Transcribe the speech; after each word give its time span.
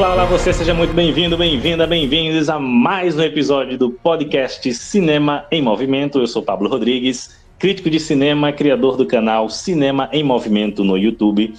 Olá, 0.00 0.14
olá, 0.14 0.24
você 0.24 0.50
seja 0.50 0.72
muito 0.72 0.94
bem-vindo, 0.94 1.36
bem-vinda, 1.36 1.86
bem-vindos 1.86 2.48
a 2.48 2.58
mais 2.58 3.18
um 3.18 3.22
episódio 3.22 3.76
do 3.76 3.90
podcast 3.90 4.72
Cinema 4.72 5.44
em 5.50 5.60
Movimento. 5.60 6.18
Eu 6.18 6.26
sou 6.26 6.42
Pablo 6.42 6.70
Rodrigues, 6.70 7.38
crítico 7.58 7.90
de 7.90 8.00
cinema, 8.00 8.50
criador 8.50 8.96
do 8.96 9.04
canal 9.04 9.50
Cinema 9.50 10.08
em 10.10 10.22
Movimento 10.24 10.82
no 10.82 10.96
YouTube. 10.96 11.52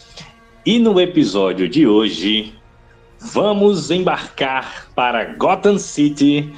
E 0.65 0.79
no 0.79 0.99
episódio 0.99 1.69
de 1.69 1.85
hoje, 1.85 2.51
vamos 3.19 3.91
embarcar 3.91 4.87
para 4.95 5.23
Gotham 5.35 5.77
City 5.77 6.51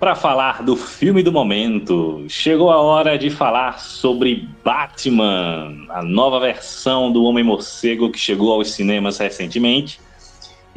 para 0.00 0.14
falar 0.14 0.62
do 0.62 0.76
filme 0.76 1.22
do 1.22 1.30
momento. 1.30 2.24
Chegou 2.26 2.70
a 2.70 2.80
hora 2.80 3.18
de 3.18 3.28
falar 3.28 3.80
sobre 3.80 4.48
Batman, 4.64 5.76
a 5.90 6.02
nova 6.02 6.40
versão 6.40 7.12
do 7.12 7.24
Homem-Morcego 7.24 8.10
que 8.10 8.18
chegou 8.18 8.50
aos 8.50 8.72
cinemas 8.72 9.18
recentemente 9.18 10.00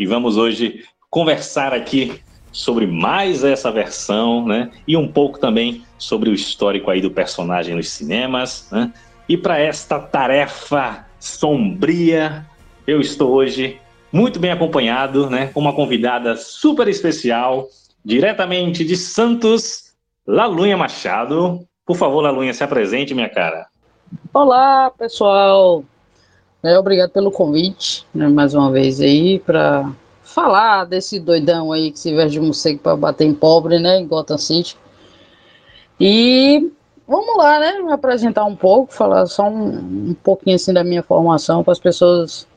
e 0.01 0.05
vamos 0.07 0.35
hoje 0.35 0.83
conversar 1.11 1.75
aqui 1.75 2.19
sobre 2.51 2.87
mais 2.87 3.43
essa 3.43 3.71
versão, 3.71 4.43
né? 4.43 4.71
E 4.87 4.97
um 4.97 5.07
pouco 5.07 5.37
também 5.37 5.83
sobre 5.95 6.27
o 6.27 6.33
histórico 6.33 6.89
aí 6.89 6.99
do 6.99 7.11
personagem 7.11 7.75
nos 7.75 7.87
cinemas, 7.89 8.67
né? 8.71 8.91
E 9.29 9.37
para 9.37 9.59
esta 9.59 9.99
tarefa 9.99 11.05
sombria, 11.19 12.43
eu 12.87 12.99
estou 12.99 13.29
hoje 13.29 13.79
muito 14.11 14.39
bem 14.39 14.49
acompanhado, 14.49 15.29
né? 15.29 15.51
Com 15.53 15.59
uma 15.59 15.71
convidada 15.71 16.35
super 16.35 16.87
especial, 16.87 17.67
diretamente 18.03 18.83
de 18.83 18.97
Santos, 18.97 19.93
Lalunha 20.25 20.75
Machado. 20.75 21.59
Por 21.85 21.95
favor, 21.95 22.21
Lalunha, 22.21 22.55
se 22.55 22.63
apresente, 22.63 23.13
minha 23.13 23.29
cara. 23.29 23.67
Olá, 24.33 24.91
pessoal. 24.97 25.85
É, 26.63 26.77
obrigado 26.77 27.09
pelo 27.09 27.31
convite, 27.31 28.05
né, 28.13 28.27
mais 28.27 28.53
uma 28.53 28.71
vez 28.71 29.01
aí, 29.01 29.39
para 29.39 29.91
falar 30.21 30.85
desse 30.85 31.19
doidão 31.19 31.71
aí 31.71 31.91
que 31.91 31.99
se 31.99 32.13
veste 32.13 32.33
de 32.33 32.39
morcego 32.39 32.77
para 32.77 32.95
bater 32.95 33.25
em 33.25 33.33
pobre, 33.33 33.79
né, 33.79 33.97
em 33.97 34.07
Gotham 34.07 34.37
City. 34.37 34.77
E 35.99 36.71
vamos 37.07 37.35
lá, 37.35 37.59
né, 37.59 37.79
me 37.79 37.91
apresentar 37.91 38.45
um 38.45 38.55
pouco, 38.55 38.93
falar 38.93 39.25
só 39.25 39.49
um, 39.49 40.09
um 40.11 40.15
pouquinho 40.23 40.55
assim 40.55 40.71
da 40.71 40.83
minha 40.83 41.01
formação 41.01 41.63
para 41.63 41.71
as 41.71 41.79
pessoas, 41.79 42.47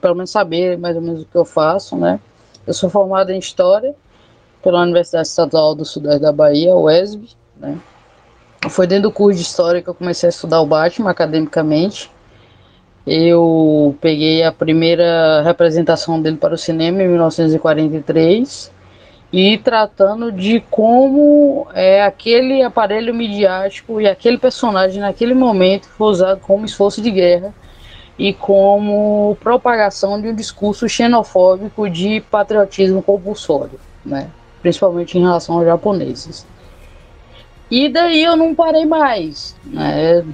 pelo 0.00 0.14
menos 0.14 0.30
saber 0.30 0.78
mais 0.78 0.96
ou 0.96 1.02
menos 1.02 1.20
o 1.20 1.26
que 1.26 1.36
eu 1.36 1.44
faço, 1.44 1.96
né. 1.96 2.18
Eu 2.66 2.72
sou 2.72 2.88
formado 2.88 3.30
em 3.30 3.38
História 3.38 3.94
pela 4.62 4.80
Universidade 4.80 5.28
Estadual 5.28 5.74
do 5.74 5.84
Sudeste 5.84 6.20
da 6.20 6.32
Bahia, 6.32 6.74
UESB, 6.74 7.28
né. 7.58 7.78
Foi 8.70 8.86
dentro 8.86 9.10
do 9.10 9.12
curso 9.12 9.36
de 9.38 9.44
História 9.44 9.82
que 9.82 9.90
eu 9.90 9.94
comecei 9.94 10.28
a 10.28 10.30
estudar 10.30 10.62
o 10.62 10.66
Batman 10.66 11.10
academicamente 11.10 12.10
eu 13.06 13.96
peguei 14.00 14.42
a 14.42 14.50
primeira 14.50 15.42
representação 15.42 16.20
dele 16.20 16.36
para 16.36 16.54
o 16.54 16.58
cinema 16.58 17.02
em 17.02 17.08
1943 17.08 18.72
e 19.32 19.58
tratando 19.58 20.32
de 20.32 20.60
como 20.70 21.68
é 21.72 22.02
aquele 22.02 22.62
aparelho 22.62 23.14
midiático 23.14 24.00
e 24.00 24.08
aquele 24.08 24.38
personagem 24.38 25.00
naquele 25.00 25.34
momento 25.34 25.88
foi 25.88 26.08
usado 26.08 26.40
como 26.40 26.64
esforço 26.64 27.00
de 27.00 27.10
guerra 27.10 27.54
e 28.18 28.32
como 28.32 29.36
propagação 29.40 30.20
de 30.20 30.28
um 30.28 30.34
discurso 30.34 30.88
xenofóbico 30.88 31.88
de 31.88 32.20
patriotismo 32.30 33.02
compulsório, 33.02 33.78
né? 34.04 34.30
principalmente 34.62 35.16
em 35.16 35.20
relação 35.20 35.58
aos 35.58 35.66
japoneses. 35.66 36.46
E 37.70 37.88
daí 37.88 38.22
eu 38.22 38.36
não 38.36 38.54
parei 38.54 38.86
mais, 38.86 39.56
né? 39.64 40.24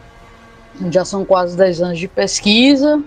Já 0.90 1.04
são 1.04 1.24
quase 1.24 1.56
10 1.56 1.82
anos 1.82 1.98
de 1.98 2.08
pesquisa. 2.08 3.02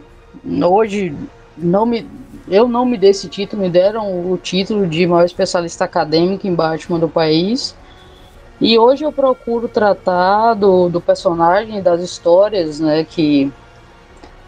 Hoje 0.45 1.15
não 1.57 1.85
me, 1.85 2.07
eu 2.47 2.67
não 2.67 2.85
me 2.85 2.97
dei 2.97 3.09
esse 3.09 3.27
título, 3.27 3.63
me 3.63 3.69
deram 3.69 4.31
o 4.31 4.37
título 4.37 4.85
de 4.85 5.05
maior 5.07 5.25
especialista 5.25 5.85
acadêmico 5.85 6.47
em 6.47 6.53
Batman 6.53 6.99
do 6.99 7.09
país. 7.09 7.75
E 8.59 8.77
hoje 8.77 9.03
eu 9.03 9.11
procuro 9.11 9.67
tratar 9.67 10.53
do, 10.53 10.87
do 10.87 11.01
personagem, 11.01 11.81
das 11.81 12.01
histórias 12.01 12.79
né, 12.79 13.03
que, 13.03 13.51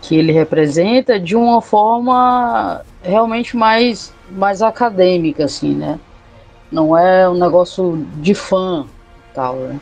que 0.01 0.15
ele 0.15 0.31
representa 0.31 1.19
de 1.19 1.35
uma 1.35 1.61
forma 1.61 2.81
realmente 3.03 3.57
mais, 3.57 4.13
mais 4.31 4.61
acadêmica, 4.61 5.45
assim, 5.45 5.73
né? 5.73 5.99
Não 6.71 6.97
é 6.97 7.29
um 7.29 7.37
negócio 7.37 8.05
de 8.17 8.33
fã, 8.33 8.85
tal, 9.33 9.55
né? 9.55 9.79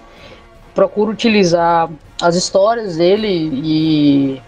Procuro 0.74 1.12
utilizar 1.12 1.90
as 2.22 2.36
histórias 2.36 2.98
dele 2.98 3.28
e, 3.28 4.42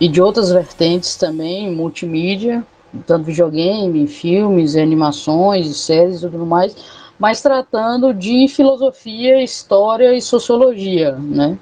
e 0.00 0.08
de 0.08 0.20
outras 0.22 0.50
vertentes 0.50 1.16
também, 1.16 1.70
multimídia, 1.70 2.64
tanto 3.06 3.24
videogame, 3.24 4.06
filmes, 4.06 4.76
animações, 4.76 5.76
séries 5.76 6.22
e 6.22 6.28
tudo 6.28 6.46
mais, 6.46 6.76
mas 7.18 7.40
tratando 7.40 8.12
de 8.12 8.48
filosofia, 8.48 9.42
história 9.42 10.14
e 10.14 10.20
sociologia, 10.20 11.12
né? 11.12 11.58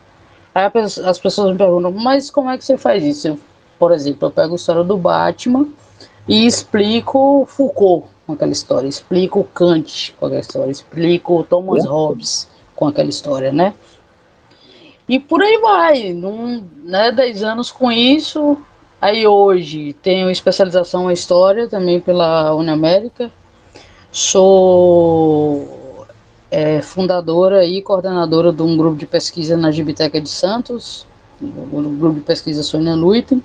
Aí 0.55 0.71
as 1.05 1.19
pessoas 1.19 1.53
me 1.53 1.59
perguntam, 1.59 1.91
mas 1.91 2.31
como 2.31 2.51
é 2.51 2.59
que 2.59 2.65
você 2.65 2.77
faz 2.77 3.03
isso? 3.03 3.29
Eu, 3.29 3.39
por 3.79 3.91
exemplo, 3.91 4.29
eu 4.29 4.31
pego 4.31 4.53
a 4.53 4.57
história 4.57 4.85
do 4.85 4.99
Batman 4.99 5.67
e 6.29 6.47
explico 6.47 7.47
Foucault 7.49 8.07
com 8.27 8.35
aquela 8.35 8.53
história, 8.53 8.87
explico 8.87 9.45
Kant 9.55 10.15
com 10.19 10.27
aquela 10.27 10.41
história, 10.41 10.71
explico 10.71 11.43
Thomas 11.45 11.85
Hobbes 11.87 12.49
com 12.77 12.87
aquela 12.87 13.09
história, 13.09 13.51
né? 13.51 13.75
E 15.13 15.21
por 15.21 15.43
aí 15.43 15.59
vai, 15.59 16.15
num, 16.15 16.65
né, 16.85 17.13
10 17.13 17.43
anos 17.43 17.71
com 17.71 17.93
isso. 17.93 18.57
Aí 18.99 19.27
hoje 19.27 19.93
tenho 20.01 20.31
especialização 20.31 21.11
em 21.11 21.13
História 21.13 21.69
também 21.69 22.01
pela 22.01 22.55
Uniamérica. 22.55 23.31
Sou 24.11 26.07
é, 26.51 26.81
fundadora 26.81 27.63
e 27.63 27.83
coordenadora 27.83 28.55
de 28.55 28.63
um 28.63 28.75
grupo 28.75 28.97
de 28.97 29.05
pesquisa 29.05 29.55
na 29.55 29.71
Gibiteca 29.71 30.19
de 30.19 30.31
Santos, 30.31 31.07
o 31.43 31.79
grupo 31.91 32.15
de 32.15 32.25
pesquisa 32.25 32.63
Sônia 32.63 32.95
Luitem. 32.95 33.45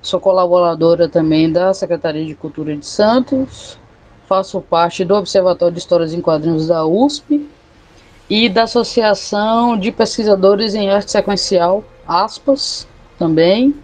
Sou 0.00 0.18
colaboradora 0.18 1.06
também 1.06 1.52
da 1.52 1.74
Secretaria 1.74 2.24
de 2.24 2.34
Cultura 2.34 2.74
de 2.74 2.86
Santos. 2.86 3.78
Faço 4.26 4.58
parte 4.58 5.04
do 5.04 5.14
Observatório 5.14 5.74
de 5.74 5.80
Histórias 5.80 6.14
em 6.14 6.22
Quadrinhos 6.22 6.68
da 6.68 6.86
USP 6.86 7.46
e 8.28 8.48
da 8.48 8.62
Associação 8.64 9.76
de 9.76 9.92
Pesquisadores 9.92 10.74
em 10.74 10.90
Arte 10.90 11.10
Sequencial, 11.10 11.84
aspas, 12.06 12.86
também, 13.18 13.74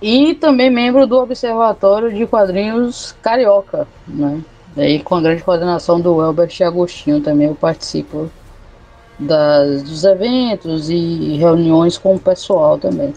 e 0.00 0.34
também 0.34 0.70
membro 0.70 1.06
do 1.06 1.18
Observatório 1.18 2.12
de 2.12 2.26
Quadrinhos 2.26 3.14
Carioca, 3.22 3.86
né? 4.06 4.40
Daí 4.74 5.02
com 5.02 5.16
a 5.16 5.20
grande 5.20 5.42
coordenação 5.42 6.00
do 6.00 6.22
Elbert 6.22 6.56
Agostinho 6.62 7.20
também 7.20 7.48
eu 7.48 7.54
participo 7.54 8.30
das, 9.18 9.82
dos 9.82 10.04
eventos 10.04 10.88
e 10.88 11.36
reuniões 11.36 11.98
com 11.98 12.14
o 12.14 12.20
pessoal 12.20 12.78
também. 12.78 13.12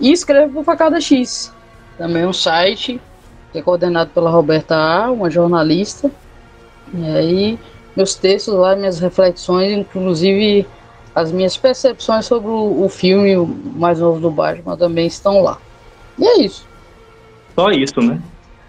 E 0.00 0.12
escrevo 0.12 0.52
para 0.54 0.64
Facada 0.64 1.00
X, 1.00 1.52
também 1.98 2.24
um 2.24 2.32
site 2.32 3.00
que 3.52 3.58
é 3.58 3.62
coordenado 3.62 4.10
pela 4.10 4.30
Roberta 4.30 4.74
A, 4.74 5.10
uma 5.10 5.30
jornalista. 5.30 6.10
E 6.92 7.04
aí 7.06 7.58
meus 7.96 8.14
textos 8.14 8.54
lá, 8.54 8.74
minhas 8.76 8.98
reflexões, 8.98 9.72
inclusive 9.72 10.66
as 11.14 11.30
minhas 11.30 11.56
percepções 11.56 12.26
sobre 12.26 12.50
o, 12.50 12.84
o 12.84 12.88
filme 12.88 13.36
mais 13.76 14.00
novo 14.00 14.20
do 14.20 14.30
Batman 14.30 14.76
também 14.76 15.06
estão 15.06 15.40
lá. 15.42 15.58
E 16.18 16.26
é 16.26 16.40
isso. 16.42 16.66
Só 17.54 17.70
isso, 17.70 18.00
né? 18.00 18.20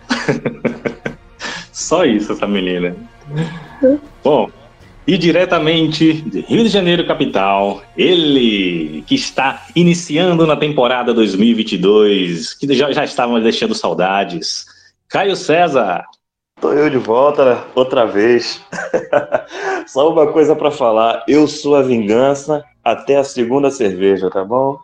Só 1.72 2.06
isso, 2.06 2.31
essa 2.31 2.48
menina. 2.48 2.95
Bom, 4.24 4.50
e 5.07 5.18
diretamente 5.18 6.13
de 6.13 6.42
Rio 6.42 6.63
de 6.63 6.69
Janeiro, 6.69 7.06
capital, 7.06 7.83
ele 7.95 9.04
que 9.06 9.16
está 9.16 9.66
iniciando 9.75 10.48
na 10.48 10.56
temporada 10.56 11.13
2022, 11.13 12.54
que 12.54 12.74
já, 12.74 12.92
já 12.92 13.04
estava 13.04 13.39
deixando 13.39 13.75
saudades, 13.75 14.66
Caio 15.07 15.36
César. 15.36 16.06
Tô 16.65 16.73
eu 16.73 16.89
de 16.89 16.97
volta 16.97 17.63
outra 17.75 18.06
vez. 18.06 18.59
Só 19.85 20.12
uma 20.12 20.33
coisa 20.33 20.56
para 20.56 20.71
falar. 20.71 21.23
Eu 21.27 21.47
sou 21.47 21.75
a 21.75 21.83
vingança 21.83 22.65
até 22.83 23.17
a 23.17 23.23
segunda 23.23 23.69
cerveja, 23.69 24.31
tá 24.31 24.44
bom? 24.44 24.79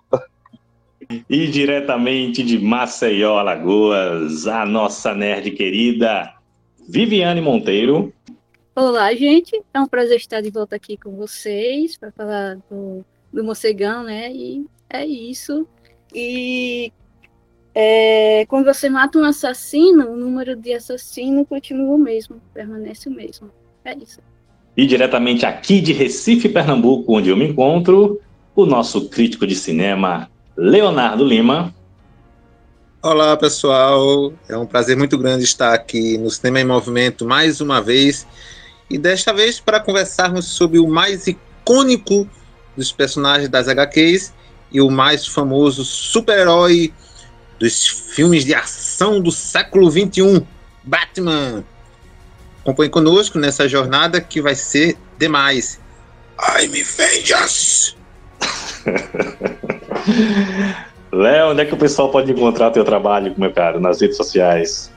E 1.28 1.48
diretamente 1.48 2.44
de 2.44 2.60
Maceió, 2.60 3.40
Alagoas, 3.40 4.46
a 4.46 4.64
nossa 4.64 5.16
nerd 5.16 5.50
querida 5.50 6.32
Viviane 6.88 7.42
Monteiro. 7.42 8.14
Olá, 8.76 9.12
gente. 9.16 9.60
É 9.74 9.80
um 9.80 9.88
prazer 9.88 10.18
estar 10.18 10.40
de 10.40 10.52
volta 10.52 10.76
aqui 10.76 10.96
com 10.98 11.16
vocês 11.16 11.98
para 11.98 12.12
falar 12.12 12.58
do, 12.70 13.04
do 13.34 13.44
Mocegão, 13.44 14.04
né? 14.04 14.32
E 14.32 14.68
é 14.88 15.04
isso. 15.04 15.68
E 16.14 16.94
é, 17.74 18.46
quando 18.48 18.66
você 18.66 18.90
mata 18.90 19.18
um 19.18 19.24
assassino, 19.24 20.12
o 20.12 20.18
número 20.18 20.56
de 20.56 20.74
assassinos 20.74 21.48
continua 21.48 21.96
o 21.96 21.98
mesmo, 21.98 22.42
permanece 22.54 23.08
o 23.08 23.12
mesmo. 23.12 23.50
É 23.84 23.96
isso. 23.96 24.20
E 24.76 24.86
diretamente 24.86 25.46
aqui 25.46 25.80
de 25.82 25.94
Recife, 25.94 26.50
Pernambuco, 26.50 27.18
onde 27.18 27.30
eu 27.30 27.38
me 27.38 27.48
encontro, 27.48 28.20
o 28.56 28.66
nosso 28.66 29.10
crítico 29.10 29.48
de 29.48 29.56
cinema, 29.56 30.30
Leonardo 30.56 31.24
Lima. 31.26 31.74
Olá, 33.02 33.36
pessoal. 33.36 34.34
É 34.48 34.58
um 34.58 34.66
prazer 34.66 34.98
muito 34.98 35.18
grande 35.18 35.44
estar 35.44 35.74
aqui 35.74 36.18
no 36.18 36.30
Cinema 36.30 36.60
em 36.60 36.66
Movimento 36.66 37.26
mais 37.26 37.60
uma 37.60 37.82
vez. 37.82 38.28
E 38.90 38.98
desta 38.98 39.34
vez 39.34 39.60
para 39.60 39.80
conversarmos 39.80 40.46
sobre 40.46 40.78
o 40.78 40.88
mais 40.88 41.26
icônico 41.26 42.30
dos 42.76 42.92
personagens 42.92 43.50
das 43.50 43.68
HQs 43.68 44.34
e 44.72 44.82
o 44.82 44.90
mais 44.90 45.26
famoso 45.26 45.84
super-herói 45.84 46.94
dos 47.62 47.88
filmes 47.88 48.44
de 48.44 48.54
ação 48.56 49.22
do 49.22 49.32
século 49.32 49.92
XXI, 49.92 50.44
Batman. 50.84 51.64
Acompanhe 52.62 52.90
conosco 52.90 53.38
nessa 53.38 53.70
jornada 53.70 54.20
que 54.20 54.42
vai 54.42 54.56
ser 54.56 54.98
demais. 55.20 55.80
I'm 56.58 56.72
Vengeance! 56.72 57.96
Léo, 61.14 61.52
onde 61.52 61.62
é 61.62 61.66
que 61.66 61.76
o 61.76 61.78
pessoal 61.78 62.10
pode 62.10 62.32
encontrar 62.32 62.72
teu 62.72 62.84
trabalho, 62.84 63.36
meu 63.38 63.54
caro, 63.54 63.80
nas 63.80 64.02
redes 64.02 64.18
sociais? 64.18 64.92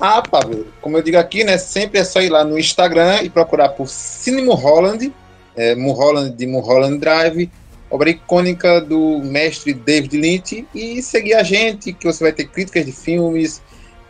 Ah, 0.00 0.20
Pablo, 0.20 0.66
como 0.80 0.98
eu 0.98 1.02
digo 1.02 1.16
aqui, 1.16 1.44
né, 1.44 1.58
sempre 1.58 2.00
é 2.00 2.04
só 2.04 2.20
ir 2.20 2.30
lá 2.30 2.42
no 2.42 2.58
Instagram 2.58 3.22
e 3.22 3.30
procurar 3.30 3.68
por 3.68 3.88
Cine 3.88 4.42
Mulholland, 4.42 5.12
é, 5.54 5.76
Mulholland 5.76 6.34
de 6.34 6.44
Mulholland 6.44 6.98
Drive, 6.98 7.48
obra 7.92 8.10
icônica 8.10 8.80
do 8.80 9.18
mestre 9.18 9.74
David 9.74 10.16
Lynch, 10.16 10.66
e 10.74 11.02
seguir 11.02 11.34
a 11.34 11.42
gente, 11.42 11.92
que 11.92 12.06
você 12.06 12.24
vai 12.24 12.32
ter 12.32 12.46
críticas 12.46 12.86
de 12.86 12.92
filmes, 12.92 13.62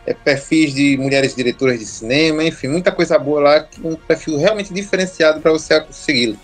é, 0.07 0.15
perfis 0.15 0.73
de 0.73 0.97
mulheres 0.97 1.35
diretoras 1.35 1.79
de 1.79 1.87
cinema, 1.87 2.45
enfim, 2.45 2.69
muita 2.69 2.93
coisa 2.93 3.19
boa 3.19 3.41
lá, 3.41 3.69
um 3.85 3.97
perfil 3.97 4.39
realmente 4.39 4.73
diferenciado 4.73 5.41
para 5.41 5.51
você 5.51 5.85
segui-lo. 5.91 6.39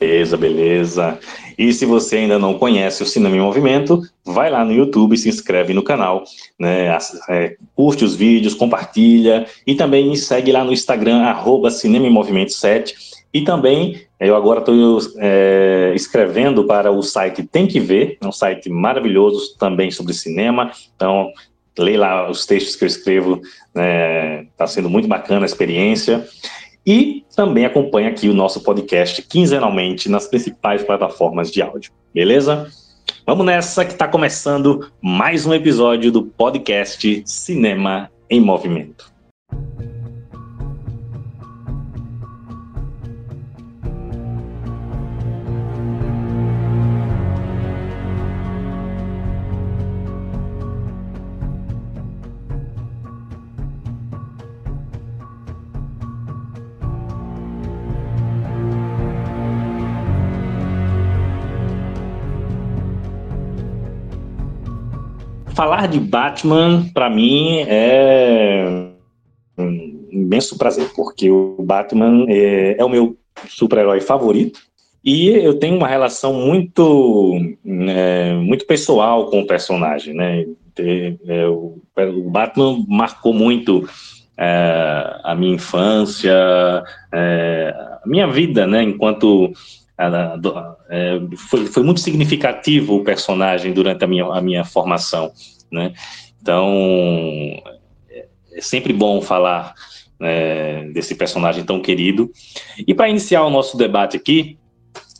Beleza, 0.00 0.36
beleza. 0.36 1.18
E 1.58 1.72
se 1.72 1.84
você 1.84 2.18
ainda 2.18 2.38
não 2.38 2.56
conhece 2.56 3.02
o 3.02 3.06
Cinema 3.06 3.34
em 3.34 3.40
Movimento, 3.40 4.00
vai 4.24 4.48
lá 4.48 4.64
no 4.64 4.72
YouTube, 4.72 5.18
se 5.18 5.28
inscreve 5.28 5.74
no 5.74 5.82
canal, 5.82 6.22
né, 6.56 6.96
é, 7.28 7.56
curte 7.74 8.04
os 8.04 8.14
vídeos, 8.14 8.54
compartilha 8.54 9.44
e 9.66 9.74
também 9.74 10.08
me 10.08 10.16
segue 10.16 10.52
lá 10.52 10.62
no 10.62 10.72
Instagram, 10.72 11.22
arroba 11.22 11.68
Cinema 11.68 12.06
em 12.06 12.12
Movimento 12.12 12.52
7. 12.52 13.07
E 13.32 13.42
também, 13.42 14.00
eu 14.18 14.34
agora 14.34 14.60
estou 14.60 14.98
é, 15.18 15.92
escrevendo 15.94 16.64
para 16.64 16.90
o 16.90 17.02
site 17.02 17.42
Tem 17.42 17.66
Que 17.66 17.78
Ver, 17.78 18.16
é 18.20 18.26
um 18.26 18.32
site 18.32 18.70
maravilhoso 18.70 19.56
também 19.58 19.90
sobre 19.90 20.14
cinema, 20.14 20.72
então 20.96 21.30
leia 21.78 22.00
lá 22.00 22.30
os 22.30 22.46
textos 22.46 22.74
que 22.74 22.84
eu 22.84 22.88
escrevo, 22.88 23.34
está 23.36 23.80
né, 23.80 24.46
tá 24.56 24.66
sendo 24.66 24.88
muito 24.88 25.06
bacana 25.06 25.44
a 25.44 25.46
experiência. 25.46 26.26
E 26.86 27.24
também 27.36 27.66
acompanha 27.66 28.08
aqui 28.08 28.28
o 28.28 28.34
nosso 28.34 28.62
podcast 28.62 29.20
quinzenalmente 29.22 30.08
nas 30.08 30.26
principais 30.26 30.82
plataformas 30.82 31.50
de 31.50 31.60
áudio, 31.60 31.92
beleza? 32.14 32.66
Vamos 33.26 33.44
nessa 33.44 33.84
que 33.84 33.92
está 33.92 34.08
começando 34.08 34.90
mais 35.02 35.44
um 35.44 35.52
episódio 35.52 36.10
do 36.10 36.24
podcast 36.24 37.22
Cinema 37.26 38.10
em 38.30 38.40
Movimento. 38.40 39.12
Falar 65.58 65.88
de 65.88 65.98
Batman, 65.98 66.88
para 66.94 67.10
mim, 67.10 67.64
é 67.66 68.64
um 69.58 70.08
imenso 70.12 70.56
prazer, 70.56 70.88
porque 70.94 71.32
o 71.32 71.56
Batman 71.58 72.26
é, 72.28 72.76
é 72.78 72.84
o 72.84 72.88
meu 72.88 73.18
super-herói 73.48 74.00
favorito. 74.00 74.60
E 75.04 75.26
eu 75.26 75.58
tenho 75.58 75.76
uma 75.76 75.88
relação 75.88 76.32
muito, 76.32 77.40
é, 77.66 78.34
muito 78.34 78.66
pessoal 78.66 79.26
com 79.26 79.40
o 79.40 79.46
personagem, 79.48 80.14
né? 80.14 80.46
É, 81.26 81.48
o, 81.48 81.82
Batman 82.30 82.84
marcou 82.86 83.34
muito 83.34 83.84
é, 84.36 85.20
a 85.24 85.34
minha 85.34 85.56
infância, 85.56 86.84
é, 87.12 87.74
a 88.04 88.06
minha 88.06 88.28
vida, 88.28 88.64
né? 88.64 88.84
Enquanto 88.84 89.52
é, 89.98 91.20
foi, 91.36 91.66
foi 91.66 91.82
muito 91.82 92.00
significativo 92.00 92.96
o 92.96 93.04
personagem 93.04 93.72
durante 93.72 94.04
a 94.04 94.06
minha, 94.06 94.24
a 94.26 94.40
minha 94.40 94.64
formação, 94.64 95.32
né? 95.70 95.92
Então, 96.40 96.70
é, 98.08 98.26
é 98.52 98.60
sempre 98.60 98.92
bom 98.92 99.20
falar 99.20 99.74
é, 100.20 100.84
desse 100.92 101.14
personagem 101.14 101.64
tão 101.64 101.80
querido. 101.80 102.30
E 102.86 102.94
para 102.94 103.08
iniciar 103.08 103.44
o 103.44 103.50
nosso 103.50 103.76
debate 103.76 104.16
aqui, 104.16 104.56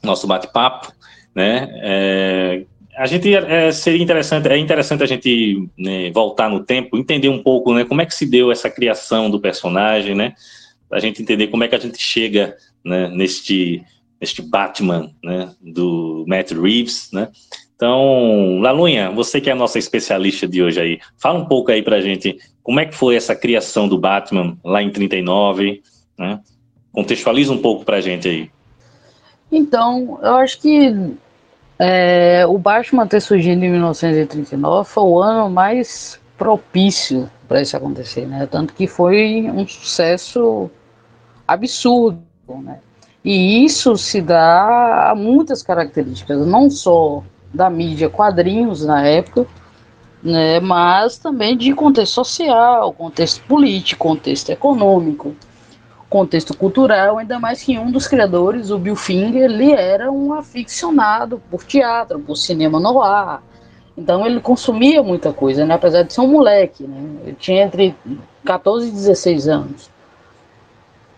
nosso 0.02 0.26
bate-papo, 0.26 0.92
né? 1.34 1.68
É, 1.82 2.64
a 2.96 3.06
gente 3.06 3.32
é, 3.32 3.70
seria 3.70 4.02
interessante, 4.02 4.48
é 4.48 4.58
interessante 4.58 5.02
a 5.02 5.06
gente 5.06 5.68
né, 5.78 6.10
voltar 6.10 6.50
no 6.50 6.64
tempo, 6.64 6.96
entender 6.96 7.28
um 7.28 7.40
pouco, 7.40 7.72
né, 7.72 7.84
como 7.84 8.00
é 8.00 8.06
que 8.06 8.14
se 8.14 8.26
deu 8.26 8.50
essa 8.50 8.68
criação 8.68 9.30
do 9.30 9.40
personagem, 9.40 10.16
né? 10.16 10.34
A 10.90 10.98
gente 10.98 11.22
entender 11.22 11.46
como 11.46 11.62
é 11.62 11.68
que 11.68 11.76
a 11.76 11.78
gente 11.78 11.98
chega 11.98 12.56
né, 12.84 13.08
neste 13.08 13.84
este 14.20 14.42
Batman, 14.42 15.10
né, 15.22 15.50
do 15.60 16.24
Matt 16.26 16.52
Reeves, 16.52 17.10
né? 17.12 17.28
Então, 17.76 18.58
Lalunha, 18.60 19.10
você 19.10 19.40
que 19.40 19.48
é 19.48 19.52
a 19.52 19.56
nossa 19.56 19.78
especialista 19.78 20.48
de 20.48 20.62
hoje 20.62 20.80
aí, 20.80 21.00
fala 21.16 21.38
um 21.38 21.44
pouco 21.44 21.70
aí 21.70 21.80
pra 21.80 22.00
gente 22.00 22.36
como 22.62 22.80
é 22.80 22.86
que 22.86 22.94
foi 22.94 23.14
essa 23.14 23.36
criação 23.36 23.88
do 23.88 23.96
Batman 23.96 24.58
lá 24.64 24.82
em 24.82 24.90
39, 24.90 25.80
né? 26.18 26.40
Contextualiza 26.92 27.52
um 27.52 27.62
pouco 27.62 27.84
pra 27.84 28.00
gente 28.00 28.28
aí. 28.28 28.50
Então, 29.50 30.18
eu 30.22 30.34
acho 30.34 30.60
que 30.60 30.92
é, 31.78 32.44
o 32.46 32.58
Batman 32.58 33.06
ter 33.06 33.20
surgido 33.20 33.64
em 33.64 33.70
1939 33.70 34.88
foi 34.88 35.04
o 35.04 35.22
ano 35.22 35.48
mais 35.48 36.20
propício 36.36 37.30
para 37.46 37.62
isso 37.62 37.76
acontecer, 37.76 38.26
né? 38.26 38.46
Tanto 38.50 38.74
que 38.74 38.86
foi 38.86 39.48
um 39.50 39.66
sucesso 39.66 40.68
absurdo, 41.46 42.20
né? 42.48 42.80
E 43.24 43.64
isso 43.64 43.96
se 43.96 44.20
dá 44.20 45.10
a 45.10 45.14
muitas 45.14 45.62
características, 45.62 46.46
não 46.46 46.70
só 46.70 47.22
da 47.52 47.68
mídia 47.68 48.08
quadrinhos 48.08 48.84
na 48.84 49.06
época, 49.06 49.46
né, 50.22 50.60
mas 50.60 51.18
também 51.18 51.56
de 51.56 51.72
contexto 51.72 52.14
social, 52.14 52.92
contexto 52.92 53.42
político, 53.46 54.06
contexto 54.06 54.50
econômico, 54.50 55.34
contexto 56.08 56.56
cultural, 56.56 57.18
ainda 57.18 57.38
mais 57.38 57.62
que 57.62 57.78
um 57.78 57.90
dos 57.90 58.06
criadores, 58.06 58.70
o 58.70 58.78
Bill 58.78 58.96
Finger, 58.96 59.44
ele 59.44 59.72
era 59.72 60.10
um 60.10 60.32
aficionado 60.32 61.40
por 61.50 61.64
teatro, 61.64 62.18
por 62.18 62.36
cinema 62.36 62.80
no 62.80 63.02
ar. 63.02 63.42
Então 63.96 64.24
ele 64.24 64.40
consumia 64.40 65.02
muita 65.02 65.32
coisa, 65.32 65.66
né, 65.66 65.74
apesar 65.74 66.02
de 66.02 66.12
ser 66.12 66.20
um 66.20 66.28
moleque, 66.28 66.84
né, 66.84 67.20
ele 67.24 67.36
tinha 67.38 67.64
entre 67.64 67.94
14 68.44 68.88
e 68.88 68.92
16 68.92 69.48
anos. 69.48 69.90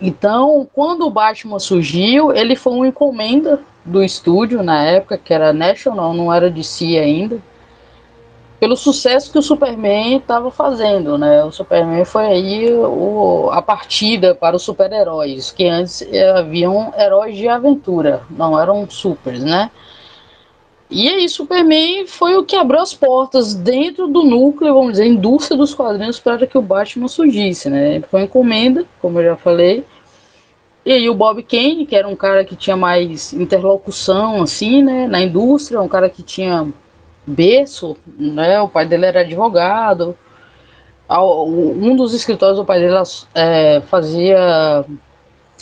Então, 0.01 0.67
quando 0.73 1.07
o 1.07 1.11
Batman 1.11 1.59
surgiu, 1.59 2.33
ele 2.33 2.57
foi 2.57 2.73
uma 2.73 2.89
encomenda 2.89 3.61
do 3.85 4.03
estúdio 4.03 4.63
na 4.63 4.83
época, 4.83 5.19
que 5.19 5.33
era 5.33 5.53
National, 5.53 6.15
não 6.15 6.33
era 6.33 6.51
DC 6.51 6.99
ainda, 6.99 7.39
pelo 8.59 8.77
sucesso 8.77 9.33
que 9.33 9.39
o 9.39 9.43
Superman 9.43 10.19
estava 10.19 10.51
fazendo, 10.51 11.17
né? 11.17 11.43
O 11.45 11.51
Superman 11.51 12.05
foi 12.05 12.27
aí 12.27 12.73
o, 12.73 13.51
a 13.51 13.63
partida 13.63 14.35
para 14.35 14.57
os 14.57 14.63
super-heróis, 14.63 15.51
que 15.51 15.67
antes 15.67 16.07
haviam 16.37 16.93
heróis 16.99 17.37
de 17.37 17.49
aventura, 17.49 18.23
não 18.31 18.59
eram 18.61 18.89
supers, 18.89 19.43
né? 19.43 19.71
E 20.91 21.09
aí, 21.09 21.29
Superman 21.29 22.07
foi 22.07 22.37
o 22.37 22.45
que 22.45 22.57
abriu 22.57 22.81
as 22.81 22.93
portas 22.93 23.55
dentro 23.55 24.09
do 24.09 24.25
núcleo, 24.25 24.75
vamos 24.75 24.93
dizer, 24.93 25.07
indústria 25.07 25.57
dos 25.57 25.73
quadrinhos 25.73 26.19
para 26.19 26.49
que 26.49 26.59
o 26.59 26.63
Batman 26.63 27.07
surgisse, 27.07 27.71
né? 27.71 28.01
Foi 28.11 28.23
encomenda, 28.23 28.85
como 29.01 29.21
eu 29.21 29.25
já 29.25 29.37
falei. 29.37 29.85
E 30.85 30.93
aí 30.93 31.09
o 31.09 31.15
Bob 31.15 31.43
Kane, 31.45 31.87
que 31.87 31.95
era 31.95 32.09
um 32.09 32.17
cara 32.17 32.45
que 32.45 32.57
tinha 32.57 32.77
mais 32.77 33.33
interlocução, 33.33 34.43
assim, 34.43 34.83
né, 34.83 35.07
na 35.07 35.21
indústria, 35.21 35.81
um 35.81 35.89
cara 35.89 36.09
que 36.11 36.23
tinha 36.23 36.67
berço, 37.27 37.97
né, 38.19 38.61
o 38.61 38.69
pai 38.69 38.87
dele 38.87 39.07
era 39.07 39.21
advogado. 39.21 40.17
Um 41.09 41.95
dos 41.95 42.15
escritórios 42.15 42.59
do 42.59 42.65
pai 42.65 42.81
dele 42.81 42.95
é, 43.35 43.81
fazia 43.83 44.85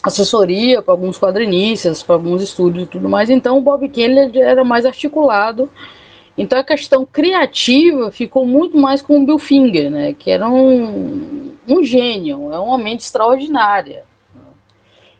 assessoria 0.03 0.83
para 0.83 0.93
alguns 0.93 1.19
quadrinistas, 1.19 2.03
para 2.03 2.15
alguns 2.15 2.43
estúdios 2.43 2.85
e 2.85 2.87
tudo 2.87 3.09
mais. 3.09 3.31
Então 3.31 3.59
o 3.59 3.61
Bob 3.61 3.89
Kane 3.89 4.39
era 4.39 4.65
mais 4.65 4.87
articulado. 4.87 5.71
Então 6.37 6.59
a 6.59 6.65
questão 6.65 7.05
criativa 7.05 8.11
ficou 8.11 8.47
muito 8.47 8.77
mais 8.79 9.03
com 9.03 9.21
o 9.21 9.27
Bill 9.27 9.39
Finger, 9.39 9.91
né? 9.91 10.15
Que 10.15 10.31
era 10.31 10.49
um, 10.49 11.53
um 11.67 11.83
gênio, 11.83 12.53
é 12.53 12.59
uma 12.59 12.79
mente 12.79 13.01
extraordinária. 13.01 14.05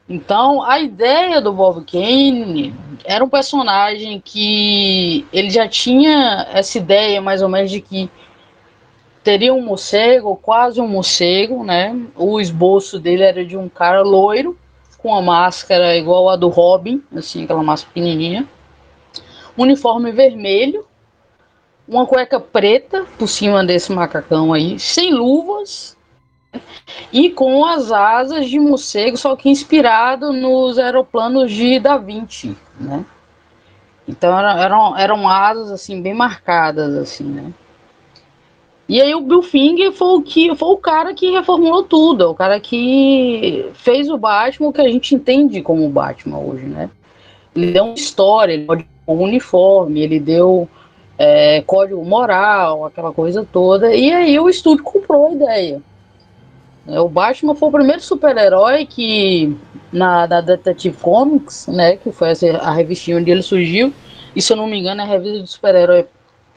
Então 0.09 0.63
a 0.63 0.79
ideia 0.81 1.41
do 1.41 1.53
Bob 1.53 1.85
Kane 1.85 2.73
era 3.05 3.23
um 3.23 3.29
personagem 3.29 4.23
que 4.25 5.27
ele 5.33 5.51
já 5.51 5.69
tinha 5.69 6.47
essa 6.53 6.79
ideia 6.79 7.21
mais 7.21 7.43
ou 7.43 7.49
menos 7.49 7.71
de 7.71 7.81
que 7.81 8.09
teria 9.23 9.53
um 9.53 9.61
morcego, 9.61 10.37
quase 10.37 10.81
um 10.81 10.89
morcego, 10.89 11.63
né? 11.63 11.95
O 12.17 12.41
esboço 12.41 12.99
dele 12.99 13.23
era 13.23 13.45
de 13.45 13.57
um 13.57 13.69
cara 13.69 14.03
loiro, 14.03 14.57
com 14.99 15.15
a 15.15 15.23
máscara 15.23 15.97
igual 15.97 16.29
a 16.29 16.37
do 16.37 16.49
Robin, 16.49 17.03
assim, 17.15 17.45
aquela 17.45 17.63
máscara 17.63 17.93
pequenininha. 17.95 18.47
Uniforme 19.57 20.13
vermelho, 20.13 20.85
uma 21.87 22.07
cueca 22.07 22.39
preta 22.39 23.07
por 23.19 23.29
cima 23.29 23.65
desse 23.65 23.91
macacão 23.93 24.53
aí, 24.53 24.79
sem 24.79 25.13
luvas 25.13 25.97
e 27.13 27.31
com 27.31 27.65
as 27.65 27.91
asas 27.93 28.49
de 28.49 28.59
morcego, 28.59 29.17
só 29.17 29.35
que 29.37 29.49
inspirado 29.49 30.33
nos 30.33 30.79
aeroplanos 30.79 31.51
de 31.51 31.79
Da 31.79 31.97
Vinci, 31.97 32.57
né? 32.79 33.05
Então 34.07 34.39
eram, 34.39 34.97
eram 34.97 35.29
asas 35.29 35.71
assim 35.71 36.01
bem 36.01 36.15
marcadas 36.15 36.95
assim, 36.95 37.25
né? 37.25 37.53
E 38.89 39.03
aí 39.03 39.15
o 39.15 39.21
Bill 39.21 39.43
Finger 39.43 39.93
foi 39.93 40.17
o 40.17 40.23
que 40.23 40.55
foi 40.57 40.69
o 40.69 40.77
cara 40.79 41.13
que 41.13 41.31
reformulou 41.31 41.83
tudo, 41.83 42.25
é 42.25 42.27
o 42.27 42.35
cara 42.35 42.59
que 42.59 43.67
fez 43.75 44.09
o 44.09 44.17
Batman 44.17 44.73
que 44.73 44.81
a 44.81 44.89
gente 44.89 45.15
entende 45.15 45.61
como 45.61 45.85
o 45.85 45.91
Batman 45.91 46.39
hoje, 46.39 46.65
né? 46.65 46.89
Ele 47.55 47.73
deu 47.73 47.85
uma 47.85 47.95
história, 47.95 48.55
ele 48.55 48.65
deu 48.65 48.85
um 49.07 49.23
uniforme, 49.23 50.01
ele 50.01 50.19
deu 50.19 50.67
é, 51.19 51.61
código 51.63 52.03
moral, 52.03 52.87
aquela 52.87 53.13
coisa 53.13 53.47
toda. 53.53 53.95
E 53.95 54.11
aí 54.11 54.39
o 54.39 54.49
estúdio 54.49 54.85
comprou 54.85 55.27
a 55.27 55.33
ideia. 55.33 55.83
É, 56.87 56.99
o 56.99 57.09
Batman 57.11 57.55
foi 57.55 57.69
o 57.69 57.73
primeiro 57.73 58.01
super-herói 58.01 58.87
que 58.87 59.55
na 59.93 60.27
da 60.27 60.41
Detective 60.41 60.97
Comics, 60.97 61.67
né, 61.67 61.97
que 61.97 62.11
foi 62.11 62.29
a 62.61 62.71
revistinha 62.71 63.19
onde 63.19 63.31
ele 63.31 63.43
surgiu, 63.43 63.93
e 64.35 64.41
se 64.41 64.53
eu 64.53 64.57
não 64.57 64.67
me 64.67 64.79
engano 64.79 65.03
é 65.03 65.05
a 65.05 65.07
revista 65.07 65.43
de 65.43 65.51
super-herói 65.51 66.07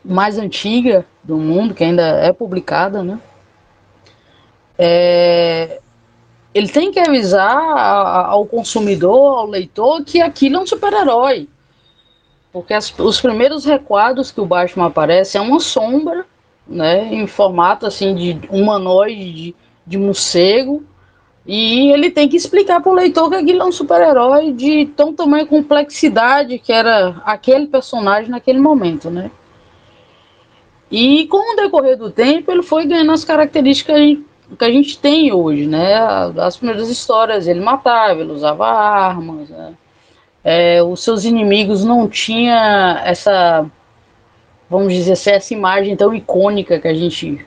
mais 0.03 0.37
antiga 0.37 1.05
do 1.23 1.37
mundo, 1.37 1.73
que 1.73 1.83
ainda 1.83 2.01
é 2.01 2.31
publicada, 2.33 3.03
né? 3.03 3.19
É, 4.77 5.79
ele 6.53 6.67
tem 6.67 6.91
que 6.91 6.99
avisar 6.99 8.27
ao 8.27 8.45
consumidor, 8.45 9.39
ao 9.39 9.47
leitor, 9.47 10.03
que 10.03 10.21
aquilo 10.21 10.57
é 10.57 10.59
um 10.59 10.67
super-herói. 10.67 11.47
Porque 12.51 12.73
as, 12.73 12.93
os 12.99 13.21
primeiros 13.21 13.63
requadros 13.63 14.31
que 14.31 14.41
o 14.41 14.45
Batman 14.45 14.87
aparece 14.87 15.37
é 15.37 15.41
uma 15.41 15.59
sombra, 15.59 16.25
né, 16.67 17.13
em 17.13 17.25
formato 17.27 17.85
assim 17.85 18.13
de 18.15 18.39
humanoide, 18.49 19.33
de, 19.33 19.55
de 19.87 19.97
morcego, 19.97 20.83
e 21.45 21.91
ele 21.91 22.11
tem 22.11 22.27
que 22.29 22.37
explicar 22.37 22.81
para 22.81 22.91
o 22.91 22.95
leitor 22.95 23.29
que 23.29 23.35
aquilo 23.35 23.61
é 23.61 23.65
um 23.65 23.71
super-herói 23.71 24.51
de 24.51 24.85
tão 24.87 25.13
tamanha 25.13 25.45
complexidade 25.45 26.59
que 26.59 26.71
era 26.71 27.21
aquele 27.25 27.67
personagem 27.67 28.29
naquele 28.29 28.59
momento, 28.59 29.09
né? 29.09 29.31
E 30.91 31.25
com 31.27 31.53
o 31.53 31.55
decorrer 31.55 31.97
do 31.97 32.11
tempo, 32.11 32.51
ele 32.51 32.63
foi 32.63 32.85
ganhando 32.85 33.13
as 33.13 33.23
características 33.23 34.17
que 34.59 34.65
a 34.65 34.71
gente 34.71 34.99
tem 34.99 35.31
hoje, 35.31 35.65
né? 35.65 35.95
As 36.37 36.57
primeiras 36.57 36.89
histórias, 36.89 37.47
ele 37.47 37.61
matava, 37.61 38.19
ele 38.19 38.33
usava 38.33 38.67
armas, 38.67 39.49
né? 39.49 39.73
é, 40.43 40.81
os 40.81 41.03
seus 41.03 41.23
inimigos 41.23 41.83
não 41.83 42.07
tinha 42.07 43.01
essa, 43.05 43.65
vamos 44.69 44.93
dizer 44.93 45.13
assim, 45.13 45.31
essa 45.31 45.53
imagem 45.53 45.95
tão 45.95 46.13
icônica 46.13 46.79
que 46.79 46.87
a 46.87 46.93
gente 46.93 47.45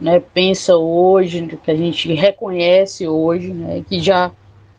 né, 0.00 0.20
pensa 0.20 0.76
hoje, 0.76 1.58
que 1.62 1.70
a 1.70 1.74
gente 1.74 2.12
reconhece 2.12 3.08
hoje, 3.08 3.52
né, 3.52 3.82
que 3.88 4.00
já, 4.00 4.30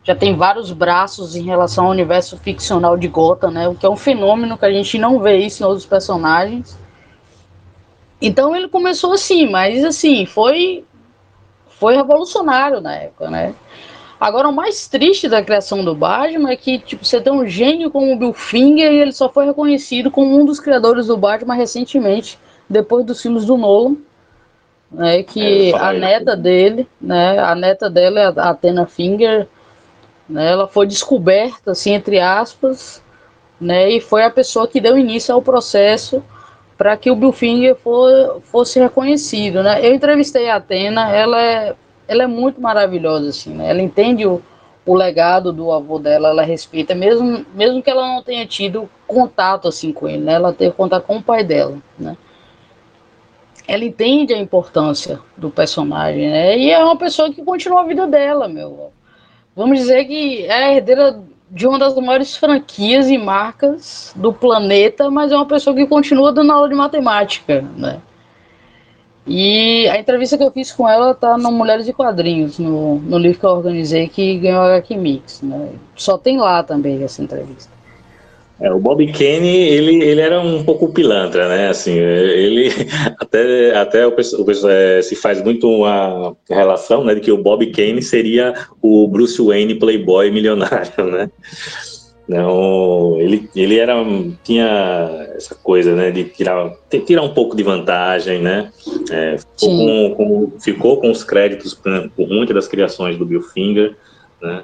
já 0.04 0.14
tem 0.14 0.36
vários 0.36 0.70
braços 0.72 1.34
em 1.34 1.44
relação 1.44 1.86
ao 1.86 1.90
universo 1.90 2.36
ficcional 2.38 2.96
de 2.96 3.08
Gotham, 3.08 3.50
né, 3.50 3.68
o 3.68 3.74
que 3.74 3.84
é 3.84 3.90
um 3.90 3.96
fenômeno 3.96 4.56
que 4.56 4.64
a 4.64 4.72
gente 4.72 4.96
não 4.98 5.18
vê 5.18 5.38
isso 5.38 5.62
em 5.62 5.66
outros 5.66 5.86
personagens. 5.86 6.78
Então 8.20 8.54
ele 8.54 8.68
começou 8.68 9.12
assim, 9.12 9.48
mas 9.48 9.84
assim, 9.84 10.26
foi 10.26 10.84
foi 11.78 11.94
revolucionário 11.94 12.80
na 12.80 12.94
época, 12.96 13.30
né? 13.30 13.54
Agora, 14.20 14.48
o 14.48 14.52
mais 14.52 14.88
triste 14.88 15.28
da 15.28 15.42
criação 15.42 15.84
do 15.84 15.94
Batman 15.94 16.50
é 16.50 16.56
que 16.56 16.80
tipo, 16.80 17.04
você 17.04 17.20
tem 17.20 17.32
um 17.32 17.46
gênio 17.46 17.88
como 17.88 18.12
o 18.12 18.16
Bill 18.16 18.32
Finger 18.32 18.92
e 18.92 19.00
ele 19.00 19.12
só 19.12 19.28
foi 19.28 19.46
reconhecido 19.46 20.10
como 20.10 20.36
um 20.36 20.44
dos 20.44 20.58
criadores 20.58 21.06
do 21.06 21.16
Batman 21.16 21.54
recentemente, 21.54 22.36
depois 22.68 23.06
dos 23.06 23.22
filmes 23.22 23.44
do 23.44 23.56
Nolan. 23.56 23.96
Né, 24.90 25.22
que 25.22 25.70
é, 25.70 25.78
a 25.78 25.92
neta 25.92 26.34
dele, 26.34 26.88
né, 26.98 27.38
a 27.38 27.54
neta 27.54 27.90
dela 27.90 28.20
é 28.20 28.24
a 28.24 28.48
Athena 28.48 28.86
Finger, 28.86 29.46
né, 30.26 30.50
ela 30.50 30.66
foi 30.66 30.86
descoberta, 30.86 31.72
assim, 31.72 31.92
entre 31.92 32.18
aspas, 32.18 33.02
né, 33.60 33.90
e 33.90 34.00
foi 34.00 34.24
a 34.24 34.30
pessoa 34.30 34.66
que 34.66 34.80
deu 34.80 34.96
início 34.96 35.34
ao 35.34 35.42
processo 35.42 36.24
para 36.78 36.96
que 36.96 37.10
o 37.10 37.16
Bill 37.16 37.32
Finger 37.32 37.74
for, 37.74 38.40
fosse 38.44 38.78
reconhecido, 38.78 39.62
né. 39.62 39.84
Eu 39.84 39.92
entrevistei 39.92 40.48
a 40.48 40.56
Athena, 40.56 41.10
ela 41.10 41.42
é 41.42 41.74
ela 42.08 42.22
é 42.22 42.26
muito 42.26 42.58
maravilhosa, 42.58 43.28
assim, 43.28 43.50
né? 43.50 43.68
Ela 43.68 43.82
entende 43.82 44.26
o, 44.26 44.40
o 44.86 44.94
legado 44.94 45.52
do 45.52 45.70
avô 45.70 45.98
dela, 45.98 46.30
ela 46.30 46.42
respeita, 46.42 46.94
mesmo, 46.94 47.44
mesmo 47.52 47.82
que 47.82 47.90
ela 47.90 48.06
não 48.06 48.22
tenha 48.22 48.46
tido 48.46 48.88
contato, 49.06 49.68
assim, 49.68 49.92
com 49.92 50.08
ele, 50.08 50.24
né? 50.24 50.32
Ela 50.32 50.52
teve 50.54 50.72
contato 50.72 51.04
com 51.04 51.18
o 51.18 51.22
pai 51.22 51.44
dela, 51.44 51.76
né? 51.98 52.16
Ela 53.66 53.84
entende 53.84 54.32
a 54.32 54.38
importância 54.38 55.20
do 55.36 55.50
personagem, 55.50 56.30
né? 56.30 56.56
E 56.56 56.70
é 56.70 56.82
uma 56.82 56.96
pessoa 56.96 57.30
que 57.30 57.44
continua 57.44 57.82
a 57.82 57.84
vida 57.84 58.06
dela, 58.06 58.48
meu. 58.48 58.90
Vamos 59.54 59.78
dizer 59.78 60.06
que 60.06 60.46
é 60.46 60.52
a 60.52 60.74
herdeira 60.74 61.22
de 61.50 61.66
uma 61.66 61.78
das 61.78 61.94
maiores 61.94 62.36
franquias 62.36 63.08
e 63.08 63.16
marcas 63.16 64.12
do 64.16 64.32
planeta, 64.32 65.10
mas 65.10 65.32
é 65.32 65.36
uma 65.36 65.46
pessoa 65.46 65.74
que 65.74 65.86
continua 65.86 66.32
dando 66.32 66.52
aula 66.52 66.68
de 66.68 66.74
matemática, 66.74 67.64
né? 67.76 68.00
E 69.30 69.86
a 69.88 69.98
entrevista 69.98 70.38
que 70.38 70.42
eu 70.42 70.50
fiz 70.50 70.72
com 70.72 70.88
ela 70.88 71.14
tá 71.14 71.36
no 71.36 71.52
Mulheres 71.52 71.84
de 71.84 71.92
Quadrinhos, 71.92 72.58
no, 72.58 72.98
no 72.98 73.18
livro 73.18 73.38
que 73.38 73.44
eu 73.44 73.50
organizei, 73.50 74.08
que 74.08 74.38
ganhou 74.38 74.62
a 74.62 74.76
HQ 74.76 74.96
Mix. 74.96 75.42
Né? 75.42 75.72
Só 75.94 76.16
tem 76.16 76.38
lá 76.38 76.62
também 76.62 77.02
essa 77.04 77.22
entrevista. 77.22 77.70
É, 78.60 78.72
o 78.72 78.80
Bob 78.80 79.06
Kane, 79.12 79.48
ele, 79.48 80.02
ele 80.02 80.20
era 80.20 80.40
um 80.40 80.64
pouco 80.64 80.92
pilantra, 80.92 81.48
né? 81.48 81.68
Assim, 81.68 81.92
ele 81.92 82.70
até, 83.20 83.76
até 83.76 84.06
o 84.06 84.12
pessoal, 84.12 84.44
é, 84.68 85.00
se 85.00 85.14
faz 85.14 85.40
muito 85.42 85.68
uma 85.70 86.36
relação, 86.48 87.04
né, 87.04 87.14
de 87.14 87.20
que 87.20 87.30
o 87.30 87.42
Bob 87.42 87.64
Kane 87.70 88.02
seria 88.02 88.54
o 88.82 89.06
Bruce 89.06 89.40
Wayne 89.40 89.76
playboy 89.76 90.30
milionário, 90.30 91.04
né? 91.06 91.30
Não, 92.28 93.18
ele, 93.18 93.48
ele 93.56 93.78
era 93.78 93.94
tinha 94.44 95.28
essa 95.34 95.54
coisa, 95.54 95.94
né, 95.94 96.10
de 96.10 96.24
tirar, 96.24 96.72
tirar 97.06 97.22
um 97.22 97.32
pouco 97.32 97.56
de 97.56 97.62
vantagem, 97.62 98.42
né? 98.42 98.70
É, 99.10 99.38
ficou, 99.38 99.70
com, 99.78 100.14
com, 100.14 100.60
ficou 100.60 101.00
com 101.00 101.10
os 101.10 101.24
créditos 101.24 101.74
por 101.74 102.28
muitas 102.28 102.54
das 102.54 102.68
criações 102.68 103.16
do 103.16 103.24
Bill 103.24 103.40
Finger, 103.40 103.96
né? 104.42 104.62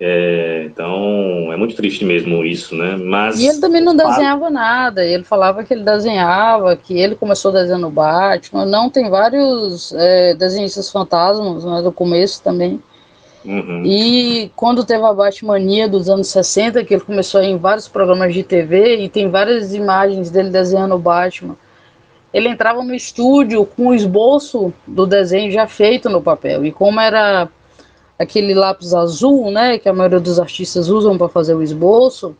É, 0.00 0.64
então 0.64 1.52
é 1.52 1.56
muito 1.56 1.76
triste 1.76 2.04
mesmo 2.04 2.42
isso, 2.42 2.74
né? 2.74 2.96
Mas 2.96 3.38
e 3.38 3.46
ele 3.46 3.60
também 3.60 3.82
não 3.82 3.94
desenhava 3.94 4.48
nada. 4.48 5.04
Ele 5.04 5.24
falava 5.24 5.62
que 5.62 5.74
ele 5.74 5.84
desenhava, 5.84 6.74
que 6.74 6.98
ele 6.98 7.14
começou 7.14 7.52
desenhando 7.52 7.90
Batman. 7.90 8.64
Não 8.64 8.88
tem 8.88 9.10
vários 9.10 9.92
é, 9.92 10.34
desenhistas 10.34 10.90
fantasmas 10.90 11.64
né, 11.64 11.82
do 11.82 11.92
começo 11.92 12.42
também 12.42 12.80
Uhum. 13.44 13.82
E 13.84 14.50
quando 14.54 14.84
teve 14.84 15.04
a 15.04 15.12
Batmania 15.12 15.88
dos 15.88 16.08
anos 16.08 16.28
60, 16.28 16.84
que 16.84 16.94
ele 16.94 17.02
começou 17.02 17.40
em 17.40 17.56
vários 17.56 17.88
programas 17.88 18.34
de 18.34 18.42
TV 18.42 18.96
e 18.96 19.08
tem 19.08 19.30
várias 19.30 19.74
imagens 19.74 20.30
dele 20.30 20.50
desenhando 20.50 20.94
o 20.94 20.98
Batman, 20.98 21.56
ele 22.32 22.48
entrava 22.48 22.82
no 22.84 22.94
estúdio 22.94 23.64
com 23.64 23.88
o 23.88 23.94
esboço 23.94 24.72
do 24.86 25.06
desenho 25.06 25.50
já 25.50 25.66
feito 25.66 26.08
no 26.08 26.20
papel. 26.20 26.64
E 26.64 26.70
como 26.70 27.00
era 27.00 27.48
aquele 28.20 28.52
lápis 28.52 28.92
azul, 28.92 29.50
né, 29.50 29.78
que 29.78 29.88
a 29.88 29.94
maioria 29.94 30.20
dos 30.20 30.38
artistas 30.38 30.90
usam 30.90 31.16
para 31.16 31.26
fazer 31.26 31.54
o 31.54 31.62
esboço, 31.62 32.36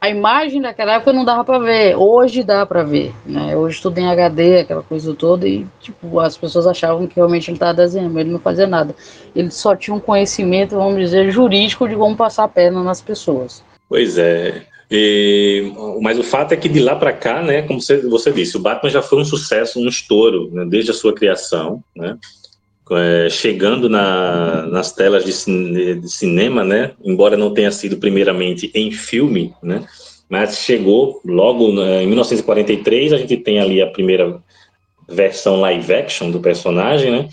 a 0.00 0.08
imagem 0.08 0.60
daquela 0.60 0.94
época 0.94 1.12
não 1.12 1.24
dava 1.24 1.42
para 1.44 1.58
ver. 1.58 1.96
Hoje 1.96 2.44
dá 2.44 2.66
para 2.66 2.82
ver, 2.82 3.14
né? 3.24 3.56
Hoje 3.56 3.80
tudo 3.80 3.98
em 3.98 4.06
HD, 4.06 4.58
aquela 4.58 4.82
coisa 4.82 5.14
toda 5.14 5.48
e 5.48 5.66
tipo 5.80 6.20
as 6.20 6.36
pessoas 6.36 6.66
achavam 6.66 7.06
que 7.06 7.16
realmente 7.16 7.48
ele 7.48 7.56
estava 7.56 7.72
desenhando, 7.72 8.20
ele 8.20 8.30
não 8.30 8.38
fazia 8.38 8.66
nada. 8.66 8.94
Ele 9.34 9.50
só 9.50 9.74
tinha 9.74 9.96
um 9.96 10.00
conhecimento, 10.00 10.76
vamos 10.76 10.98
dizer, 10.98 11.30
jurídico 11.30 11.88
de 11.88 11.96
como 11.96 12.14
passar 12.14 12.44
a 12.44 12.48
perna 12.48 12.82
nas 12.82 13.00
pessoas. 13.00 13.64
Pois 13.88 14.18
é. 14.18 14.66
E, 14.90 15.72
mas 16.02 16.18
o 16.18 16.22
fato 16.22 16.52
é 16.52 16.56
que 16.56 16.68
de 16.68 16.80
lá 16.80 16.94
para 16.94 17.12
cá, 17.14 17.42
né, 17.42 17.62
como 17.62 17.80
você, 17.80 17.96
você, 18.02 18.30
disse, 18.30 18.58
o 18.58 18.60
Batman 18.60 18.90
já 18.90 19.00
foi 19.00 19.22
um 19.22 19.24
sucesso, 19.24 19.80
um 19.80 19.88
estouro, 19.88 20.50
né, 20.52 20.66
desde 20.68 20.90
a 20.90 20.94
sua 20.94 21.14
criação, 21.14 21.82
né? 21.96 22.18
É, 22.90 23.30
chegando 23.30 23.88
na, 23.88 24.66
nas 24.66 24.92
telas 24.92 25.24
de, 25.24 25.94
de, 26.00 26.08
cinema, 26.10 26.62
né? 26.62 26.92
Embora 27.02 27.34
não 27.34 27.54
tenha 27.54 27.72
sido 27.72 27.96
primeiramente 27.96 28.70
em 28.74 28.90
filme, 28.92 29.54
né? 29.62 29.86
Mas 30.28 30.58
chegou 30.58 31.18
logo 31.24 31.72
na, 31.72 32.02
em 32.02 32.06
1943, 32.06 33.14
a 33.14 33.16
gente 33.16 33.38
tem 33.38 33.58
ali 33.58 33.80
a 33.80 33.86
primeira 33.86 34.38
versão 35.08 35.60
live 35.60 35.94
action 35.94 36.30
do 36.30 36.40
personagem, 36.40 37.10
né? 37.10 37.28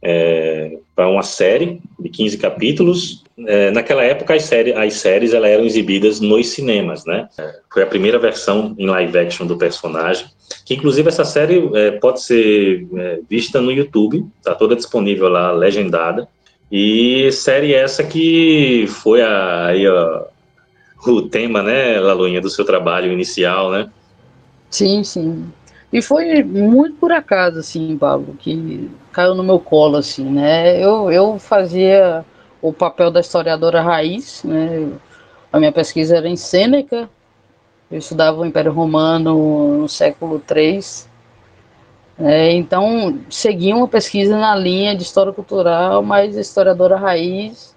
É, 0.00 0.78
para 0.94 1.08
uma 1.08 1.22
série 1.24 1.80
de 1.98 2.08
15 2.08 2.38
capítulos, 2.38 3.23
é, 3.46 3.70
naquela 3.70 4.04
época 4.04 4.34
as, 4.34 4.50
as 4.52 4.94
séries 4.94 5.34
elas 5.34 5.50
eram 5.50 5.64
exibidas 5.64 6.20
nos 6.20 6.48
cinemas, 6.48 7.04
né? 7.04 7.28
Foi 7.72 7.82
a 7.82 7.86
primeira 7.86 8.18
versão 8.18 8.74
em 8.78 8.86
live 8.86 9.18
action 9.18 9.46
do 9.46 9.56
personagem, 9.56 10.26
que 10.64 10.74
inclusive 10.74 11.08
essa 11.08 11.24
série 11.24 11.68
é, 11.74 11.90
pode 11.92 12.22
ser 12.22 12.86
é, 12.96 13.20
vista 13.28 13.60
no 13.60 13.72
YouTube, 13.72 14.24
tá 14.42 14.54
toda 14.54 14.76
disponível 14.76 15.28
lá, 15.28 15.52
legendada. 15.52 16.28
E 16.70 17.30
série 17.32 17.74
essa 17.74 18.02
que 18.02 18.86
foi 18.88 19.22
a, 19.22 19.70
o 21.06 21.22
tema, 21.22 21.62
né, 21.62 22.00
Laluinha, 22.00 22.40
do 22.40 22.50
seu 22.50 22.64
trabalho 22.64 23.12
inicial, 23.12 23.70
né? 23.70 23.90
Sim, 24.70 25.04
sim. 25.04 25.44
E 25.92 26.02
foi 26.02 26.42
muito 26.42 26.96
por 26.96 27.12
acaso, 27.12 27.60
assim, 27.60 27.96
Pablo, 27.96 28.34
que 28.38 28.90
caiu 29.12 29.34
no 29.34 29.44
meu 29.44 29.60
colo, 29.60 29.96
assim, 29.96 30.24
né? 30.24 30.82
Eu, 30.82 31.12
eu 31.12 31.38
fazia 31.38 32.24
o 32.64 32.72
papel 32.72 33.10
da 33.10 33.20
historiadora 33.20 33.82
raiz, 33.82 34.42
né? 34.42 34.90
A 35.52 35.58
minha 35.58 35.70
pesquisa 35.70 36.16
era 36.16 36.26
em 36.26 36.34
Sêneca, 36.34 37.10
eu 37.90 37.98
estudava 37.98 38.40
o 38.40 38.46
Império 38.46 38.72
Romano 38.72 39.82
no 39.82 39.88
século 39.88 40.42
III, 40.50 40.80
é, 42.18 42.52
então 42.52 43.18
segui 43.28 43.74
uma 43.74 43.86
pesquisa 43.86 44.38
na 44.38 44.56
linha 44.56 44.96
de 44.96 45.02
história 45.02 45.30
cultural, 45.30 46.02
mas 46.02 46.36
historiadora 46.36 46.96
raiz, 46.96 47.76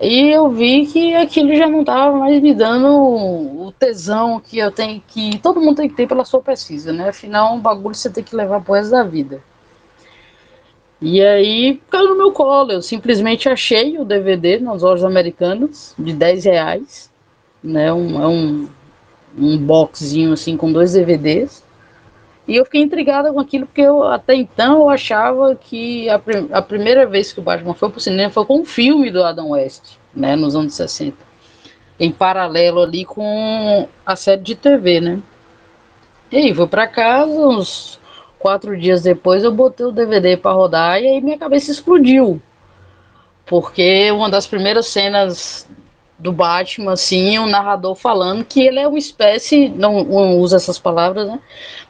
e 0.00 0.30
eu 0.30 0.50
vi 0.50 0.86
que 0.86 1.14
aquilo 1.14 1.54
já 1.54 1.68
não 1.68 1.80
estava 1.80 2.18
mais 2.18 2.42
me 2.42 2.52
dando 2.52 2.88
o 2.88 3.72
tesão 3.78 4.40
que 4.40 4.58
eu 4.58 4.72
tenho, 4.72 5.00
que 5.06 5.38
todo 5.38 5.60
mundo 5.60 5.76
tem 5.76 5.88
que 5.88 5.94
ter 5.94 6.08
pela 6.08 6.24
sua 6.24 6.40
pesquisa, 6.40 6.92
né? 6.92 7.10
Afinal, 7.10 7.54
um 7.54 7.60
bagulho 7.60 7.94
você 7.94 8.10
tem 8.10 8.24
que 8.24 8.34
levar 8.34 8.60
pro 8.62 8.74
resto 8.74 8.90
da 8.90 9.04
vida. 9.04 9.40
E 11.00 11.22
aí 11.22 11.80
caiu 11.90 12.10
no 12.10 12.16
meu 12.16 12.32
colo. 12.32 12.72
Eu 12.72 12.82
simplesmente 12.82 13.48
achei 13.48 13.98
o 13.98 14.04
DVD 14.04 14.58
nas 14.58 14.82
lojas 14.82 15.04
americanas 15.04 15.94
de 15.98 16.12
10 16.12 16.44
reais. 16.44 17.10
Né? 17.62 17.92
Um, 17.92 18.22
é 18.22 18.26
um, 18.26 18.68
um 19.36 19.58
boxzinho 19.58 20.32
assim 20.32 20.56
com 20.56 20.72
dois 20.72 20.92
DVDs. 20.92 21.62
E 22.46 22.56
eu 22.56 22.64
fiquei 22.64 22.80
intrigada 22.80 23.30
com 23.30 23.38
aquilo, 23.38 23.66
porque 23.66 23.82
eu 23.82 24.02
até 24.04 24.34
então 24.34 24.78
eu 24.78 24.88
achava 24.88 25.54
que 25.54 26.08
a, 26.08 26.18
a 26.52 26.62
primeira 26.62 27.06
vez 27.06 27.30
que 27.30 27.40
o 27.40 27.42
Batman 27.42 27.74
foi 27.74 27.90
pro 27.90 28.00
cinema 28.00 28.30
foi 28.30 28.46
com 28.46 28.60
um 28.60 28.64
filme 28.64 29.10
do 29.10 29.22
Adam 29.22 29.50
West, 29.50 29.98
né, 30.14 30.34
nos 30.34 30.56
anos 30.56 30.72
60. 30.72 31.14
Em 32.00 32.10
paralelo 32.10 32.80
ali 32.80 33.04
com 33.04 33.86
a 34.06 34.16
série 34.16 34.40
de 34.40 34.54
TV, 34.54 34.98
né? 34.98 35.20
E 36.32 36.38
aí, 36.38 36.54
fui 36.54 36.66
para 36.66 36.86
casa, 36.86 37.30
uns 37.30 38.00
Quatro 38.38 38.78
dias 38.78 39.02
depois 39.02 39.42
eu 39.42 39.52
botei 39.52 39.84
o 39.86 39.92
DVD 39.92 40.36
para 40.36 40.52
rodar 40.52 41.02
e 41.02 41.06
aí 41.06 41.20
minha 41.20 41.38
cabeça 41.38 41.70
explodiu. 41.70 42.40
Porque 43.46 44.10
uma 44.12 44.30
das 44.30 44.46
primeiras 44.46 44.86
cenas 44.86 45.66
do 46.18 46.32
Batman, 46.32 46.92
assim, 46.92 47.38
o 47.38 47.42
um 47.42 47.46
narrador 47.46 47.94
falando 47.94 48.44
que 48.44 48.60
ele 48.60 48.80
é 48.80 48.88
uma 48.88 48.98
espécie, 48.98 49.68
não, 49.68 50.02
não, 50.02 50.38
usa 50.38 50.56
essas 50.56 50.76
palavras, 50.76 51.28
né? 51.28 51.38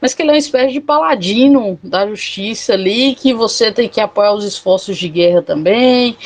Mas 0.01 0.13
que 0.13 0.21
ele 0.21 0.31
é 0.31 0.35
uma 0.35 0.39
espécie 0.39 0.75
de 0.75 0.81
paladino 0.81 1.79
da 1.83 2.07
justiça 2.07 2.75
ali, 2.75 3.15
que 3.15 3.33
você 3.33 3.73
tem 3.73 3.89
que 3.89 4.01
apoiar 4.01 4.35
os 4.35 4.45
esforços 4.45 4.99
de 4.99 5.09
guerra 5.09 5.41
também, 5.41 6.17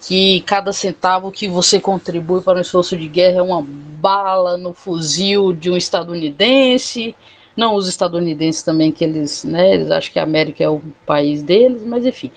que 0.00 0.40
cada 0.42 0.72
centavo 0.72 1.32
que 1.32 1.48
você 1.48 1.80
contribui 1.80 2.40
para 2.42 2.58
um 2.58 2.62
esforço 2.62 2.96
de 2.96 3.08
guerra 3.08 3.38
é 3.38 3.42
uma 3.42 3.60
bala 3.60 4.56
no 4.56 4.72
fuzil 4.72 5.52
de 5.52 5.68
um 5.68 5.76
estadunidense 5.76 7.14
não 7.58 7.74
os 7.74 7.88
estadunidenses 7.88 8.62
também, 8.62 8.92
que 8.92 9.02
eles, 9.02 9.42
né, 9.42 9.74
eles 9.74 9.90
acham 9.90 10.12
que 10.12 10.18
a 10.20 10.22
América 10.22 10.62
é 10.62 10.68
o 10.68 10.80
país 11.04 11.42
deles, 11.42 11.82
mas 11.84 12.06
enfim. 12.06 12.30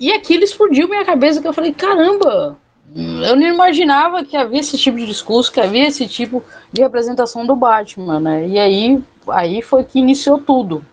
E 0.00 0.10
aquilo 0.10 0.42
explodiu 0.42 0.88
minha 0.88 1.04
cabeça, 1.04 1.40
que 1.40 1.46
eu 1.46 1.52
falei, 1.52 1.72
caramba, 1.72 2.58
eu 2.94 3.36
não 3.36 3.46
imaginava 3.46 4.24
que 4.24 4.36
havia 4.36 4.58
esse 4.58 4.76
tipo 4.76 4.96
de 4.96 5.06
discurso, 5.06 5.52
que 5.52 5.60
havia 5.60 5.86
esse 5.86 6.08
tipo 6.08 6.42
de 6.72 6.82
representação 6.82 7.46
do 7.46 7.54
Batman, 7.54 8.18
né? 8.18 8.48
E 8.48 8.58
aí, 8.58 9.00
aí 9.28 9.62
foi 9.62 9.84
que 9.84 10.00
iniciou 10.00 10.38
tudo. 10.38 10.84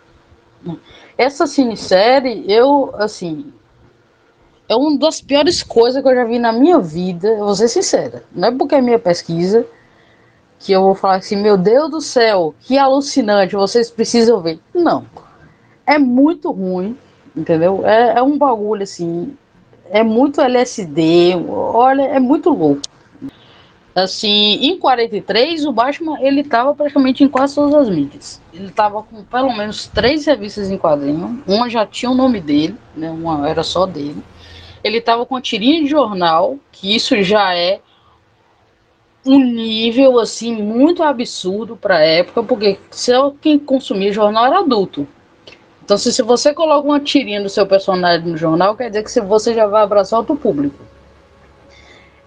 Essa 1.18 1.48
cinesérie, 1.48 2.46
eu, 2.48 2.94
assim, 3.00 3.52
é 4.70 4.76
uma 4.76 4.96
das 4.96 5.22
piores 5.22 5.64
coisas 5.64 6.04
que 6.04 6.08
eu 6.08 6.14
já 6.14 6.24
vi 6.24 6.38
na 6.38 6.52
minha 6.52 6.78
vida, 6.78 7.36
vou 7.38 7.56
ser 7.56 7.68
sincera. 7.68 8.24
Não 8.32 8.50
é 8.50 8.52
porque 8.52 8.76
é 8.76 8.82
minha 8.82 9.00
pesquisa, 9.00 9.66
que 10.60 10.72
eu 10.72 10.82
vou 10.82 10.96
falar 10.96 11.16
assim, 11.16 11.36
meu 11.36 11.58
Deus 11.58 11.90
do 11.90 12.02
céu, 12.02 12.56
que 12.62 12.78
alucinante, 12.78 13.56
vocês 13.56 13.90
precisam 13.90 14.42
ver. 14.42 14.60
Não. 14.74 15.06
É 15.86 15.98
muito 15.98 16.52
ruim, 16.52 16.98
entendeu? 17.36 17.86
É, 17.86 18.18
é 18.18 18.24
um 18.24 18.38
bagulho 18.38 18.84
assim, 18.84 19.36
é 19.90 20.04
muito 20.04 20.42
LSD, 20.42 21.36
olha, 21.48 22.04
é 22.04 22.20
muito 22.20 22.50
louco. 22.50 22.82
Assim, 23.96 24.56
em 24.62 24.78
43, 24.78 25.66
o 25.66 25.72
Batman, 25.72 26.20
ele 26.20 26.44
tava 26.44 26.76
praticamente 26.76 27.24
em 27.24 27.30
quase 27.30 27.56
todas 27.56 27.74
as 27.74 27.90
mídias. 27.90 28.42
Ele 28.54 28.70
tava 28.70 29.02
com 29.04 29.24
pelo 29.24 29.56
menos 29.56 29.88
três 29.88 30.26
revistas 30.26 30.70
em 30.70 30.78
quadrinho. 30.78 31.42
Uma 31.48 31.70
já 31.70 31.86
tinha 31.86 32.12
o 32.12 32.16
nome 32.16 32.42
dele, 32.42 32.76
né? 32.94 33.10
Uma 33.10 33.48
era 33.48 33.64
só 33.64 33.86
dele. 33.86 34.22
Ele 34.84 35.00
tava 35.00 35.26
com 35.26 35.38
a 35.38 35.42
tirinha 35.42 35.82
de 35.82 35.88
jornal, 35.88 36.58
que 36.74 36.94
isso 36.94 37.24
já 37.24 37.56
é 37.56 37.80
um 39.26 39.44
nível 39.44 40.20
assim 40.20 40.56
muito 40.62 41.02
absurdo 41.02 41.76
para 41.76 42.00
época, 42.00 42.44
porque 42.44 42.78
só 42.92 43.34
quem 43.42 43.58
consumia 43.58 44.14
jornal 44.14 44.46
era 44.46 44.60
adulto. 44.60 45.08
Então, 45.84 45.98
se, 45.98 46.12
se 46.12 46.22
você 46.22 46.54
coloca 46.54 46.88
uma 46.88 47.00
tirinha 47.00 47.42
do 47.42 47.50
seu 47.50 47.66
personagem 47.66 48.28
no 48.28 48.38
jornal, 48.38 48.76
quer 48.76 48.90
dizer 48.90 49.04
que 49.04 49.22
você 49.22 49.54
já 49.54 49.68
vai 49.68 49.84
abraçar 49.84 50.20
outro 50.20 50.36
público. 50.36 50.84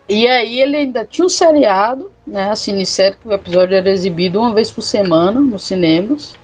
E 0.08 0.26
aí 0.26 0.60
ele 0.60 0.76
ainda 0.76 1.04
tinha 1.04 1.26
um 1.26 1.28
seriado, 1.28 2.10
né, 2.26 2.50
a 2.50 2.56
cinesérie, 2.56 3.18
que 3.20 3.28
o 3.28 3.32
episódio 3.32 3.76
era 3.76 3.90
exibido 3.90 4.40
uma 4.40 4.54
vez 4.54 4.70
por 4.70 4.82
semana 4.82 5.40
nos 5.40 5.64
cinemas. 5.64 6.34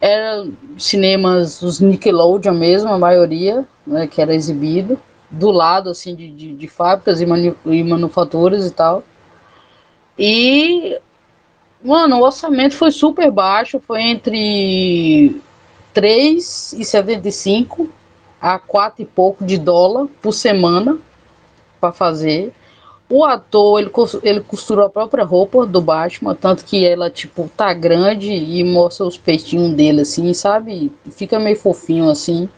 Era 0.00 0.46
cinemas, 0.78 1.60
os 1.62 1.80
Nickelodeon 1.80 2.54
mesmo, 2.54 2.90
a 2.90 2.98
maioria, 2.98 3.66
né, 3.86 4.06
que 4.06 4.20
era 4.20 4.34
exibido, 4.34 5.00
do 5.30 5.50
lado, 5.50 5.90
assim, 5.90 6.14
de, 6.14 6.30
de, 6.30 6.54
de 6.54 6.68
fábricas 6.68 7.20
e, 7.20 7.26
manu 7.26 7.56
e 7.66 7.82
manufaturas 7.82 8.66
e 8.66 8.70
tal. 8.70 9.02
E, 10.18 10.98
mano, 11.82 12.16
o 12.18 12.22
orçamento 12.22 12.74
foi 12.74 12.90
super 12.90 13.30
baixo, 13.30 13.80
foi 13.86 14.02
entre 14.02 15.40
3,75 15.94 17.88
a 18.40 18.58
4 18.58 19.02
e 19.02 19.06
pouco 19.06 19.44
de 19.44 19.56
dólar 19.58 20.06
por 20.20 20.32
semana 20.32 20.98
para 21.80 21.92
fazer. 21.92 22.52
O 23.08 23.24
ator, 23.24 23.80
ele, 23.80 23.90
ele 24.22 24.40
costurou 24.40 24.86
a 24.86 24.90
própria 24.90 25.24
roupa 25.24 25.66
do 25.66 25.80
Batman, 25.80 26.34
tanto 26.34 26.64
que 26.64 26.84
ela, 26.86 27.10
tipo, 27.10 27.50
tá 27.54 27.72
grande 27.74 28.32
e 28.32 28.64
mostra 28.64 29.06
os 29.06 29.18
peitinhos 29.18 29.74
dele, 29.74 30.00
assim, 30.00 30.32
sabe? 30.32 30.90
Fica 31.10 31.38
meio 31.38 31.56
fofinho, 31.56 32.08
assim. 32.08 32.48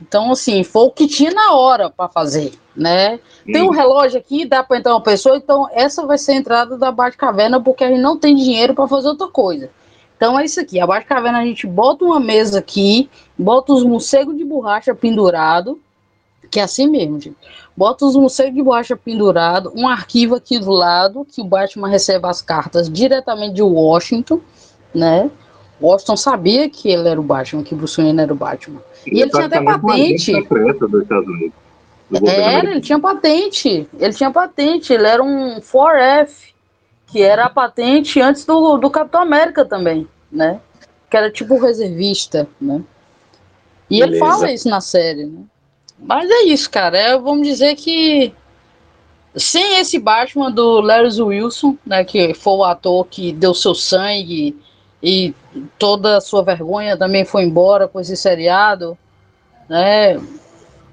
Então, 0.00 0.32
assim, 0.32 0.62
foi 0.62 0.84
o 0.84 0.90
que 0.90 1.06
tinha 1.06 1.30
na 1.30 1.54
hora 1.54 1.88
para 1.88 2.08
fazer, 2.08 2.52
né? 2.76 3.18
Tem 3.44 3.62
um 3.62 3.68
hum. 3.68 3.70
relógio 3.70 4.18
aqui, 4.18 4.44
dá 4.44 4.62
para 4.62 4.78
entrar 4.78 4.92
uma 4.92 5.00
pessoa, 5.00 5.36
então 5.36 5.68
essa 5.72 6.04
vai 6.06 6.18
ser 6.18 6.32
a 6.32 6.36
entrada 6.36 6.76
da 6.76 6.90
Bate-Caverna, 6.90 7.60
porque 7.60 7.84
a 7.84 7.88
gente 7.88 8.00
não 8.00 8.18
tem 8.18 8.34
dinheiro 8.34 8.74
para 8.74 8.88
fazer 8.88 9.08
outra 9.08 9.28
coisa. 9.28 9.70
Então 10.16 10.38
é 10.38 10.44
isso 10.44 10.60
aqui, 10.60 10.80
a 10.80 10.86
Bate-Caverna 10.86 11.38
a 11.38 11.44
gente 11.44 11.66
bota 11.66 12.04
uma 12.04 12.20
mesa 12.20 12.58
aqui, 12.58 13.10
bota 13.38 13.72
os 13.72 13.84
morcegos 13.84 14.36
de 14.36 14.44
borracha 14.44 14.94
pendurado, 14.94 15.80
que 16.50 16.60
é 16.60 16.62
assim 16.62 16.88
mesmo, 16.88 17.20
gente. 17.20 17.36
Bota 17.76 18.04
os 18.06 18.14
morcegos 18.14 18.54
de 18.54 18.62
borracha 18.62 18.96
pendurado, 18.96 19.72
um 19.74 19.88
arquivo 19.88 20.36
aqui 20.36 20.58
do 20.58 20.70
lado, 20.70 21.24
que 21.24 21.40
o 21.40 21.44
Batman 21.44 21.88
recebe 21.88 22.26
as 22.26 22.40
cartas 22.40 22.88
diretamente 22.88 23.54
de 23.54 23.62
Washington, 23.62 24.40
né? 24.94 25.30
Washington 25.84 26.16
sabia 26.16 26.68
que 26.68 26.88
ele 26.88 27.08
era 27.08 27.20
o 27.20 27.24
Batman, 27.24 27.62
que 27.62 27.74
Bruce 27.74 28.00
Wayne 28.00 28.20
era 28.20 28.32
o 28.32 28.36
Batman. 28.36 28.80
E 29.06 29.20
ele 29.20 29.30
tinha 29.30 29.46
até 29.46 29.62
patente. 29.62 30.32
Era, 32.26 32.70
ele 32.70 32.80
tinha 32.80 32.98
patente. 32.98 33.88
Ele 33.98 34.12
tinha 34.12 34.30
patente. 34.30 34.92
Ele 34.92 35.06
era 35.06 35.22
um 35.22 35.60
4F, 35.60 36.30
que 37.08 37.22
era 37.22 37.44
a 37.44 37.50
patente 37.50 38.20
antes 38.20 38.44
do, 38.44 38.78
do 38.78 38.90
Capitão 38.90 39.22
América 39.22 39.64
também, 39.64 40.06
né? 40.30 40.60
Que 41.10 41.16
era 41.16 41.30
tipo 41.30 41.58
reservista, 41.58 42.48
né? 42.60 42.82
E 43.90 44.00
Beleza. 44.00 44.12
ele 44.12 44.18
fala 44.18 44.52
isso 44.52 44.68
na 44.68 44.80
série, 44.80 45.26
né? 45.26 45.42
Mas 45.98 46.30
é 46.30 46.42
isso, 46.44 46.70
cara. 46.70 46.96
É, 46.96 47.18
vamos 47.18 47.46
dizer 47.46 47.76
que 47.76 48.32
sem 49.36 49.78
esse 49.78 49.98
Batman 49.98 50.50
do 50.50 50.80
Larry 50.80 51.20
Wilson, 51.20 51.76
né, 51.84 52.04
que 52.04 52.34
foi 52.34 52.54
o 52.54 52.64
ator 52.64 53.06
que 53.06 53.32
deu 53.32 53.52
seu 53.54 53.74
sangue 53.74 54.56
e 55.04 55.34
toda 55.78 56.16
a 56.16 56.20
sua 56.20 56.42
vergonha 56.42 56.96
também 56.96 57.26
foi 57.26 57.44
embora 57.44 57.86
com 57.86 58.00
esse 58.00 58.16
seriado, 58.16 58.96
né? 59.68 60.18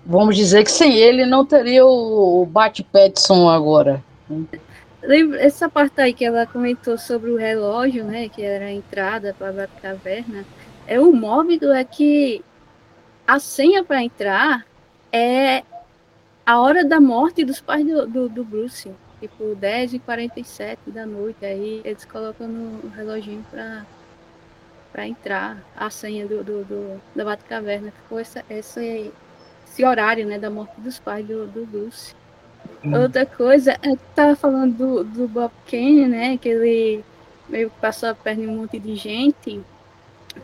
Vamos 0.06 0.36
dizer 0.36 0.66
que 0.66 0.72
sem 0.72 0.98
ele 0.98 1.26
não 1.26 1.46
teria 1.46 1.86
o 1.86 2.46
Bat 2.46 2.84
Petson 2.84 3.48
agora. 3.48 4.04
Essa 5.40 5.70
parte 5.70 6.02
aí 6.02 6.14
que 6.14 6.26
ela 6.26 6.46
comentou 6.46 6.98
sobre 6.98 7.32
o 7.32 7.38
relógio, 7.38 8.04
né? 8.04 8.28
Que 8.28 8.42
era 8.42 8.66
a 8.66 8.72
entrada 8.72 9.34
para 9.40 9.64
a 9.64 9.68
caverna. 9.68 10.44
É 10.86 11.00
o 11.00 11.14
mórbido 11.14 11.72
é 11.72 11.86
que 11.86 12.44
a 13.26 13.40
senha 13.40 13.82
para 13.82 14.04
entrar 14.04 14.66
é 15.10 15.64
a 16.46 16.60
hora 16.60 16.84
da 16.84 17.00
morte 17.00 17.46
dos 17.46 17.62
pais 17.62 17.86
do, 17.86 18.06
do, 18.08 18.28
do 18.28 18.44
Bruce. 18.44 18.92
Tipo, 19.22 19.56
10 19.56 19.94
e 19.94 20.00
47 20.00 20.90
da 20.90 21.06
noite. 21.06 21.46
Aí 21.46 21.82
eles 21.86 22.04
colocam 22.04 22.48
no 22.48 22.90
reloginho 22.90 23.46
pra, 23.50 23.86
pra 24.92 25.08
entrar 25.08 25.58
a 25.76 25.90
senha 25.90 26.26
do, 26.26 26.44
do, 26.44 26.64
do 26.64 27.02
da 27.16 27.24
Batcaverna. 27.24 27.92
Ficou 27.92 28.20
essa, 28.20 28.44
essa, 28.50 28.82
esse 28.84 29.84
horário, 29.84 30.26
né, 30.26 30.38
da 30.38 30.50
morte 30.50 30.80
dos 30.80 31.00
pais 31.00 31.26
do, 31.26 31.48
do 31.48 31.66
Bruce. 31.66 32.14
Hum. 32.84 33.00
Outra 33.00 33.26
coisa, 33.26 33.78
eu 33.84 33.98
tava 34.16 34.36
falando 34.36 34.76
do, 34.76 35.04
do 35.04 35.28
Bob 35.28 35.52
Kane, 35.70 36.08
né, 36.08 36.38
que 36.38 36.50
ele 36.50 37.04
meio 37.48 37.70
que 37.70 37.80
passou 37.80 38.10
a 38.10 38.16
perna 38.16 38.44
em 38.44 38.48
um 38.48 38.58
monte 38.58 38.80
de 38.80 38.96
gente. 38.96 39.62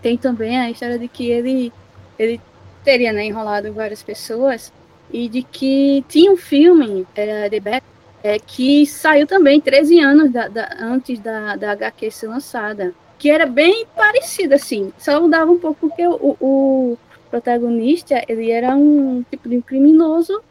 Tem 0.02 0.18
também 0.18 0.58
a 0.58 0.70
história 0.70 1.00
de 1.00 1.08
que 1.08 1.30
ele, 1.30 1.72
ele 2.20 2.40
teria 2.84 3.14
né, 3.14 3.26
enrolado 3.26 3.72
várias 3.74 4.04
pessoas 4.04 4.72
e 5.12 5.30
de 5.30 5.42
que 5.42 6.04
tinha 6.10 6.32
um 6.32 6.38
filme, 6.38 7.08
era 7.16 7.50
The 7.50 7.60
Back, 7.60 7.86
é, 8.24 8.38
que 8.40 8.86
saiu 8.86 9.26
também 9.26 9.62
13 9.62 10.00
anos 10.00 10.32
da, 10.32 10.48
da, 10.48 10.76
antes 10.80 11.20
da, 11.20 11.56
da 11.56 11.72
HQ 11.72 12.12
ser 12.12 12.28
lançada, 12.28 12.94
que 13.18 13.30
era 13.30 13.46
bem 13.46 13.86
parecido, 13.96 14.56
assim, 14.56 14.92
só 14.98 15.20
mudava 15.20 15.52
um 15.52 15.60
pouco 15.60 15.88
porque 15.88 16.06
o, 16.06 16.38
o 16.40 16.98
protagonista, 17.30 18.24
ele 18.28 18.52
era 18.52 18.76
um 18.76 19.24
tipo 19.30 19.50
de 19.50 19.58
um 19.58 19.62
criminoso 19.62 20.42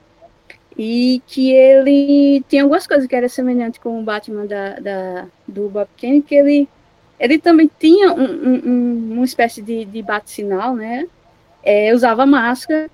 e 0.77 1.23
que 1.27 1.53
ele 1.53 2.45
tinha 2.49 2.63
algumas 2.63 2.87
coisas 2.87 3.07
que 3.07 3.17
era 3.17 3.29
semelhante 3.29 3.81
com 3.81 3.99
o 3.99 4.03
Batman 4.03 4.47
da, 4.47 4.79
da 4.79 5.27
do 5.49 5.69
Bob 5.69 5.89
Kane, 5.99 6.23
que 6.23 6.35
ele 6.35 6.69
ele 7.19 7.39
também 7.39 7.71
tinha 7.79 8.13
um, 8.13 8.25
um, 8.25 9.13
uma 9.15 9.25
espécie 9.25 9.63
de, 9.63 9.87
de 9.87 10.03
bate-sinal, 10.03 10.75
né? 10.75 11.07
É, 11.63 11.95
usava 11.95 12.27
máscara, 12.27 12.91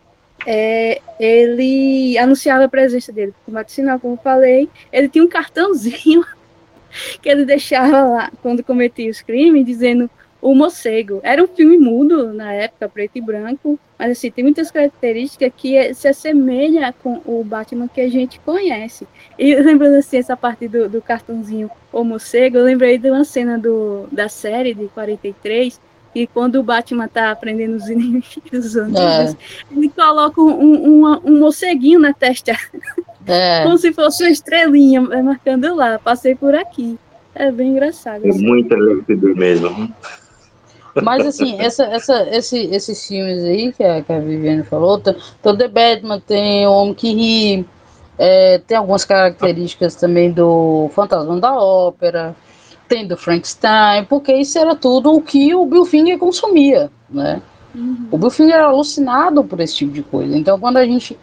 é, 0.47 1.01
ele 1.19 2.17
anunciava 2.19 2.65
a 2.65 2.69
presença 2.69 3.13
dele 3.13 3.35
com 3.45 3.53
bate-sinal, 3.53 3.99
como 3.99 4.15
eu 4.15 4.19
falei. 4.19 4.69
Ele 4.93 5.09
tinha 5.09 5.25
um 5.25 5.29
cartãozinho 5.29 6.25
que 7.21 7.29
ele 7.29 7.45
deixava 7.45 8.03
lá 8.03 8.33
quando 8.43 8.63
cometia 8.63 9.11
os 9.11 9.21
crimes, 9.21 9.65
dizendo 9.65 10.11
o 10.43 10.55
Morcego. 10.57 11.21
Era 11.23 11.43
um 11.43 11.47
filme 11.47 11.79
mudo 11.79 12.33
na 12.33 12.53
época, 12.53 12.89
preto 12.89 13.17
e 13.17 13.21
branco, 13.21 13.79
mas 13.97 14.11
assim, 14.11 14.31
tem 14.31 14.43
muitas 14.43 14.73
características 14.73 15.53
que 15.57 15.95
se 15.95 16.09
assemelha 16.09 16.93
com 17.01 17.23
o 17.25 17.45
Batman 17.45 17.87
que 17.87 18.01
a 18.01 18.11
gente 18.11 18.41
conhece. 18.41 19.07
E 19.39 19.55
lembrando 19.63 19.95
assim, 19.95 20.19
essa 20.19 20.37
parte 20.37 20.67
do, 20.67 20.89
do 20.89 21.01
cartãozinho 21.01 21.71
O 21.93 22.03
Morcego, 22.03 22.59
eu 22.59 22.65
lembrei 22.65 22.99
de 22.99 23.09
uma 23.09 23.25
cena 23.25 23.57
do, 23.57 24.09
da 24.11 24.29
série 24.29 24.75
de 24.75 24.89
43, 24.89 25.81
e 26.15 26.27
quando 26.27 26.57
o 26.57 26.63
Batman 26.63 27.09
tá 27.09 27.31
aprendendo 27.31 27.77
os 27.77 27.89
inimigos 27.91 28.77
antigos, 28.77 29.01
é. 29.01 29.37
ele 29.71 29.89
coloca 29.89 30.41
um, 30.41 31.05
um, 31.05 31.21
um 31.25 31.39
morceguinho 31.39 31.99
na 32.01 32.13
testa. 32.13 32.57
É. 33.27 33.63
Como 33.65 33.79
se 33.79 33.93
fosse 33.93 34.23
uma 34.23 34.31
estrelinha 34.31 35.01
marcando 35.01 35.75
lá. 35.75 35.99
Passei 35.99 36.35
por 36.35 36.55
aqui. 36.55 36.99
É 37.35 37.51
bem 37.51 37.71
engraçado. 37.71 38.27
É 38.27 38.29
assim. 38.29 38.47
muito 38.47 38.75
líquido 38.75 39.35
mesmo. 39.35 39.95
Mas 41.03 41.27
assim, 41.27 41.59
essa, 41.59 41.85
essa, 41.85 42.29
esse, 42.37 42.59
esses 42.67 43.09
filmes 43.09 43.43
aí 43.45 43.73
que 43.73 43.83
a, 43.83 44.03
que 44.03 44.13
a 44.13 44.19
Viviane 44.19 44.63
falou, 44.63 44.99
tem, 44.99 45.15
tem 45.15 45.53
o 45.53 45.57
The 45.57 45.69
Batman, 45.69 46.21
tem 46.21 46.67
o 46.67 46.71
Homem 46.71 46.93
que 46.93 47.15
Ri, 47.15 47.67
é, 48.19 48.59
tem 48.59 48.77
algumas 48.77 49.05
características 49.05 49.95
também 49.95 50.31
do 50.31 50.91
Fantasma 50.95 51.41
da 51.41 51.55
Ópera, 51.55 52.37
tem 52.93 53.07
do 53.07 53.17
Frankenstein, 53.17 54.05
porque 54.05 54.35
isso 54.35 54.59
era 54.59 54.77
tudo 54.77 55.15
o 55.15 55.23
que 55.23 55.55
o 55.55 55.65
Bill 55.65 55.87
Finger 55.87 56.19
consumia, 56.19 56.91
né? 57.09 57.41
Uhum. 57.75 58.07
O 58.11 58.19
Bill 58.19 58.29
Finger 58.29 58.57
era 58.57 58.67
alucinado 58.67 59.43
por 59.43 59.59
esse 59.61 59.77
tipo 59.77 59.93
de 59.93 60.03
coisa. 60.03 60.37
Então, 60.37 60.61
quando 60.61 60.77
a 60.77 60.85
gente 60.85 61.19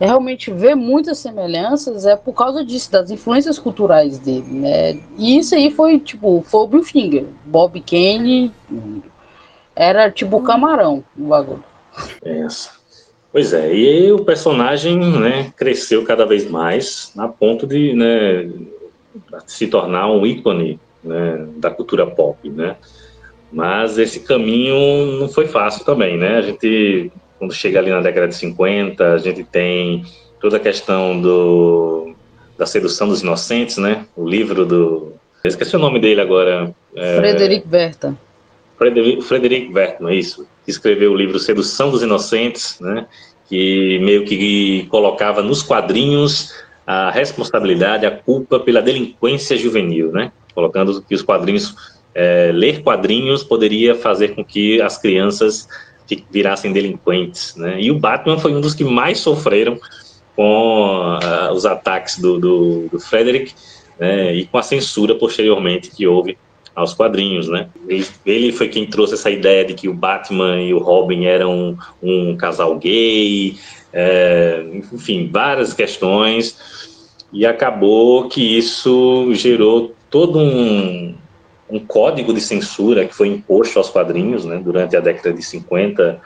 realmente 0.00 0.50
vê 0.50 0.74
muitas 0.74 1.18
semelhanças, 1.18 2.06
é 2.06 2.16
por 2.16 2.32
causa 2.32 2.64
disso, 2.64 2.90
das 2.90 3.10
influências 3.10 3.58
culturais 3.58 4.18
dele, 4.18 4.46
né? 4.48 4.98
E 5.18 5.36
isso 5.38 5.54
aí 5.54 5.70
foi, 5.70 5.98
tipo, 5.98 6.42
foi 6.46 6.60
o 6.60 6.66
Bill 6.66 6.82
Finger. 6.82 7.26
Bob 7.44 7.78
Kane 7.82 8.50
era, 9.74 10.10
tipo, 10.10 10.40
camarão 10.40 11.04
no 11.14 11.28
bagulho. 11.28 11.64
Essa. 12.24 12.70
Pois 13.30 13.52
é, 13.52 13.74
e 13.74 14.10
o 14.12 14.24
personagem, 14.24 14.98
né, 14.98 15.52
cresceu 15.54 16.02
cada 16.06 16.24
vez 16.24 16.50
mais, 16.50 17.12
a 17.18 17.28
ponto 17.28 17.66
de, 17.66 17.92
né, 17.92 18.50
se 19.46 19.66
tornar 19.66 20.10
um 20.10 20.24
ícone 20.24 20.80
né, 21.06 21.46
da 21.56 21.70
cultura 21.70 22.06
pop, 22.06 22.48
né? 22.50 22.76
Mas 23.52 23.96
esse 23.96 24.20
caminho 24.20 25.18
não 25.18 25.28
foi 25.28 25.46
fácil 25.46 25.84
também, 25.84 26.18
né? 26.18 26.36
A 26.36 26.42
gente, 26.42 27.10
quando 27.38 27.54
chega 27.54 27.78
ali 27.78 27.90
na 27.90 28.00
década 28.00 28.28
de 28.28 28.34
50, 28.34 29.14
a 29.14 29.18
gente 29.18 29.44
tem 29.44 30.04
toda 30.40 30.56
a 30.56 30.60
questão 30.60 31.20
do, 31.20 32.14
da 32.58 32.66
sedução 32.66 33.08
dos 33.08 33.22
inocentes, 33.22 33.78
né? 33.78 34.06
O 34.16 34.28
livro 34.28 34.66
do... 34.66 35.12
Eu 35.44 35.48
esqueci 35.48 35.76
o 35.76 35.78
nome 35.78 36.00
dele 36.00 36.20
agora. 36.20 36.74
É... 36.94 37.16
Frederic 37.18 37.66
Berta. 37.66 38.16
Frederic, 38.76 39.22
Frederic 39.22 39.72
Bertman, 39.72 40.18
isso. 40.18 40.46
Escreveu 40.66 41.12
o 41.12 41.16
livro 41.16 41.38
Sedução 41.38 41.90
dos 41.90 42.02
Inocentes, 42.02 42.78
né? 42.80 43.06
Que 43.48 43.98
meio 44.00 44.24
que 44.24 44.86
colocava 44.90 45.40
nos 45.40 45.62
quadrinhos 45.62 46.52
a 46.86 47.10
responsabilidade, 47.10 48.06
a 48.06 48.10
culpa 48.10 48.60
pela 48.60 48.82
delinquência 48.82 49.56
juvenil, 49.56 50.12
né? 50.12 50.30
Colocando 50.56 51.00
que 51.02 51.14
os 51.14 51.22
quadrinhos, 51.22 51.76
é, 52.14 52.50
ler 52.52 52.82
quadrinhos 52.82 53.44
poderia 53.44 53.94
fazer 53.94 54.34
com 54.34 54.44
que 54.44 54.80
as 54.80 54.98
crianças 54.98 55.68
virassem 56.30 56.72
delinquentes, 56.72 57.54
né? 57.56 57.80
E 57.80 57.90
o 57.90 57.98
Batman 57.98 58.38
foi 58.38 58.54
um 58.54 58.60
dos 58.60 58.74
que 58.74 58.84
mais 58.84 59.18
sofreram 59.18 59.78
com 60.34 61.18
uh, 61.18 61.52
os 61.52 61.66
ataques 61.66 62.18
do, 62.18 62.38
do, 62.38 62.88
do 62.88 63.00
Frederick 63.00 63.52
né? 63.98 64.34
e 64.34 64.46
com 64.46 64.58
a 64.58 64.62
censura 64.62 65.14
posteriormente 65.14 65.90
que 65.90 66.06
houve 66.06 66.36
aos 66.74 66.92
quadrinhos, 66.92 67.48
né? 67.48 67.68
Ele, 67.88 68.06
ele, 68.26 68.52
foi 68.52 68.68
quem 68.68 68.86
trouxe 68.86 69.14
essa 69.14 69.30
ideia 69.30 69.64
de 69.64 69.72
que 69.72 69.88
o 69.88 69.94
Batman 69.94 70.60
e 70.60 70.74
o 70.74 70.78
Robin 70.78 71.24
eram 71.24 71.78
um, 72.02 72.30
um 72.30 72.36
casal 72.36 72.78
gay, 72.78 73.56
é, 73.94 74.62
enfim, 74.92 75.30
várias 75.32 75.72
questões, 75.72 76.58
e 77.32 77.46
acabou 77.46 78.28
que 78.28 78.58
isso 78.58 79.30
gerou 79.32 79.95
todo 80.16 80.38
um, 80.38 81.14
um 81.68 81.78
código 81.78 82.32
de 82.32 82.40
censura 82.40 83.04
que 83.04 83.14
foi 83.14 83.28
imposto 83.28 83.78
aos 83.78 83.90
quadrinhos 83.90 84.46
né, 84.46 84.56
durante 84.56 84.96
a 84.96 85.00
década 85.00 85.30
de 85.30 85.42
50, 85.42 86.18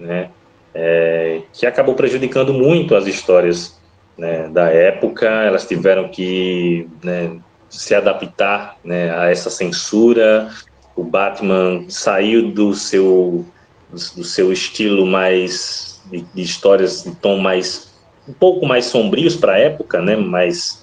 né, 0.00 0.30
é, 0.74 1.42
que 1.52 1.66
acabou 1.66 1.94
prejudicando 1.94 2.54
muito 2.54 2.96
as 2.96 3.06
histórias 3.06 3.78
né, 4.16 4.48
da 4.48 4.70
época, 4.70 5.26
elas 5.26 5.66
tiveram 5.66 6.08
que 6.08 6.88
né, 7.04 7.36
se 7.68 7.94
adaptar 7.94 8.78
né, 8.82 9.14
a 9.14 9.30
essa 9.30 9.50
censura, 9.50 10.48
o 10.96 11.04
Batman 11.04 11.84
saiu 11.86 12.50
do 12.50 12.72
seu, 12.72 13.44
do 13.92 14.24
seu 14.24 14.50
estilo 14.50 15.04
mais 15.04 16.00
de, 16.10 16.22
de 16.22 16.40
histórias 16.40 17.04
de 17.04 17.14
tom 17.16 17.36
mais 17.36 17.92
um 18.26 18.32
pouco 18.32 18.64
mais 18.64 18.86
sombrios 18.86 19.36
para 19.36 19.52
a 19.52 19.58
época, 19.58 20.00
né, 20.00 20.16
mais 20.16 20.82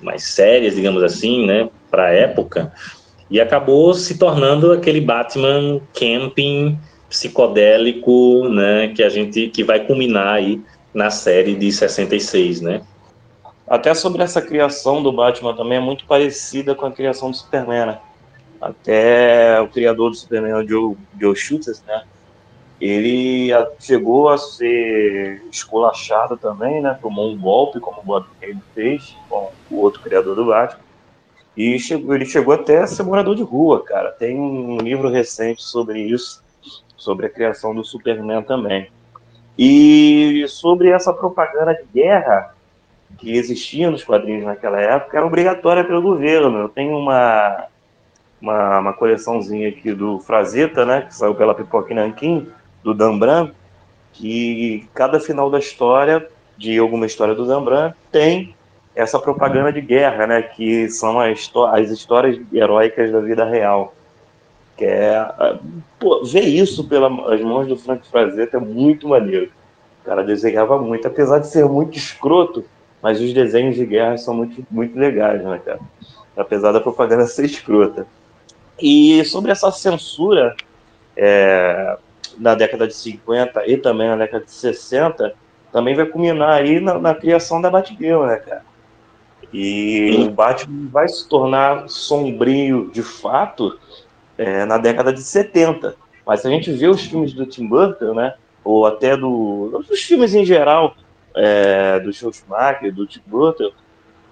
mais 0.00 0.24
sérias, 0.24 0.76
digamos 0.76 1.02
assim, 1.02 1.46
né, 1.46 1.68
para 1.90 2.06
a 2.06 2.12
época, 2.12 2.72
e 3.30 3.40
acabou 3.40 3.94
se 3.94 4.18
tornando 4.18 4.72
aquele 4.72 5.00
Batman 5.00 5.80
camping 5.94 6.78
psicodélico, 7.08 8.48
né, 8.48 8.88
que 8.94 9.02
a 9.02 9.08
gente 9.08 9.48
que 9.48 9.64
vai 9.64 9.80
culminar 9.80 10.34
aí 10.34 10.62
na 10.94 11.10
série 11.10 11.54
de 11.54 11.70
66, 11.70 12.60
né? 12.60 12.82
Até 13.66 13.94
sobre 13.94 14.22
essa 14.22 14.42
criação 14.42 15.02
do 15.02 15.12
Batman 15.12 15.54
também 15.54 15.78
é 15.78 15.80
muito 15.80 16.04
parecida 16.04 16.74
com 16.74 16.86
a 16.86 16.90
criação 16.90 17.30
do 17.30 17.36
Superman, 17.36 17.86
né? 17.86 17.98
Até 18.60 19.60
o 19.60 19.68
criador 19.68 20.10
do 20.10 20.16
Superman, 20.16 20.54
o 20.54 20.68
Joe, 20.68 20.96
Joe 21.18 21.36
Schultz, 21.36 21.82
né? 21.86 22.02
ele 22.80 23.50
chegou 23.78 24.30
a 24.30 24.38
ser 24.38 25.42
esculachado 25.52 26.36
também, 26.38 26.80
né? 26.80 26.98
Tomou 27.00 27.30
um 27.30 27.38
golpe, 27.38 27.78
como 27.78 28.00
o 28.00 28.02
Bob 28.02 28.26
fez 28.74 29.14
com 29.28 29.50
o 29.70 29.76
outro 29.76 30.00
criador 30.00 30.34
do 30.34 30.46
Batman. 30.46 30.80
E 31.56 31.78
chegou, 31.78 32.14
ele 32.14 32.24
chegou 32.24 32.54
até 32.54 32.78
a 32.78 32.86
ser 32.86 33.02
morador 33.02 33.34
de 33.34 33.42
rua, 33.42 33.84
cara. 33.84 34.12
Tem 34.12 34.38
um 34.38 34.78
livro 34.78 35.08
recente 35.08 35.62
sobre 35.62 36.00
isso, 36.00 36.42
sobre 36.96 37.26
a 37.26 37.30
criação 37.30 37.74
do 37.74 37.84
Superman 37.84 38.42
também. 38.42 38.88
E 39.58 40.44
sobre 40.48 40.88
essa 40.88 41.12
propaganda 41.12 41.74
de 41.74 41.84
guerra 41.92 42.54
que 43.18 43.36
existia 43.36 43.90
nos 43.90 44.04
quadrinhos 44.04 44.44
naquela 44.44 44.80
época, 44.80 45.16
era 45.16 45.26
obrigatória 45.26 45.84
pelo 45.84 46.00
governo. 46.00 46.58
Eu 46.58 46.68
tenho 46.68 46.96
uma, 46.96 47.66
uma, 48.40 48.78
uma 48.78 48.92
coleçãozinha 48.92 49.68
aqui 49.68 49.92
do 49.92 50.20
Frazetta, 50.20 50.86
né? 50.86 51.02
Que 51.02 51.14
saiu 51.14 51.34
pela 51.34 51.54
Pipoca 51.54 51.94
Nanquim 51.94 52.48
do 52.82 52.94
Dan 52.94 53.50
que 54.12 54.88
cada 54.94 55.20
final 55.20 55.50
da 55.50 55.58
história, 55.58 56.26
de 56.56 56.78
alguma 56.78 57.06
história 57.06 57.34
do 57.34 57.46
Dan 57.46 57.92
tem 58.10 58.54
essa 58.94 59.18
propaganda 59.18 59.72
de 59.72 59.80
guerra, 59.80 60.26
né? 60.26 60.42
Que 60.42 60.88
são 60.88 61.20
as, 61.20 61.50
as 61.72 61.90
histórias 61.90 62.40
heróicas 62.52 63.10
da 63.10 63.20
vida 63.20 63.44
real. 63.44 63.94
Que 64.76 64.84
é, 64.84 65.26
pô, 65.98 66.24
ver 66.24 66.44
isso 66.44 66.88
pelas 66.88 67.40
mãos 67.42 67.66
do 67.66 67.76
Frank 67.76 68.08
Frazetta 68.08 68.56
é 68.56 68.60
muito 68.60 69.08
maneiro. 69.08 69.50
O 70.02 70.04
cara 70.06 70.24
desenhava 70.24 70.80
muito, 70.80 71.06
apesar 71.06 71.38
de 71.38 71.48
ser 71.48 71.64
muito 71.66 71.96
escroto, 71.96 72.64
mas 73.02 73.20
os 73.20 73.32
desenhos 73.32 73.76
de 73.76 73.84
guerra 73.84 74.16
são 74.16 74.34
muito, 74.34 74.64
muito 74.70 74.98
legais, 74.98 75.42
né, 75.42 75.60
cara? 75.64 75.80
Apesar 76.36 76.72
da 76.72 76.80
propaganda 76.80 77.26
ser 77.28 77.44
escrota. 77.44 78.06
E 78.80 79.22
sobre 79.26 79.52
essa 79.52 79.70
censura 79.70 80.56
é, 81.14 81.98
na 82.38 82.54
década 82.54 82.86
de 82.86 82.94
50 82.94 83.66
e 83.66 83.76
também 83.76 84.08
na 84.08 84.16
década 84.16 84.44
de 84.44 84.50
60, 84.50 85.34
também 85.70 85.94
vai 85.94 86.06
culminar 86.06 86.54
aí 86.54 86.80
na, 86.80 86.98
na 86.98 87.14
criação 87.14 87.60
da 87.60 87.70
Batgirl, 87.70 88.24
né, 88.26 88.36
cara? 88.36 88.69
E 89.52 90.26
o 90.28 90.30
Batman 90.30 90.88
vai 90.90 91.08
se 91.08 91.28
tornar 91.28 91.88
sombrio 91.88 92.90
de 92.92 93.02
fato 93.02 93.78
é, 94.38 94.64
na 94.64 94.78
década 94.78 95.12
de 95.12 95.22
70. 95.22 95.96
Mas 96.26 96.40
se 96.40 96.46
a 96.46 96.50
gente 96.50 96.70
vê 96.70 96.86
os 96.86 97.02
filmes 97.02 97.32
do 97.32 97.44
Tim 97.46 97.66
Burton, 97.66 98.14
né, 98.14 98.34
ou 98.62 98.86
até 98.86 99.16
do, 99.16 99.82
dos 99.88 100.02
filmes 100.02 100.34
em 100.34 100.44
geral, 100.44 100.94
é, 101.34 101.98
do 102.00 102.12
Schumacher, 102.12 102.94
do 102.94 103.06
Tim 103.06 103.22
Burton, 103.26 103.70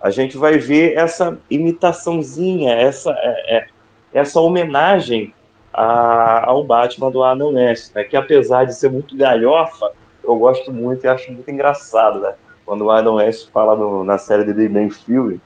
a 0.00 0.10
gente 0.10 0.36
vai 0.36 0.58
ver 0.58 0.96
essa 0.96 1.36
imitaçãozinha, 1.50 2.72
essa, 2.72 3.10
é, 3.10 3.56
é 3.56 3.66
essa 4.12 4.40
homenagem 4.40 5.34
a, 5.72 6.48
ao 6.48 6.64
Batman 6.64 7.10
do 7.10 7.22
Adam 7.22 7.54
West, 7.54 7.94
né, 7.94 8.04
que 8.04 8.16
apesar 8.16 8.64
de 8.64 8.74
ser 8.74 8.90
muito 8.90 9.16
galhofa, 9.16 9.90
eu 10.22 10.36
gosto 10.36 10.72
muito 10.72 11.04
e 11.04 11.08
acho 11.08 11.32
muito 11.32 11.50
engraçado, 11.50 12.20
né? 12.20 12.34
Quando 12.68 12.84
o 12.84 12.90
Adam 12.90 13.14
West 13.14 13.48
fala 13.50 13.74
no, 13.74 14.04
na 14.04 14.18
série 14.18 14.44
de 14.44 14.52
The 14.52 14.68
Man 14.68 14.90
Fury, 14.90 15.40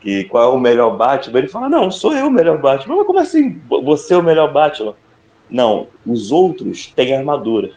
que 0.00 0.24
qual 0.24 0.42
é 0.42 0.56
o 0.56 0.58
melhor 0.58 0.96
Batman, 0.96 1.38
ele 1.38 1.46
fala, 1.46 1.68
não, 1.68 1.88
sou 1.88 2.12
eu 2.12 2.26
o 2.26 2.30
melhor 2.32 2.58
Batman. 2.58 2.96
Mas 2.96 3.06
como 3.06 3.20
assim, 3.20 3.62
você 3.68 4.14
é 4.14 4.16
o 4.16 4.22
melhor 4.24 4.52
Batman? 4.52 4.96
Não, 5.48 5.86
os 6.04 6.32
outros 6.32 6.88
têm 6.88 7.16
armadura. 7.16 7.70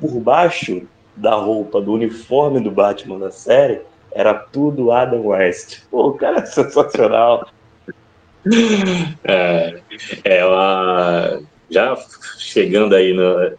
Por 0.00 0.18
baixo 0.18 0.82
da 1.14 1.36
roupa, 1.36 1.80
do 1.80 1.92
uniforme 1.92 2.58
do 2.58 2.72
Batman 2.72 3.20
da 3.20 3.30
série, 3.30 3.82
era 4.10 4.34
tudo 4.34 4.90
Adam 4.90 5.26
West. 5.26 5.82
Pô, 5.88 6.08
o 6.08 6.14
cara 6.14 6.40
é 6.40 6.46
sensacional. 6.46 7.46
É, 9.24 9.80
é 10.22 10.44
uma, 10.44 11.40
já 11.70 11.96
chegando 12.36 12.94
aí 12.94 13.14
no, 13.14 13.56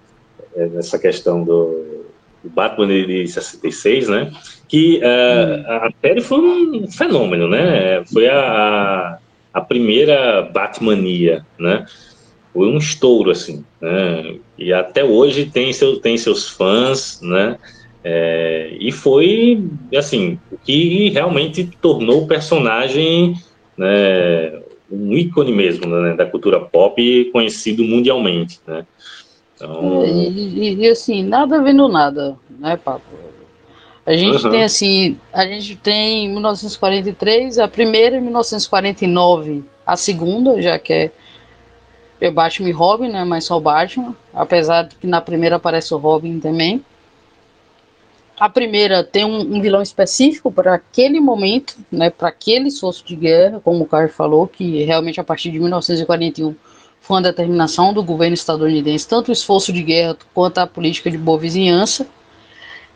nessa 0.73 0.99
questão 0.99 1.43
do 1.43 2.05
Batman 2.43 2.85
de 2.87 3.27
66, 3.27 4.09
né? 4.09 4.31
Que 4.67 4.97
uh, 4.97 5.71
a 5.71 5.89
série 6.01 6.21
foi 6.21 6.39
um 6.39 6.87
fenômeno, 6.91 7.47
né? 7.47 8.03
Foi 8.05 8.27
a, 8.27 9.19
a 9.53 9.61
primeira 9.61 10.41
Batmania, 10.41 11.45
né? 11.59 11.85
Foi 12.53 12.67
um 12.67 12.77
estouro, 12.77 13.31
assim, 13.31 13.63
né? 13.81 14.37
E 14.57 14.73
até 14.73 15.03
hoje 15.03 15.45
tem, 15.45 15.71
seu, 15.73 15.99
tem 15.99 16.17
seus 16.17 16.49
fãs, 16.49 17.19
né? 17.21 17.57
É, 18.07 18.77
e 18.79 18.91
foi, 18.91 19.63
assim, 19.97 20.37
o 20.51 20.57
que 20.57 21.09
realmente 21.09 21.65
tornou 21.81 22.23
o 22.23 22.27
personagem 22.27 23.35
né, 23.75 24.61
um 24.91 25.13
ícone 25.13 25.51
mesmo 25.51 25.87
né, 25.87 26.15
da 26.15 26.25
cultura 26.25 26.59
pop 26.59 27.29
conhecido 27.31 27.83
mundialmente, 27.83 28.59
né? 28.67 28.85
Então... 29.55 30.03
É, 30.03 30.07
e, 30.07 30.75
e, 30.75 30.87
assim, 30.87 31.23
nada 31.23 31.61
vendo 31.63 31.87
nada, 31.87 32.37
né, 32.59 32.77
Papo? 32.77 33.01
A 34.05 34.13
gente 34.13 34.45
uhum. 34.45 34.51
tem 34.51 34.63
assim, 34.63 35.17
a 35.33 35.45
gente 35.47 35.75
tem 35.75 36.29
1943, 36.29 37.57
a 37.57 37.67
primeira, 37.67 38.21
1949, 38.21 39.63
a 39.85 39.97
segunda, 39.97 40.61
já 40.61 40.77
que 40.77 40.93
é, 40.93 41.11
é 42.21 42.29
Batman 42.29 42.69
e 42.69 42.71
Robin, 42.71 43.09
né, 43.09 43.25
mas 43.25 43.45
só 43.45 43.57
o 43.57 43.61
Batman, 43.61 44.15
apesar 44.31 44.83
de 44.83 44.95
que 44.95 45.07
na 45.07 45.21
primeira 45.21 45.55
aparece 45.55 45.91
o 45.93 45.97
Robin 45.97 46.39
também. 46.39 46.85
A 48.37 48.47
primeira 48.47 49.03
tem 49.03 49.25
um, 49.25 49.55
um 49.55 49.61
vilão 49.61 49.81
específico 49.81 50.51
para 50.51 50.75
aquele 50.75 51.19
momento, 51.19 51.75
né, 51.91 52.11
para 52.11 52.27
aquele 52.27 52.67
esforço 52.67 53.03
de 53.03 53.15
guerra, 53.15 53.59
como 53.63 53.85
o 53.85 53.87
Carlos 53.87 54.13
falou, 54.13 54.45
que 54.45 54.83
realmente 54.83 55.19
a 55.19 55.23
partir 55.23 55.49
de 55.49 55.59
1941 55.59 56.55
foi 57.01 57.15
uma 57.15 57.23
determinação 57.23 57.91
do 57.91 58.03
governo 58.03 58.35
estadunidense, 58.35 59.07
tanto 59.07 59.29
o 59.29 59.31
esforço 59.31 59.73
de 59.73 59.81
guerra 59.81 60.17
quanto 60.33 60.59
a 60.59 60.67
política 60.67 61.09
de 61.09 61.17
boa 61.17 61.39
vizinhança. 61.39 62.05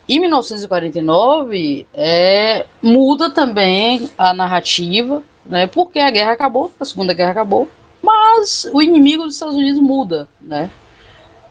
Em 0.09 0.19
1949, 0.19 1.85
é, 1.93 2.65
muda 2.81 3.29
também 3.29 4.09
a 4.17 4.33
narrativa, 4.33 5.21
né, 5.45 5.67
porque 5.67 5.99
a 5.99 6.09
guerra 6.09 6.31
acabou, 6.31 6.71
a 6.79 6.83
Segunda 6.83 7.13
Guerra 7.13 7.29
acabou, 7.29 7.69
mas 8.01 8.67
o 8.73 8.81
inimigo 8.81 9.23
dos 9.23 9.35
Estados 9.35 9.55
Unidos 9.55 9.79
muda, 9.79 10.27
né? 10.41 10.71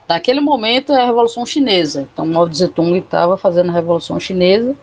Naquele 0.08 0.40
momento 0.40 0.92
é 0.92 1.02
a 1.02 1.06
Revolução 1.06 1.46
Chinesa. 1.46 2.08
Então, 2.12 2.26
Mao 2.26 2.52
Zedong 2.52 2.98
estava 2.98 3.36
fazendo 3.36 3.70
a 3.70 3.74
Revolução 3.74 4.18
Chinesa 4.18 4.74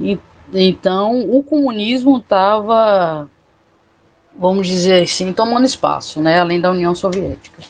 e 0.00 0.18
então 0.52 1.30
o 1.30 1.44
comunismo 1.44 2.18
estava 2.18 3.28
vamos 4.38 4.66
dizer 4.66 5.04
assim, 5.04 5.32
tomando 5.32 5.64
espaço, 5.64 6.20
né, 6.20 6.40
além 6.40 6.60
da 6.60 6.70
União 6.70 6.94
Soviética. 6.94 7.62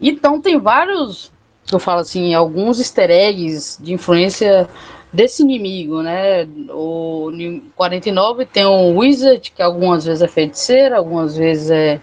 Então 0.00 0.40
tem 0.40 0.58
vários, 0.58 1.32
eu 1.72 1.78
falo 1.78 2.00
assim, 2.00 2.34
alguns 2.34 2.78
easter 2.78 3.10
eggs 3.10 3.78
de 3.82 3.92
influência 3.92 4.68
desse 5.12 5.42
inimigo, 5.42 6.02
né? 6.02 6.46
O 6.70 7.30
49 7.76 8.46
tem 8.46 8.64
o 8.64 8.98
Wizard, 8.98 9.50
que 9.50 9.62
algumas 9.62 10.04
vezes 10.04 10.22
é 10.22 10.28
feiticeiro, 10.28 10.96
algumas 10.96 11.36
vezes 11.36 11.70
é, 11.70 12.00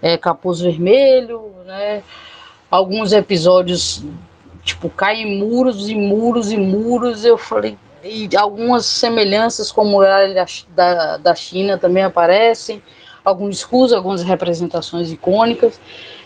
é 0.00 0.16
capuz 0.16 0.60
vermelho, 0.60 1.52
né? 1.66 2.02
Alguns 2.70 3.12
episódios, 3.12 4.02
tipo, 4.62 4.90
caem 4.90 5.38
muros 5.38 5.88
e 5.88 5.94
muros 5.94 6.52
e 6.52 6.56
muros, 6.56 7.24
eu 7.24 7.38
falei, 7.38 7.78
e 8.04 8.28
algumas 8.36 8.86
semelhanças 8.86 9.72
com 9.72 9.82
a 9.82 9.84
muralha 9.84 10.46
da, 10.74 11.16
da 11.16 11.34
China 11.34 11.78
também 11.78 12.02
aparecem 12.02 12.82
alguns 13.24 13.56
discursos, 13.56 13.96
algumas 13.96 14.22
representações 14.22 15.10
icônicas. 15.10 15.80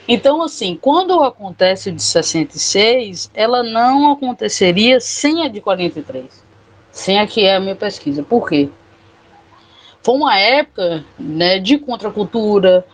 Então, 0.06 0.42
assim, 0.42 0.76
quando 0.80 1.22
acontece 1.22 1.92
de 1.92 2.02
66, 2.02 3.30
ela 3.32 3.62
não 3.62 4.12
aconteceria 4.12 5.00
sem 5.00 5.44
a 5.44 5.48
de 5.48 5.60
43, 5.60 6.44
sem 6.90 7.20
a 7.20 7.26
que 7.26 7.44
é 7.44 7.56
a 7.56 7.60
minha 7.60 7.76
pesquisa. 7.76 8.22
Por 8.22 8.48
quê? 8.48 8.68
Foi 10.02 10.14
uma 10.16 10.36
época 10.36 11.04
né, 11.18 11.58
de 11.60 11.78
contracultura, 11.78 12.84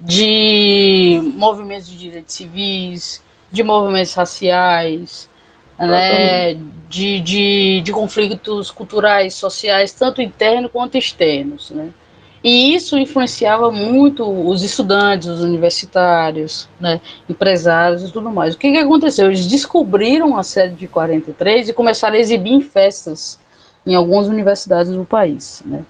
de 0.00 1.20
movimentos 1.36 1.88
de 1.88 1.96
direitos 1.96 2.34
civis, 2.34 3.22
de 3.50 3.62
movimentos 3.62 4.12
raciais, 4.14 5.30
né, 5.78 6.54
de, 6.88 7.20
de, 7.20 7.80
de 7.82 7.92
conflitos 7.92 8.70
culturais, 8.72 9.34
sociais, 9.34 9.92
tanto 9.92 10.20
internos 10.20 10.70
quanto 10.72 10.98
externos. 10.98 11.70
Né? 11.70 11.90
E 12.46 12.76
isso 12.76 12.96
influenciava 12.96 13.72
muito 13.72 14.22
os 14.22 14.62
estudantes, 14.62 15.26
os 15.26 15.40
universitários, 15.40 16.68
né, 16.78 17.00
empresários 17.28 18.04
e 18.04 18.12
tudo 18.12 18.30
mais. 18.30 18.54
O 18.54 18.58
que, 18.58 18.70
que 18.70 18.78
aconteceu? 18.78 19.26
Eles 19.26 19.48
descobriram 19.48 20.38
a 20.38 20.44
série 20.44 20.74
de 20.74 20.86
43 20.86 21.68
e 21.68 21.72
começaram 21.72 22.14
a 22.14 22.20
exibir 22.20 22.52
em 22.52 22.60
festas 22.60 23.36
em 23.84 23.96
algumas 23.96 24.28
universidades 24.28 24.92
do 24.92 25.04
país. 25.04 25.60
Né. 25.66 25.84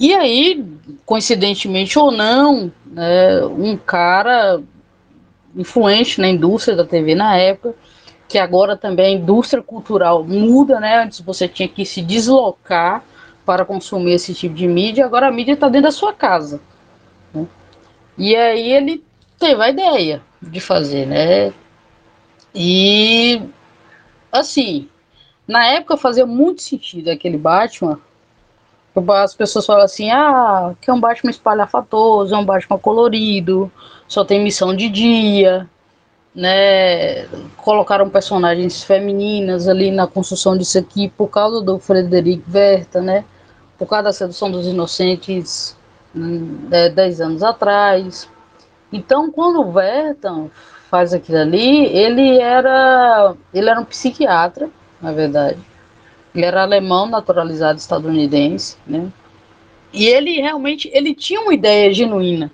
E 0.00 0.12
aí, 0.12 0.66
coincidentemente 1.06 1.96
ou 1.96 2.10
não, 2.10 2.72
né, 2.84 3.44
um 3.46 3.76
cara 3.76 4.60
influente 5.54 6.20
na 6.20 6.28
indústria 6.28 6.76
da 6.76 6.84
TV 6.84 7.14
na 7.14 7.36
época, 7.36 7.76
que 8.28 8.36
agora 8.36 8.76
também 8.76 9.14
a 9.14 9.20
indústria 9.20 9.62
cultural 9.62 10.24
muda, 10.24 10.80
né? 10.80 11.04
Antes 11.04 11.20
você 11.20 11.46
tinha 11.46 11.68
que 11.68 11.84
se 11.84 12.02
deslocar 12.02 13.04
para 13.44 13.64
consumir 13.64 14.12
esse 14.12 14.34
tipo 14.34 14.54
de 14.54 14.66
mídia, 14.66 15.04
agora 15.04 15.28
a 15.28 15.32
mídia 15.32 15.52
está 15.54 15.68
dentro 15.68 15.88
da 15.88 15.92
sua 15.92 16.12
casa. 16.12 16.60
Né? 17.34 17.46
E 18.16 18.36
aí 18.36 18.72
ele 18.72 19.04
teve 19.38 19.62
a 19.62 19.70
ideia 19.70 20.22
de 20.40 20.60
fazer, 20.60 21.06
né? 21.06 21.52
E 22.54 23.42
assim, 24.30 24.88
na 25.46 25.66
época 25.66 25.96
fazia 25.96 26.26
muito 26.26 26.62
sentido 26.62 27.10
aquele 27.10 27.36
Batman. 27.36 27.98
As 29.08 29.34
pessoas 29.34 29.64
falam 29.64 29.84
assim, 29.84 30.10
ah, 30.10 30.74
que 30.80 30.90
é 30.90 30.92
um 30.92 31.00
Batman 31.00 31.30
espalhafatoso, 31.30 32.34
é 32.34 32.38
um 32.38 32.44
Batman 32.44 32.78
colorido, 32.78 33.72
só 34.06 34.22
tem 34.22 34.42
missão 34.42 34.76
de 34.76 34.88
dia, 34.90 35.68
né? 36.34 37.26
Colocaram 37.56 38.08
personagens 38.08 38.82
femininas 38.82 39.68
ali 39.68 39.90
na 39.90 40.06
construção 40.06 40.56
disso 40.56 40.78
aqui 40.78 41.08
por 41.10 41.28
causa 41.28 41.60
do 41.60 41.78
Frederic 41.78 42.42
Verta, 42.46 43.00
né? 43.00 43.24
por 43.82 43.88
causa 43.88 44.04
da 44.04 44.12
sedução 44.12 44.48
dos 44.48 44.64
inocentes 44.64 45.76
hum, 46.14 46.68
é, 46.70 46.88
dez 46.88 47.20
anos 47.20 47.42
atrás. 47.42 48.28
Então, 48.92 49.28
quando 49.32 49.60
o 49.60 49.72
Vertan 49.72 50.50
faz 50.88 51.12
aquilo 51.12 51.38
ali, 51.38 51.86
ele 51.86 52.38
era, 52.38 53.34
ele 53.52 53.68
era 53.68 53.80
um 53.80 53.84
psiquiatra, 53.84 54.70
na 55.00 55.10
verdade. 55.10 55.58
Ele 56.32 56.44
era 56.44 56.62
alemão 56.62 57.06
naturalizado 57.06 57.76
estadunidense, 57.76 58.76
né? 58.86 59.10
E 59.92 60.06
ele 60.06 60.40
realmente 60.40 60.88
ele 60.94 61.12
tinha 61.12 61.40
uma 61.40 61.52
ideia 61.52 61.92
genuína 61.92 62.52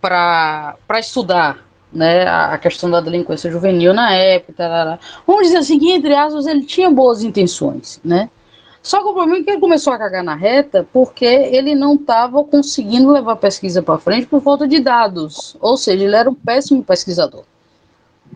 para 0.00 0.76
estudar 0.98 1.65
né, 1.96 2.26
a 2.28 2.58
questão 2.58 2.90
da 2.90 3.00
delinquência 3.00 3.50
juvenil 3.50 3.94
na 3.94 4.12
época. 4.12 4.52
Tarará. 4.52 4.98
Vamos 5.26 5.44
dizer 5.44 5.58
assim 5.58 5.78
que, 5.78 5.90
entre 5.90 6.14
aspas, 6.14 6.46
ele 6.46 6.64
tinha 6.64 6.90
boas 6.90 7.22
intenções, 7.22 7.98
né? 8.04 8.28
Só 8.82 9.02
que 9.02 9.08
o 9.08 9.14
problema 9.14 9.40
é 9.40 9.42
que 9.42 9.50
ele 9.50 9.58
começou 9.58 9.92
a 9.92 9.98
cagar 9.98 10.22
na 10.22 10.34
reta 10.36 10.86
porque 10.92 11.24
ele 11.24 11.74
não 11.74 11.96
estava 11.96 12.44
conseguindo 12.44 13.10
levar 13.10 13.32
a 13.32 13.36
pesquisa 13.36 13.82
para 13.82 13.98
frente 13.98 14.28
por 14.28 14.40
falta 14.40 14.68
de 14.68 14.78
dados. 14.78 15.56
Ou 15.60 15.76
seja, 15.76 16.04
ele 16.04 16.14
era 16.14 16.30
um 16.30 16.34
péssimo 16.34 16.84
pesquisador. 16.84 17.42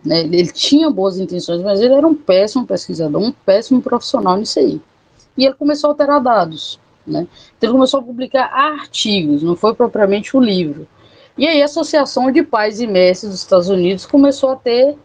Né? 0.03 0.21
Ele, 0.21 0.39
ele, 0.39 0.51
tinha 0.51 0.89
boas 0.89 1.17
intenções, 1.17 1.61
mas 1.61 1.79
ele 1.79 1.93
era 1.93 2.05
um 2.05 2.15
péssimo 2.15 2.65
pesquisador, 2.65 3.21
um 3.21 3.31
péssimo 3.31 3.81
profissional 3.81 4.35
nisso 4.35 4.59
aí. 4.59 4.81
E 5.37 5.45
ele 5.45 5.53
começou 5.53 5.87
a 5.87 5.93
alterar 5.93 6.19
dados. 6.19 6.77
Né? 7.07 7.27
Então 7.57 7.69
ele 7.69 7.73
começou 7.73 8.01
a 8.01 8.03
publicar 8.03 8.51
artigos, 8.53 9.41
não 9.41 9.55
foi 9.55 9.73
propriamente 9.73 10.35
o 10.35 10.41
livro. 10.41 10.85
E 11.41 11.47
aí 11.47 11.59
a 11.59 11.65
Associação 11.65 12.31
de 12.31 12.43
Pais 12.43 12.79
e 12.79 12.85
Mestres 12.85 13.31
dos 13.31 13.41
Estados 13.41 13.67
Unidos 13.67 14.05
começou 14.05 14.51
a 14.51 14.55
ter 14.55 14.95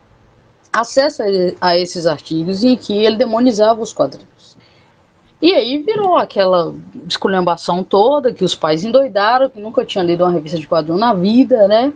acesso 0.71 1.23
a, 1.63 1.79
esses 1.79 2.05
artigos 2.05 2.63
em 2.63 2.77
que 2.77 2.93
ele 2.93 3.17
demonizava 3.17 3.81
os 3.81 3.91
quadrinhos. 3.91 4.55
E 5.41 5.55
aí 5.55 5.79
virou 5.83 6.15
aquela 6.15 6.75
esculhambação 7.09 7.83
toda, 7.83 8.35
que 8.35 8.45
os 8.45 8.55
pais 8.55 8.85
endoidaram, 8.85 9.49
que 9.49 9.59
nunca 9.59 9.83
tinham 9.83 10.05
lido 10.05 10.25
uma 10.25 10.31
revista 10.31 10.59
de 10.59 10.69
quadrinhos 10.69 11.01
na 11.01 11.15
vida, 11.15 11.67
né? 11.67 11.91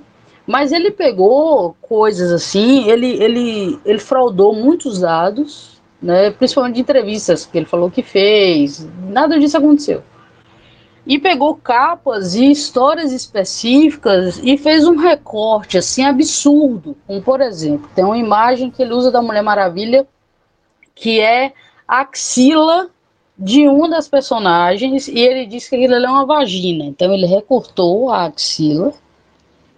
Mas 0.46 0.72
ele 0.72 0.90
pegou 0.90 1.76
coisas 1.83 2.33
assim, 2.33 2.88
ele, 2.88 3.22
ele, 3.22 3.79
ele 3.85 3.98
fraudou 3.98 4.55
muitos 4.55 5.00
dados, 5.00 5.83
né? 6.00 6.31
Principalmente 6.31 6.76
de 6.76 6.81
entrevistas 6.81 7.44
que 7.44 7.59
ele 7.59 7.66
falou 7.66 7.90
que 7.90 8.03
fez, 8.03 8.88
nada 9.07 9.38
disso 9.38 9.59
aconteceu 9.59 10.03
e 11.06 11.18
pegou 11.18 11.56
capas 11.56 12.34
e 12.34 12.50
histórias 12.50 13.12
específicas 13.12 14.40
e 14.42 14.56
fez 14.56 14.86
um 14.86 14.96
recorte 14.96 15.78
assim 15.78 16.04
absurdo. 16.04 16.96
Como 17.06 17.22
por 17.22 17.40
exemplo, 17.40 17.88
tem 17.94 18.04
uma 18.04 18.18
imagem 18.18 18.70
que 18.70 18.82
ele 18.82 18.92
usa 18.92 19.10
da 19.10 19.22
Mulher 19.22 19.42
Maravilha 19.42 20.06
que 20.94 21.18
é 21.18 21.52
a 21.88 22.02
axila 22.02 22.90
de 23.36 23.66
uma 23.66 23.88
das 23.88 24.06
personagens 24.06 25.08
e 25.08 25.18
ele 25.18 25.46
diz 25.46 25.66
que 25.66 25.76
aquilo 25.76 25.94
é 25.94 26.10
uma 26.10 26.26
vagina. 26.26 26.84
Então 26.84 27.12
ele 27.12 27.26
recortou 27.26 28.10
a 28.10 28.26
axila 28.26 28.92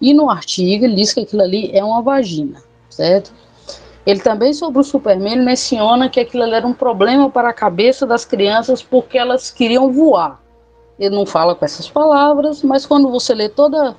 e 0.00 0.12
no 0.12 0.28
artigo 0.28 0.84
ele 0.84 0.96
diz 0.96 1.14
que 1.14 1.20
aquilo 1.20 1.42
ali 1.42 1.70
é 1.72 1.84
uma 1.84 2.02
vagina, 2.02 2.60
certo? 2.90 3.32
Ele 4.04 4.18
também 4.18 4.52
sobre 4.52 4.80
o 4.80 4.84
Superman 4.84 5.44
menciona 5.44 6.08
que 6.08 6.18
aquilo 6.18 6.42
ali 6.42 6.54
era 6.54 6.66
um 6.66 6.74
problema 6.74 7.30
para 7.30 7.50
a 7.50 7.54
cabeça 7.54 8.04
das 8.04 8.24
crianças 8.24 8.82
porque 8.82 9.16
elas 9.16 9.48
queriam 9.48 9.92
voar. 9.92 10.41
Ele 10.98 11.14
não 11.14 11.26
fala 11.26 11.54
com 11.54 11.64
essas 11.64 11.88
palavras, 11.88 12.62
mas 12.62 12.86
quando 12.86 13.10
você 13.10 13.34
lê 13.34 13.48
toda 13.48 13.96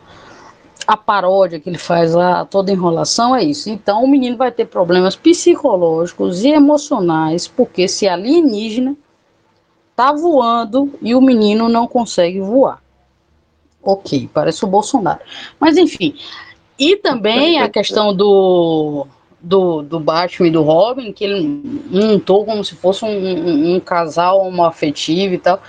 a 0.86 0.98
paródia 0.98 1.60
que 1.60 1.70
ele 1.70 1.78
faz 1.78 2.14
lá, 2.14 2.46
toda 2.46 2.72
enrolação, 2.72 3.36
é 3.36 3.44
isso. 3.44 3.70
Então 3.70 4.04
o 4.04 4.08
menino 4.08 4.38
vai 4.38 4.52
ter 4.52 4.66
problemas 4.66 5.16
psicológicos 5.16 6.44
e 6.44 6.50
emocionais, 6.50 7.48
porque 7.48 7.88
se 7.88 8.08
alienígena 8.08 8.96
tá 9.96 10.12
voando 10.12 10.94
e 11.02 11.16
o 11.16 11.22
menino 11.22 11.70
não 11.70 11.88
consegue 11.88 12.40
voar. 12.40 12.82
Ok, 13.82 14.30
parece 14.34 14.64
o 14.64 14.68
Bolsonaro. 14.68 15.20
Mas 15.60 15.78
enfim. 15.78 16.16
E 16.80 16.96
também 16.96 17.60
a 17.60 17.70
questão 17.70 18.14
do, 18.14 19.06
do, 19.40 19.82
do 19.84 20.00
Batman 20.00 20.48
e 20.48 20.52
do 20.52 20.64
Robin, 20.64 21.12
que 21.12 21.24
ele 21.24 21.44
montou 21.90 22.46
como 22.46 22.64
se 22.64 22.76
fosse 22.76 23.06
um, 23.06 23.10
um, 23.10 23.76
um 23.76 23.80
casal 23.80 24.42
homoafetivo 24.46 25.36
e 25.36 25.38
tal. 25.38 25.62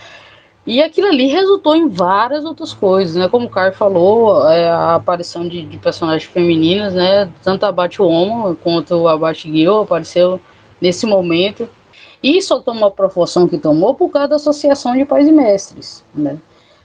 E 0.67 0.83
aquilo 0.83 1.09
ali 1.09 1.27
resultou 1.27 1.77
em 1.77 1.89
várias 1.89 2.45
outras 2.45 2.73
coisas, 2.73 3.17
né? 3.17 3.29
Como 3.29 3.47
o 3.47 3.51
Caio 3.51 3.75
falou, 3.75 4.49
é, 4.49 4.69
a 4.69 4.95
aparição 4.95 5.47
de, 5.47 5.63
de, 5.63 5.77
personagens 5.77 6.25
femininas, 6.25 6.95
né? 6.95 7.31
Tanto 7.43 7.65
a 7.65 7.73
Batwoman 7.73 8.55
quanto 8.55 9.07
a 9.07 9.17
Batgirl 9.17 9.83
apareceu 9.83 10.41
nesse 10.81 11.05
momento. 11.05 11.69
E 12.23 12.41
só 12.41 12.61
tomou 12.61 12.89
a 12.89 12.91
proporção 12.91 13.47
que 13.47 13.59
tomou 13.59 13.95
por 13.95 14.09
causa 14.09 14.29
da 14.29 14.37
Associação 14.37 14.97
de 14.97 15.05
Pais 15.05 15.29
e 15.29 15.33
Mestres, 15.33 16.03
né? 16.15 16.39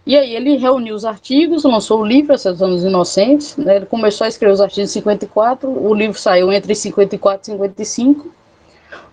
E 0.06 0.18
aí 0.18 0.36
ele 0.36 0.58
reuniu 0.58 0.96
os 0.96 1.06
artigos, 1.06 1.64
lançou 1.64 2.02
o 2.02 2.06
livro, 2.06 2.34
Esses 2.34 2.62
Anos 2.62 2.84
Inocentes, 2.84 3.56
né? 3.56 3.78
Ele 3.78 3.86
começou 3.86 4.26
a 4.26 4.28
escrever 4.28 4.54
os 4.54 4.60
artigos 4.60 4.90
em 4.90 4.94
54, 4.94 5.70
o 5.70 5.94
livro 5.94 6.20
saiu 6.20 6.52
entre 6.52 6.76
54 6.76 7.42
e 7.42 7.46
55, 7.54 8.28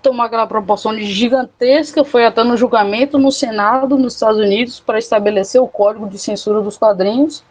tomou 0.03 0.25
aquela 0.25 0.47
proporção 0.47 0.97
gigantesca, 0.99 2.05
foi 2.05 2.25
até 2.25 2.43
no 2.45 2.57
julgamento 2.57 3.19
no 3.19 3.33
Senado, 3.33 3.99
nos 3.99 4.15
Estados 4.15 4.39
Unidos, 4.39 4.81
para 4.81 4.99
estabelecer 4.99 5.61
o 5.61 5.69
código 5.69 6.09
de 6.09 6.19
censura 6.19 6.61
dos 6.61 6.79
quadrinhos. 6.79 7.43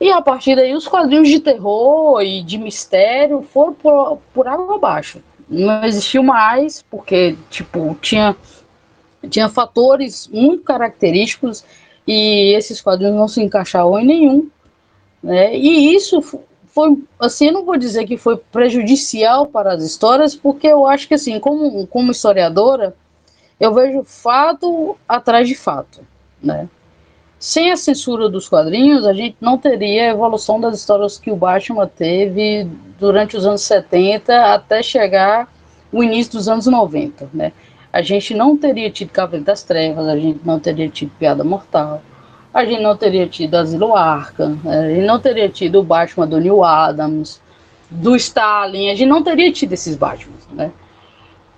E 0.00 0.10
a 0.10 0.20
partir 0.20 0.56
daí, 0.56 0.74
os 0.74 0.86
quadrinhos 0.86 1.28
de 1.28 1.40
terror 1.40 2.20
e 2.22 2.42
de 2.42 2.58
mistério 2.58 3.42
foram 3.42 3.74
por, 3.74 4.18
por 4.34 4.46
água 4.46 4.76
abaixo. 4.76 5.22
Não 5.48 5.84
existiu 5.84 6.22
mais, 6.22 6.82
porque, 6.90 7.36
tipo, 7.48 7.96
tinha, 8.00 8.36
tinha 9.30 9.48
fatores 9.48 10.28
muito 10.28 10.64
característicos 10.64 11.64
e 12.06 12.54
esses 12.54 12.80
quadrinhos 12.80 13.16
não 13.16 13.28
se 13.28 13.42
encaixavam 13.42 13.98
em 14.00 14.06
nenhum. 14.06 14.50
Né? 15.22 15.56
E 15.56 15.94
isso 15.94 16.22
foi, 16.76 17.02
assim, 17.18 17.46
eu 17.46 17.54
não 17.54 17.64
vou 17.64 17.78
dizer 17.78 18.04
que 18.04 18.18
foi 18.18 18.36
prejudicial 18.36 19.46
para 19.46 19.72
as 19.72 19.82
histórias, 19.82 20.36
porque 20.36 20.66
eu 20.66 20.86
acho 20.86 21.08
que, 21.08 21.14
assim, 21.14 21.40
como, 21.40 21.86
como 21.86 22.12
historiadora, 22.12 22.94
eu 23.58 23.72
vejo 23.72 24.04
fato 24.04 24.94
atrás 25.08 25.48
de 25.48 25.54
fato, 25.54 26.06
né? 26.42 26.68
Sem 27.38 27.72
a 27.72 27.78
censura 27.78 28.28
dos 28.28 28.46
quadrinhos, 28.46 29.06
a 29.06 29.14
gente 29.14 29.38
não 29.40 29.56
teria 29.56 30.02
a 30.02 30.10
evolução 30.10 30.60
das 30.60 30.78
histórias 30.78 31.18
que 31.18 31.30
o 31.30 31.36
Batman 31.36 31.86
teve 31.86 32.68
durante 33.00 33.38
os 33.38 33.46
anos 33.46 33.62
70 33.62 34.52
até 34.52 34.82
chegar 34.82 35.50
o 35.90 36.04
início 36.04 36.34
dos 36.34 36.46
anos 36.46 36.66
90, 36.66 37.30
né? 37.32 37.54
A 37.90 38.02
gente 38.02 38.34
não 38.34 38.54
teria 38.54 38.90
tido 38.90 39.12
Cavaleiro 39.12 39.46
das 39.46 39.62
Trevas, 39.62 40.06
a 40.06 40.18
gente 40.18 40.40
não 40.44 40.60
teria 40.60 40.90
tido 40.90 41.10
Piada 41.18 41.42
Mortal, 41.42 42.02
a 42.56 42.64
gente 42.64 42.80
não 42.80 42.96
teria 42.96 43.26
tido 43.26 43.54
Asilo 43.54 43.94
Arkham, 43.94 44.58
a 44.64 44.88
gente 44.88 45.06
não 45.06 45.20
teria 45.20 45.46
tido 45.46 45.78
o 45.78 45.82
Batman 45.82 46.26
do 46.26 46.40
Neil 46.40 46.64
Adams, 46.64 47.38
do 47.90 48.16
Stalin, 48.16 48.88
a 48.88 48.94
gente 48.94 49.08
não 49.08 49.22
teria 49.22 49.52
tido 49.52 49.74
esses 49.74 49.94
Batman, 49.94 50.36
né? 50.52 50.72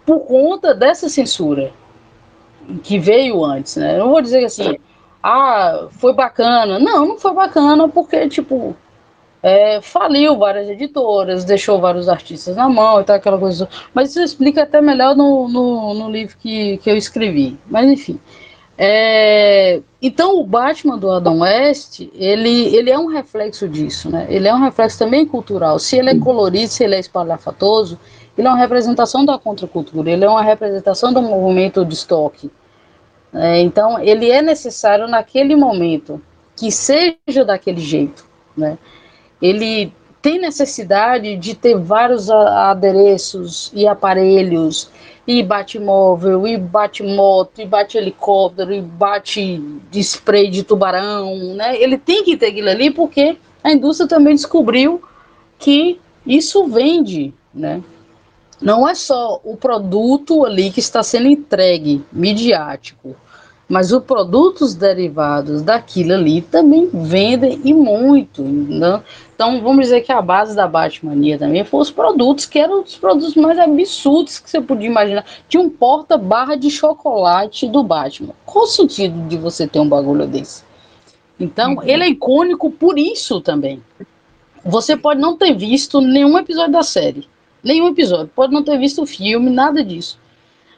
Por 0.05 0.19
conta 0.27 0.75
dessa 0.75 1.09
censura 1.09 1.71
que 2.83 2.99
veio 2.99 3.45
antes, 3.45 3.77
né? 3.77 3.95
Eu 3.95 4.01
não 4.01 4.11
vou 4.11 4.21
dizer 4.21 4.45
assim, 4.45 4.77
ah, 5.23 5.87
foi 5.93 6.13
bacana. 6.13 6.81
Não, 6.81 7.07
não 7.07 7.17
foi 7.17 7.33
bacana 7.33 7.89
porque, 7.89 8.29
tipo, 8.29 8.75
é, 9.41 9.81
faliu 9.81 10.37
várias 10.37 10.69
editoras, 10.69 11.45
deixou 11.45 11.81
vários 11.81 12.09
artistas 12.09 12.57
na 12.57 12.69
mão 12.69 13.01
e 13.01 13.05
tal, 13.05 13.15
aquela 13.15 13.39
coisa. 13.39 13.69
Mas 13.95 14.11
isso 14.11 14.21
explica 14.21 14.65
até 14.65 14.81
melhor 14.81 15.15
no, 15.15 15.47
no, 15.47 15.95
no 15.95 16.11
livro 16.11 16.37
que, 16.39 16.79
que 16.79 16.91
eu 16.91 16.97
escrevi. 16.97 17.57
Mas, 17.69 17.89
enfim. 17.89 18.19
É, 18.77 19.81
então 20.01 20.39
o 20.39 20.45
Batman 20.45 20.97
do 20.97 21.11
Adam 21.11 21.41
West, 21.41 22.01
ele, 22.15 22.75
ele 22.75 22.91
é 22.91 22.99
um 22.99 23.07
reflexo 23.07 23.69
disso, 23.69 24.09
né? 24.09 24.27
Ele 24.31 24.47
é 24.47 24.55
um 24.55 24.61
reflexo 24.61 24.99
também 24.99 25.27
cultural. 25.27 25.79
Se 25.79 25.97
ele 25.97 26.11
é 26.11 26.19
colorido, 26.19 26.71
se 26.71 26.85
ele 26.85 26.95
é 26.95 27.01
espalhafatoso, 27.01 27.99
ele 28.37 28.47
é 28.47 28.51
uma 28.51 28.59
representação 28.59 29.25
da 29.25 29.37
contracultura, 29.37 30.11
ele 30.11 30.25
é 30.25 30.31
uma 30.31 30.43
representação 30.43 31.13
do 31.13 31.21
movimento 31.21 31.85
de 31.85 31.95
estoque. 31.95 32.49
É, 33.35 33.61
então 33.61 33.99
ele 33.99 34.31
é 34.31 34.41
necessário 34.41 35.09
naquele 35.09 35.57
momento 35.57 36.23
que 36.57 36.71
seja 36.71 37.45
daquele 37.45 37.81
jeito, 37.81 38.25
né? 38.57 38.79
Ele 39.43 39.93
tem 40.23 40.39
necessidade 40.41 41.37
de 41.37 41.55
ter 41.55 41.77
vários 41.77 42.31
adereços 42.31 43.71
e 43.75 43.87
aparelhos 43.87 44.91
e 45.29 45.43
bate 45.43 45.79
móvel, 45.79 46.47
e 46.47 46.57
bate 46.57 47.03
moto, 47.03 47.61
e 47.61 47.67
bate 47.67 47.99
helicóptero, 47.99 48.73
e 48.73 48.81
bate 48.81 49.63
spray 49.93 50.49
de 50.49 50.63
tubarão, 50.63 51.55
né? 51.55 51.79
Ele 51.79 51.99
tem 51.99 52.25
que 52.25 52.35
ter 52.35 52.47
aquilo 52.47 52.71
ali 52.71 52.91
porque 52.91 53.37
a 53.63 53.71
indústria 53.71 54.09
também 54.09 54.35
descobriu 54.35 55.03
que 55.59 56.01
isso 56.27 56.67
vende, 56.67 57.35
né? 57.53 57.83
Não 58.59 58.89
é 58.89 58.95
só 58.95 59.39
o 59.45 59.55
produto 59.55 60.47
ali 60.47 60.71
que 60.71 60.81
está 60.81 61.03
sendo 61.03 61.29
entregue, 61.29 62.03
midiático, 62.11 63.15
mas 63.69 63.93
os 63.93 64.03
produtos 64.03 64.75
derivados 64.75 65.61
daquilo 65.61 66.15
ali 66.15 66.41
também 66.41 66.89
vendem 66.93 67.61
e 67.63 67.75
muito. 67.75 68.43
Né? 68.43 69.03
Então, 69.35 69.61
vamos 69.61 69.83
dizer 69.83 70.01
que 70.01 70.11
a 70.11 70.23
base 70.23 70.57
da 70.57 70.67
Batmania 70.67 71.39
também 71.39 71.63
foram 71.65 71.83
os 71.83 71.91
produtos, 71.91 72.47
que 72.47 72.59
eram 72.59 72.83
os 72.83 72.97
produtos 72.97 73.35
mais 73.35 73.59
absurdos 73.59 74.39
que 74.39 74.49
você 74.49 74.61
podia 74.61 74.89
imaginar. 74.89 75.25
Tinha 75.49 75.63
um 75.63 75.69
porta-barra 75.69 76.57
de 76.57 76.71
chocolate 76.71 77.69
do 77.69 77.83
Batman. 77.83 78.35
Qual 78.47 78.65
o 78.65 78.69
sentido 78.69 79.29
de 79.29 79.37
você 79.37 79.67
ter 79.67 79.81
um 79.81 79.89
bagulho 79.89 80.27
desse? 80.27 80.65
Então, 81.39 81.75
uhum. 81.75 81.83
ele 81.85 82.05
é 82.05 82.09
icônico 82.09 82.71
por 82.71 82.99
isso 82.99 83.41
também. 83.41 83.83
Você 84.65 84.97
pode 84.97 85.21
não 85.21 85.37
ter 85.37 85.55
visto 85.55 86.01
nenhum 86.01 86.39
episódio 86.39 86.73
da 86.73 86.83
série. 86.83 87.29
Nenhum 87.63 87.89
episódio. 87.89 88.31
Pode 88.35 88.53
não 88.53 88.63
ter 88.63 88.79
visto 88.79 89.03
o 89.03 89.07
filme, 89.07 89.51
nada 89.51 89.85
disso. 89.85 90.19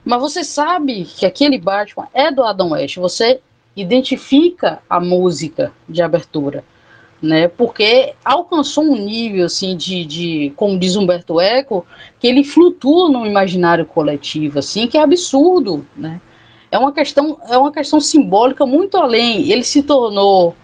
Mas 0.05 0.21
você 0.21 0.43
sabe 0.43 1.05
que 1.05 1.27
aquele 1.27 1.59
Batman 1.59 2.09
é 2.15 2.31
do 2.31 2.43
Adam 2.43 2.71
West. 2.71 2.97
Você 2.97 3.41
identifica 3.77 4.81
a 4.89 4.99
música 5.01 5.73
de 5.89 6.03
abertura. 6.03 6.65
né? 7.23 7.49
Porque 7.49 8.15
alcançou 8.25 8.85
um 8.85 8.97
nível 8.97 9.45
assim 9.47 9.77
de, 9.77 10.05
de, 10.05 10.53
como 10.57 10.79
diz 10.79 10.97
Humberto 10.97 11.41
Eco, 11.41 11.85
que 12.19 12.27
ele 12.27 12.43
flutua 12.45 13.11
no 13.11 13.27
imaginário 13.27 13.85
coletivo, 13.85 14.59
assim, 14.59 14.87
que 14.87 14.97
é 14.97 15.03
absurdo, 15.03 15.87
né? 15.97 16.21
É 16.71 16.79
uma 16.79 16.93
questão, 16.93 17.39
é 17.49 17.59
uma 17.59 17.73
questão 17.73 18.01
simbólica 18.01 18.65
muito 18.65 18.97
além. 18.97 19.51
Ele 19.51 19.65
se 19.65 19.83
tornou 19.83 20.55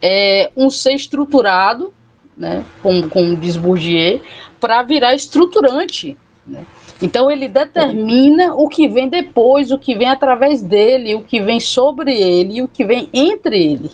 é, 0.00 0.50
um 0.56 0.70
ser 0.70 0.94
estruturado, 0.94 1.92
né? 2.36 2.64
Como, 2.82 3.08
como 3.10 3.36
diz 3.36 3.56
Bourdieu, 3.56 4.20
para 4.60 4.82
virar 4.82 5.14
estruturante, 5.14 6.16
né? 6.46 6.64
Então 7.00 7.30
ele 7.30 7.48
determina 7.48 8.54
o 8.54 8.68
que 8.68 8.88
vem 8.88 9.08
depois, 9.08 9.70
o 9.70 9.78
que 9.78 9.94
vem 9.94 10.08
através 10.08 10.62
dele, 10.62 11.14
o 11.14 11.22
que 11.22 11.40
vem 11.40 11.60
sobre 11.60 12.12
ele, 12.12 12.62
o 12.62 12.68
que 12.68 12.84
vem 12.84 13.08
entre 13.12 13.56
ele 13.56 13.90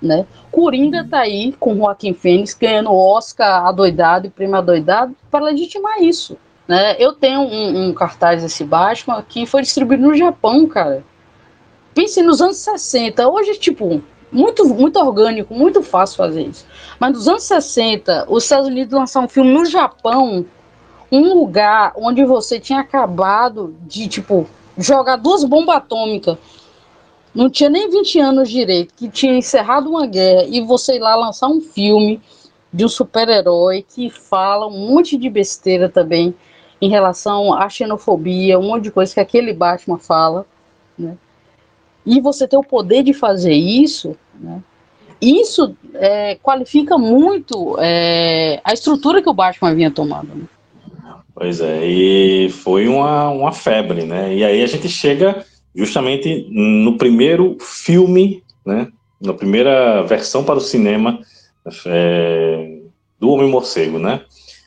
né? 0.00 0.26
Coringa 0.50 1.06
tá 1.08 1.20
aí 1.20 1.52
com 1.58 1.76
Joaquim 1.76 2.14
Fênix 2.14 2.54
ganhando 2.54 2.92
Oscar 2.92 3.66
adoidado 3.66 4.26
e 4.26 4.30
prêmio 4.30 4.56
adoidado 4.56 5.14
para 5.30 5.44
legitimar 5.44 6.02
isso. 6.02 6.36
Né? 6.66 6.96
Eu 6.98 7.12
tenho 7.12 7.40
um, 7.40 7.88
um, 7.88 7.94
cartaz 7.94 8.42
desse 8.42 8.64
Batman 8.64 9.22
que 9.26 9.46
foi 9.46 9.62
distribuído 9.62 10.02
no 10.02 10.14
Japão, 10.14 10.66
cara. 10.66 11.04
Pense 11.94 12.22
nos 12.22 12.40
anos 12.40 12.56
60. 12.58 13.28
Hoje, 13.28 13.54
tipo, 13.54 14.02
muito, 14.32 14.64
muito 14.66 14.98
orgânico, 14.98 15.54
muito 15.54 15.82
fácil 15.82 16.16
fazer 16.16 16.42
isso. 16.42 16.66
Mas 16.98 17.12
nos 17.12 17.28
anos 17.28 17.44
60, 17.44 18.26
os 18.28 18.42
Estados 18.42 18.66
Unidos 18.66 18.92
lançaram 18.92 19.26
um 19.26 19.28
filme 19.28 19.52
no 19.52 19.64
Japão, 19.64 20.44
um 21.10 21.34
lugar 21.34 21.92
onde 21.96 22.24
você 22.24 22.58
tinha 22.58 22.80
acabado 22.80 23.74
de, 23.82 24.08
tipo, 24.08 24.46
jogar 24.76 25.16
duas 25.16 25.44
bombas 25.44 25.76
atômicas 25.76 26.36
não 27.36 27.50
tinha 27.50 27.68
nem 27.68 27.90
20 27.90 28.18
anos 28.18 28.50
direito, 28.50 28.94
que 28.94 29.10
tinha 29.10 29.36
encerrado 29.36 29.90
uma 29.90 30.06
guerra, 30.06 30.44
e 30.48 30.62
você 30.62 30.96
ir 30.96 31.00
lá 31.00 31.14
lançar 31.14 31.48
um 31.48 31.60
filme 31.60 32.18
de 32.72 32.82
um 32.82 32.88
super-herói 32.88 33.84
que 33.86 34.08
fala 34.08 34.66
um 34.66 34.88
monte 34.88 35.18
de 35.18 35.28
besteira 35.28 35.86
também 35.86 36.34
em 36.80 36.88
relação 36.88 37.52
à 37.52 37.68
xenofobia, 37.68 38.58
um 38.58 38.68
monte 38.68 38.84
de 38.84 38.90
coisa 38.90 39.12
que 39.12 39.20
aquele 39.20 39.52
Batman 39.52 39.98
fala, 39.98 40.46
né? 40.98 41.16
E 42.06 42.20
você 42.20 42.48
ter 42.48 42.56
o 42.56 42.62
poder 42.62 43.02
de 43.02 43.12
fazer 43.12 43.54
isso, 43.54 44.16
né? 44.34 44.62
Isso 45.20 45.76
é, 45.94 46.36
qualifica 46.36 46.96
muito 46.96 47.76
é, 47.80 48.60
a 48.62 48.72
estrutura 48.72 49.22
que 49.22 49.28
o 49.28 49.34
Batman 49.34 49.74
vinha 49.74 49.90
tomando. 49.90 50.34
Né? 50.34 50.44
Pois 51.38 51.60
é, 51.60 51.86
e 51.86 52.48
foi 52.48 52.88
uma, 52.88 53.28
uma 53.28 53.52
febre, 53.52 54.06
né? 54.06 54.34
E 54.34 54.42
aí 54.42 54.62
a 54.62 54.66
gente 54.66 54.88
chega 54.88 55.44
justamente 55.74 56.48
no 56.50 56.96
primeiro 56.96 57.58
filme, 57.60 58.42
né, 58.64 58.88
na 59.20 59.34
primeira 59.34 60.02
versão 60.04 60.42
para 60.42 60.56
o 60.56 60.62
cinema 60.62 61.20
é, 61.84 62.78
do 63.20 63.28
Homem 63.28 63.50
Morcego, 63.50 63.98
né? 63.98 64.22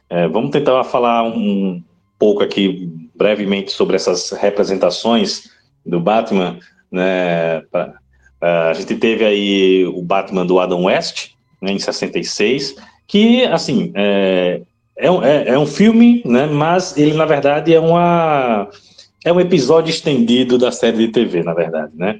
É, 0.07 0.27
vamos 0.27 0.51
tentar 0.51 0.83
falar 0.83 1.23
um 1.23 1.81
pouco 2.19 2.43
aqui 2.43 2.87
brevemente 3.15 3.71
sobre 3.71 3.95
essas 3.95 4.29
representações 4.29 5.49
do 5.83 5.99
Batman, 5.99 6.59
né? 6.91 7.61
Pra, 7.71 7.95
a 8.39 8.73
gente 8.73 8.95
teve 8.95 9.25
aí 9.25 9.85
o 9.87 10.03
Batman 10.03 10.45
do 10.45 10.59
Adam 10.59 10.83
West, 10.83 11.31
né, 11.59 11.71
em 11.71 11.79
66, 11.79 12.75
que, 13.07 13.43
assim, 13.45 13.91
é, 13.95 14.61
é, 14.99 15.09
um, 15.09 15.23
é, 15.23 15.47
é 15.49 15.57
um 15.57 15.65
filme, 15.65 16.21
né, 16.25 16.45
mas 16.45 16.97
ele, 16.97 17.13
na 17.13 17.25
verdade, 17.25 17.73
é 17.73 17.79
uma 17.79 18.69
é 19.23 19.33
um 19.33 19.39
episódio 19.39 19.89
estendido 19.89 20.57
da 20.57 20.71
série 20.71 20.97
de 20.97 21.07
TV, 21.09 21.43
na 21.43 21.53
verdade, 21.53 21.91
né? 21.95 22.19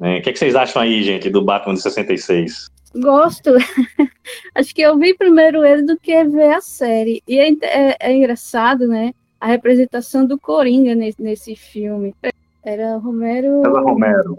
É, 0.00 0.18
o 0.18 0.22
que, 0.22 0.30
é 0.30 0.32
que 0.32 0.38
vocês 0.38 0.54
acham 0.54 0.82
aí, 0.82 1.02
gente, 1.02 1.30
do 1.30 1.42
Batman 1.42 1.74
de 1.74 1.82
66? 1.82 2.66
Gosto. 2.96 3.50
Acho 4.54 4.74
que 4.74 4.82
eu 4.82 4.98
vi 4.98 5.14
primeiro 5.14 5.64
ele 5.64 5.82
do 5.82 5.98
que 5.98 6.24
ver 6.24 6.54
a 6.54 6.60
série. 6.60 7.22
E 7.26 7.38
é, 7.38 7.50
é, 7.62 7.96
é 8.00 8.12
engraçado, 8.12 8.86
né? 8.86 9.12
A 9.40 9.46
representação 9.46 10.26
do 10.26 10.38
Coringa 10.38 10.94
nesse, 10.94 11.22
nesse 11.22 11.56
filme. 11.56 12.14
Era 12.62 12.96
Romero. 12.96 13.62
César 13.64 13.80
Romero. 13.80 14.38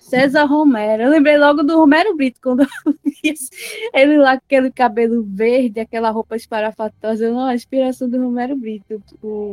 César 0.00 0.44
Romero. 0.44 1.02
Eu 1.02 1.10
lembrei 1.10 1.36
logo 1.36 1.62
do 1.62 1.76
Romero 1.76 2.16
Brito, 2.16 2.40
quando 2.42 2.62
eu 2.84 2.94
vi 3.04 3.34
ele 3.92 4.18
lá 4.18 4.38
com 4.38 4.44
aquele 4.44 4.70
cabelo 4.70 5.22
verde, 5.22 5.80
aquela 5.80 6.10
roupa 6.10 6.36
esparafatosa. 6.36 7.30
Não, 7.30 7.46
a 7.46 7.54
inspiração 7.54 8.08
do 8.08 8.22
Romero 8.22 8.56
Brito. 8.56 9.02
O 9.22 9.52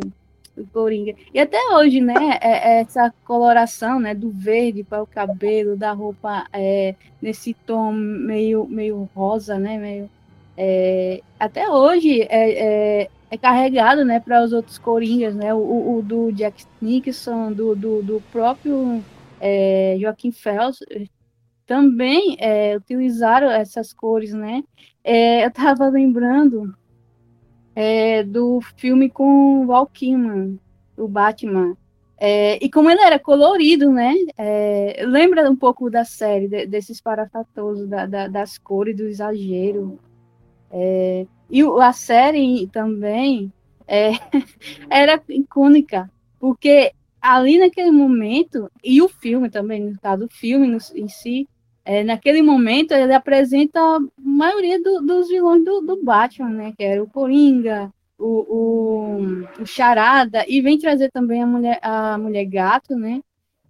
do 0.55 0.65
Coringa. 0.67 1.13
E 1.33 1.39
até 1.39 1.59
hoje, 1.73 1.99
né, 1.99 2.39
é, 2.41 2.77
é 2.77 2.81
essa 2.81 3.13
coloração, 3.25 3.99
né, 3.99 4.15
do 4.15 4.29
verde 4.29 4.83
para 4.83 5.03
o 5.03 5.07
cabelo, 5.07 5.75
da 5.75 5.91
roupa 5.91 6.47
é, 6.53 6.95
nesse 7.21 7.53
tom 7.53 7.91
meio, 7.91 8.65
meio 8.65 9.09
rosa, 9.13 9.59
né, 9.59 9.77
meio... 9.77 10.09
É, 10.57 11.21
até 11.37 11.69
hoje 11.69 12.21
é, 12.21 13.03
é, 13.03 13.09
é 13.29 13.37
carregado, 13.37 14.05
né, 14.05 14.21
para 14.21 14.43
os 14.43 14.53
outros 14.53 14.77
Coringas, 14.77 15.35
né, 15.35 15.53
o, 15.53 15.97
o, 15.97 16.01
do 16.01 16.31
Jack 16.31 16.63
Nicholson, 16.81 17.51
do, 17.51 17.75
do, 17.75 18.01
do 18.01 18.23
próprio 18.31 19.03
é, 19.47 19.95
Joaquim 19.99 20.31
Phelps, 20.31 20.79
também 21.67 22.35
é, 22.39 22.75
utilizaram 22.75 23.51
essas 23.51 23.93
cores, 23.93 24.33
né, 24.33 24.63
é, 25.03 25.43
eu 25.43 25.49
estava 25.49 25.87
lembrando 25.87 26.75
é, 27.75 28.23
do 28.23 28.59
filme 28.75 29.07
com 29.07 29.67
Val 29.67 29.85
Kilmer, 29.85 30.55
o 30.97 31.07
Batman. 31.07 31.77
É, 32.17 32.57
e 32.63 32.71
como 32.71 32.89
ele 32.89 33.01
era 33.01 33.19
colorido, 33.19 33.91
né? 33.91 34.13
Lembra 35.05 35.51
um 35.51 35.55
pouco 35.55 35.89
da 35.89 36.05
série, 36.05 36.47
de, 36.47 36.65
desses 36.65 37.01
parafatosos, 37.01 37.87
da, 37.89 38.05
da, 38.05 38.27
das 38.29 38.57
cores, 38.57 38.95
do 38.95 39.03
exagero. 39.03 39.99
E 41.51 41.61
a 41.81 41.91
série 41.91 42.67
também 42.67 43.51
era 44.89 45.21
icônica, 45.27 46.09
porque 46.39 46.93
ali 47.33 47.57
naquele 47.57 47.91
momento, 47.91 48.69
e 48.83 49.01
o 49.01 49.09
filme 49.09 49.49
também, 49.49 49.81
no 49.81 49.99
caso, 49.99 50.25
o 50.25 50.29
filme 50.29 50.77
em 50.95 51.07
si, 51.07 51.47
é, 51.83 52.03
naquele 52.03 52.41
momento 52.41 52.93
ele 52.93 53.13
apresenta 53.13 53.79
a 53.79 53.99
maioria 54.17 54.81
do, 54.81 55.01
dos 55.01 55.27
vilões 55.27 55.63
do, 55.63 55.81
do, 55.81 56.03
Batman, 56.03 56.49
né? 56.49 56.73
Que 56.77 56.83
era 56.83 57.03
o 57.03 57.09
Coringa, 57.09 57.91
o, 58.17 58.25
o, 58.25 59.61
o, 59.61 59.65
Charada, 59.65 60.43
e 60.47 60.61
vem 60.61 60.79
trazer 60.79 61.11
também 61.11 61.43
a 61.43 61.47
mulher, 61.47 61.79
a 61.81 62.17
mulher 62.17 62.45
gato, 62.45 62.95
né? 62.95 63.21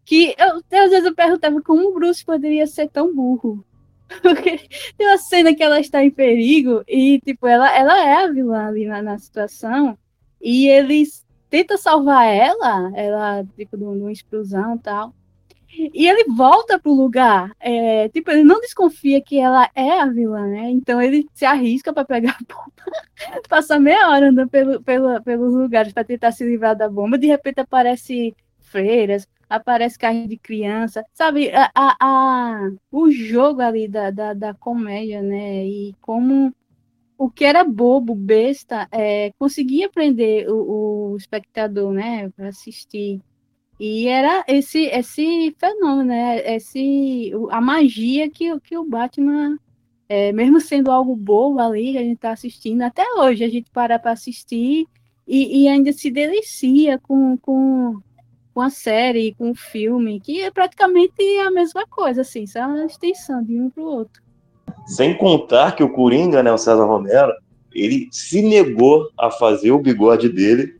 Que 0.05 0.35
eu, 0.37 0.57
às 0.83 0.91
vezes 0.91 1.05
eu 1.05 1.15
perguntava 1.15 1.61
como 1.61 1.89
o 1.89 1.93
Bruce 1.93 2.23
poderia 2.23 2.67
ser 2.67 2.89
tão 2.89 3.13
burro. 3.13 3.65
Porque 4.21 4.59
tem 4.97 5.07
uma 5.07 5.17
cena 5.17 5.53
que 5.53 5.63
ela 5.63 5.79
está 5.79 6.03
em 6.03 6.11
perigo 6.11 6.83
e, 6.87 7.19
tipo, 7.21 7.47
ela, 7.47 7.75
ela 7.75 8.05
é 8.05 8.23
a 8.23 8.31
vilã 8.31 8.67
ali 8.67 8.85
na, 8.85 9.01
na 9.01 9.17
situação 9.17 9.97
e 10.39 10.67
eles 10.67 11.24
tentam 11.49 11.77
salvar 11.77 12.25
ela, 12.27 12.91
ela, 12.95 13.45
tipo, 13.57 13.77
de 13.77 13.83
uma 13.83 14.11
explosão 14.11 14.75
e 14.75 14.79
tal. 14.79 15.13
E 15.93 16.07
ele 16.07 16.25
volta 16.33 16.79
pro 16.79 16.93
lugar. 16.93 17.51
É, 17.59 18.07
tipo, 18.09 18.31
ele 18.31 18.43
não 18.43 18.61
desconfia 18.61 19.21
que 19.21 19.37
ela 19.37 19.69
é 19.75 19.99
a 19.99 20.05
vilã, 20.05 20.47
né? 20.47 20.69
Então 20.69 21.01
ele 21.01 21.27
se 21.33 21.45
arrisca 21.45 21.93
para 21.93 22.05
pegar 22.05 22.37
a 22.39 22.53
bomba. 22.53 22.71
Passa 23.49 23.79
meia 23.79 24.09
hora 24.09 24.29
andando 24.29 24.49
pelo, 24.49 24.81
pelo, 24.81 25.21
pelos 25.21 25.53
lugares 25.53 25.91
para 25.93 26.03
tentar 26.03 26.31
se 26.31 26.45
livrar 26.45 26.75
da 26.75 26.89
bomba. 26.89 27.17
De 27.17 27.27
repente 27.27 27.59
aparece 27.59 28.35
freiras, 28.59 29.27
aparece 29.49 29.99
carrinho 29.99 30.29
de 30.29 30.37
criança. 30.37 31.03
Sabe, 31.13 31.51
a, 31.53 31.69
a, 31.75 31.95
a, 31.99 32.71
o 32.91 33.11
jogo 33.11 33.61
ali 33.61 33.87
da, 33.87 34.11
da, 34.11 34.33
da 34.33 34.53
comédia, 34.53 35.21
né? 35.21 35.65
E 35.65 35.93
como 36.01 36.53
o 37.17 37.29
que 37.29 37.45
era 37.45 37.63
bobo, 37.63 38.15
besta, 38.15 38.87
é, 38.91 39.31
conseguia 39.39 39.89
prender 39.89 40.49
o, 40.49 41.13
o 41.13 41.17
espectador, 41.17 41.91
né? 41.93 42.29
Para 42.31 42.49
assistir. 42.49 43.21
E 43.79 44.07
era 44.07 44.43
esse 44.47 44.85
esse 44.85 45.55
fenômeno, 45.59 46.09
né? 46.09 46.55
Esse, 46.55 47.31
a 47.51 47.61
magia 47.61 48.29
que, 48.29 48.57
que 48.61 48.77
o 48.77 48.85
Batman, 48.85 49.57
é, 50.07 50.31
mesmo 50.31 50.61
sendo 50.61 50.91
algo 50.91 51.15
bobo 51.15 51.59
ali, 51.59 51.93
que 51.93 51.97
a 51.97 52.03
gente 52.03 52.15
está 52.15 52.31
assistindo, 52.31 52.81
até 52.83 53.03
hoje 53.17 53.43
a 53.43 53.49
gente 53.49 53.69
para 53.71 53.99
para 53.99 54.11
assistir 54.11 54.87
e, 55.27 55.63
e, 55.63 55.67
ainda 55.67 55.91
se 55.91 56.11
delicia 56.11 56.99
com, 56.99 57.37
com, 57.37 57.99
com 58.53 58.61
a 58.61 58.69
série, 58.69 59.33
com 59.35 59.51
o 59.51 59.55
filme, 59.55 60.19
que 60.21 60.41
é 60.41 60.51
praticamente 60.51 61.21
a 61.39 61.51
mesma 61.51 61.85
coisa, 61.87 62.21
assim, 62.21 62.45
só 62.45 62.59
uma 62.67 62.85
extensão 62.85 63.43
de 63.43 63.59
um 63.59 63.69
para 63.69 63.83
o 63.83 63.87
outro. 63.87 64.24
Sem 64.85 65.17
contar 65.17 65.75
que 65.75 65.83
o 65.83 65.89
Coringa, 65.89 66.43
né, 66.43 66.51
o 66.51 66.57
César 66.57 66.85
Romero, 66.85 67.31
ele 67.73 68.07
se 68.11 68.41
negou 68.41 69.09
a 69.17 69.29
fazer 69.29 69.71
o 69.71 69.79
bigode 69.79 70.29
dele 70.29 70.79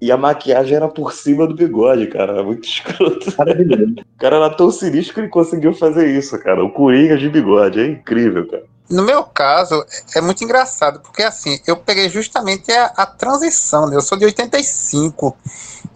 e 0.00 0.10
a 0.10 0.16
maquiagem 0.16 0.74
era 0.74 0.88
por 0.88 1.12
cima 1.12 1.46
do 1.46 1.54
bigode, 1.54 2.08
cara. 2.08 2.42
Muito 2.42 2.66
escroto. 2.66 3.30
O 3.30 4.18
cara 4.18 4.36
era 4.36 4.50
tão 4.50 4.70
sinistro 4.70 5.14
que 5.14 5.20
ele 5.20 5.28
conseguiu 5.28 5.72
fazer 5.72 6.08
isso, 6.08 6.36
cara. 6.40 6.64
O 6.64 6.72
Coringa 6.72 7.16
de 7.16 7.28
bigode. 7.28 7.78
É 7.78 7.86
incrível, 7.86 8.48
cara. 8.48 8.64
No 8.90 9.04
meu 9.04 9.22
caso, 9.22 9.86
é 10.14 10.20
muito 10.20 10.44
engraçado, 10.44 11.00
porque 11.00 11.22
assim, 11.22 11.58
eu 11.66 11.76
peguei 11.76 12.10
justamente 12.10 12.70
a, 12.72 12.86
a 12.96 13.06
transição, 13.06 13.86
né? 13.86 13.96
Eu 13.96 14.02
sou 14.02 14.18
de 14.18 14.24
85. 14.26 15.34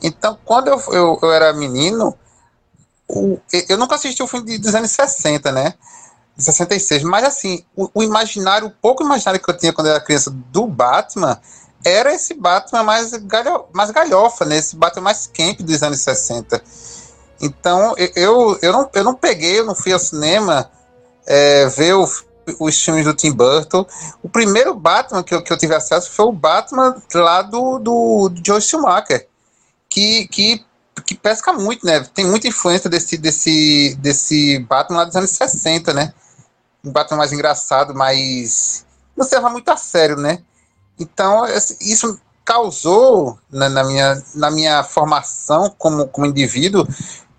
Então, 0.02 0.38
quando 0.44 0.68
eu, 0.68 0.80
eu, 0.92 1.18
eu 1.20 1.32
era 1.32 1.52
menino, 1.52 2.14
o, 3.08 3.38
eu 3.68 3.76
nunca 3.76 3.96
assisti 3.96 4.22
o 4.22 4.26
filme 4.26 4.56
dos 4.56 4.74
anos 4.74 4.92
60, 4.92 5.52
né? 5.52 5.74
De 6.36 6.44
66. 6.44 7.02
Mas 7.02 7.24
assim, 7.24 7.64
o, 7.74 7.88
o, 7.94 8.02
imaginário, 8.02 8.68
o 8.68 8.70
pouco 8.70 9.02
imaginário 9.02 9.40
que 9.40 9.50
eu 9.50 9.56
tinha 9.56 9.72
quando 9.72 9.86
eu 9.86 9.94
era 9.94 10.04
criança 10.04 10.30
do 10.30 10.66
Batman 10.66 11.40
era 11.84 12.12
esse 12.12 12.34
Batman 12.34 12.82
mais, 12.82 13.12
galho, 13.12 13.66
mais 13.72 13.90
galhofa, 13.90 14.44
né? 14.44 14.56
Esse 14.56 14.76
Batman 14.76 15.02
mais 15.02 15.26
camp 15.26 15.60
dos 15.60 15.82
anos 15.82 16.00
60. 16.00 16.62
Então, 17.40 17.94
eu, 18.14 18.58
eu, 18.60 18.72
não, 18.72 18.90
eu 18.92 19.04
não 19.04 19.14
peguei, 19.14 19.60
eu 19.60 19.64
não 19.64 19.74
fui 19.74 19.92
ao 19.92 19.98
cinema 19.98 20.70
é, 21.26 21.66
ver 21.66 21.94
o, 21.94 22.08
os 22.58 22.82
filmes 22.82 23.04
do 23.04 23.14
Tim 23.14 23.32
Burton. 23.32 23.86
O 24.22 24.28
primeiro 24.28 24.74
Batman 24.74 25.22
que 25.22 25.34
eu, 25.34 25.42
que 25.42 25.52
eu 25.52 25.56
tive 25.56 25.74
acesso 25.74 26.10
foi 26.10 26.26
o 26.26 26.32
Batman 26.32 27.00
lá 27.14 27.42
do, 27.42 27.78
do, 27.78 28.28
do 28.30 28.42
Joe 28.44 28.60
Schumacher, 28.60 29.28
que, 29.88 30.26
que, 30.28 30.64
que 31.04 31.14
pesca 31.14 31.52
muito, 31.52 31.84
né? 31.86 32.06
Tem 32.14 32.24
muita 32.26 32.48
influência 32.48 32.88
desse, 32.88 33.16
desse, 33.16 33.96
desse 34.00 34.58
Batman 34.60 34.98
lá 34.98 35.04
dos 35.04 35.16
anos 35.16 35.30
60, 35.30 35.92
né? 35.92 36.12
Um 36.86 36.92
Batman 36.92 37.18
mais 37.18 37.32
engraçado, 37.32 37.92
mais. 37.92 38.86
não 39.16 39.26
se 39.26 39.34
leva 39.34 39.50
muito 39.50 39.68
a 39.68 39.76
sério, 39.76 40.16
né? 40.16 40.38
Então, 40.98 41.44
isso 41.80 42.18
causou, 42.44 43.36
na, 43.50 43.68
na, 43.68 43.82
minha, 43.82 44.22
na 44.36 44.50
minha 44.52 44.84
formação 44.84 45.74
como, 45.76 46.06
como 46.06 46.28
indivíduo, 46.28 46.86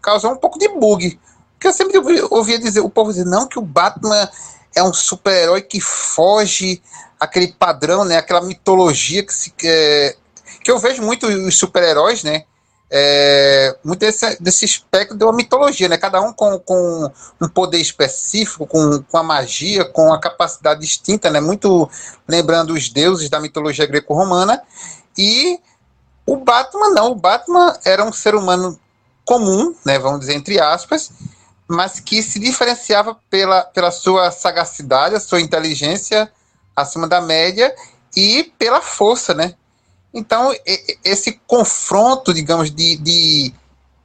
causou 0.01 0.33
um 0.33 0.37
pouco 0.37 0.59
de 0.59 0.67
bug. 0.67 1.17
Porque 1.53 1.67
eu 1.67 1.73
sempre 1.73 1.97
ouvia 2.29 2.59
dizer, 2.59 2.81
o 2.81 2.89
povo 2.89 3.11
dizer, 3.11 3.25
não, 3.25 3.47
que 3.47 3.57
o 3.57 3.61
Batman 3.61 4.29
é 4.75 4.83
um 4.83 4.93
super-herói 4.93 5.61
que 5.61 5.79
foge 5.79 6.81
aquele 7.17 7.47
padrão, 7.47 8.03
né? 8.03 8.17
Aquela 8.17 8.41
mitologia 8.41 9.23
que 9.23 9.33
se 9.33 9.53
é, 9.63 10.15
que 10.61 10.69
eu 10.69 10.77
vejo 10.77 11.01
muito 11.01 11.25
os 11.25 11.57
super-heróis, 11.57 12.21
né? 12.21 12.43
É, 12.89 13.75
muito 13.83 13.99
desse, 13.99 14.41
desse 14.41 14.63
espectro 14.63 15.17
de 15.17 15.23
uma 15.23 15.33
mitologia, 15.33 15.89
né? 15.89 15.97
Cada 15.97 16.21
um 16.21 16.31
com, 16.31 16.57
com 16.59 17.11
um 17.41 17.47
poder 17.49 17.79
específico, 17.79 18.65
com, 18.65 19.03
com 19.03 19.17
a 19.17 19.23
magia, 19.23 19.83
com 19.83 20.13
a 20.13 20.19
capacidade 20.19 20.79
distinta, 20.79 21.29
né? 21.29 21.41
Muito 21.41 21.89
lembrando 22.27 22.73
os 22.73 22.89
deuses 22.89 23.29
da 23.29 23.41
mitologia 23.41 23.85
greco-romana. 23.85 24.61
E 25.17 25.59
o 26.25 26.37
Batman 26.37 26.91
não, 26.91 27.11
o 27.11 27.15
Batman 27.15 27.77
era 27.83 28.03
um 28.05 28.13
ser 28.13 28.35
humano 28.35 28.79
comum, 29.25 29.75
né? 29.85 29.99
Vamos 29.99 30.21
dizer 30.21 30.35
entre 30.35 30.59
aspas, 30.59 31.11
mas 31.67 31.99
que 31.99 32.23
se 32.23 32.39
diferenciava 32.39 33.17
pela, 33.29 33.63
pela 33.63 33.91
sua 33.91 34.31
sagacidade, 34.31 35.15
a 35.15 35.19
sua 35.19 35.41
inteligência 35.41 36.31
acima 36.73 37.07
da 37.07 37.19
média 37.19 37.75
e 38.15 38.51
pela 38.57 38.81
força, 38.81 39.33
né? 39.33 39.55
Então, 40.17 40.51
esse 41.05 41.39
confronto, 41.45 42.33
digamos, 42.33 42.71
de, 42.71 42.97
de 42.97 43.53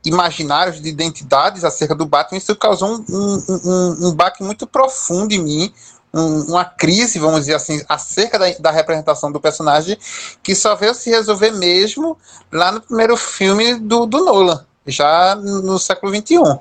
imaginários, 0.05 0.79
de 0.81 0.91
identidades 0.91 1.65
acerca 1.65 1.95
do 1.95 2.05
Batman, 2.05 2.37
isso 2.37 2.55
causou 2.55 2.91
um, 2.91 3.05
um, 3.09 3.43
um, 3.49 4.09
um 4.09 4.15
baque 4.15 4.43
muito 4.43 4.67
profundo 4.67 5.33
em 5.33 5.43
mim, 5.43 5.75
uma 6.13 6.67
crise, 6.67 7.19
vamos 7.19 7.41
dizer 7.41 7.55
assim, 7.55 7.83
acerca 7.89 8.39
da, 8.39 8.53
da, 8.59 8.71
representação 8.71 9.33
do 9.33 9.41
personagem, 9.41 9.97
que 10.43 10.55
só 10.55 10.75
veio 10.75 10.93
se 10.93 11.09
resolver 11.09 11.53
mesmo 11.53 12.19
lá 12.53 12.71
no 12.71 12.83
primeiro 12.83 13.17
filme 13.17 13.77
do, 13.77 14.05
do 14.05 14.23
Nolan, 14.23 14.67
já 14.87 15.35
no 15.35 15.79
século 15.79 16.15
XXI. 16.15 16.61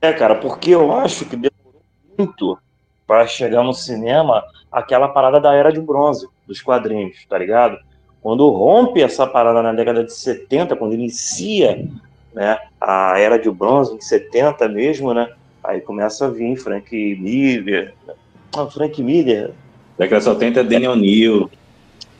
É, 0.00 0.12
cara, 0.12 0.34
porque 0.34 0.70
eu 0.70 0.92
acho 0.92 1.24
que 1.24 1.36
demorou 1.36 1.82
muito 2.18 2.58
para 3.06 3.28
chegar 3.28 3.62
no 3.62 3.72
cinema 3.72 4.42
aquela 4.72 5.06
parada 5.06 5.38
da 5.38 5.54
Era 5.54 5.72
de 5.72 5.80
Bronze, 5.80 6.26
dos 6.48 6.60
quadrinhos, 6.60 7.24
tá 7.28 7.38
ligado? 7.38 7.78
Quando 8.26 8.50
rompe 8.50 9.00
essa 9.00 9.24
parada 9.24 9.62
na 9.62 9.72
década 9.72 10.02
de 10.02 10.12
70, 10.12 10.74
quando 10.74 10.94
inicia 10.94 11.88
né, 12.34 12.58
a 12.80 13.16
Era 13.16 13.38
de 13.38 13.48
Bronze, 13.48 13.94
em 13.94 14.00
70 14.00 14.68
mesmo, 14.68 15.14
né? 15.14 15.32
Aí 15.62 15.80
começa 15.80 16.26
a 16.26 16.28
vir 16.28 16.56
Frank 16.56 16.92
Miller. 16.92 17.94
Não, 18.52 18.68
Frank 18.68 19.00
Miller. 19.00 19.52
Década 19.96 20.18
de 20.18 20.24
70 20.24 20.58
é 20.58 20.64
Danny 20.64 20.88
O'Neill. 20.88 21.48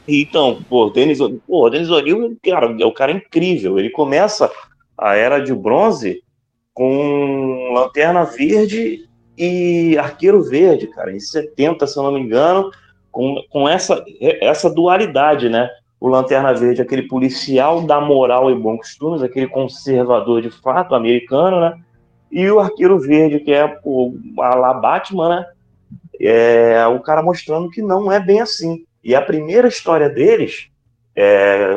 Então, 0.07 0.63
pô, 0.69 0.91
Denis, 0.91 1.19
pô, 1.45 1.69
Denis 1.69 1.91
O'Neill, 1.91 2.37
cara, 2.41 2.73
é 2.81 2.87
o 2.87 2.93
cara 2.93 3.11
incrível. 3.11 3.77
Ele 3.77 3.91
começa 3.91 4.49
a 4.97 5.17
Era 5.17 5.41
de 5.41 5.53
Bronze 5.53 6.23
com 6.73 7.73
Lanterna 7.75 8.23
Verde 8.23 9.09
e 9.37 9.99
Arqueiro 9.99 10.41
Verde, 10.41 10.87
cara, 10.87 11.13
em 11.13 11.19
70, 11.19 11.85
se 11.85 11.99
eu 11.99 12.05
não 12.05 12.13
me 12.13 12.21
engano, 12.21 12.71
com, 13.11 13.43
com 13.51 13.69
essa, 13.69 14.05
essa 14.41 14.71
dualidade, 14.71 15.49
né? 15.49 15.69
O 16.01 16.09
Lanterna 16.09 16.53
Verde, 16.53 16.83
aquele 16.83 17.03
policial 17.03 17.83
da 17.83 18.01
moral 18.01 18.51
e 18.51 18.55
bons 18.55 18.79
costumes, 18.79 19.23
aquele 19.23 19.47
conservador 19.47 20.43
de 20.43 20.51
fato 20.51 20.95
americano, 20.95 21.61
né? 21.61 21.79
E 22.31 22.51
o 22.51 22.61
Arqueiro 22.61 22.99
Verde, 22.99 23.41
que 23.41 23.53
é 23.53 23.79
o 23.85 24.15
a 24.39 24.55
lá 24.55 24.75
Batman, 24.75 25.29
né? 25.29 25.47
É 26.21 26.87
o 26.87 27.01
cara 27.01 27.23
mostrando 27.23 27.71
que 27.71 27.81
não 27.81 28.11
é 28.11 28.21
bem 28.21 28.41
assim. 28.41 28.85
E 29.03 29.15
a 29.15 29.23
primeira 29.23 29.69
história 29.69 30.09
deles, 30.09 30.69
é, 31.15 31.71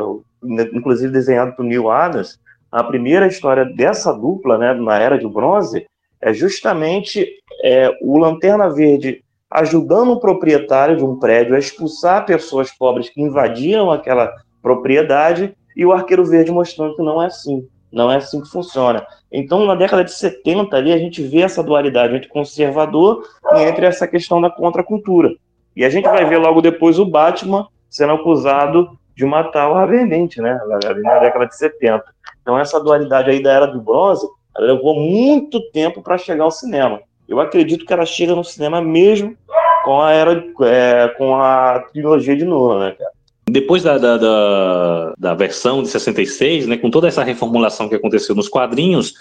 inclusive 0.73 1.11
desenhado 1.11 1.55
por 1.55 1.63
Neil 1.63 1.89
Adams, 1.89 2.39
a 2.71 2.83
primeira 2.83 3.27
história 3.27 3.65
dessa 3.65 4.13
dupla, 4.13 4.57
né, 4.57 4.73
na 4.73 4.97
Era 4.97 5.17
de 5.17 5.27
Bronze, 5.27 5.85
é 6.21 6.33
justamente 6.33 7.27
é, 7.63 7.89
o 8.01 8.17
Lanterna 8.17 8.69
Verde 8.69 9.23
ajudando 9.49 10.11
o 10.11 10.19
proprietário 10.19 10.97
de 10.97 11.03
um 11.03 11.17
prédio 11.17 11.55
a 11.55 11.59
expulsar 11.59 12.25
pessoas 12.25 12.71
pobres 12.71 13.09
que 13.09 13.21
invadiam 13.21 13.91
aquela 13.91 14.31
propriedade 14.61 15.55
e 15.75 15.85
o 15.85 15.91
Arqueiro 15.91 16.25
Verde 16.25 16.51
mostrando 16.51 16.95
que 16.95 17.01
não 17.01 17.21
é 17.21 17.27
assim, 17.27 17.67
não 17.91 18.11
é 18.11 18.17
assim 18.17 18.41
que 18.41 18.49
funciona. 18.49 19.05
Então, 19.31 19.65
na 19.65 19.75
década 19.75 20.03
de 20.03 20.11
70 20.11 20.75
ali, 20.75 20.91
a 20.91 20.97
gente 20.97 21.21
vê 21.23 21.41
essa 21.41 21.63
dualidade 21.63 22.15
entre 22.15 22.29
conservador 22.29 23.23
e 23.53 23.61
entre 23.61 23.85
essa 23.85 24.07
questão 24.07 24.41
da 24.41 24.49
contracultura. 24.49 25.31
E 25.75 25.85
a 25.85 25.89
gente 25.89 26.03
vai 26.03 26.25
ver 26.25 26.37
logo 26.37 26.61
depois 26.61 26.99
o 26.99 27.05
Batman 27.05 27.67
sendo 27.89 28.13
acusado 28.13 28.89
de 29.15 29.25
matar 29.25 29.71
o 29.71 29.75
Harvey 29.75 30.07
Dent, 30.07 30.37
né, 30.37 30.59
na 31.03 31.19
década 31.19 31.45
de 31.45 31.55
70. 31.55 32.03
Então, 32.41 32.57
essa 32.57 32.79
dualidade 32.79 33.29
aí 33.29 33.41
da 33.41 33.51
Era 33.51 33.65
do 33.65 33.81
Bronze 33.81 34.27
levou 34.57 34.99
muito 34.99 35.59
tempo 35.71 36.01
para 36.01 36.17
chegar 36.17 36.43
ao 36.43 36.51
cinema. 36.51 36.99
Eu 37.29 37.39
acredito 37.39 37.85
que 37.85 37.93
ela 37.93 38.05
chega 38.05 38.35
no 38.35 38.43
cinema 38.43 38.81
mesmo 38.81 39.37
com 39.85 40.01
a 40.01 40.11
era 40.11 40.43
é, 40.63 41.07
com 41.17 41.35
a 41.35 41.79
trilogia 41.91 42.35
de 42.35 42.43
Nolan, 42.43 42.87
né, 42.87 42.95
cara? 42.97 43.11
Depois 43.49 43.83
da, 43.83 43.97
da, 43.97 44.17
da, 44.17 45.13
da, 45.17 45.33
versão 45.33 45.81
de 45.81 45.89
66, 45.89 46.67
né, 46.67 46.77
com 46.77 46.91
toda 46.91 47.07
essa 47.07 47.23
reformulação 47.23 47.89
que 47.89 47.95
aconteceu 47.95 48.35
nos 48.35 48.47
quadrinhos, 48.47 49.15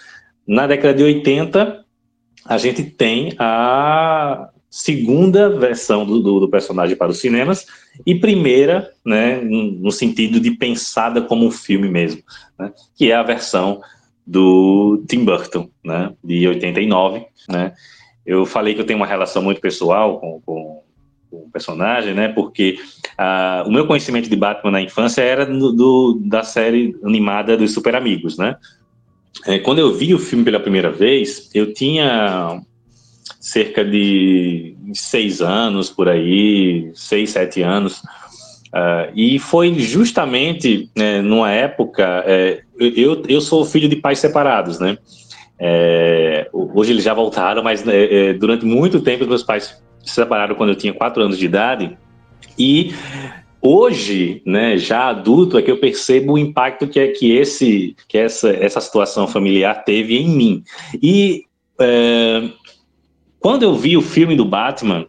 na 0.47 0.67
década 0.67 0.93
de 0.93 1.03
80, 1.03 1.85
a 2.45 2.59
gente 2.59 2.83
tem 2.83 3.35
a 3.39 4.51
segunda 4.71 5.49
versão 5.49 6.05
do, 6.05 6.21
do, 6.21 6.41
do 6.41 6.49
personagem 6.49 6.95
para 6.95 7.11
os 7.11 7.21
cinemas 7.21 7.67
e 8.05 8.15
primeira, 8.15 8.91
né, 9.05 9.41
no 9.41 9.91
sentido 9.91 10.39
de 10.39 10.51
pensada 10.51 11.23
como 11.23 11.47
um 11.47 11.51
filme 11.51 11.89
mesmo, 11.89 12.23
né, 12.59 12.71
que 12.97 13.11
é 13.11 13.15
a 13.15 13.23
versão 13.23 13.81
do 14.27 15.03
Tim 15.09 15.25
Burton, 15.25 15.71
né, 15.83 16.13
de 16.23 16.47
89, 16.47 17.25
né, 17.49 17.73
eu 18.29 18.45
falei 18.45 18.75
que 18.75 18.81
eu 18.83 18.85
tenho 18.85 18.99
uma 18.99 19.07
relação 19.07 19.41
muito 19.41 19.59
pessoal 19.59 20.21
com, 20.21 20.43
com, 20.45 20.83
com 21.31 21.37
o 21.37 21.51
personagem, 21.51 22.13
né? 22.13 22.29
Porque 22.29 22.79
uh, 23.19 23.67
o 23.67 23.73
meu 23.73 23.87
conhecimento 23.87 24.29
de 24.29 24.37
Batman 24.37 24.71
na 24.71 24.83
infância 24.83 25.23
era 25.23 25.47
do, 25.47 25.73
do, 25.73 26.21
da 26.27 26.43
série 26.43 26.95
animada 27.03 27.57
dos 27.57 27.73
Super 27.73 27.97
Amigos, 27.97 28.37
né? 28.37 28.57
É, 29.47 29.59
quando 29.59 29.79
eu 29.79 29.95
vi 29.95 30.15
o 30.15 30.19
filme 30.19 30.45
pela 30.45 30.61
primeira 30.61 30.91
vez, 30.91 31.49
eu 31.55 31.73
tinha 31.73 32.61
cerca 33.41 33.83
de 33.83 34.77
seis 34.93 35.41
anos 35.41 35.89
por 35.89 36.07
aí, 36.07 36.91
seis, 36.95 37.31
sete 37.31 37.63
anos. 37.63 38.03
Uh, 38.69 39.09
e 39.15 39.39
foi 39.39 39.73
justamente 39.79 40.91
né, 40.95 41.23
numa 41.23 41.51
época. 41.51 42.23
É, 42.27 42.61
eu, 42.79 43.23
eu 43.27 43.41
sou 43.41 43.65
filho 43.65 43.89
de 43.89 43.97
pais 43.97 44.19
separados, 44.19 44.79
né? 44.79 44.99
É, 45.61 46.49
hoje 46.53 46.93
eles 46.93 47.05
já 47.05 47.13
voltaram, 47.13 47.63
mas 47.63 47.87
é, 47.87 48.31
é, 48.31 48.33
durante 48.33 48.65
muito 48.65 49.01
tempo 49.01 49.27
meus 49.27 49.43
pais 49.43 49.83
se 50.05 50.15
separaram 50.15 50.55
quando 50.55 50.71
eu 50.71 50.77
tinha 50.77 50.93
quatro 50.93 51.23
anos 51.23 51.39
de 51.39 51.47
idade. 51.47 51.99
E 52.59 52.95
hoje, 53.61 54.43
né, 54.47 54.79
já 54.79 55.09
adulto, 55.09 55.59
é 55.59 55.63
que 55.63 55.71
eu 55.71 55.79
percebo 55.79 56.35
o 56.35 56.39
impacto 56.39 56.87
que 56.87 57.01
é 57.01 57.09
que 57.09 57.33
esse, 57.33 57.97
que 58.09 58.17
essa, 58.17 58.51
essa 58.51 58.81
situação 58.81 59.27
familiar 59.27 59.85
teve 59.85 60.17
em 60.17 60.29
mim. 60.29 60.65
E 61.03 61.45
é, 61.81 62.49
quando 63.41 63.65
eu 63.65 63.75
vi 63.75 63.97
o 63.97 64.03
filme 64.03 64.37
do 64.37 64.45
Batman, 64.45 65.07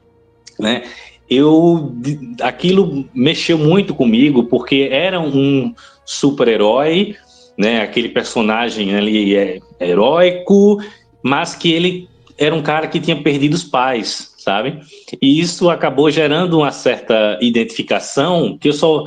né, 0.60 0.84
eu 1.30 1.96
aquilo 2.42 3.08
mexeu 3.14 3.58
muito 3.58 3.94
comigo 3.94 4.46
porque 4.46 4.90
era 4.92 5.20
um 5.20 5.74
super-herói 6.04 7.16
né? 7.60 7.82
Aquele 7.82 8.08
personagem 8.08 8.96
ali 8.96 9.36
é 9.36 9.60
heróico, 9.82 10.82
mas 11.22 11.54
que 11.54 11.74
ele 11.74 12.08
era 12.38 12.56
um 12.56 12.62
cara 12.62 12.88
que 12.88 13.02
tinha 13.02 13.22
perdido 13.22 13.54
os 13.54 13.66
pais, 13.66 14.34
sabe? 14.38 14.80
E 15.22 15.42
isso 15.42 15.70
acabou 15.70 16.10
gerando 16.10 16.60
uma 16.60 16.72
certa 16.72 17.38
identificação 17.42 18.58
que 18.58 18.70
eu 18.70 18.74
só 18.74 19.04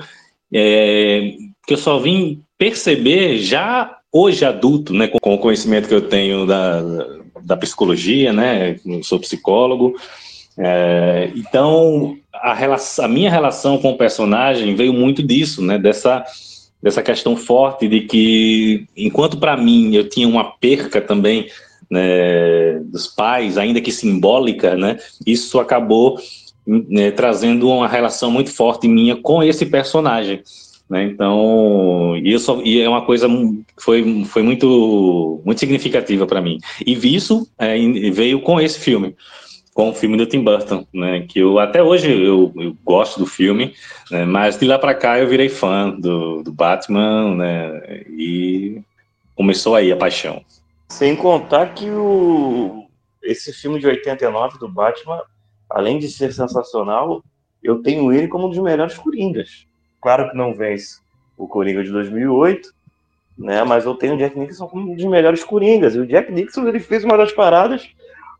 é, 0.55 1.33
que 1.67 1.73
eu 1.73 1.79
só 1.79 1.99
vim 1.99 2.43
perceber 2.59 3.39
já 3.39 3.97
hoje 4.13 4.45
adulto, 4.45 4.93
né? 4.93 5.09
Com 5.09 5.35
o 5.35 5.39
conhecimento 5.39 5.89
que 5.89 5.95
eu 5.95 6.07
tenho 6.07 6.45
da, 6.45 6.83
da 7.43 7.57
psicologia, 7.57 8.35
né? 8.35 8.77
sou 9.03 9.19
psicólogo. 9.19 9.95
É, 10.59 11.33
então, 11.35 12.19
a, 12.35 12.53
relação, 12.53 13.07
a 13.07 13.09
minha 13.09 13.31
relação 13.31 13.79
com 13.79 13.93
o 13.93 13.97
personagem 13.97 14.75
veio 14.75 14.93
muito 14.93 15.23
disso, 15.23 15.63
né? 15.63 15.79
Dessa, 15.79 16.23
dessa 16.83 17.03
questão 17.03 17.37
forte 17.37 17.87
de 17.87 18.01
que, 18.01 18.87
enquanto 18.97 19.39
para 19.39 19.57
mim 19.57 19.95
eu 19.95 20.09
tinha 20.09 20.27
uma 20.27 20.45
perca 20.45 21.01
também 21.01 21.47
né, 21.91 22.81
dos 22.85 23.07
pais, 23.07 23.57
ainda 23.57 23.81
que 23.81 23.93
simbólica, 23.93 24.77
né? 24.77 24.99
Isso 25.27 25.61
acabou 25.61 26.19
né, 26.67 27.11
trazendo 27.11 27.69
uma 27.69 27.87
relação 27.87 28.31
muito 28.31 28.51
forte 28.51 28.89
minha 28.89 29.17
com 29.17 29.43
esse 29.43 29.67
personagem. 29.67 30.43
Né? 30.89 31.05
Então, 31.05 32.17
isso 32.23 32.61
e 32.65 32.81
é 32.81 32.89
uma 32.89 33.05
coisa 33.05 33.29
que 33.29 33.83
foi, 33.83 34.25
foi 34.25 34.43
muito, 34.43 35.41
muito 35.45 35.59
significativa 35.59 36.27
para 36.27 36.43
mim. 36.43 36.59
E 36.85 36.93
isso 36.93 37.49
é, 37.59 37.77
veio 38.11 38.41
com 38.41 38.61
esse 38.61 38.79
filme, 38.79 39.15
com 39.75 39.91
o 39.91 39.95
filme 39.95 40.17
do 40.17 40.27
Tim 40.27 40.43
Burton, 40.43 40.87
né? 40.93 41.25
Que 41.29 41.41
eu 41.41 41.59
até 41.59 41.83
hoje 41.83 42.11
eu, 42.11 42.53
eu 42.57 42.77
gosto 42.85 43.19
do 43.19 43.27
filme, 43.27 43.75
né? 44.11 44.25
mas 44.25 44.59
de 44.59 44.67
lá 44.67 44.79
para 44.79 44.95
cá 44.95 45.19
eu 45.19 45.29
virei 45.29 45.49
fã 45.49 45.91
do, 45.91 46.43
do 46.43 46.53
Batman, 46.53 47.35
né? 47.35 48.05
E 48.09 48.83
começou 49.35 49.75
aí 49.75 49.91
a 49.91 49.97
paixão. 49.97 50.45
Sem 50.89 51.17
contar 51.17 51.75
que 51.75 51.91
o 51.91 52.87
esse 53.23 53.53
filme 53.53 53.79
de 53.79 53.87
89 53.87 54.59
do 54.59 54.69
Batman, 54.69 55.23
além 55.71 55.99
de 55.99 56.11
ser 56.11 56.33
sensacional, 56.33 57.23
eu 57.63 57.81
tenho 57.81 58.13
ele 58.13 58.27
como 58.27 58.47
um 58.47 58.51
dos 58.51 58.59
melhores 58.59 58.99
coringas. 58.99 59.67
Claro 60.01 60.29
que 60.29 60.37
não 60.37 60.55
vence 60.55 61.01
o 61.37 61.47
Coringa 61.47 61.83
de 61.85 61.91
2008, 61.91 62.75
né? 63.39 63.63
Mas 63.65 63.85
eu 63.85 63.95
tenho 63.95 64.15
o 64.15 64.19
Jack 64.19 64.39
Nixon 64.39 64.67
como 64.67 64.91
um 64.91 64.97
dos 64.97 65.05
melhores 65.05 65.45
coringas. 65.45 65.95
E 65.95 66.01
o 66.01 66.07
Jack 66.07 66.31
Nixon 66.33 66.67
ele 66.67 66.81
fez 66.81 67.05
uma 67.05 67.17
das 67.17 67.33
paradas 67.33 67.89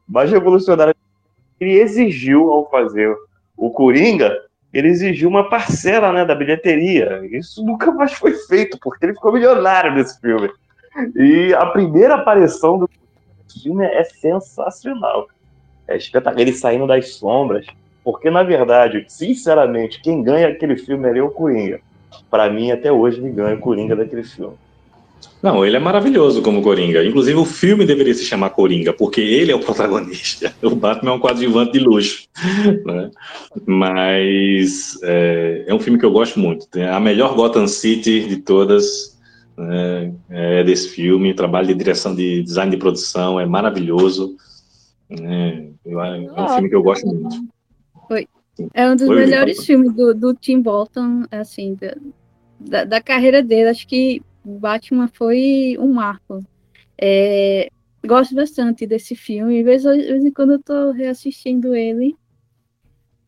mais 0.09 0.31
revolucionárias. 0.31 0.97
Ele 1.63 1.79
exigiu 1.79 2.51
ao 2.51 2.69
fazer 2.69 3.17
o 3.57 3.71
Coringa, 3.71 4.37
ele 4.73 4.89
exigiu 4.89 5.29
uma 5.29 5.49
parcela, 5.49 6.13
né, 6.13 6.25
da 6.25 6.35
bilheteria. 6.35 7.21
Isso 7.31 7.65
nunca 7.65 7.93
mais 7.93 8.13
foi 8.15 8.33
feito, 8.35 8.77
porque 8.81 9.07
ele 9.07 9.15
ficou 9.15 9.33
milionário 9.33 9.95
nesse 9.95 10.21
filme. 10.21 10.51
E 11.15 11.55
a 11.55 11.67
primeira 11.67 12.17
aparição 12.17 12.79
do 12.79 12.91
filme 13.63 13.85
é 13.85 14.03
sensacional. 14.03 15.29
É 15.87 15.97
espetacular. 15.97 16.43
Ele 16.43 16.53
saindo 16.53 16.87
das 16.87 17.15
sombras, 17.15 17.65
porque, 18.03 18.29
na 18.29 18.43
verdade, 18.43 19.05
sinceramente, 19.09 20.01
quem 20.01 20.21
ganha 20.21 20.49
aquele 20.49 20.77
filme 20.77 21.17
é 21.17 21.23
o 21.23 21.31
Coringa. 21.31 21.81
Para 22.29 22.51
mim, 22.51 22.73
até 22.73 22.91
hoje, 22.91 23.21
me 23.21 23.31
ganha 23.31 23.55
o 23.55 23.61
Coringa 23.61 23.95
daquele 23.95 24.25
filme. 24.25 24.57
Não, 25.43 25.67
ele 25.67 25.77
é 25.77 25.81
maravilhoso 25.81 26.41
como 26.41 26.63
Coringa. 26.63 27.05
Inclusive, 27.05 27.37
o 27.37 27.45
filme 27.45 27.85
deveria 27.85 28.15
se 28.15 28.25
chamar 28.25 28.51
Coringa, 28.51 28.93
porque 28.93 29.21
ele 29.21 29.51
é 29.51 29.55
o 29.55 29.59
protagonista. 29.61 30.55
O 30.63 30.77
Batman 30.77 31.11
é 31.11 31.15
um 31.15 31.19
coadjuvante 31.19 31.73
de 31.73 31.81
luxo. 31.81 32.29
Né? 32.87 33.11
Mas 33.67 34.99
é, 35.03 35.65
é, 35.67 35.75
um 35.75 35.81
filme 35.81 35.99
que 35.99 36.05
eu 36.05 36.13
gosto 36.13 36.39
muito. 36.39 36.69
A 36.81 37.01
melhor 37.01 37.35
Gotham 37.35 37.67
City 37.67 38.21
de 38.21 38.37
todas 38.37 39.19
né, 39.59 40.15
é 40.31 40.63
desse 40.63 40.91
filme. 40.91 41.33
O 41.33 41.37
trabalho 41.37 41.67
de 41.67 41.75
direção 41.75 42.15
de 42.15 42.43
design 42.45 42.71
de 42.71 42.77
produção 42.77 43.41
é 43.41 43.45
maravilhoso. 43.45 44.37
Né? 45.11 45.71
É 45.85 46.41
um 46.41 46.49
filme 46.51 46.69
que 46.69 46.77
eu 46.77 46.85
gosto 46.85 47.05
muito. 47.05 47.45
Foi. 48.07 48.29
É 48.75 48.89
um 48.89 48.95
dos 48.95 49.07
Foi, 49.07 49.17
melhores 49.17 49.65
filmes 49.65 49.93
do, 49.93 50.15
do 50.15 50.35
Tim 50.35 50.61
Burton, 50.61 51.25
assim, 51.33 51.77
da, 52.61 52.85
da 52.85 53.01
carreira 53.01 53.43
dele. 53.43 53.71
Acho 53.71 53.89
que 53.89 54.23
Batman 54.45 55.09
foi 55.09 55.77
um 55.79 55.93
marco. 55.95 56.45
É, 57.01 57.69
gosto 58.07 58.35
bastante 58.35 58.87
desse 58.87 59.15
filme. 59.15 59.59
De 59.59 59.63
vez, 59.63 59.85
vez 59.85 60.25
em 60.25 60.33
quando 60.33 60.55
eu 60.55 60.63
tô 60.63 60.91
reassistindo 60.93 61.75
ele. 61.75 62.17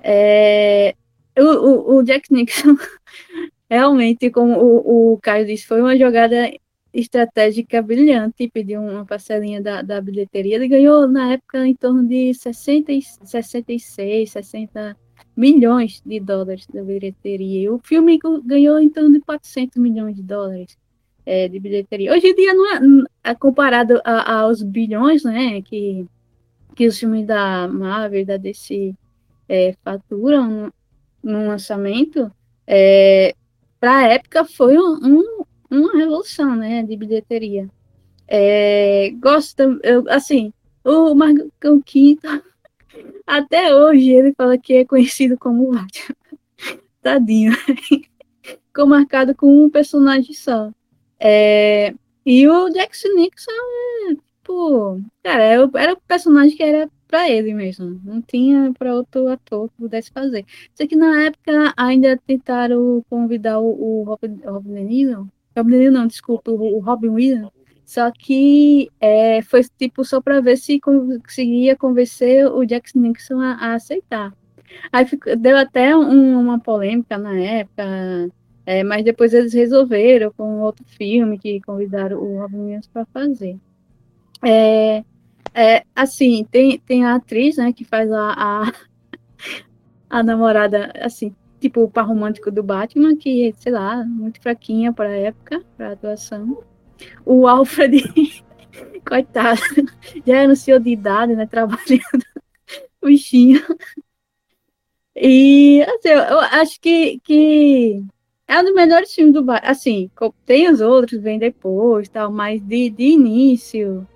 É, 0.00 0.94
o, 1.38 1.42
o, 1.42 1.96
o, 1.96 2.02
Jack 2.02 2.32
Nixon, 2.32 2.76
realmente, 3.70 4.30
como 4.30 4.58
o, 4.58 5.14
o 5.14 5.18
Caio 5.20 5.46
disse, 5.46 5.66
foi 5.66 5.80
uma 5.80 5.96
jogada 5.96 6.52
estratégica 6.92 7.82
brilhante, 7.82 8.48
pediu 8.48 8.80
uma 8.80 9.04
parcelinha 9.04 9.60
da, 9.60 9.82
da 9.82 10.00
bilheteria. 10.00 10.56
Ele 10.56 10.68
ganhou, 10.68 11.08
na 11.08 11.32
época, 11.32 11.66
em 11.66 11.74
torno 11.74 12.06
de 12.06 12.34
60, 12.34 12.92
66, 13.24 14.30
60 14.30 14.96
milhões 15.36 16.02
de 16.04 16.20
dólares 16.20 16.66
da 16.66 16.82
bilheteria. 16.82 17.72
O 17.72 17.80
filme 17.82 18.18
ganhou 18.44 18.78
em 18.78 18.88
torno 18.90 19.12
de 19.12 19.20
400 19.20 19.76
milhões 19.78 20.14
de 20.14 20.22
dólares 20.22 20.76
é, 21.26 21.48
de 21.48 21.58
bilheteria. 21.58 22.12
Hoje 22.12 22.28
em 22.28 22.34
dia, 22.34 22.54
não 22.54 23.04
é, 23.04 23.30
é 23.30 23.34
comparado 23.34 24.00
a, 24.04 24.40
aos 24.40 24.62
bilhões 24.62 25.24
né, 25.24 25.62
que, 25.62 26.06
que 26.74 26.86
os 26.86 26.98
filmes 26.98 27.26
da 27.26 27.68
Marvel 27.68 28.20
e 28.20 28.24
da 28.24 28.36
DC 28.36 28.94
é, 29.48 29.74
faturam 29.84 30.72
no, 31.22 31.48
lançamento, 31.48 32.30
é, 32.66 33.34
para 33.80 33.96
a 33.98 34.08
época 34.08 34.44
foi 34.44 34.78
um, 34.78 34.98
um 35.02 35.44
uma 35.70 35.92
revolução, 35.92 36.54
né, 36.54 36.82
de 36.82 36.96
bilheteria. 36.96 37.68
É, 38.26 39.10
gosto, 39.18 39.62
eu, 39.82 40.04
assim, 40.08 40.52
o 40.84 41.14
Marcão 41.14 41.80
Quinto, 41.80 42.26
até 43.26 43.74
hoje 43.74 44.10
ele 44.10 44.32
fala 44.34 44.56
que 44.56 44.74
é 44.74 44.84
conhecido 44.84 45.36
como 45.36 45.72
Batman. 45.72 46.16
Tadinho. 47.02 47.52
Ficou 48.42 48.86
marcado 48.86 49.34
com 49.34 49.64
um 49.64 49.70
personagem 49.70 50.34
só. 50.34 50.70
É, 51.18 51.94
e 52.24 52.48
o 52.48 52.68
Jackson 52.70 53.08
Nixon, 53.16 53.52
pô, 54.42 55.00
cara, 55.22 55.42
era, 55.42 55.70
era 55.76 55.92
o 55.92 56.00
personagem 56.00 56.56
que 56.56 56.62
era 56.62 56.88
para 57.06 57.30
ele 57.30 57.54
mesmo. 57.54 58.00
Não 58.04 58.20
tinha 58.20 58.72
para 58.78 58.94
outro 58.94 59.28
ator 59.28 59.68
que 59.68 59.76
pudesse 59.76 60.10
fazer. 60.10 60.44
Sei 60.74 60.86
que 60.86 60.96
na 60.96 61.24
época 61.24 61.72
ainda 61.76 62.20
tentaram 62.26 63.04
convidar 63.08 63.60
o, 63.60 64.00
o 64.00 64.02
Robin, 64.04 64.40
Robin 64.44 65.30
Robin 65.56 65.90
não, 65.90 66.06
desculpa, 66.06 66.50
o, 66.50 66.78
Robin 66.80 67.10
Williams. 67.10 67.50
Só 67.84 68.10
que 68.10 68.90
é, 69.00 69.42
foi 69.42 69.62
tipo 69.78 70.04
só 70.04 70.20
para 70.20 70.40
ver 70.40 70.56
se 70.56 70.80
conseguia 70.80 71.76
convencer 71.76 72.46
o 72.46 72.64
Jackson 72.64 72.98
Nixon 72.98 73.40
a, 73.40 73.52
a 73.52 73.74
aceitar. 73.74 74.32
Aí 74.92 75.04
ficou, 75.06 75.36
deu 75.36 75.56
até 75.56 75.96
um, 75.96 76.40
uma 76.40 76.58
polêmica 76.58 77.16
na 77.18 77.38
época, 77.38 77.84
é, 78.66 78.82
mas 78.82 79.04
depois 79.04 79.34
eles 79.34 79.52
resolveram 79.52 80.32
com 80.32 80.60
outro 80.60 80.84
filme 80.86 81.38
que 81.38 81.60
convidaram 81.60 82.18
o 82.18 82.40
Robin 82.40 82.58
Williams 82.58 82.86
para 82.86 83.04
fazer. 83.06 83.58
É, 84.42 85.04
é, 85.52 85.84
assim, 85.94 86.46
tem, 86.50 86.78
tem 86.78 87.04
a 87.04 87.16
atriz, 87.16 87.56
né, 87.56 87.72
que 87.72 87.84
faz 87.84 88.10
a, 88.10 88.32
a, 88.32 88.72
a 90.08 90.22
namorada, 90.22 90.92
assim, 91.00 91.34
tipo 91.60 91.82
o 91.82 91.90
par 91.90 92.06
romântico 92.06 92.50
do 92.50 92.62
Batman, 92.62 93.16
que, 93.16 93.54
sei 93.58 93.72
lá, 93.72 94.02
muito 94.04 94.40
fraquinha 94.40 94.92
para 94.92 95.10
a 95.10 95.16
época, 95.16 95.62
para 95.76 95.92
atuação. 95.92 96.62
O 97.24 97.46
Alfred, 97.46 98.02
coitado, 99.06 99.60
já 100.26 100.38
era 100.38 100.48
no 100.48 100.56
senhor 100.56 100.80
de 100.80 100.90
idade, 100.90 101.36
né, 101.36 101.46
trabalhando, 101.46 102.24
bichinho. 103.02 103.62
E, 105.14 105.82
assim, 105.82 106.08
eu 106.08 106.40
acho 106.40 106.80
que, 106.80 107.20
que 107.20 108.04
é 108.46 108.58
um 108.60 108.64
dos 108.64 108.74
melhores 108.74 109.12
filmes 109.12 109.34
do 109.34 109.42
Batman. 109.42 109.70
Assim, 109.70 110.10
tem 110.44 110.70
os 110.70 110.80
outros, 110.80 111.20
vem 111.20 111.38
depois, 111.38 112.08
tal, 112.08 112.30
mas 112.30 112.60
de, 112.60 112.90
de 112.90 113.04
início, 113.04 114.06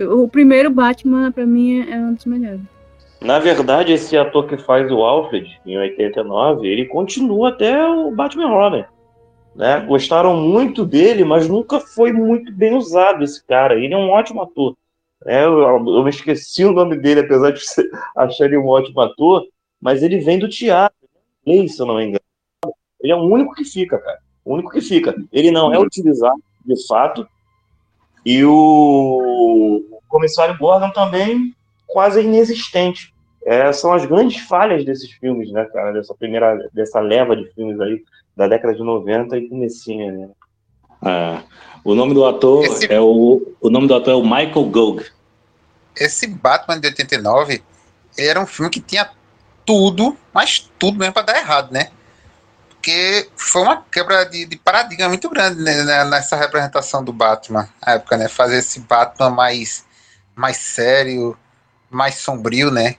o 0.00 0.28
primeiro 0.28 0.70
Batman, 0.70 1.32
para 1.32 1.46
mim, 1.46 1.80
é 1.88 1.96
um 1.96 2.14
dos 2.14 2.24
melhores. 2.24 2.60
Na 3.20 3.38
verdade, 3.38 3.92
esse 3.92 4.16
ator 4.16 4.46
que 4.46 4.56
faz 4.56 4.90
o 4.92 5.02
Alfred, 5.02 5.60
em 5.66 5.76
89, 5.76 6.68
ele 6.68 6.86
continua 6.86 7.48
até 7.48 7.84
o 7.84 8.12
Batman 8.12 8.48
Robin. 8.48 8.84
Né? 9.56 9.80
Gostaram 9.80 10.36
muito 10.36 10.84
dele, 10.84 11.24
mas 11.24 11.48
nunca 11.48 11.80
foi 11.80 12.12
muito 12.12 12.52
bem 12.52 12.74
usado 12.76 13.24
esse 13.24 13.44
cara. 13.44 13.74
Ele 13.74 13.92
é 13.92 13.96
um 13.96 14.10
ótimo 14.10 14.42
ator. 14.42 14.76
É, 15.26 15.44
eu, 15.44 15.58
eu, 15.58 16.04
me 16.04 16.10
esqueci 16.10 16.64
o 16.64 16.70
nome 16.70 16.96
dele, 16.96 17.20
apesar 17.20 17.50
de 17.50 17.60
achar 18.14 18.44
ele 18.44 18.56
um 18.56 18.68
ótimo 18.68 19.00
ator, 19.00 19.44
mas 19.80 20.00
ele 20.00 20.18
vem 20.18 20.38
do 20.38 20.48
teatro, 20.48 20.96
se 21.44 21.80
eu 21.80 21.86
não 21.86 21.96
me 21.96 22.04
engano. 22.04 22.27
Ele 23.00 23.12
é 23.12 23.16
o 23.16 23.22
único 23.22 23.54
que 23.54 23.64
fica, 23.64 23.98
cara. 23.98 24.18
O 24.44 24.54
único 24.54 24.70
que 24.70 24.80
fica. 24.80 25.14
Ele 25.32 25.50
não 25.50 25.72
é 25.72 25.78
utilizado, 25.78 26.42
de 26.64 26.86
fato. 26.86 27.26
E 28.24 28.44
o, 28.44 29.82
o 29.90 30.00
comissário 30.08 30.58
Gordon 30.58 30.90
também 30.90 31.54
quase 31.86 32.20
inexistente. 32.20 33.12
É, 33.44 33.72
são 33.72 33.92
as 33.92 34.04
grandes 34.04 34.40
falhas 34.46 34.84
desses 34.84 35.10
filmes, 35.12 35.50
né, 35.50 35.64
cara? 35.66 35.92
Dessa 35.92 36.14
primeira, 36.14 36.68
dessa 36.72 37.00
leva 37.00 37.34
de 37.34 37.46
filmes 37.54 37.80
aí 37.80 38.02
da 38.36 38.46
década 38.46 38.74
de 38.74 38.82
90 38.82 39.36
e 39.36 39.48
comecinha, 39.48 40.12
né? 40.12 40.28
É, 41.04 41.42
o 41.84 41.94
nome 41.94 42.12
do 42.12 42.24
ator 42.26 42.64
esse, 42.64 42.92
é 42.92 43.00
o, 43.00 43.54
o 43.60 43.70
nome 43.70 43.86
do 43.86 43.94
ator 43.94 44.12
é 44.12 44.16
o 44.16 44.22
Michael 44.22 44.64
Gogh. 44.66 45.02
Esse 45.96 46.26
Batman 46.26 46.78
de 46.78 46.88
89, 46.88 47.62
ele 48.16 48.28
era 48.28 48.40
um 48.40 48.46
filme 48.46 48.70
que 48.70 48.80
tinha 48.80 49.10
tudo, 49.64 50.16
mas 50.32 50.70
tudo 50.78 50.98
mesmo 50.98 51.14
para 51.14 51.22
dar 51.22 51.38
errado, 51.38 51.72
né? 51.72 51.90
Porque 52.78 53.28
foi 53.36 53.62
uma 53.62 53.82
quebra 53.82 54.24
de, 54.24 54.46
de 54.46 54.56
paradigma 54.56 55.08
muito 55.08 55.28
grande 55.28 55.60
né, 55.60 56.04
nessa 56.04 56.36
representação 56.36 57.02
do 57.02 57.12
Batman, 57.12 57.68
na 57.84 57.94
época, 57.94 58.16
né? 58.16 58.28
Fazer 58.28 58.58
esse 58.58 58.80
Batman 58.80 59.30
mais 59.30 59.84
mais 60.34 60.56
sério, 60.58 61.36
mais 61.90 62.14
sombrio, 62.16 62.70
né? 62.70 62.94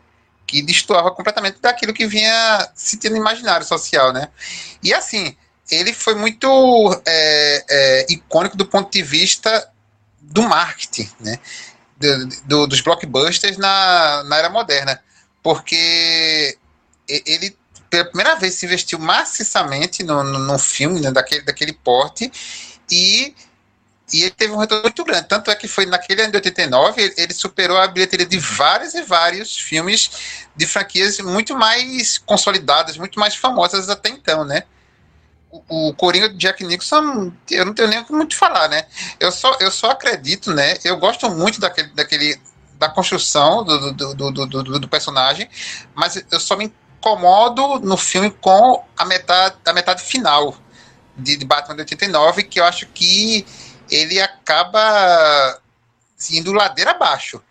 Que 0.45 0.61
destoava 0.61 1.09
completamente 1.11 1.59
daquilo 1.61 1.93
que 1.93 2.05
vinha 2.05 2.69
se 2.75 2.97
tendo 2.97 3.15
imaginário 3.15 3.65
social, 3.65 4.11
né? 4.11 4.27
E 4.83 4.93
assim, 4.93 5.37
ele 5.71 5.93
foi 5.93 6.15
muito 6.15 7.01
é, 7.07 7.65
é, 7.69 8.05
icônico 8.09 8.57
do 8.57 8.65
ponto 8.65 8.91
de 8.91 9.01
vista 9.01 9.71
do 10.19 10.43
marketing, 10.43 11.09
né? 11.21 11.39
Do, 11.97 12.27
do, 12.45 12.67
dos 12.67 12.81
blockbusters 12.81 13.57
na, 13.57 14.23
na 14.25 14.37
era 14.37 14.49
moderna. 14.49 15.01
Porque 15.41 16.57
ele, 17.07 17.57
pela 17.89 18.05
primeira 18.05 18.35
vez, 18.35 18.55
se 18.55 18.65
investiu 18.65 18.99
maciçamente 18.99 20.03
no, 20.03 20.23
no, 20.23 20.39
no 20.39 20.59
filme, 20.59 20.99
né, 20.99 21.11
daquele, 21.11 21.41
daquele 21.41 21.73
porte, 21.73 22.31
e 22.91 23.33
e 24.11 24.23
ele 24.23 24.31
teve 24.31 24.53
um 24.53 24.57
retorno 24.57 24.83
muito 24.83 25.03
grande. 25.03 25.27
Tanto 25.27 25.51
é 25.51 25.55
que 25.55 25.67
foi 25.67 25.85
naquele 25.85 26.21
ano 26.21 26.31
de 26.31 26.37
89, 26.37 27.01
ele, 27.01 27.13
ele 27.17 27.33
superou 27.33 27.77
a 27.77 27.87
bilheteria 27.87 28.25
de 28.25 28.39
vários 28.39 28.93
e 28.95 29.01
vários 29.03 29.55
filmes 29.55 30.09
de 30.55 30.65
franquias 30.65 31.19
muito 31.19 31.55
mais 31.55 32.17
consolidadas, 32.17 32.97
muito 32.97 33.19
mais 33.19 33.35
famosas 33.35 33.89
até 33.89 34.09
então, 34.09 34.43
né? 34.43 34.63
O, 35.51 35.93
Coringa 35.95 36.29
de 36.29 36.37
Jack 36.37 36.63
Nicholson, 36.63 37.31
eu 37.49 37.65
não 37.65 37.73
tenho 37.73 37.87
nem 37.87 38.05
muito 38.09 38.35
falar, 38.35 38.67
né? 38.67 38.85
Eu 39.19 39.31
só, 39.31 39.55
eu 39.59 39.71
só 39.71 39.91
acredito, 39.91 40.53
né? 40.53 40.75
Eu 40.83 40.97
gosto 40.97 41.29
muito 41.29 41.59
daquele, 41.59 41.89
daquele 41.89 42.39
da 42.77 42.87
construção 42.87 43.63
do, 43.63 43.91
do, 43.91 44.13
do, 44.13 44.45
do, 44.45 44.79
do 44.79 44.87
personagem, 44.87 45.49
mas 45.93 46.23
eu 46.31 46.39
só 46.39 46.55
me 46.55 46.71
incomodo 46.99 47.79
no 47.79 47.97
filme 47.97 48.29
com 48.29 48.83
a 48.97 49.05
metade, 49.05 49.55
a 49.65 49.73
metade 49.73 50.03
final 50.03 50.55
de, 51.17 51.37
de 51.37 51.45
Batman 51.45 51.75
de 51.75 51.81
89, 51.81 52.43
que 52.43 52.59
eu 52.59 52.65
acho 52.65 52.85
que 52.87 53.45
ele 53.89 54.21
acaba 54.21 55.59
indo 56.31 56.51
ladeira 56.51 56.91
abaixo. 56.91 57.41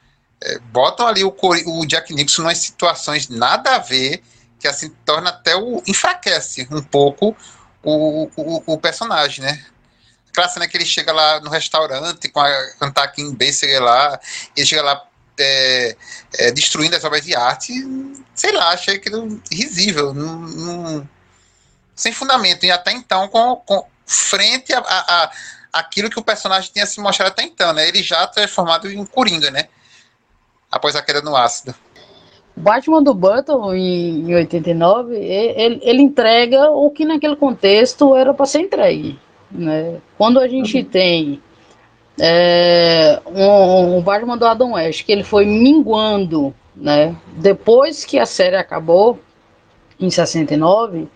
É, 0.40 0.58
botam 0.58 1.06
ali 1.06 1.24
o, 1.24 1.34
o 1.66 1.86
Jack 1.86 2.14
Nicholson 2.14 2.48
em 2.50 2.54
situações 2.54 3.28
nada 3.28 3.74
a 3.74 3.78
ver, 3.78 4.22
que 4.60 4.68
assim 4.68 4.90
torna 5.04 5.30
até 5.30 5.56
o. 5.56 5.82
enfraquece 5.86 6.68
um 6.70 6.82
pouco 6.82 7.36
o, 7.82 8.30
o, 8.36 8.74
o 8.74 8.78
personagem, 8.78 9.44
né? 9.44 9.64
Aquela 10.28 10.48
cena 10.48 10.68
que 10.68 10.76
ele 10.76 10.86
chega 10.86 11.12
lá 11.12 11.40
no 11.40 11.50
restaurante 11.50 12.28
com 12.28 12.38
a 12.38 12.70
cantar 12.78 13.12
em 13.18 13.34
Basinger 13.34 13.82
lá, 13.82 14.20
ele 14.54 14.66
chega 14.66 14.82
lá 14.82 15.02
é, 15.40 15.96
é, 16.38 16.52
destruindo 16.52 16.96
as 16.96 17.04
obras 17.04 17.24
de 17.24 17.34
arte, 17.34 17.72
sei 18.34 18.52
lá, 18.52 18.70
achei 18.70 18.96
aquilo 18.96 19.40
risível, 19.50 20.14
sem 21.94 22.12
fundamento, 22.12 22.64
e 22.64 22.70
até 22.70 22.92
então 22.92 23.28
com, 23.28 23.56
com 23.56 23.86
frente 24.06 24.72
a, 24.72 24.80
a 24.80 25.30
aquilo 25.72 26.10
que 26.10 26.18
o 26.18 26.24
personagem 26.24 26.70
tinha 26.72 26.86
se 26.86 27.00
mostrado 27.00 27.32
até 27.32 27.42
então, 27.42 27.72
né? 27.72 27.88
Ele 27.88 28.02
já 28.02 28.26
transformado 28.26 28.90
em 28.90 29.04
Coringa, 29.04 29.50
né? 29.50 29.68
Após 30.70 30.96
a 30.96 31.02
queda 31.02 31.22
no 31.22 31.36
ácido. 31.36 31.74
Batman 32.56 33.02
do 33.02 33.14
Burton, 33.14 33.72
em, 33.74 34.30
em 34.30 34.34
89, 34.34 35.14
ele, 35.16 35.80
ele 35.82 36.02
entrega 36.02 36.70
o 36.70 36.90
que 36.90 37.04
naquele 37.04 37.36
contexto 37.36 38.14
era 38.16 38.34
para 38.34 38.46
ser 38.46 38.60
entregue. 38.60 39.18
Né? 39.50 40.00
Quando 40.16 40.40
a 40.40 40.48
gente 40.48 40.78
uhum. 40.78 40.84
tem 40.84 41.42
é, 42.20 43.20
um, 43.26 44.00
Batman 44.02 44.36
do 44.36 44.46
Adam 44.46 44.72
West, 44.72 45.04
que 45.04 45.12
ele 45.12 45.22
foi 45.22 45.44
minguando, 45.46 46.54
né? 46.74 47.16
Depois 47.36 48.04
que 48.04 48.18
a 48.18 48.26
série 48.26 48.56
acabou, 48.56 49.18
em 50.00 50.10
69, 50.10 51.08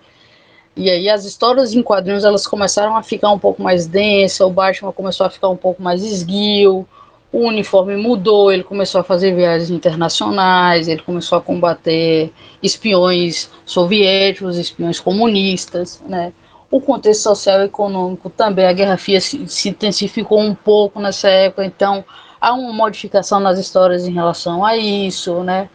e 0.77 0.91
aí 0.91 1.09
as 1.09 1.25
histórias 1.25 1.75
em 1.75 1.83
quadrinhos 1.83 2.25
elas 2.25 2.47
começaram 2.47 2.97
a 2.97 3.03
ficar 3.03 3.31
um 3.31 3.39
pouco 3.39 3.63
mais 3.63 3.87
densas, 3.87 4.41
o 4.41 4.51
Batman 4.51 4.93
começou 4.93 5.27
a 5.27 5.31
ficar 5.31 5.49
um 5.49 5.57
pouco 5.57 5.83
mais 5.83 6.03
esguio, 6.03 6.87
o 7.31 7.47
uniforme 7.47 7.97
mudou, 7.97 8.53
ele 8.53 8.63
começou 8.63 9.01
a 9.01 9.05
fazer 9.05 9.35
viagens 9.35 9.71
internacionais, 9.71 10.89
ele 10.89 11.03
começou 11.03 11.39
a 11.39 11.41
combater 11.41 12.33
espiões 12.63 13.51
soviéticos, 13.65 14.59
espiões 14.59 15.01
comunistas, 15.01 16.03
né? 16.07 16.33
O 16.73 16.81
contexto 16.81 17.23
social 17.23 17.61
e 17.61 17.67
econômico 17.67 18.29
também, 18.29 18.67
a 18.67 18.73
Guerra 18.73 18.97
Fria 18.97 19.21
se, 19.21 19.47
se 19.47 19.69
intensificou 19.69 20.41
um 20.41 20.55
pouco 20.55 20.99
nessa 20.99 21.29
época, 21.29 21.65
então 21.65 22.05
há 22.41 22.53
uma 22.53 22.73
modificação 22.73 23.39
nas 23.39 23.59
histórias 23.59 24.09
em 24.09 24.13
relação 24.13 24.65
a 24.65 24.77
isso, 24.77 25.45
né? 25.45 25.71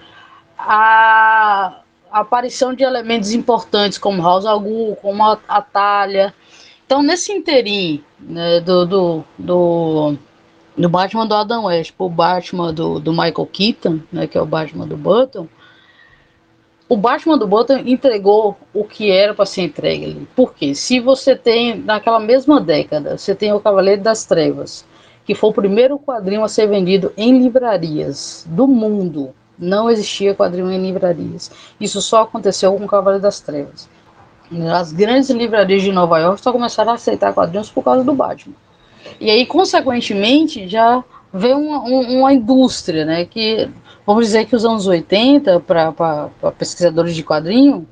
A, 0.57 1.81
aparição 2.11 2.73
de 2.73 2.83
elementos 2.83 3.31
importantes 3.31 3.97
como 3.97 4.21
House 4.21 4.45
Algu, 4.45 4.95
como 5.01 5.23
a, 5.23 5.37
a 5.47 5.61
Talha. 5.61 6.33
Então, 6.85 7.01
nesse 7.01 7.31
interim 7.31 8.03
né, 8.19 8.59
do, 8.61 8.85
do, 8.85 9.23
do, 9.37 10.17
do, 10.77 10.89
Batman 10.89 11.27
do 11.27 11.35
Adam 11.35 11.65
West 11.65 11.93
o 11.97 12.09
Batman 12.09 12.73
do, 12.73 12.99
do 12.99 13.11
Michael 13.11 13.49
Keaton, 13.51 13.99
né, 14.11 14.25
que 14.25 14.37
é 14.37 14.41
o 14.41 14.45
Batman 14.45 14.87
do 14.87 14.97
Button, 14.97 15.47
o 16.89 16.95
Batman 16.95 17.37
do 17.37 17.47
Button 17.47 17.79
entregou 17.85 18.57
o 18.73 18.83
que 18.83 19.11
era 19.11 19.33
para 19.33 19.45
ser 19.45 19.63
entregue 19.63 20.05
ali. 20.05 20.27
Porque 20.35 20.73
se 20.73 20.99
você 20.99 21.35
tem, 21.35 21.77
naquela 21.77 22.19
mesma 22.19 22.61
década, 22.61 23.17
você 23.17 23.35
tem 23.35 23.51
o 23.51 23.59
Cavaleiro 23.59 24.01
das 24.01 24.25
Trevas, 24.25 24.85
que 25.25 25.35
foi 25.35 25.49
o 25.49 25.53
primeiro 25.53 25.99
quadrinho 25.99 26.43
a 26.43 26.47
ser 26.47 26.67
vendido 26.67 27.11
em 27.17 27.37
livrarias 27.37 28.45
do 28.47 28.65
mundo, 28.65 29.33
não 29.59 29.89
existia 29.89 30.33
quadrinho 30.33 30.71
em 30.71 30.81
livrarias. 30.81 31.51
Isso 31.79 32.01
só 32.01 32.21
aconteceu 32.21 32.73
com 32.73 32.85
o 32.85 32.87
Cavaleiro 32.87 33.23
das 33.23 33.41
Trevas. 33.41 33.89
As 34.71 34.93
grandes 34.93 35.29
livrarias 35.29 35.81
de 35.81 35.91
Nova 35.91 36.19
York 36.19 36.39
só 36.39 36.53
começaram 36.53 36.91
a 36.91 36.95
aceitar 36.95 37.33
quadrinhos 37.33 37.69
por 37.69 37.83
causa 37.83 38.03
do 38.03 38.13
Batman. 38.13 38.55
E 39.19 39.29
aí, 39.29 39.45
consequentemente, 39.45 40.67
já 40.67 41.03
veio 41.37 41.57
uma, 41.57 41.79
uma 41.79 42.33
indústria, 42.33 43.05
né? 43.05 43.25
Que 43.25 43.69
vamos 44.05 44.25
dizer 44.25 44.45
que 44.45 44.55
os 44.55 44.65
anos 44.65 44.87
80, 44.87 45.59
para 45.59 46.29
pesquisadores 46.57 47.15
de 47.15 47.23
quadrinho, 47.23 47.87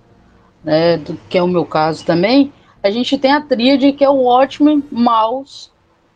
né, 0.63 0.97
do, 0.97 1.17
que 1.29 1.37
é 1.37 1.43
o 1.43 1.47
meu 1.47 1.65
caso 1.65 2.05
também, 2.05 2.51
a 2.81 2.89
gente 2.89 3.17
tem 3.17 3.31
a 3.31 3.41
tríade 3.41 3.91
que 3.91 4.03
é 4.03 4.09
o 4.09 4.23
Watchmen, 4.23 4.83
Mouse 4.91 5.69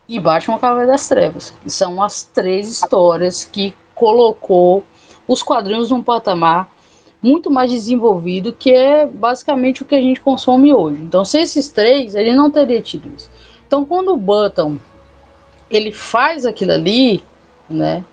e 0.08 0.18
Batman 0.18 0.58
Cavaleiro 0.58 0.90
das 0.90 1.08
Trevas. 1.08 1.54
Que 1.62 1.70
são 1.70 2.02
as 2.02 2.24
três 2.24 2.68
histórias 2.68 3.44
que 3.44 3.74
colocou 3.94 4.84
os 5.26 5.42
quadrinhos 5.42 5.90
num 5.90 6.02
patamar 6.02 6.68
muito 7.22 7.50
mais 7.50 7.70
desenvolvido, 7.70 8.52
que 8.52 8.72
é 8.72 9.06
basicamente 9.06 9.82
o 9.82 9.84
que 9.84 9.94
a 9.94 10.00
gente 10.00 10.20
consome 10.20 10.72
hoje. 10.72 11.02
Então, 11.02 11.24
se 11.24 11.38
esses 11.38 11.68
três, 11.68 12.14
ele 12.14 12.32
não 12.32 12.50
teria 12.50 12.80
tido 12.80 13.12
isso. 13.14 13.30
Então, 13.66 13.84
quando 13.84 14.12
o 14.12 14.16
Button 14.16 14.78
ele 15.70 15.92
faz 15.92 16.44
aquilo 16.44 16.72
ali, 16.72 17.22
né? 17.68 18.04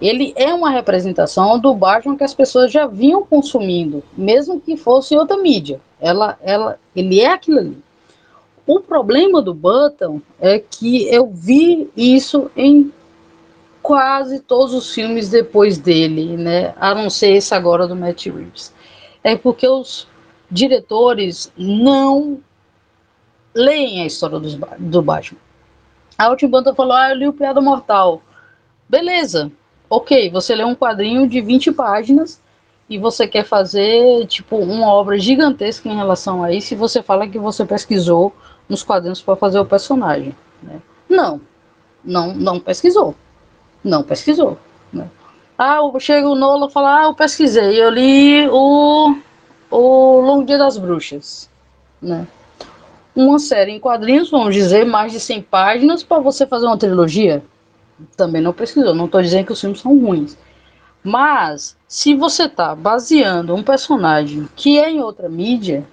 Ele 0.00 0.32
é 0.34 0.52
uma 0.52 0.70
representação 0.70 1.58
do 1.58 1.74
Batman 1.74 2.16
que 2.16 2.24
as 2.24 2.34
pessoas 2.34 2.72
já 2.72 2.86
vinham 2.86 3.24
consumindo, 3.24 4.02
mesmo 4.16 4.60
que 4.60 4.76
fosse 4.76 5.14
outra 5.14 5.36
mídia. 5.36 5.80
Ela, 6.00 6.38
ela, 6.42 6.78
ele 6.96 7.20
é 7.20 7.30
aquilo 7.30 7.58
ali. 7.58 7.78
O 8.66 8.80
problema 8.80 9.42
do 9.42 9.52
Button 9.52 10.22
é 10.40 10.58
que 10.58 11.06
eu 11.08 11.30
vi 11.30 11.90
isso 11.96 12.50
em 12.56 12.92
quase 13.82 14.40
todos 14.40 14.72
os 14.72 14.94
filmes 14.94 15.28
depois 15.28 15.76
dele, 15.76 16.36
né? 16.36 16.74
A 16.78 16.94
não 16.94 17.10
ser 17.10 17.32
esse 17.32 17.54
agora 17.54 17.86
do 17.86 17.96
Matt 17.96 18.26
Reeves. 18.26 18.72
É 19.22 19.36
porque 19.36 19.68
os 19.68 20.08
diretores 20.50 21.52
não 21.56 22.40
leem 23.54 24.02
a 24.02 24.06
história 24.06 24.38
do 24.78 25.02
Batman. 25.02 25.38
A 26.20 26.28
Ultimata 26.28 26.74
falou: 26.74 26.92
Ah, 26.92 27.08
eu 27.08 27.16
li 27.16 27.26
o 27.26 27.32
Piada 27.32 27.62
Mortal. 27.62 28.20
Beleza, 28.86 29.50
ok, 29.88 30.30
você 30.30 30.54
lê 30.54 30.62
um 30.62 30.74
quadrinho 30.74 31.26
de 31.26 31.40
20 31.40 31.72
páginas 31.72 32.38
e 32.90 32.98
você 32.98 33.26
quer 33.26 33.42
fazer, 33.42 34.26
tipo, 34.26 34.56
uma 34.58 34.88
obra 34.88 35.18
gigantesca 35.18 35.88
em 35.88 35.96
relação 35.96 36.44
a 36.44 36.52
isso 36.52 36.74
e 36.74 36.76
você 36.76 37.02
fala 37.02 37.26
que 37.26 37.38
você 37.38 37.64
pesquisou 37.64 38.34
nos 38.68 38.82
quadrinhos 38.82 39.22
para 39.22 39.34
fazer 39.34 39.60
o 39.60 39.64
personagem. 39.64 40.36
Né? 40.62 40.82
Não, 41.08 41.40
não, 42.04 42.34
não 42.34 42.60
pesquisou. 42.60 43.14
Não 43.82 44.02
pesquisou. 44.02 44.58
Né? 44.92 45.08
Ah, 45.56 45.78
chega 46.00 46.28
o 46.28 46.34
Nola 46.34 46.66
e 46.66 46.70
fala, 46.70 47.00
ah, 47.00 47.04
eu 47.04 47.14
pesquisei, 47.14 47.82
eu 47.82 47.88
li 47.88 48.46
o, 48.46 49.16
o 49.70 50.20
Longo 50.20 50.44
Dia 50.44 50.58
das 50.58 50.76
Bruxas. 50.76 51.48
Né? 52.02 52.26
Uma 53.14 53.38
série 53.38 53.72
em 53.72 53.80
quadrinhos, 53.80 54.30
vamos 54.30 54.54
dizer, 54.54 54.84
mais 54.86 55.12
de 55.12 55.20
100 55.20 55.42
páginas 55.42 56.02
para 56.02 56.20
você 56.20 56.46
fazer 56.46 56.66
uma 56.66 56.78
trilogia. 56.78 57.42
Também 58.16 58.40
não 58.40 58.52
pesquisou, 58.52 58.94
não 58.94 59.06
estou 59.06 59.20
dizendo 59.20 59.46
que 59.46 59.52
os 59.52 59.60
filmes 59.60 59.80
são 59.80 59.98
ruins. 59.98 60.36
Mas, 61.02 61.76
se 61.88 62.14
você 62.14 62.44
está 62.44 62.74
baseando 62.74 63.54
um 63.54 63.62
personagem 63.62 64.48
que 64.54 64.78
é 64.78 64.90
em 64.90 65.00
outra 65.00 65.28
mídia, 65.28 65.84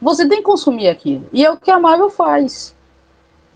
você 0.00 0.28
tem 0.28 0.38
que 0.38 0.44
consumir 0.44 0.88
aquilo. 0.88 1.26
E 1.32 1.44
é 1.44 1.50
o 1.50 1.56
que 1.56 1.70
a 1.70 1.78
Marvel 1.78 2.10
faz. 2.10 2.74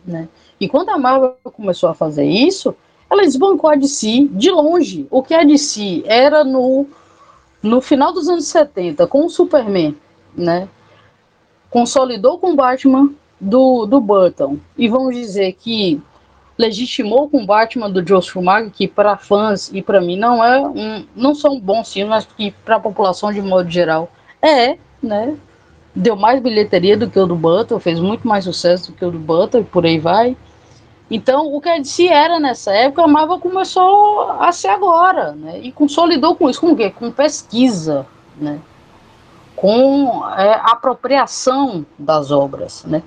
Né? 0.05 0.29
E 0.61 0.69
quando 0.69 0.91
a 0.91 0.99
Marvel 0.99 1.37
começou 1.45 1.89
a 1.89 1.95
fazer 1.95 2.25
isso, 2.25 2.75
ela 3.11 3.23
desbancou 3.23 3.71
a 3.71 3.77
DC 3.77 4.29
de 4.33 4.51
longe. 4.51 5.07
O 5.11 5.23
que 5.23 5.35
a 5.35 5.45
DC 5.45 6.03
era 6.07 6.43
no, 6.43 6.87
no 7.63 7.81
final 7.81 8.13
dos 8.13 8.29
anos 8.29 8.47
70, 8.47 9.07
com 9.07 9.25
o 9.25 9.31
Superman, 9.31 9.97
né? 10.37 10.69
Consolidou 11.75 12.39
com 12.39 12.53
o 12.53 12.55
Batman 12.55 13.11
do, 13.41 13.85
do 13.85 14.01
Burton. 14.01 14.59
E 14.79 14.87
vamos 14.87 15.17
dizer 15.17 15.55
que 15.55 16.01
legitimou 16.57 17.29
com 17.29 17.43
o 17.43 17.45
Batman 17.45 17.91
do 17.91 18.07
Joe 18.07 18.23
Schumacher, 18.23 18.71
que 18.71 18.87
para 18.87 19.17
fãs 19.17 19.73
e 19.73 19.83
para 19.83 20.01
mim 20.01 20.17
não 20.17 20.45
é 20.45 20.61
um, 20.61 21.05
não 21.17 21.35
são 21.35 21.59
bons 21.59 21.93
filmes, 21.93 22.11
mas 22.11 22.27
que 22.27 22.53
para 22.65 22.77
a 22.77 22.81
população 22.81 23.33
de 23.33 23.43
modo 23.43 23.69
geral 23.69 24.09
é, 24.41 24.79
né? 25.03 25.37
Deu 25.93 26.15
mais 26.15 26.41
bilheteria 26.41 26.97
do 26.97 27.11
que 27.11 27.19
o 27.19 27.27
do 27.27 27.35
Button, 27.35 27.81
fez 27.81 27.99
muito 27.99 28.25
mais 28.29 28.45
sucesso 28.45 28.93
do 28.93 28.97
que 28.97 29.05
o 29.05 29.11
do 29.11 29.19
Button 29.19 29.59
e 29.59 29.65
por 29.65 29.85
aí 29.85 29.99
vai. 29.99 30.37
Então, 31.11 31.53
o 31.53 31.61
que 31.61 31.69
a 31.69 31.79
DC 31.79 32.07
era 32.07 32.39
nessa 32.39 32.73
época, 32.73 33.03
a 33.03 33.09
Marvel 33.09 33.41
começou 33.41 34.31
a 34.39 34.53
ser 34.53 34.69
agora, 34.69 35.33
né? 35.33 35.59
E 35.61 35.73
consolidou 35.73 36.37
com 36.37 36.49
isso, 36.49 36.61
com 36.61 36.71
o 36.71 36.77
quê? 36.77 36.89
Com 36.89 37.11
pesquisa, 37.11 38.07
né? 38.37 38.61
Com 39.65 40.29
é, 40.37 40.61
apropriação 40.63 41.87
das 41.99 42.31
obras, 42.31 42.85
né? 42.85 43.03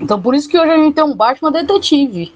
Então, 0.00 0.20
por 0.20 0.34
isso 0.34 0.48
que 0.48 0.58
hoje 0.58 0.72
a 0.72 0.76
gente 0.76 0.94
tem 0.94 1.04
um 1.04 1.14
Batman 1.14 1.52
detetive. 1.52 2.34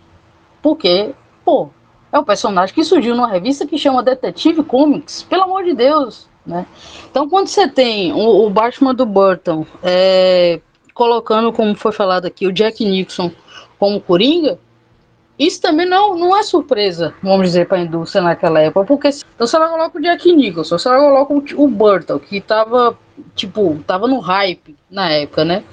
Porque, 0.63 1.13
pô, 1.45 1.71
é 2.13 2.19
um 2.19 2.23
personagem 2.23 2.73
que 2.73 2.85
surgiu 2.85 3.17
numa 3.17 3.27
revista 3.27 3.67
que 3.67 3.77
chama 3.77 4.05
Detetive 4.05 4.63
Comics, 4.63 5.25
pelo 5.25 5.43
amor 5.43 5.65
de 5.65 5.75
Deus, 5.75 6.29
né? 6.47 6.65
Então, 7.11 7.29
quando 7.29 7.49
você 7.49 7.67
tem 7.67 8.13
o, 8.13 8.47
o 8.47 8.51
Batman 8.51 8.95
do 8.95 9.05
Burton 9.05 9.67
é, 9.83 10.61
colocando, 10.95 11.53
como 11.53 11.75
foi 11.75 11.91
falado 11.91 12.27
aqui, 12.27 12.47
o 12.47 12.53
Jack 12.53 12.85
Nixon 12.85 13.33
como 13.81 14.01
Coringa, 14.01 14.61
isso 15.39 15.61
também 15.61 15.87
não, 15.87 16.17
não 16.17 16.37
é 16.37 16.43
surpresa, 16.43 17.13
vamos 17.23 17.49
dizer, 17.49 17.67
para 17.67 17.79
a 17.79 17.81
indústria 17.81 18.23
naquela 18.23 18.61
época, 18.61 18.87
porque 18.87 19.09
então, 19.35 19.47
se 19.47 19.57
ela 19.57 19.69
coloca 19.69 19.99
o 19.99 20.01
Jack 20.01 20.33
Nicholson, 20.33 20.79
se 20.79 20.89
ela 20.89 20.99
coloca 20.99 21.35
o, 21.35 21.65
o 21.65 21.69
Burton, 21.69 22.19
que 22.21 22.41
tava, 22.41 22.97
tipo, 23.35 23.83
tava 23.87 24.07
no 24.07 24.21
hype 24.21 24.77
na 24.89 25.11
época, 25.11 25.45
né? 25.45 25.65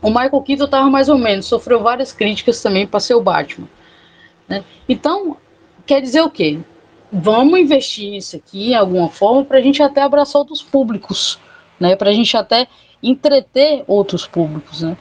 O 0.00 0.08
Michael 0.08 0.42
Keaton 0.42 0.68
tava 0.68 0.88
mais 0.88 1.08
ou 1.08 1.18
menos, 1.18 1.46
sofreu 1.46 1.80
várias 1.80 2.12
críticas 2.12 2.62
também 2.62 2.86
para 2.86 3.00
ser 3.00 3.14
o 3.14 3.22
Batman. 3.22 3.68
Né? 4.48 4.64
Então, 4.88 5.36
quer 5.86 6.00
dizer 6.00 6.20
o 6.22 6.30
quê? 6.30 6.58
Vamos 7.12 7.58
investir 7.58 8.10
nisso 8.10 8.36
aqui, 8.36 8.70
em 8.70 8.74
alguma 8.74 9.08
forma, 9.08 9.44
para 9.44 9.58
a 9.58 9.60
gente 9.60 9.82
até 9.82 10.02
abraçar 10.02 10.40
outros 10.40 10.62
públicos, 10.62 11.38
né? 11.78 11.94
Para 11.94 12.10
a 12.10 12.12
gente 12.12 12.36
até 12.36 12.66
entreter 13.02 13.84
outros 13.86 14.26
públicos, 14.26 14.82
né? 14.82 14.96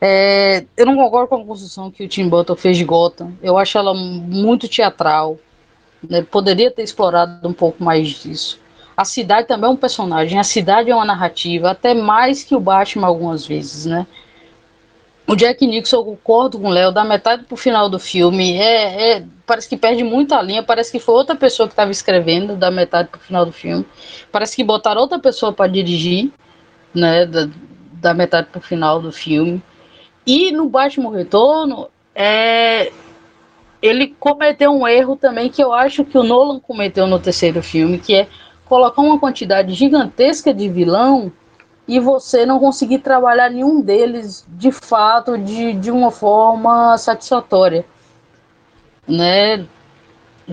É, 0.00 0.64
eu 0.76 0.86
não 0.86 0.96
concordo 0.96 1.28
com 1.28 1.36
a 1.36 1.44
construção 1.44 1.90
que 1.90 2.04
o 2.04 2.08
Tim 2.08 2.28
Burton 2.28 2.56
fez 2.56 2.76
de 2.76 2.84
Gotham. 2.84 3.32
Eu 3.42 3.58
acho 3.58 3.76
ela 3.76 3.92
muito 3.92 4.68
teatral. 4.68 5.38
Né? 6.08 6.22
Poderia 6.22 6.70
ter 6.70 6.82
explorado 6.82 7.46
um 7.46 7.52
pouco 7.52 7.84
mais 7.84 8.08
disso. 8.08 8.58
A 8.96 9.04
cidade 9.04 9.46
também 9.46 9.68
é 9.68 9.72
um 9.72 9.76
personagem. 9.76 10.38
A 10.38 10.44
cidade 10.44 10.90
é 10.90 10.94
uma 10.94 11.04
narrativa, 11.04 11.70
até 11.70 11.94
mais 11.94 12.42
que 12.42 12.54
o 12.54 12.60
Batman 12.60 13.06
algumas 13.06 13.46
vezes, 13.46 13.86
né? 13.86 14.06
O 15.26 15.36
Jack 15.36 15.64
Nixon, 15.64 15.98
eu 15.98 16.04
concordo 16.04 16.58
com 16.58 16.66
o 16.66 16.70
Léo, 16.70 16.90
da 16.90 17.04
metade 17.04 17.44
pro 17.44 17.56
final 17.56 17.88
do 17.88 18.00
filme, 18.00 18.58
é, 18.58 19.18
é, 19.18 19.24
parece 19.46 19.68
que 19.68 19.76
perde 19.76 20.02
muita 20.02 20.42
linha, 20.42 20.60
parece 20.60 20.90
que 20.90 20.98
foi 20.98 21.14
outra 21.14 21.36
pessoa 21.36 21.68
que 21.68 21.72
estava 21.72 21.90
escrevendo, 21.92 22.56
da 22.56 22.68
metade 22.68 23.10
pro 23.10 23.20
final 23.20 23.46
do 23.46 23.52
filme. 23.52 23.86
Parece 24.32 24.56
que 24.56 24.64
botaram 24.64 25.02
outra 25.02 25.20
pessoa 25.20 25.52
para 25.52 25.70
dirigir, 25.70 26.32
né, 26.92 27.26
da, 27.26 27.48
da 27.92 28.12
metade 28.12 28.48
pro 28.50 28.60
final 28.60 29.00
do 29.00 29.12
filme. 29.12 29.62
E 30.26 30.52
no 30.52 30.68
Batman 30.68 31.10
Retorno, 31.10 31.88
é, 32.14 32.92
ele 33.80 34.14
cometeu 34.18 34.72
um 34.72 34.86
erro 34.86 35.16
também 35.16 35.48
que 35.48 35.62
eu 35.62 35.72
acho 35.72 36.04
que 36.04 36.18
o 36.18 36.22
Nolan 36.22 36.60
cometeu 36.60 37.06
no 37.06 37.18
terceiro 37.18 37.62
filme, 37.62 37.98
que 37.98 38.14
é 38.14 38.28
colocar 38.66 39.02
uma 39.02 39.18
quantidade 39.18 39.72
gigantesca 39.74 40.52
de 40.52 40.68
vilão 40.68 41.32
e 41.88 41.98
você 41.98 42.46
não 42.46 42.60
conseguir 42.60 42.98
trabalhar 42.98 43.50
nenhum 43.50 43.80
deles 43.80 44.46
de 44.48 44.70
fato 44.70 45.36
de, 45.36 45.72
de 45.72 45.90
uma 45.90 46.10
forma 46.10 46.96
satisfatória. 46.98 47.84
Né? 49.08 49.66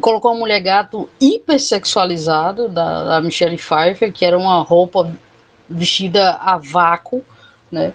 Colocou 0.02 0.32
uma 0.32 0.40
mulher 0.40 0.62
gato 0.62 1.10
hipersexualizada 1.20 2.68
da, 2.68 3.04
da 3.04 3.22
Michelle 3.22 3.58
Pfeiffer, 3.58 4.12
que 4.12 4.26
era 4.26 4.38
uma 4.38 4.64
roupa 4.64 5.12
vestida 5.70 6.32
a 6.36 6.58
vácuo, 6.58 7.24
né? 7.72 7.94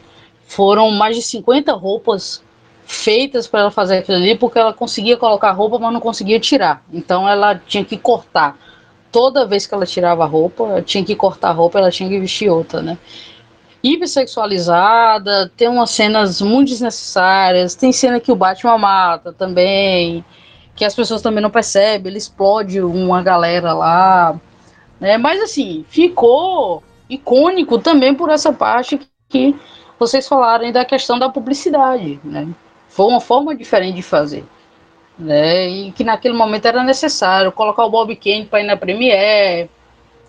Foram 0.54 0.90
mais 0.90 1.16
de 1.16 1.22
50 1.22 1.72
roupas 1.72 2.42
feitas 2.84 3.46
para 3.46 3.60
ela 3.60 3.70
fazer 3.70 3.98
aquilo 3.98 4.18
ali, 4.18 4.36
porque 4.36 4.58
ela 4.58 4.72
conseguia 4.74 5.16
colocar 5.16 5.50
roupa, 5.52 5.78
mas 5.78 5.92
não 5.94 6.00
conseguia 6.00 6.38
tirar. 6.38 6.84
Então 6.92 7.26
ela 7.26 7.54
tinha 7.54 7.82
que 7.82 7.96
cortar. 7.96 8.58
Toda 9.10 9.46
vez 9.46 9.66
que 9.66 9.72
ela 9.72 9.86
tirava 9.86 10.24
a 10.24 10.26
roupa, 10.26 10.64
ela 10.64 10.82
tinha 10.82 11.02
que 11.02 11.16
cortar 11.16 11.48
a 11.48 11.52
roupa, 11.52 11.78
ela 11.78 11.90
tinha 11.90 12.06
que 12.06 12.20
vestir 12.20 12.50
outra, 12.50 12.82
né? 12.82 12.98
Hipersexualizada, 13.82 15.50
tem 15.56 15.68
umas 15.68 15.90
cenas 15.90 16.42
muito 16.42 16.68
desnecessárias, 16.68 17.74
tem 17.74 17.90
cena 17.90 18.20
que 18.20 18.30
o 18.30 18.36
Batman 18.36 18.76
mata 18.76 19.32
também, 19.32 20.22
que 20.76 20.84
as 20.84 20.94
pessoas 20.94 21.22
também 21.22 21.42
não 21.42 21.50
percebem, 21.50 22.10
ele 22.10 22.18
explode 22.18 22.78
uma 22.82 23.22
galera 23.22 23.72
lá, 23.72 24.38
né? 25.00 25.16
Mas 25.16 25.40
assim, 25.40 25.82
ficou 25.88 26.82
icônico 27.08 27.78
também 27.78 28.14
por 28.14 28.28
essa 28.28 28.52
parte 28.52 29.00
que 29.30 29.56
vocês 30.06 30.26
falarem 30.26 30.72
da 30.72 30.84
questão 30.84 31.18
da 31.18 31.28
publicidade, 31.28 32.20
né? 32.24 32.48
Foi 32.88 33.06
uma 33.06 33.20
forma 33.20 33.54
diferente 33.54 33.96
de 33.96 34.02
fazer, 34.02 34.44
né? 35.18 35.68
E 35.68 35.92
que 35.92 36.04
naquele 36.04 36.34
momento 36.34 36.66
era 36.66 36.82
necessário 36.82 37.52
colocar 37.52 37.84
o 37.84 37.90
Bob 37.90 38.14
Kane 38.16 38.46
para 38.46 38.60
ir 38.60 38.66
na 38.66 38.76
Premiere, 38.76 39.70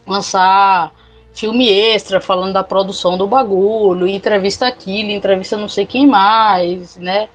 lançar 0.05 0.91
filme 1.33 1.67
extra 1.67 2.21
falando 2.21 2.53
da 2.53 2.63
produção 2.63 3.17
do 3.17 3.27
bagulho, 3.27 4.07
entrevista 4.07 4.67
aquilo, 4.67 5.09
entrevista 5.09 5.57
não 5.57 5.67
sei 5.67 5.85
quem 5.85 6.05
mais, 6.05 6.95
né? 6.97 7.27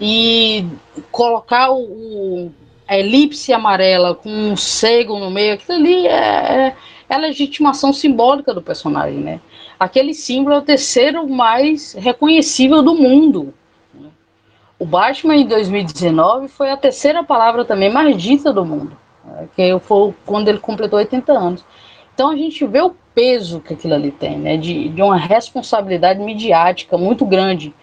E 0.00 0.66
colocar 1.10 1.70
o, 1.70 1.82
o 1.82 2.52
a 2.88 2.96
elipse 2.96 3.52
amarela 3.52 4.14
com 4.14 4.28
um 4.28 4.56
cego 4.56 5.18
no 5.18 5.30
meio, 5.30 5.54
aquilo 5.54 5.78
ali 5.78 6.06
é, 6.06 6.74
é, 7.08 7.14
a 7.14 7.18
legitimação 7.18 7.92
simbólica 7.92 8.54
do 8.54 8.62
personagem, 8.62 9.18
né? 9.18 9.40
Aquele 9.78 10.14
símbolo 10.14 10.56
é 10.56 10.58
o 10.58 10.62
terceiro 10.62 11.28
mais 11.28 11.92
reconhecível 11.92 12.82
do 12.82 12.94
mundo. 12.94 13.54
O 14.78 14.84
Batman 14.84 15.36
em 15.36 15.46
2019 15.46 16.48
foi 16.48 16.70
a 16.70 16.76
terceira 16.76 17.24
palavra 17.24 17.64
também 17.64 17.90
mais 17.90 18.20
dita 18.20 18.52
do 18.52 18.64
mundo, 18.64 18.96
né, 19.24 19.48
que 19.56 19.78
foi 19.80 20.14
quando 20.26 20.48
ele 20.48 20.58
completou 20.58 20.98
80 20.98 21.32
anos. 21.32 21.64
Então 22.14 22.30
a 22.30 22.36
gente 22.36 22.66
vê 22.66 22.80
o 22.82 22.94
peso 23.14 23.60
que 23.60 23.72
aquilo 23.72 23.94
ali 23.94 24.10
tem, 24.10 24.38
né, 24.38 24.56
de, 24.58 24.90
de 24.90 25.02
uma 25.02 25.16
responsabilidade 25.16 26.20
midiática 26.20 26.98
muito 26.98 27.24
grande. 27.24 27.74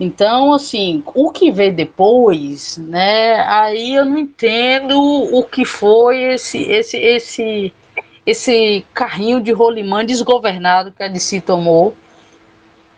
Então, 0.00 0.52
assim, 0.52 1.02
o 1.14 1.32
que 1.32 1.50
veio 1.50 1.74
depois, 1.74 2.78
né, 2.78 3.40
aí 3.40 3.94
eu 3.94 4.04
não 4.04 4.18
entendo 4.18 4.96
o 5.00 5.42
que 5.42 5.64
foi 5.64 6.34
esse, 6.34 6.62
esse, 6.62 6.96
esse, 6.98 7.72
esse 8.28 8.84
carrinho 8.92 9.40
de 9.40 9.52
rolimã 9.52 10.04
desgovernado 10.04 10.92
que 10.92 11.02
a 11.02 11.08
DC 11.08 11.40
tomou 11.40 11.96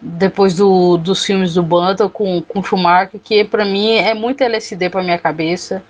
depois 0.00 0.56
do, 0.56 0.96
dos 0.96 1.24
filmes 1.24 1.54
do 1.54 1.62
Banta 1.62 2.08
com, 2.08 2.42
com 2.42 2.60
Schumacher, 2.60 3.20
que 3.22 3.44
para 3.44 3.64
mim 3.64 3.92
é 3.92 4.12
muito 4.12 4.42
LSD 4.42 4.90
para 4.90 5.04
minha 5.04 5.18
cabeça. 5.18 5.84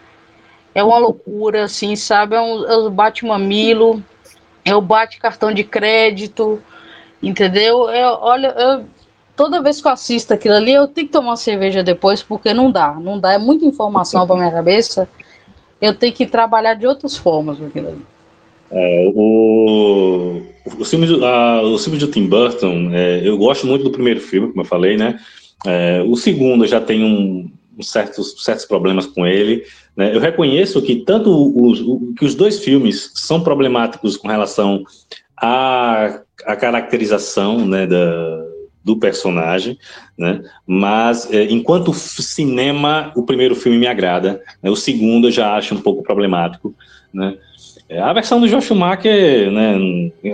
É 0.75 0.85
uma 0.85 0.99
loucura, 0.99 1.65
assim, 1.65 1.97
sabe? 1.97 2.37
É, 2.37 2.41
um, 2.41 2.67
é 2.67 2.77
o 2.77 2.91
bate-mamilo, 2.91 4.05
é 4.63 4.77
o 4.77 4.81
bate-cartão 4.83 5.55
de 5.55 5.65
crédito, 5.65 6.63
entendeu? 7.23 7.89
É, 7.89 8.07
olha, 8.07 8.49
eu, 8.49 8.85
toda 9.35 9.63
vez 9.63 9.81
que 9.81 9.89
eu 9.89 9.93
assisto 9.93 10.35
aquilo 10.35 10.57
ali, 10.57 10.75
eu 10.75 10.87
tenho 10.87 11.07
que 11.07 11.13
tomar 11.15 11.31
uma 11.31 11.37
cerveja 11.39 11.83
depois, 11.83 12.23
porque 12.23 12.53
não 12.53 12.71
dá, 12.71 12.93
não 12.93 13.19
dá. 13.19 13.33
É 13.33 13.39
muita 13.39 13.65
informação 13.65 14.27
para 14.27 14.37
minha 14.37 14.53
cabeça. 14.53 15.09
Eu 15.81 15.95
tenho 15.95 16.13
que 16.13 16.27
trabalhar 16.27 16.75
de 16.75 16.87
outras 16.87 17.17
formas 17.17 17.57
com 17.59 17.65
aquilo 17.65 17.89
ali. 17.89 18.07
É, 18.71 19.13
o, 19.15 20.43
o, 20.79 20.85
filme, 20.85 21.07
a, 21.25 21.63
o 21.63 21.79
filme 21.79 21.99
de 21.99 22.07
Tim 22.09 22.27
Burton, 22.27 22.91
é, 22.93 23.21
eu 23.27 23.37
gosto 23.37 23.67
muito 23.67 23.85
do 23.85 23.91
primeiro 23.91 24.21
filme, 24.21 24.49
como 24.49 24.61
eu 24.61 24.67
falei, 24.67 24.97
né? 24.97 25.19
É, 25.67 26.03
o 26.07 26.17
segundo 26.17 26.67
já 26.67 26.81
tem 26.81 27.05
um, 27.05 27.51
um 27.77 27.83
certos, 27.83 28.43
certos 28.45 28.65
problemas 28.65 29.07
com 29.07 29.27
ele. 29.27 29.65
Né? 29.97 30.15
Eu 30.15 30.21
reconheço 30.21 30.81
que 30.83 30.97
tanto 30.97 31.31
os, 31.31 31.81
o, 31.81 32.15
que 32.17 32.25
os 32.25 32.35
dois 32.35 32.61
filmes 32.61 33.11
são 33.15 33.43
problemáticos 33.43 34.17
com 34.17 34.29
relação 34.29 34.85
à, 35.37 36.21
à 36.47 36.57
caracterização 36.57 37.67
né, 37.67 37.87
da, 37.87 38.47
do 38.83 38.97
personagem, 38.97 39.79
né? 40.17 40.43
Mas 40.67 41.31
é, 41.31 41.45
enquanto 41.45 41.93
cinema, 41.93 43.13
o 43.15 43.25
primeiro 43.25 43.55
filme 43.55 43.79
me 43.79 43.87
agrada, 43.87 44.43
né? 44.63 44.71
o 44.71 44.77
segundo 44.77 45.29
eu 45.29 45.33
já 45.33 45.55
acho 45.55 45.75
um 45.75 45.81
pouco 45.81 46.03
problemático, 46.03 46.75
né? 47.13 47.37
É, 47.91 47.99
a 47.99 48.13
versão 48.13 48.41
do 48.41 48.49
Josh 48.49 48.67
Schumacher, 48.67 49.51
né, 49.51 49.75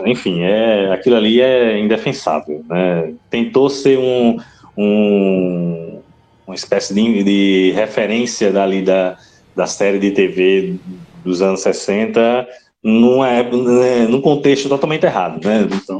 enfim, 0.04 0.42
é, 0.42 0.92
aquilo 0.92 1.16
ali 1.16 1.40
é 1.40 1.80
indefensável. 1.80 2.62
Né? 2.68 3.14
Tentou 3.30 3.70
ser 3.70 3.98
um, 3.98 4.36
um, 4.76 5.98
uma 6.46 6.54
espécie 6.54 6.92
de, 6.92 7.24
de 7.24 7.72
referência 7.74 8.52
dali 8.52 8.82
da, 8.82 9.16
da 9.56 9.66
série 9.66 9.98
de 9.98 10.10
TV 10.10 10.74
dos 11.24 11.40
anos 11.40 11.62
60 11.62 12.46
numa, 12.84 13.42
né, 13.42 14.06
num 14.06 14.20
contexto 14.20 14.68
totalmente 14.68 15.06
errado. 15.06 15.42
Né? 15.42 15.66
Então, 15.72 15.98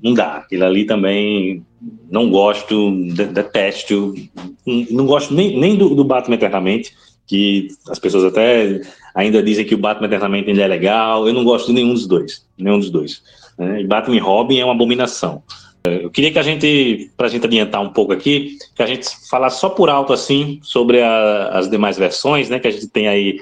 não 0.00 0.14
dá. 0.14 0.36
Aquilo 0.36 0.66
ali 0.66 0.84
também 0.84 1.64
não 2.08 2.30
gosto, 2.30 2.92
detesto. 3.34 4.14
Não 4.88 5.04
gosto 5.04 5.34
nem, 5.34 5.58
nem 5.58 5.74
do, 5.74 5.96
do 5.96 6.04
Batman 6.04 6.36
Eternamente, 6.36 6.94
que 7.26 7.66
as 7.90 7.98
pessoas 7.98 8.22
até 8.22 8.80
ainda 9.18 9.42
dizem 9.42 9.64
que 9.64 9.74
o 9.74 9.78
Batman 9.78 10.06
Eternamente 10.06 10.48
ainda 10.48 10.62
é 10.62 10.68
legal. 10.68 11.26
Eu 11.26 11.34
não 11.34 11.42
gosto 11.42 11.66
de 11.66 11.72
nenhum 11.72 11.92
dos 11.92 12.06
dois. 12.06 12.46
Nenhum 12.56 12.78
dos 12.78 12.88
dois. 12.88 13.20
Né? 13.58 13.82
Batman 13.82 14.16
e 14.16 14.20
Robin 14.20 14.58
é 14.60 14.64
uma 14.64 14.74
abominação. 14.74 15.42
Eu 15.84 16.08
queria 16.10 16.30
que 16.30 16.38
a 16.38 16.42
gente, 16.42 17.10
para 17.16 17.26
a 17.26 17.30
gente 17.30 17.44
adiantar 17.44 17.82
um 17.82 17.88
pouco 17.88 18.12
aqui, 18.12 18.58
que 18.76 18.82
a 18.82 18.86
gente 18.86 19.08
falasse 19.28 19.58
só 19.58 19.70
por 19.70 19.90
alto 19.90 20.12
assim 20.12 20.60
sobre 20.62 21.02
a, 21.02 21.48
as 21.48 21.68
demais 21.68 21.98
versões, 21.98 22.48
né? 22.48 22.60
Que 22.60 22.68
a 22.68 22.70
gente 22.70 22.86
tem 22.88 23.08
aí 23.08 23.40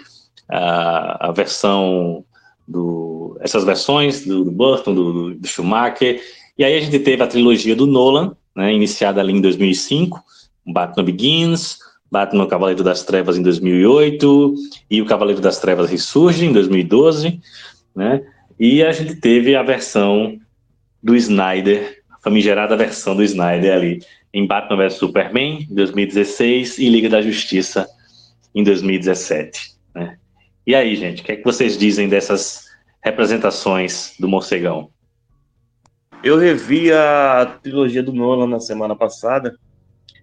a, 0.48 1.28
a 1.28 1.32
versão 1.32 2.24
do 2.66 3.36
essas 3.40 3.64
versões 3.64 4.24
do, 4.24 4.44
do 4.44 4.50
Burton, 4.50 4.94
do, 4.94 5.34
do, 5.34 5.46
Schumacher, 5.46 6.22
e 6.56 6.64
aí 6.64 6.74
a 6.74 6.80
gente 6.80 6.98
teve 7.00 7.22
a 7.22 7.26
trilogia 7.26 7.76
do 7.76 7.86
Nolan, 7.86 8.34
né? 8.54 8.72
Iniciada 8.72 9.20
ali 9.20 9.34
em 9.34 9.40
2005, 9.42 10.22
Batman 10.66 11.04
Begins, 11.04 11.78
Batman 12.10 12.46
Cavaleiro 12.46 12.82
das 12.82 13.02
Trevas 13.04 13.36
em 13.36 13.42
2008 13.42 14.54
e 14.90 15.02
o 15.02 15.06
Cavaleiro 15.06 15.40
das 15.40 15.58
Trevas 15.58 15.90
ressurge 15.90 16.44
em 16.44 16.52
2012, 16.52 17.40
né? 17.94 18.22
E 18.58 18.82
a 18.82 18.92
gente 18.92 19.16
teve 19.16 19.54
a 19.54 19.62
versão 19.62 20.38
do 21.02 21.14
Snyder 21.14 22.02
famigerada 22.26 22.76
versão 22.76 23.14
do 23.14 23.22
Snyder 23.22 23.72
ali 23.72 24.02
em 24.34 24.46
Batman 24.46 24.76
vs 24.78 24.94
Superman 24.94 25.66
em 25.70 25.74
2016 25.74 26.78
e 26.78 26.88
Liga 26.88 27.08
da 27.08 27.22
Justiça 27.22 27.86
em 28.52 28.64
2017. 28.64 29.76
Né? 29.94 30.18
E 30.66 30.74
aí, 30.74 30.96
gente, 30.96 31.22
o 31.22 31.24
que 31.24 31.30
é 31.30 31.36
que 31.36 31.44
vocês 31.44 31.78
dizem 31.78 32.08
dessas 32.08 32.66
representações 33.00 34.16
do 34.18 34.28
morcegão? 34.28 34.90
Eu 36.24 36.36
revi 36.36 36.92
a 36.92 37.58
trilogia 37.62 38.02
do 38.02 38.12
Nolan 38.12 38.48
na 38.48 38.58
semana 38.58 38.96
passada 38.96 39.56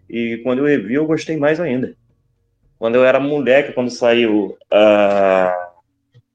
e 0.10 0.38
quando 0.44 0.60
eu 0.60 0.66
revi 0.66 0.96
eu 0.96 1.06
gostei 1.06 1.38
mais 1.38 1.60
ainda. 1.60 1.96
Quando 2.78 2.96
eu 2.96 3.06
era 3.06 3.20
moleque, 3.20 3.74
quando 3.74 3.90
saiu 3.90 4.58
uh, 4.72 5.74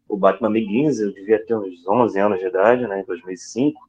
o 0.08 0.16
Batman 0.16 0.52
Begins, 0.52 0.98
eu 0.98 1.12
devia 1.12 1.44
ter 1.44 1.54
uns 1.54 1.86
11 1.86 2.18
anos 2.18 2.38
de 2.40 2.46
idade, 2.46 2.86
né, 2.86 3.00
em 3.00 3.04
2005, 3.04 3.88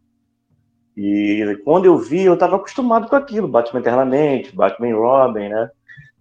e 1.02 1.58
quando 1.64 1.86
eu 1.86 1.98
vi, 1.98 2.26
eu 2.26 2.34
estava 2.34 2.58
acostumado 2.58 3.08
com 3.08 3.16
aquilo, 3.16 3.48
Batman 3.48 3.80
Eternamente, 3.80 4.54
Batman 4.54 4.94
Robin, 4.96 5.48
né? 5.48 5.70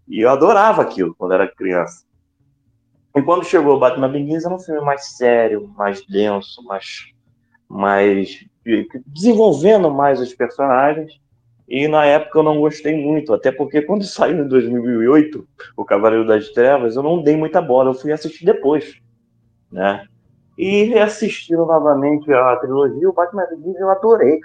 E 0.07 0.21
eu 0.21 0.31
adorava 0.31 0.83
aquilo 0.83 1.17
quando 1.17 1.35
era 1.35 1.49
criança. 1.49 2.05
E 3.17 3.21
quando 3.21 3.45
chegou 3.45 3.75
o 3.75 3.81
Batman 3.81 4.09
Begins, 4.09 4.45
era 4.45 4.55
um 4.55 4.61
filme 4.61 4.81
mais 4.83 5.17
sério, 5.17 5.67
mais 5.77 6.07
denso, 6.07 6.63
mais, 6.63 7.13
mais 7.69 8.47
desenvolvendo 9.05 9.91
mais 9.91 10.21
os 10.21 10.33
personagens. 10.33 11.21
E 11.69 11.87
na 11.87 12.05
época 12.07 12.39
eu 12.39 12.43
não 12.43 12.61
gostei 12.61 12.97
muito, 12.97 13.35
até 13.35 13.53
porque 13.53 13.83
quando 13.83 14.03
saiu 14.07 14.45
em 14.45 14.49
2008, 14.49 15.47
O 15.77 15.85
Cavaleiro 15.85 16.27
das 16.27 16.49
Trevas, 16.49 16.97
eu 16.97 17.03
não 17.03 17.23
dei 17.23 17.37
muita 17.37 17.61
bola, 17.61 17.91
eu 17.91 17.95
fui 17.95 18.11
assistir 18.11 18.47
depois, 18.47 18.99
né? 19.71 20.07
E 20.57 20.85
reassistindo 20.85 21.65
novamente 21.67 22.33
a 22.33 22.57
trilogia, 22.57 23.09
o 23.09 23.13
Batman 23.13 23.47
Begins 23.51 23.77
eu 23.79 23.91
adorei. 23.91 24.41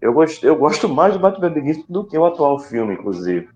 Eu 0.00 0.12
gosto, 0.12 0.44
eu 0.44 0.56
gosto 0.56 0.88
mais 0.88 1.14
do 1.14 1.20
Batman 1.20 1.50
Begins 1.50 1.86
do 1.88 2.04
que 2.04 2.18
o 2.18 2.26
atual 2.26 2.58
filme, 2.58 2.94
inclusive, 2.94 3.48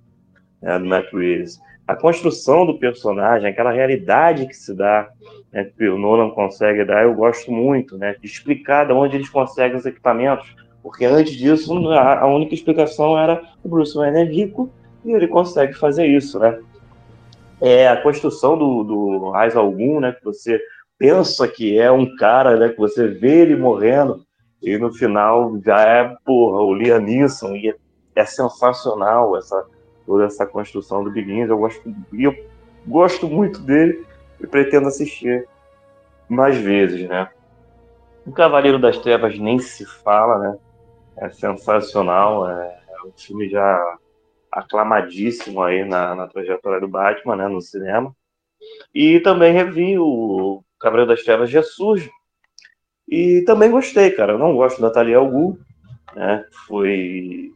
né, 0.62 0.78
do 0.78 0.86
Matt 0.86 1.12
Reeves. 1.12 1.60
A 1.86 1.94
construção 1.94 2.64
do 2.64 2.78
personagem, 2.78 3.48
aquela 3.48 3.72
realidade 3.72 4.46
que 4.46 4.54
se 4.54 4.74
dá, 4.74 5.08
né, 5.52 5.64
que 5.64 5.88
o 5.88 5.98
Nolan 5.98 6.30
consegue 6.30 6.84
dar, 6.84 7.02
eu 7.02 7.14
gosto 7.14 7.50
muito, 7.52 7.98
né, 7.98 8.16
de 8.18 8.26
explicar 8.26 8.86
de 8.86 8.92
onde 8.92 9.16
eles 9.16 9.28
conseguem 9.28 9.76
os 9.76 9.84
equipamentos, 9.84 10.54
porque 10.86 11.04
antes 11.04 11.34
disso 11.34 11.76
a, 11.88 12.24
única 12.28 12.54
explicação 12.54 13.18
era 13.18 13.42
o 13.64 13.68
Bruce 13.68 13.92
Wayne 13.92 14.20
é 14.20 14.22
rico 14.22 14.70
e 15.04 15.10
ele 15.10 15.26
consegue 15.26 15.72
fazer 15.72 16.06
isso, 16.06 16.38
né. 16.38 16.60
É 17.60 17.88
a 17.88 18.00
construção 18.00 18.56
do, 18.56 18.84
do 18.84 19.30
Raiz 19.30 19.56
Algum, 19.56 19.98
né, 19.98 20.12
que 20.12 20.24
você 20.24 20.60
pensa 20.96 21.48
que 21.48 21.76
é 21.76 21.90
um 21.90 22.14
cara, 22.14 22.56
né, 22.56 22.68
que 22.68 22.78
você 22.78 23.08
vê 23.08 23.40
ele 23.40 23.56
morrendo, 23.56 24.24
e 24.62 24.78
no 24.78 24.92
final 24.92 25.58
já 25.64 25.80
é, 25.80 26.16
porra, 26.24 26.62
o 26.62 26.72
Liam 26.72 27.00
Neeson, 27.00 27.56
e 27.56 27.70
é, 27.70 27.74
é 28.14 28.24
sensacional 28.24 29.36
essa, 29.36 29.66
toda 30.06 30.26
essa 30.26 30.46
construção 30.46 31.02
do 31.02 31.10
Begins. 31.10 31.48
Eu 31.48 31.58
gosto, 31.58 31.92
eu 32.12 32.32
gosto 32.86 33.26
muito 33.26 33.58
dele 33.60 34.06
e 34.40 34.46
pretendo 34.46 34.86
assistir 34.86 35.48
mais 36.28 36.56
vezes, 36.56 37.08
né? 37.08 37.28
O 38.24 38.30
Cavaleiro 38.30 38.78
das 38.78 38.98
Trevas 38.98 39.36
nem 39.36 39.58
se 39.58 39.84
fala, 39.84 40.38
né? 40.38 40.58
É 41.18 41.30
sensacional, 41.30 42.48
é, 42.48 42.80
é 42.88 43.06
um 43.06 43.12
filme 43.12 43.48
já 43.48 43.98
aclamadíssimo 44.52 45.62
aí 45.62 45.84
na, 45.84 46.14
na 46.14 46.26
trajetória 46.26 46.80
do 46.80 46.88
Batman, 46.88 47.36
né, 47.36 47.48
no 47.48 47.60
cinema. 47.60 48.14
E 48.94 49.20
também 49.20 49.52
revi 49.52 49.98
o 49.98 50.62
Cavaleiro 50.78 51.10
das 51.10 51.22
Trevas 51.22 51.50
surge, 51.74 52.10
e 53.08 53.42
também 53.42 53.70
gostei, 53.70 54.10
cara. 54.10 54.32
Eu 54.32 54.38
não 54.38 54.54
gosto 54.54 54.80
da 54.80 54.90
Thalia 54.90 55.18
Algu, 55.18 55.58
né? 56.14 56.44
Foi 56.66 57.52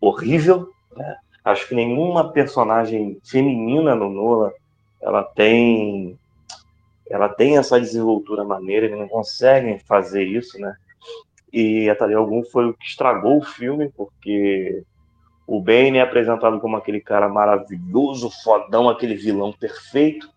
horrível, 0.00 0.70
né? 0.96 1.16
Acho 1.44 1.68
que 1.68 1.74
nenhuma 1.74 2.32
personagem 2.32 3.18
feminina 3.24 3.94
no 3.94 4.10
Nola 4.10 4.52
ela 5.00 5.22
tem 5.22 6.18
ela 7.10 7.28
tem 7.28 7.56
essa 7.56 7.80
desenvoltura 7.80 8.44
maneira, 8.44 8.84
eles 8.84 8.98
não 8.98 9.08
conseguem 9.08 9.78
fazer 9.78 10.24
isso, 10.24 10.60
né? 10.60 10.76
E 11.52 11.88
a 11.88 11.94
Thalia 11.94 12.18
Algu 12.18 12.44
foi 12.50 12.66
o 12.66 12.74
que 12.74 12.86
estragou 12.86 13.38
o 13.38 13.44
filme, 13.44 13.90
porque 13.96 14.82
o 15.46 15.60
Bane 15.60 15.98
é 15.98 16.02
apresentado 16.02 16.60
como 16.60 16.76
aquele 16.76 17.00
cara 17.00 17.28
maravilhoso, 17.28 18.30
fodão, 18.42 18.88
aquele 18.88 19.14
vilão 19.14 19.52
perfeito, 19.52 20.28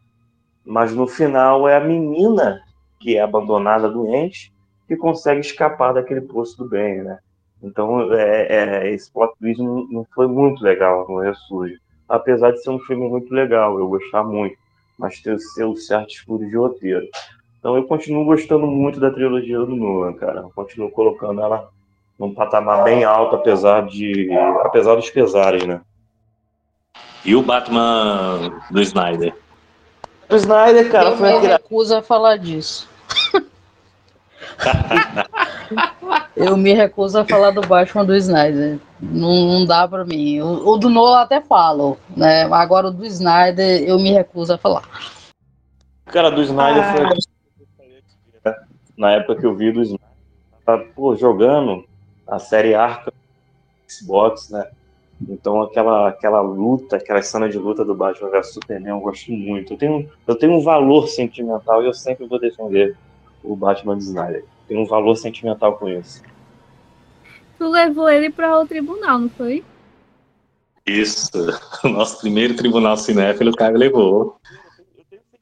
mas 0.65 0.93
no 0.93 1.07
final 1.07 1.67
é 1.67 1.75
a 1.75 1.81
menina 1.81 2.61
que 2.99 3.17
é 3.17 3.21
abandonada 3.21 3.89
doente, 3.89 4.53
que 4.87 4.95
consegue 4.95 5.41
escapar 5.41 5.93
daquele 5.93 6.21
poço 6.21 6.57
do 6.57 6.69
bem, 6.69 7.01
né? 7.01 7.19
Então, 7.61 8.13
é, 8.13 8.47
é, 8.47 8.93
esse 8.93 9.11
plot 9.11 9.33
twist 9.39 9.61
não, 9.61 9.87
não, 9.87 10.07
foi 10.13 10.27
muito 10.27 10.63
legal 10.63 11.07
no 11.07 11.19
Ressurge. 11.19 11.79
Apesar 12.07 12.51
de 12.51 12.61
ser 12.61 12.69
um 12.71 12.79
filme 12.79 13.07
muito 13.07 13.33
legal, 13.33 13.77
eu 13.77 13.87
gostar 13.87 14.23
muito, 14.23 14.57
mas 14.97 15.21
ter 15.21 15.37
seus 15.39 15.87
certos 15.87 16.17
furos 16.17 16.49
de 16.49 16.55
roteiro. 16.55 17.07
Então, 17.61 17.75
eu 17.75 17.83
continuo 17.83 18.25
gostando 18.25 18.65
muito 18.65 18.99
da 18.99 19.11
trilogia 19.11 19.59
do 19.59 19.75
Nolan, 19.75 20.13
cara. 20.13 20.39
Eu 20.39 20.51
continuo 20.55 20.89
colocando 20.89 21.41
ela 21.41 21.69
num 22.17 22.33
patamar 22.33 22.83
bem 22.83 23.03
alto, 23.03 23.35
apesar 23.35 23.85
de 23.85 24.31
apesar 24.63 24.95
dos 24.95 25.11
pesares, 25.11 25.63
né? 25.63 25.79
E 27.23 27.35
o 27.35 27.43
Batman 27.43 28.51
do 28.71 28.81
Snyder? 28.81 29.35
O 30.27 30.35
Snyder, 30.35 30.91
cara, 30.91 31.09
eu 31.09 31.17
foi 31.17 31.39
me 31.39 31.47
recuso 31.47 31.95
a 31.95 32.01
falar 32.01 32.37
disso. 32.37 32.89
eu 36.35 36.57
me 36.57 36.73
recuso 36.73 37.19
a 37.19 37.25
falar 37.25 37.51
do 37.51 37.61
Batman 37.61 38.05
do 38.05 38.15
Snyder. 38.15 38.79
Não, 38.99 39.59
não 39.59 39.65
dá 39.67 39.87
pra 39.87 40.03
mim. 40.03 40.41
O, 40.41 40.67
o 40.67 40.77
do 40.77 40.89
Nolan 40.89 41.21
até 41.21 41.41
falo, 41.41 41.95
né? 42.17 42.43
Agora 42.51 42.87
o 42.87 42.91
do 42.91 43.05
Snyder 43.05 43.83
eu 43.83 43.99
me 43.99 44.09
recuso 44.11 44.51
a 44.51 44.57
falar. 44.57 44.81
Cara, 46.07 46.31
do 46.31 46.41
Snyder 46.41 46.83
ah. 46.83 46.93
foi. 46.93 47.30
Na 48.97 49.11
época 49.11 49.39
que 49.39 49.45
eu 49.45 49.55
vi 49.55 49.71
do 49.71 49.81
Snyder, 49.81 50.07
tava, 50.65 50.83
pô, 50.95 51.15
jogando 51.15 51.85
a 52.27 52.39
série 52.39 52.73
Arca 52.73 53.13
Xbox, 53.87 54.49
né? 54.49 54.69
Então 55.29 55.61
aquela, 55.61 56.09
aquela 56.09 56.41
luta, 56.41 56.95
aquela 56.95 57.21
cena 57.21 57.47
de 57.47 57.57
luta 57.57 57.85
do 57.85 57.93
Batman 57.93 58.29
vs 58.29 58.53
Superman, 58.53 58.91
eu 58.91 58.99
gosto 58.99 59.31
muito. 59.31 59.73
Eu 59.73 59.77
tenho, 59.77 60.09
eu 60.27 60.35
tenho 60.35 60.53
um 60.53 60.61
valor 60.61 61.07
sentimental 61.07 61.83
e 61.83 61.87
eu 61.87 61.93
sempre 61.93 62.25
vou 62.25 62.39
defender 62.39 62.97
o 63.43 63.55
Batman 63.55 63.97
de 63.97 64.03
Snyder. 64.03 64.45
Tem 64.67 64.77
um 64.77 64.85
valor 64.85 65.15
sentimental 65.15 65.77
com 65.77 65.89
isso. 65.89 66.23
Tu 67.57 67.67
levou 67.67 68.09
ele 68.09 68.29
para 68.29 68.59
o 68.59 68.65
tribunal, 68.65 69.19
não 69.19 69.29
foi? 69.29 69.63
Isso. 70.85 71.29
O 71.83 71.89
nosso 71.89 72.19
primeiro 72.19 72.55
tribunal 72.55 72.97
cinéfilo, 72.97 73.51
o 73.51 73.55
Caio 73.55 73.77
levou. 73.77 74.37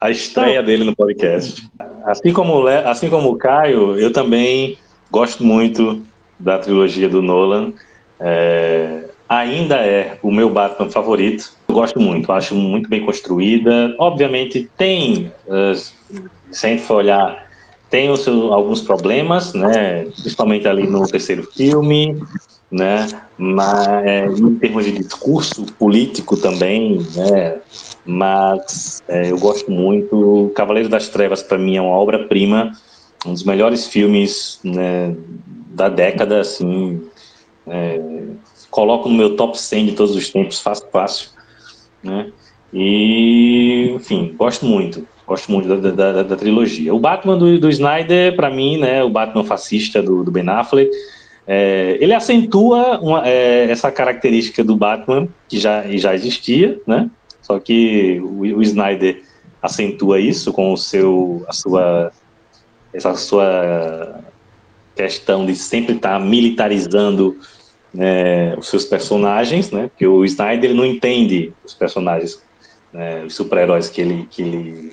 A 0.01 0.09
estreia 0.09 0.63
dele 0.63 0.83
no 0.83 0.95
podcast. 0.95 1.69
Assim 2.05 2.31
como, 2.31 2.65
assim 2.67 3.09
como 3.09 3.31
o 3.31 3.37
Caio, 3.37 3.97
eu 3.97 4.13
também 4.13 4.77
gosto 5.11 5.43
muito 5.43 6.01
da 6.39 6.57
trilogia 6.57 7.09
do 7.09 7.21
Nolan. 7.21 7.73
É, 8.19 9.09
ainda 9.27 9.75
é 9.75 10.17
o 10.23 10.31
meu 10.31 10.49
Batman 10.49 10.89
favorito. 10.89 11.51
Eu 11.67 11.75
gosto 11.75 11.99
muito, 11.99 12.31
acho 12.31 12.55
muito 12.55 12.89
bem 12.89 13.05
construída. 13.05 13.93
Obviamente 13.99 14.69
tem, 14.77 15.31
uh, 15.47 15.75
se 15.75 16.65
a 16.65 16.69
gente 16.69 16.83
for 16.83 16.95
olhar, 16.95 17.47
tem 17.89 18.09
os 18.09 18.27
alguns 18.27 18.81
problemas, 18.81 19.53
né? 19.53 20.05
Principalmente 20.05 20.67
ali 20.67 20.87
no 20.87 21.05
terceiro 21.07 21.43
filme, 21.43 22.17
né? 22.71 23.07
Mas 23.37 24.39
em 24.39 24.55
termos 24.55 24.85
de 24.85 24.91
discurso 24.91 25.65
político 25.77 26.37
também, 26.37 26.99
né? 27.15 27.57
Mas 28.05 29.03
é, 29.07 29.31
eu 29.31 29.37
gosto 29.37 29.71
muito. 29.71 30.51
Cavaleiro 30.55 30.89
das 30.89 31.09
Trevas 31.09 31.43
para 31.43 31.57
mim 31.57 31.77
é 31.77 31.81
uma 31.81 31.95
obra-prima 31.95 32.73
um 33.25 33.33
dos 33.33 33.43
melhores 33.43 33.87
filmes 33.87 34.59
né, 34.63 35.15
da 35.71 35.89
década, 35.89 36.39
assim, 36.39 37.01
é, 37.67 37.99
coloco 38.69 39.09
no 39.09 39.15
meu 39.15 39.35
top 39.35 39.59
100 39.59 39.87
de 39.87 39.91
todos 39.93 40.15
os 40.15 40.29
tempos, 40.29 40.59
fácil, 40.59 40.87
fácil, 40.91 41.29
né, 42.03 42.31
e, 42.73 43.91
enfim, 43.95 44.33
gosto 44.37 44.65
muito, 44.65 45.05
gosto 45.27 45.51
muito 45.51 45.67
da, 45.67 45.91
da, 45.91 46.23
da 46.23 46.35
trilogia. 46.35 46.93
O 46.93 46.99
Batman 46.99 47.37
do, 47.37 47.59
do 47.59 47.69
Snyder, 47.69 48.35
para 48.35 48.49
mim, 48.49 48.77
né, 48.77 49.03
o 49.03 49.09
Batman 49.09 49.43
fascista 49.43 50.01
do, 50.01 50.23
do 50.23 50.31
Ben 50.31 50.47
Affleck, 50.47 50.91
é, 51.51 51.97
ele 51.99 52.13
acentua 52.13 52.99
uma, 52.99 53.27
é, 53.27 53.71
essa 53.71 53.91
característica 53.91 54.63
do 54.63 54.77
Batman 54.77 55.27
que 55.47 55.59
já, 55.59 55.83
já 55.97 56.13
existia, 56.13 56.79
né, 56.85 57.09
só 57.41 57.59
que 57.59 58.19
o, 58.21 58.41
o 58.41 58.61
Snyder 58.61 59.23
acentua 59.59 60.19
isso 60.19 60.53
com 60.53 60.71
o 60.71 60.77
seu, 60.77 61.43
a 61.47 61.51
sua, 61.53 62.11
essa 62.93 63.15
sua 63.15 64.21
questão 64.95 65.43
de 65.43 65.55
sempre 65.55 65.95
estar 65.95 66.19
tá 66.19 66.23
militarizando 66.23 67.35
né, 67.91 68.55
os 68.55 68.69
seus 68.69 68.85
personagens, 68.85 69.71
né? 69.71 69.87
Porque 69.87 70.05
o 70.05 70.23
Snyder 70.25 70.73
não 70.75 70.85
entende 70.85 71.51
os 71.65 71.73
personagens, 71.73 72.41
né, 72.93 73.23
os 73.25 73.33
super-heróis 73.33 73.89
que 73.89 74.01
ele, 74.01 74.27
que 74.29 74.41
ele, 74.43 74.91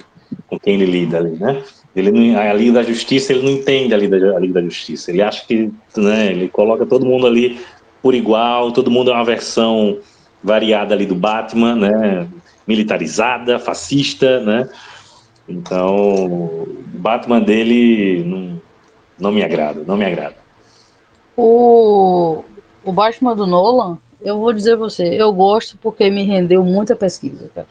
com 0.48 0.59
quem 0.59 0.74
ele 0.74 0.86
lida 0.86 1.18
ali, 1.18 1.32
né? 1.32 1.62
Ele 1.97 2.11
não, 2.11 2.38
a 2.38 2.53
Liga 2.53 2.74
da 2.74 2.82
Justiça, 2.82 3.32
ele 3.32 3.42
não 3.42 3.51
entende 3.51 3.94
a 3.94 3.97
Liga, 3.97 4.36
a 4.36 4.38
Liga 4.38 4.55
da 4.55 4.62
Justiça. 4.62 5.11
Ele 5.11 5.22
acha 5.22 5.44
que, 5.47 5.72
né? 5.97 6.30
Ele 6.30 6.49
coloca 6.49 6.84
todo 6.84 7.07
mundo 7.07 7.26
ali 7.26 7.59
por 8.03 8.14
igual, 8.14 8.70
todo 8.70 8.90
mundo 8.90 9.11
é 9.11 9.14
uma 9.14 9.24
versão 9.24 9.99
variada 10.44 10.94
ali 10.94 11.07
do 11.07 11.14
Batman, 11.14 11.74
né? 11.74 12.28
militarizada, 12.66 13.59
fascista, 13.59 14.40
né? 14.40 14.68
Então, 15.49 16.26
o 16.26 16.84
Batman 16.86 17.40
dele 17.40 18.24
não, 18.24 18.61
não 19.18 19.32
me 19.32 19.44
agrada, 19.44 19.84
não 19.86 19.97
me 19.97 20.05
agrada. 20.05 20.36
O, 21.36 22.42
o 22.84 22.92
Batman 22.92 23.36
do 23.36 23.47
Nolan, 23.47 23.99
eu 24.20 24.40
vou 24.40 24.53
dizer 24.53 24.76
você, 24.76 25.05
eu 25.05 25.32
gosto 25.32 25.78
porque 25.78 26.11
me 26.11 26.24
rendeu 26.24 26.64
muita 26.64 26.97
pesquisa, 26.97 27.49
cara. 27.55 27.68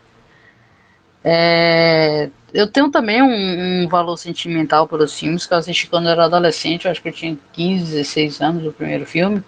É, 1.24 2.30
eu 2.56 2.68
tenho 2.68 2.90
também 2.90 3.22
um, 3.22 3.84
um, 3.84 3.88
valor 3.90 4.16
sentimental 4.16 4.88
pelos 4.88 5.14
filmes 5.20 5.46
que 5.46 5.54
eu 5.54 5.58
assisti 5.58 5.88
quando 5.88 6.06
eu 6.06 6.12
era 6.12 6.26
adolescente, 6.26 6.86
eu 6.86 6.92
acho 6.92 7.02
que 7.02 7.10
eu 7.10 7.14
tinha 7.14 7.38
15, 7.52 7.92
16 7.92 8.42
anos 8.42 8.66
o 8.66 8.72
primeiro 8.72 9.06
filme. 9.06 9.44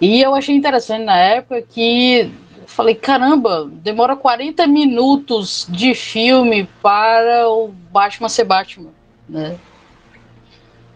E 0.00 0.22
eu 0.22 0.34
achei 0.36 0.54
interessante 0.54 1.04
na 1.04 1.16
época 1.16 1.60
que 1.62 2.30
falei, 2.66 2.94
caramba, 2.94 3.68
demora 3.68 4.14
40 4.14 4.66
minutos 4.68 5.66
de 5.68 5.94
filme 5.94 6.68
para 6.80 7.48
o 7.48 7.68
Batman 7.90 8.28
ser 8.28 8.44
Batman, 8.44 8.90
né? 9.28 9.56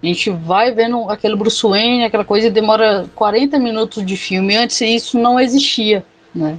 A 0.01 0.07
gente 0.07 0.31
vai 0.31 0.71
vendo 0.71 1.11
aquele 1.11 1.35
Bruce 1.35 1.61
Wayne, 1.61 2.05
aquela 2.05 2.25
coisa, 2.25 2.47
e 2.47 2.51
demora 2.51 3.09
40 3.17 3.59
minutos 3.59 4.07
de 4.07 4.17
filme. 4.17 4.57
Antes 4.57 4.81
isso 4.81 5.19
não 5.19 5.41
existia, 5.41 6.05
né? 6.33 6.59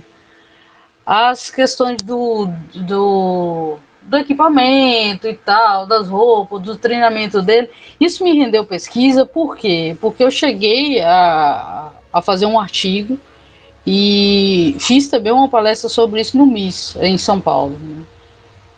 As 1.06 1.50
questões 1.50 2.02
do, 2.02 2.48
do, 2.76 3.80
do 4.10 4.18
equipamento 4.18 5.28
e 5.28 5.36
tal, 5.36 5.86
das 5.86 6.10
roupas, 6.10 6.62
do 6.62 6.76
treinamento 6.76 7.42
dele, 7.42 7.70
isso 8.00 8.24
me 8.24 8.34
rendeu 8.34 8.66
pesquisa, 8.66 9.26
por 9.26 9.56
quê? 9.56 9.96
Porque 10.02 10.24
eu 10.24 10.32
cheguei 10.32 11.00
a, 11.02 11.92
a 12.12 12.22
fazer 12.22 12.48
um 12.48 12.60
artigo 12.60 13.20
e 13.86 14.76
fiz 14.80 15.08
também 15.08 15.32
uma 15.32 15.48
palestra 15.48 15.88
sobre 15.88 16.22
isso 16.22 16.38
no 16.38 16.46
MIS, 16.46 16.96
em 17.02 17.18
São 17.18 17.40
Paulo, 17.40 17.78
né? 17.80 18.04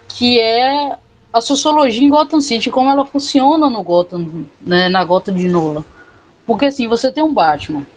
que 0.09 0.39
é 0.39 0.97
a 1.31 1.39
sociologia 1.39 2.03
em 2.03 2.09
Gotham 2.09 2.41
City, 2.41 2.69
como 2.69 2.89
ela 2.89 3.05
funciona 3.05 3.69
no 3.69 3.81
Gotham, 3.81 4.45
né, 4.59 4.89
na 4.89 5.03
Gotham 5.05 5.33
de 5.33 5.47
Nola. 5.47 5.85
Porque 6.45 6.65
assim, 6.65 6.87
você 6.87 7.11
tem 7.11 7.23
um 7.23 7.33
Batman, 7.33 7.87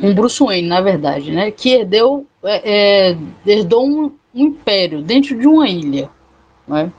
um 0.00 0.12
Bruce 0.12 0.42
Wayne, 0.42 0.66
na 0.66 0.80
verdade, 0.80 1.30
né, 1.30 1.50
que 1.52 1.70
herdeu, 1.70 2.26
é, 2.42 3.10
é, 3.10 3.16
herdou 3.46 3.86
um, 3.86 4.04
um, 4.34 4.46
império 4.46 5.00
dentro 5.00 5.38
de 5.38 5.46
uma 5.46 5.68
ilha, 5.68 6.10
né? 6.70 6.92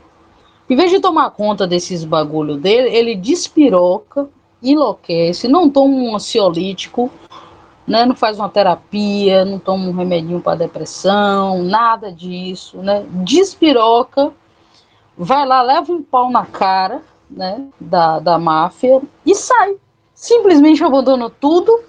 Em 0.70 0.76
vez 0.76 0.92
de 0.92 1.00
tomar 1.00 1.32
conta 1.32 1.66
desses 1.66 2.04
bagulho 2.04 2.56
dele, 2.56 2.96
ele 2.96 3.16
despiroca, 3.16 4.30
enlouquece, 4.62 5.48
não 5.48 5.70
toma 5.70 5.94
um 5.96 6.16
ansiolítico, 6.16 7.10
né? 7.88 8.06
Não 8.06 8.16
faz 8.16 8.38
uma 8.38 8.50
terapia, 8.50 9.44
não 9.44 9.60
toma 9.60 9.88
um 9.88 9.94
remedinho 9.94 10.40
para 10.40 10.58
depressão, 10.58 11.64
nada 11.64 12.12
disso, 12.12 12.78
né? 12.78 13.06
Despiroca, 13.24 14.32
vai 15.18 15.46
lá, 15.46 15.62
leva 15.62 15.92
um 15.92 16.02
pau 16.02 16.30
na 16.30 16.46
cara, 16.46 17.02
né? 17.30 17.68
Da, 17.80 18.20
da 18.20 18.38
máfia 18.38 19.02
e 19.26 19.34
sai. 19.34 19.76
Simplesmente 20.14 20.84
abandona 20.84 21.30
tudo, 21.30 21.82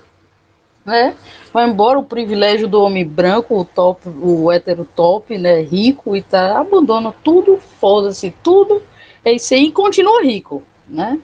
né? 0.85 1.15
Vai 1.53 1.69
embora 1.69 1.99
o 1.99 2.05
privilégio 2.05 2.69
do 2.69 2.83
homem 2.83 3.07
branco, 3.07 3.59
o 3.59 3.65
top, 3.65 4.09
o 4.09 4.51
hétero 4.51 4.87
top, 4.97 5.37
né? 5.39 5.61
Rico 5.63 6.17
e 6.17 6.23
tal, 6.23 6.57
abandona 6.57 7.15
tudo, 7.23 7.59
foda-se 7.81 8.35
tudo, 8.43 8.83
é 9.25 9.33
isso 9.33 9.55
aí 9.55 9.67
e 9.67 9.73
continua 9.73 10.23
rico, 10.23 10.63
né? 10.89 11.21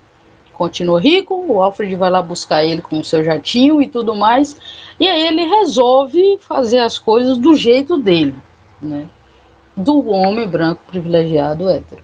continua 0.58 1.00
rico, 1.00 1.46
o 1.48 1.62
Alfred 1.62 1.94
vai 1.94 2.10
lá 2.10 2.20
buscar 2.20 2.64
ele 2.64 2.82
com 2.82 2.98
o 2.98 3.04
seu 3.04 3.22
jatinho 3.22 3.80
e 3.80 3.86
tudo 3.86 4.14
mais, 4.14 4.56
e 4.98 5.06
aí 5.06 5.28
ele 5.28 5.44
resolve 5.44 6.36
fazer 6.40 6.80
as 6.80 6.98
coisas 6.98 7.38
do 7.38 7.54
jeito 7.54 7.96
dele, 7.96 8.34
né? 8.82 9.08
Do 9.76 10.08
homem 10.08 10.48
branco 10.48 10.82
privilegiado 10.88 11.68
hétero. 11.68 12.02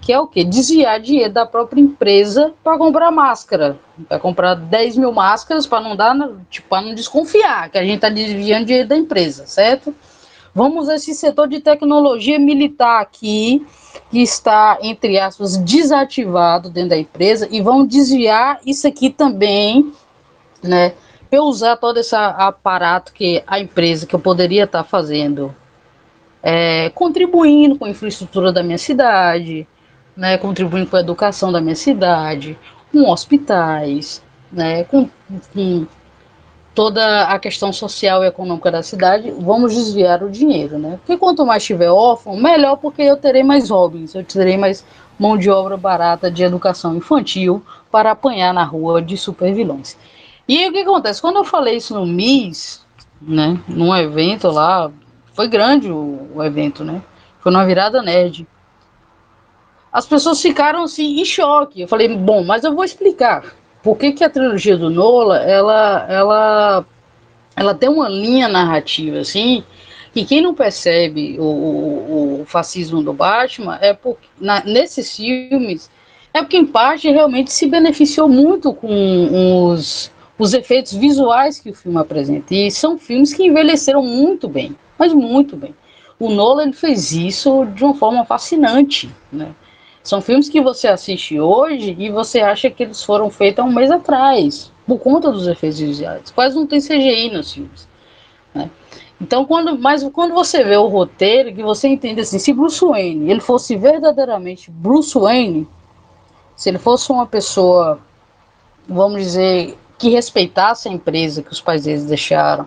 Que 0.00 0.12
é 0.12 0.18
o 0.18 0.26
quê? 0.26 0.44
Desviar 0.44 0.98
dinheiro 0.98 1.32
da 1.32 1.44
própria 1.44 1.80
empresa 1.80 2.52
para 2.64 2.78
comprar 2.78 3.10
máscara. 3.10 3.78
Para 4.08 4.18
comprar 4.18 4.54
10 4.54 4.96
mil 4.96 5.12
máscaras 5.12 5.66
para 5.66 5.80
não 5.80 5.94
dar, 5.94 6.16
tipo, 6.48 6.68
para 6.68 6.82
não 6.82 6.94
desconfiar 6.94 7.70
que 7.70 7.78
a 7.78 7.84
gente 7.84 7.96
está 7.96 8.08
desviando 8.08 8.66
dinheiro 8.66 8.88
da 8.88 8.96
empresa, 8.96 9.46
certo? 9.46 9.94
Vamos 10.54 10.88
a 10.88 10.96
esse 10.96 11.14
setor 11.14 11.48
de 11.48 11.60
tecnologia 11.60 12.38
militar 12.38 13.00
aqui, 13.00 13.64
que 14.10 14.20
está, 14.20 14.78
entre 14.82 15.18
aspas, 15.18 15.56
desativado 15.56 16.68
dentro 16.68 16.90
da 16.90 16.98
empresa, 16.98 17.46
e 17.50 17.60
vão 17.60 17.86
desviar 17.86 18.60
isso 18.66 18.86
aqui 18.86 19.10
também, 19.10 19.92
né? 20.62 20.94
Eu 21.30 21.44
usar 21.44 21.76
todo 21.76 21.98
esse 21.98 22.16
aparato 22.16 23.12
que 23.12 23.44
a 23.46 23.60
empresa 23.60 24.04
que 24.04 24.14
eu 24.14 24.18
poderia 24.18 24.64
estar 24.64 24.82
fazendo, 24.82 25.54
é, 26.42 26.90
contribuindo 26.90 27.78
com 27.78 27.84
a 27.84 27.90
infraestrutura 27.90 28.52
da 28.52 28.64
minha 28.64 28.78
cidade, 28.78 29.68
né, 30.20 30.36
contribuindo 30.36 30.90
com 30.90 30.96
a 30.96 31.00
educação 31.00 31.50
da 31.50 31.62
minha 31.62 31.74
cidade, 31.74 32.58
com 32.92 33.10
hospitais, 33.10 34.22
né, 34.52 34.84
com, 34.84 35.08
com 35.54 35.86
toda 36.74 37.22
a 37.22 37.38
questão 37.38 37.72
social 37.72 38.22
e 38.22 38.26
econômica 38.26 38.70
da 38.70 38.82
cidade, 38.82 39.30
vamos 39.30 39.74
desviar 39.74 40.22
o 40.22 40.30
dinheiro, 40.30 40.78
né? 40.78 40.98
Porque 40.98 41.16
quanto 41.16 41.46
mais 41.46 41.64
tiver 41.64 41.88
órfão, 41.90 42.36
melhor, 42.36 42.76
porque 42.76 43.00
eu 43.00 43.16
terei 43.16 43.42
mais 43.42 43.70
hobbies, 43.70 44.14
eu 44.14 44.22
terei 44.22 44.58
mais 44.58 44.84
mão 45.18 45.38
de 45.38 45.48
obra 45.48 45.78
barata 45.78 46.30
de 46.30 46.44
educação 46.44 46.94
infantil 46.94 47.64
para 47.90 48.10
apanhar 48.10 48.52
na 48.52 48.62
rua 48.62 49.00
de 49.00 49.16
super 49.16 49.54
vilões. 49.54 49.96
E 50.46 50.68
o 50.68 50.72
que 50.72 50.80
acontece? 50.80 51.22
Quando 51.22 51.36
eu 51.36 51.44
falei 51.44 51.76
isso 51.76 51.94
no 51.94 52.04
MIS, 52.04 52.84
né, 53.22 53.58
num 53.66 53.96
evento 53.96 54.50
lá, 54.50 54.90
foi 55.32 55.48
grande 55.48 55.90
o, 55.90 56.28
o 56.34 56.44
evento, 56.44 56.84
né? 56.84 57.00
Foi 57.40 57.50
numa 57.50 57.64
virada 57.64 58.02
nerd. 58.02 58.46
As 59.92 60.06
pessoas 60.06 60.40
ficaram 60.40 60.84
assim 60.84 61.20
em 61.20 61.24
choque. 61.24 61.82
Eu 61.82 61.88
falei, 61.88 62.08
bom, 62.08 62.44
mas 62.44 62.64
eu 62.64 62.74
vou 62.74 62.84
explicar 62.84 63.54
por 63.82 63.96
que, 63.96 64.12
que 64.12 64.24
a 64.24 64.30
trilogia 64.30 64.76
do 64.76 64.90
Nola 64.90 65.38
ela, 65.38 66.06
ela, 66.08 66.86
ela 67.56 67.74
tem 67.74 67.88
uma 67.88 68.08
linha 68.08 68.48
narrativa 68.48 69.18
assim 69.18 69.64
que 70.12 70.24
quem 70.24 70.40
não 70.40 70.54
percebe 70.54 71.36
o, 71.38 71.44
o, 71.44 72.40
o 72.42 72.44
fascismo 72.44 73.02
do 73.02 73.12
Batman 73.12 73.78
é 73.80 73.92
porque 73.94 74.26
na, 74.40 74.62
nesses 74.64 75.16
filmes 75.16 75.90
é 76.34 76.42
porque 76.42 76.56
em 76.56 76.66
parte 76.66 77.08
realmente 77.08 77.52
se 77.52 77.66
beneficiou 77.66 78.28
muito 78.28 78.72
com 78.72 79.68
os, 79.72 80.10
os 80.38 80.52
efeitos 80.52 80.92
visuais 80.92 81.58
que 81.58 81.70
o 81.70 81.74
filme 81.74 81.98
apresenta 81.98 82.54
e 82.54 82.70
são 82.70 82.98
filmes 82.98 83.32
que 83.32 83.44
envelheceram 83.44 84.02
muito 84.02 84.48
bem, 84.48 84.76
mas 84.98 85.12
muito 85.12 85.56
bem. 85.56 85.74
O 86.18 86.28
Nolan 86.28 86.64
ele 86.64 86.72
fez 86.72 87.12
isso 87.12 87.64
de 87.66 87.82
uma 87.82 87.94
forma 87.94 88.24
fascinante, 88.24 89.10
né? 89.32 89.54
São 90.02 90.20
filmes 90.20 90.48
que 90.48 90.60
você 90.60 90.88
assiste 90.88 91.38
hoje 91.38 91.94
e 91.98 92.10
você 92.10 92.40
acha 92.40 92.70
que 92.70 92.82
eles 92.82 93.02
foram 93.02 93.30
feitos 93.30 93.62
há 93.62 93.66
um 93.66 93.72
mês 93.72 93.90
atrás, 93.90 94.72
por 94.86 94.98
conta 94.98 95.30
dos 95.30 95.46
efeitos 95.46 95.78
visuais. 95.78 96.30
Quase 96.30 96.56
não 96.56 96.66
tem 96.66 96.80
CGI 96.80 97.30
nos 97.30 97.52
filmes. 97.52 97.88
Né? 98.54 98.70
Então, 99.20 99.44
quando, 99.44 99.78
mas 99.78 100.02
quando 100.12 100.32
você 100.32 100.64
vê 100.64 100.76
o 100.76 100.86
roteiro, 100.86 101.54
que 101.54 101.62
você 101.62 101.88
entende 101.88 102.22
assim, 102.22 102.38
se 102.38 102.52
Bruce 102.54 102.82
Wayne 102.82 103.30
ele 103.30 103.40
fosse 103.40 103.76
verdadeiramente 103.76 104.70
Bruce 104.70 105.18
Wayne, 105.18 105.68
se 106.56 106.70
ele 106.70 106.78
fosse 106.78 107.12
uma 107.12 107.26
pessoa, 107.26 108.00
vamos 108.88 109.22
dizer, 109.22 109.76
que 109.98 110.08
respeitasse 110.08 110.88
a 110.88 110.92
empresa 110.92 111.42
que 111.42 111.52
os 111.52 111.60
pais 111.60 111.84
deles 111.84 112.06
deixaram, 112.06 112.66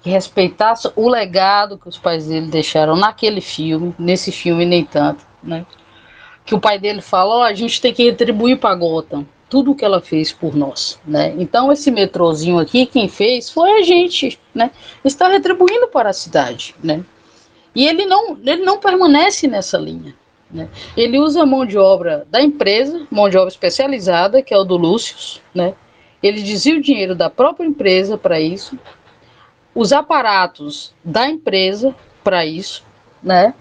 que 0.00 0.10
respeitasse 0.10 0.90
o 0.94 1.08
legado 1.08 1.76
que 1.76 1.88
os 1.88 1.98
pais 1.98 2.26
dele 2.26 2.46
deixaram 2.46 2.94
naquele 2.94 3.40
filme, 3.40 3.92
nesse 3.98 4.30
filme 4.30 4.64
nem 4.64 4.84
tanto, 4.84 5.26
né? 5.42 5.66
Que 6.52 6.56
o 6.56 6.60
pai 6.60 6.78
dele 6.78 7.00
fala, 7.00 7.38
oh, 7.38 7.42
a 7.42 7.54
gente 7.54 7.80
tem 7.80 7.94
que 7.94 8.04
retribuir 8.04 8.58
para 8.58 8.74
Gotham 8.74 9.26
tudo 9.48 9.70
o 9.70 9.74
que 9.74 9.86
ela 9.86 10.02
fez 10.02 10.32
por 10.32 10.54
nós, 10.54 11.00
né? 11.06 11.34
Então 11.38 11.72
esse 11.72 11.90
metrozinho 11.90 12.58
aqui, 12.58 12.84
quem 12.84 13.08
fez 13.08 13.48
foi 13.48 13.80
a 13.80 13.82
gente, 13.82 14.38
né? 14.54 14.70
Está 15.02 15.28
retribuindo 15.28 15.88
para 15.88 16.10
a 16.10 16.12
cidade, 16.12 16.74
né? 16.84 17.02
E 17.74 17.86
ele 17.86 18.04
não, 18.04 18.36
ele 18.44 18.62
não 18.62 18.78
permanece 18.78 19.46
nessa 19.46 19.78
linha, 19.78 20.14
né? 20.50 20.68
Ele 20.94 21.18
usa 21.18 21.42
a 21.42 21.46
mão 21.46 21.64
de 21.64 21.78
obra 21.78 22.26
da 22.30 22.42
empresa, 22.42 23.06
mão 23.10 23.30
de 23.30 23.38
obra 23.38 23.48
especializada, 23.48 24.42
que 24.42 24.52
é 24.52 24.58
o 24.58 24.64
do 24.64 24.76
Lúcio, 24.76 25.40
né? 25.54 25.74
Ele 26.22 26.42
desvia 26.42 26.76
o 26.76 26.82
dinheiro 26.82 27.14
da 27.14 27.30
própria 27.30 27.66
empresa 27.66 28.18
para 28.18 28.38
isso, 28.38 28.78
os 29.74 29.90
aparatos 29.90 30.94
da 31.02 31.26
empresa 31.26 31.94
para 32.22 32.44
isso, 32.44 32.84
né? 33.22 33.54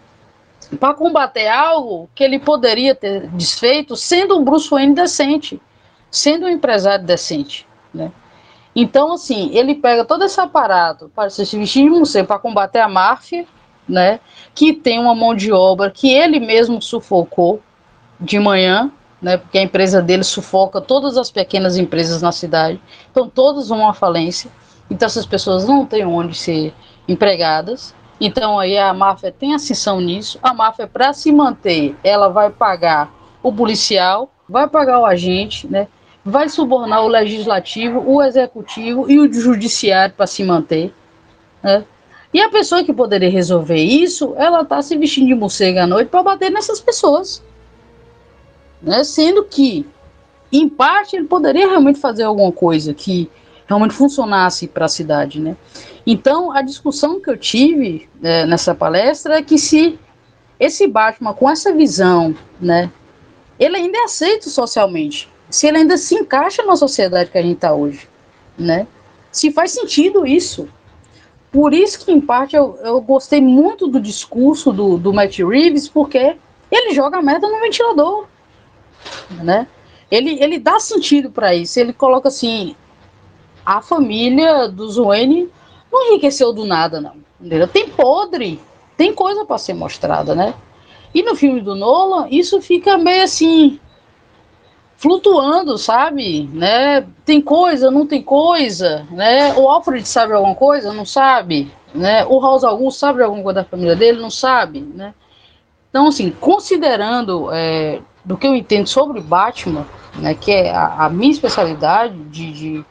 Para 0.80 0.94
combater 0.94 1.48
algo 1.48 2.10
que 2.16 2.24
ele 2.24 2.40
poderia 2.40 2.96
ter 2.96 3.28
desfeito 3.28 3.96
sendo 3.96 4.38
um 4.38 4.44
Bruce 4.44 4.70
Wayne 4.70 4.96
decente 4.96 5.62
sendo 6.12 6.46
um 6.46 6.50
empresário 6.50 7.06
decente, 7.06 7.66
né? 7.94 8.12
Então, 8.76 9.14
assim, 9.14 9.50
ele 9.54 9.76
pega 9.76 10.06
todo 10.06 10.24
esse 10.26 10.40
aparato 10.40 11.10
para 11.16 11.30
se 11.30 11.58
vestir 11.58 11.84
de 11.86 11.90
museu 11.90 12.26
para 12.26 12.38
combater 12.38 12.80
a 12.80 12.88
máfia, 12.88 13.46
né? 13.88 14.20
Que 14.54 14.74
tem 14.74 15.00
uma 15.00 15.16
mão 15.16 15.34
de 15.34 15.52
obra 15.52 15.90
que 15.90 16.12
ele 16.14 16.40
mesmo 16.40 16.82
sufocou 16.82 17.62
de 18.20 18.38
manhã, 18.40 18.92
né? 19.22 19.38
Porque 19.38 19.58
a 19.58 19.62
empresa 19.62 20.02
dele 20.02 20.24
sufoca 20.24 20.80
todas 20.82 21.18
as 21.18 21.32
pequenas 21.32 21.78
empresas 21.78 22.22
na 22.22 22.32
cidade. 22.32 22.80
Então, 23.10 23.30
todas 23.30 23.70
vão 23.70 23.90
à 23.90 23.94
falência. 23.94 24.52
Então, 24.90 25.06
essas 25.06 25.26
pessoas 25.26 25.66
não 25.66 25.86
têm 25.86 26.06
onde 26.06 26.38
ser 26.38 26.74
empregadas. 27.08 27.96
Então, 28.22 28.60
aí 28.60 28.78
a 28.78 28.94
máfia 28.94 29.32
tem 29.32 29.56
ascensão 29.56 30.00
nisso. 30.00 30.38
A 30.44 30.54
máfia, 30.54 30.86
para 30.88 31.12
se 31.12 31.32
manter, 31.32 31.96
ela 32.04 32.30
vai 32.30 32.52
pagar 32.52 33.12
o 33.42 33.52
policial, 33.52 34.32
vai 34.48 34.70
pagar 34.70 35.00
o 35.00 35.06
agente, 35.06 35.68
né? 35.68 35.88
vai 36.24 36.48
subornar 36.48 37.04
o 37.04 37.08
legislativo, 37.08 38.00
o 38.06 38.22
executivo 38.22 39.10
e 39.10 39.20
o 39.20 39.34
judiciário 39.34 40.14
para 40.16 40.28
se 40.28 40.44
manter. 40.44 40.94
Né? 41.64 41.84
E 42.32 42.40
a 42.40 42.50
pessoa 42.50 42.84
que 42.84 42.94
poderia 42.94 43.30
resolver 43.30 43.82
isso, 43.82 44.36
ela 44.38 44.62
está 44.62 44.84
se 44.84 44.96
vestindo 44.98 45.28
de 45.28 45.36
morcego 45.36 45.80
à 45.80 45.88
noite 45.88 46.10
para 46.10 46.22
bater 46.22 46.52
nessas 46.52 46.80
pessoas. 46.80 47.44
Né? 48.82 49.04
Sendo 49.04 49.44
que, 49.44 49.84
em 50.52 50.70
parte, 50.70 51.16
ele 51.16 51.26
poderia 51.26 51.68
realmente 51.68 52.00
fazer 52.00 52.24
alguma 52.24 52.52
coisa 52.52 52.94
que 52.94 53.30
realmente 53.68 53.94
funcionasse 53.94 54.68
para 54.68 54.86
a 54.86 54.90
cidade. 54.90 55.40
Né? 55.40 55.56
Então, 56.06 56.52
a 56.52 56.62
discussão 56.62 57.20
que 57.20 57.30
eu 57.30 57.38
tive 57.38 58.10
é, 58.22 58.46
nessa 58.46 58.76
palestra 58.76 59.38
é 59.38 59.42
que 59.42 59.58
se 59.58 60.00
esse 60.60 60.88
Batman, 60.88 61.34
com 61.34 61.50
essa 61.50 61.74
visão, 61.74 62.36
né, 62.60 62.92
ele 63.60 63.78
ainda 63.78 63.98
é 63.98 64.04
aceito 64.04 64.50
socialmente 64.50 65.32
se 65.52 65.68
ele 65.68 65.80
ainda 65.80 65.98
se 65.98 66.16
encaixa 66.16 66.64
na 66.64 66.76
sociedade 66.78 67.30
que 67.30 67.38
a 67.38 67.42
gente 67.42 67.56
está 67.56 67.74
hoje, 67.74 68.08
né? 68.58 68.88
Se 69.32 69.52
faz 69.52 69.72
sentido 69.72 70.26
isso. 70.26 70.68
Por 71.52 71.74
isso 71.74 72.06
que, 72.06 72.12
em 72.12 72.22
parte, 72.22 72.56
eu, 72.56 72.80
eu 72.82 73.02
gostei 73.02 73.42
muito 73.42 73.88
do 73.88 74.00
discurso 74.00 74.72
do, 74.72 74.98
do 74.98 75.14
Matt 75.14 75.40
Reeves, 75.40 75.90
porque 75.90 76.38
ele 76.72 76.94
joga 76.94 77.22
merda 77.22 77.50
no 77.50 77.60
ventilador, 77.60 78.28
né? 79.44 79.68
Ele, 80.10 80.42
ele 80.42 80.58
dá 80.58 80.80
sentido 80.80 81.30
para 81.30 81.54
isso. 81.54 81.78
Ele 81.78 81.92
coloca 81.92 82.30
assim: 82.30 82.76
a 83.66 83.82
família 83.82 84.68
do 84.68 84.92
Wayne 85.06 85.50
não 85.92 86.08
enriqueceu 86.08 86.54
do 86.54 86.66
nada, 86.66 87.02
não. 87.02 87.16
Entendeu? 87.40 87.68
Tem 87.68 87.90
podre, 87.90 88.60
tem 88.96 89.14
coisa 89.14 89.46
para 89.46 89.58
ser 89.58 89.74
mostrada, 89.74 90.36
né? 90.36 90.54
E 91.14 91.22
no 91.24 91.36
filme 91.36 91.62
do 91.62 91.76
Nolan, 91.76 92.28
isso 92.30 92.62
fica 92.62 92.98
meio 92.98 93.24
assim 93.24 93.80
flutuando, 94.96 95.78
sabe? 95.78 96.48
Né? 96.54 97.06
Tem 97.26 97.42
coisa, 97.42 97.90
não 97.90 98.06
tem 98.06 98.22
coisa, 98.22 99.08
né? 99.10 99.54
O 99.56 99.68
Alfred 99.68 100.08
sabe 100.08 100.34
alguma 100.34 100.56
coisa, 100.56 100.94
não 100.94 101.06
sabe, 101.06 101.72
né? 101.94 102.24
O 102.26 102.40
House 102.40 102.64
Augusto 102.64 103.00
sabe 103.00 103.24
alguma 103.24 103.44
coisa 103.44 103.62
da 103.62 103.68
família 103.68 103.96
dele, 103.96 104.22
não 104.22 104.30
sabe, 104.30 104.80
né? 104.80 105.14
Então, 105.90 106.08
assim, 106.08 106.30
considerando 106.30 107.50
é, 107.52 108.00
do 108.24 108.38
que 108.38 108.48
eu 108.48 108.56
entendo 108.56 108.88
sobre 108.88 109.20
Batman, 109.20 109.86
né, 110.16 110.34
que 110.34 110.52
é 110.52 110.72
a, 110.72 111.06
a 111.06 111.10
minha 111.10 111.32
especialidade 111.32 112.16
de, 112.26 112.52
de, 112.52 112.86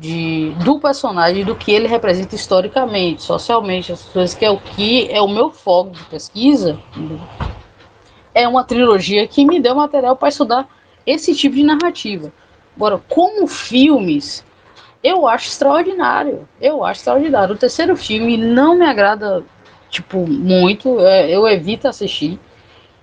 de, 0.00 0.50
do 0.64 0.80
personagem, 0.80 1.44
do 1.44 1.54
que 1.54 1.70
ele 1.70 1.86
representa 1.86 2.34
historicamente, 2.34 3.22
socialmente, 3.22 3.92
as 3.92 4.02
coisas 4.04 4.34
que 4.34 4.44
é 4.44 4.50
o 4.50 4.58
que 4.58 5.10
é 5.10 5.20
o 5.20 5.28
meu 5.28 5.50
foco 5.50 5.90
de 5.90 6.02
pesquisa, 6.04 6.78
é 8.34 8.48
uma 8.48 8.64
trilogia 8.64 9.28
que 9.28 9.44
me 9.44 9.60
deu 9.60 9.74
material 9.74 10.16
para 10.16 10.30
estudar 10.30 10.66
esse 11.06 11.34
tipo 11.34 11.54
de 11.54 11.62
narrativa. 11.62 12.32
Agora, 12.74 12.98
como 13.08 13.46
filmes, 13.46 14.42
eu 15.04 15.28
acho 15.28 15.48
extraordinário. 15.48 16.48
Eu 16.58 16.82
acho 16.82 17.00
extraordinário. 17.00 17.54
O 17.54 17.58
terceiro 17.58 17.94
filme 17.94 18.38
não 18.38 18.78
me 18.78 18.86
agrada, 18.86 19.44
tipo, 19.90 20.26
muito. 20.26 20.98
É, 21.00 21.28
eu 21.28 21.46
evito 21.46 21.88
assistir. 21.88 22.38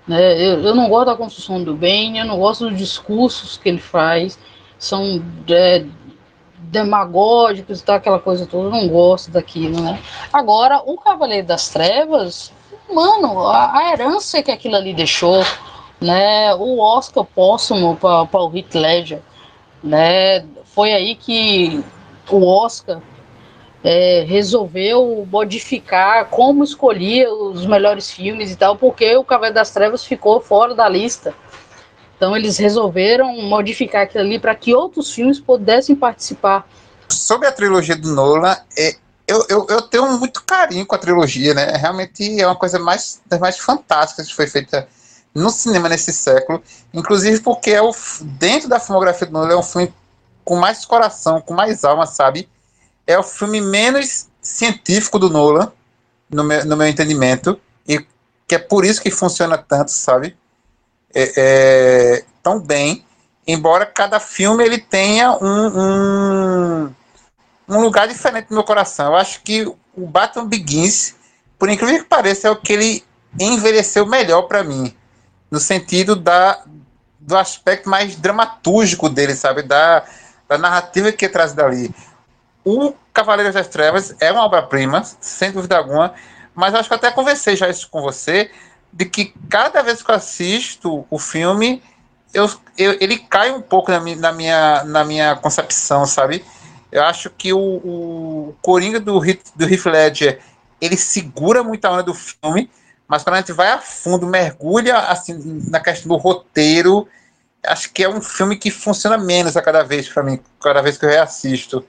Né? 0.08 0.34
Eu, 0.42 0.62
eu, 0.62 0.76
não 0.76 0.90
gosto 0.90 1.08
da 1.08 1.16
construção 1.16 1.64
do 1.64 1.76
bem, 1.76 2.18
eu 2.18 2.26
não 2.26 2.40
gosto 2.40 2.68
dos 2.70 2.78
discursos 2.78 3.58
que 3.58 3.70
ele 3.70 3.80
faz. 3.80 4.40
São 4.80 5.22
é, 5.50 5.86
demagógicos 6.72 7.80
e 7.80 7.84
tal, 7.84 7.96
aquela 7.96 8.20
coisa 8.20 8.46
toda. 8.46 8.70
Não 8.70 8.88
gosto 8.88 9.32
daquilo, 9.32 9.82
né? 9.82 10.00
Agora, 10.32 10.82
o 10.86 10.98
Cavaleiro 10.98 11.48
das 11.48 11.70
Trevas, 11.70 12.52
mano, 12.94 13.48
a, 13.48 13.78
a 13.78 13.92
herança 13.92 14.42
que 14.42 14.52
aquilo 14.52 14.76
ali 14.76 14.94
deixou 14.94 15.44
né, 16.00 16.54
o 16.56 16.80
Oscar 16.80 17.24
póstumo 17.24 17.96
para 17.96 18.44
o 18.44 18.56
Heath 18.56 18.76
Ledger, 18.76 19.22
né, 19.84 20.46
foi 20.66 20.94
aí 20.94 21.16
que 21.16 21.84
o 22.30 22.46
Oscar 22.46 23.02
é, 23.84 24.26
resolveu 24.28 25.26
modificar 25.32 26.26
como 26.26 26.64
escolhia 26.64 27.32
os 27.32 27.66
melhores 27.66 28.12
filmes 28.12 28.52
e 28.52 28.56
tal, 28.56 28.76
porque 28.76 29.16
o 29.16 29.24
Cavaleiro 29.24 29.56
das 29.56 29.72
Trevas 29.72 30.06
ficou 30.06 30.42
fora 30.42 30.76
da 30.76 30.88
lista. 30.90 31.34
Então 32.18 32.36
eles 32.36 32.58
resolveram 32.58 33.42
modificar 33.44 34.04
aquilo 34.04 34.24
ali 34.24 34.40
para 34.40 34.56
que 34.56 34.74
outros 34.74 35.14
filmes 35.14 35.40
pudessem 35.40 35.96
participar. 35.96 36.68
Sobre 37.08 37.48
a 37.48 37.52
trilogia 37.52 37.96
do 37.96 38.12
Nolan, 38.14 38.58
é, 38.76 38.96
eu, 39.28 39.46
eu, 39.48 39.68
eu, 39.70 39.82
tenho 39.84 40.18
muito 40.18 40.44
carinho 40.44 40.86
com 40.86 40.96
a 40.96 40.98
trilogia, 40.98 41.54
né? 41.54 41.78
Realmente 41.78 42.42
é 42.42 42.46
uma 42.46 42.56
coisa 42.56 42.80
mais 42.80 43.22
das 43.26 43.40
mais 43.40 43.60
fantásticas 43.60 44.28
que 44.28 44.36
foi 44.36 44.48
feita 44.48 44.88
no 45.34 45.52
cinema 45.52 45.88
nesse 45.88 46.12
século, 46.12 46.64
inclusive 46.92 47.40
porque 47.42 47.70
é 47.70 47.82
o, 47.82 47.92
dentro 48.22 48.68
da 48.68 48.80
filmografia 48.80 49.28
do 49.28 49.34
Nolan 49.34 49.54
é 49.54 49.58
um 49.58 49.64
filme 49.64 49.94
com 50.44 50.56
mais 50.56 50.84
coração, 50.84 51.40
com 51.40 51.54
mais 51.54 51.84
alma, 51.84 52.08
sabe? 52.08 52.50
É 53.06 53.20
o 53.20 53.24
filme 53.24 53.62
menos 53.62 54.28
científico 54.42 55.20
do 55.20 55.30
Nolan, 55.30 55.72
no 56.30 56.44
meu, 56.44 56.66
no 56.66 56.76
meu 56.76 56.88
entendimento, 56.88 57.60
e 57.88 58.04
que 58.48 58.56
é 58.56 58.58
por 58.58 58.84
isso 58.84 59.02
que 59.02 59.12
funciona 59.12 59.58
tanto, 59.58 59.92
sabe? 59.92 60.36
É, 61.14 61.34
é, 61.38 62.26
tão 62.44 62.60
bem, 62.60 63.06
embora 63.48 63.86
cada 63.86 64.20
filme 64.20 64.64
ele 64.64 64.78
tenha 64.78 65.32
um, 65.32 65.68
um, 66.88 66.94
um 67.70 67.82
lugar 67.82 68.08
diferente 68.08 68.48
no 68.50 68.58
meu 68.58 68.64
coração. 68.64 69.08
Eu 69.08 69.16
acho 69.16 69.42
que 69.42 69.66
o 69.66 70.06
Batman 70.06 70.46
Begins, 70.46 71.16
por 71.58 71.70
incrível 71.70 72.00
que 72.00 72.10
pareça, 72.10 72.48
é 72.48 72.52
o 72.52 72.56
que 72.56 72.74
ele 72.74 73.04
envelheceu 73.40 74.06
melhor 74.06 74.44
para 74.44 74.64
mim 74.64 74.96
no 75.50 75.60
sentido 75.60 76.16
da, 76.16 76.62
do 77.20 77.38
aspecto 77.38 77.90
mais 77.90 78.16
dramatúrgico 78.16 79.10
dele, 79.10 79.36
sabe? 79.36 79.64
Da, 79.64 80.04
da 80.48 80.58
narrativa 80.58 81.12
que 81.12 81.26
é 81.26 81.30
trazida 81.30 81.66
ali. 81.66 81.94
O 82.64 82.94
Cavaleiros 83.14 83.54
das 83.54 83.68
Trevas 83.68 84.16
é 84.20 84.32
uma 84.32 84.44
obra-prima, 84.44 85.04
sem 85.22 85.52
dúvida 85.52 85.78
alguma, 85.78 86.14
mas 86.54 86.74
acho 86.74 86.90
que 86.90 86.96
até 86.96 87.12
conversei 87.12 87.56
já 87.56 87.70
isso 87.70 87.90
com 87.90 88.02
você, 88.02 88.52
de 88.98 89.06
que 89.06 89.32
cada 89.48 89.84
vez 89.84 90.02
que 90.02 90.10
eu 90.10 90.16
assisto 90.16 91.06
o 91.08 91.20
filme, 91.20 91.84
eu, 92.34 92.50
eu, 92.76 92.98
ele 93.00 93.20
cai 93.20 93.52
um 93.52 93.62
pouco 93.62 93.92
na 93.92 94.00
minha, 94.00 94.16
na, 94.16 94.32
minha, 94.32 94.84
na 94.86 95.06
minha 95.06 95.36
concepção, 95.36 96.04
sabe? 96.08 96.44
Eu 96.92 97.04
acho 97.04 97.30
que 97.30 97.54
o, 97.54 97.60
o 97.60 98.56
Coringa 98.60 99.00
do, 99.00 99.20
do 99.56 99.70
Heath 99.70 99.86
Ledger, 99.86 100.40
ele 100.82 100.98
segura 100.98 101.64
muito 101.64 101.86
a 101.86 101.92
onda 101.92 102.02
do 102.02 102.14
filme, 102.16 102.72
mas 103.08 103.22
quando 103.22 103.36
a 103.36 103.40
gente 103.40 103.54
vai 103.54 103.70
a 103.70 103.78
fundo, 103.78 104.26
mergulha 104.26 104.98
assim 104.98 105.62
na 105.70 105.80
questão 105.80 106.10
do 106.10 106.18
roteiro, 106.18 107.08
acho 107.64 107.94
que 107.94 108.04
é 108.04 108.10
um 108.10 108.20
filme 108.20 108.58
que 108.58 108.72
funciona 108.72 109.16
menos 109.16 109.56
a 109.56 109.62
cada 109.62 109.84
vez 109.84 110.10
para 110.10 110.24
mim, 110.24 110.40
cada 110.60 110.82
vez 110.82 110.98
que 110.98 111.06
eu 111.06 111.10
reassisto. 111.10 111.86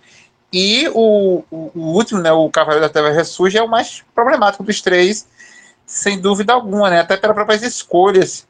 E 0.53 0.87
o, 0.93 1.43
o, 1.51 1.71
o 1.75 1.81
último, 1.95 2.21
né, 2.21 2.33
o 2.33 2.51
Cavaleiro 2.51 2.87
da 2.87 2.93
Terra 2.93 3.13
Ressurge, 3.13 3.57
é 3.57 3.63
o 3.63 3.69
mais 3.69 4.05
problemático 4.15 4.63
dos 4.63 4.83
três, 4.83 5.27
sem 5.89 6.21
dúvida 6.21 6.53
alguma, 6.53 6.91
né? 6.91 7.01
Até 7.01 7.17
pelas 7.17 7.35
próprias 7.35 7.63
escolhas 7.63 8.47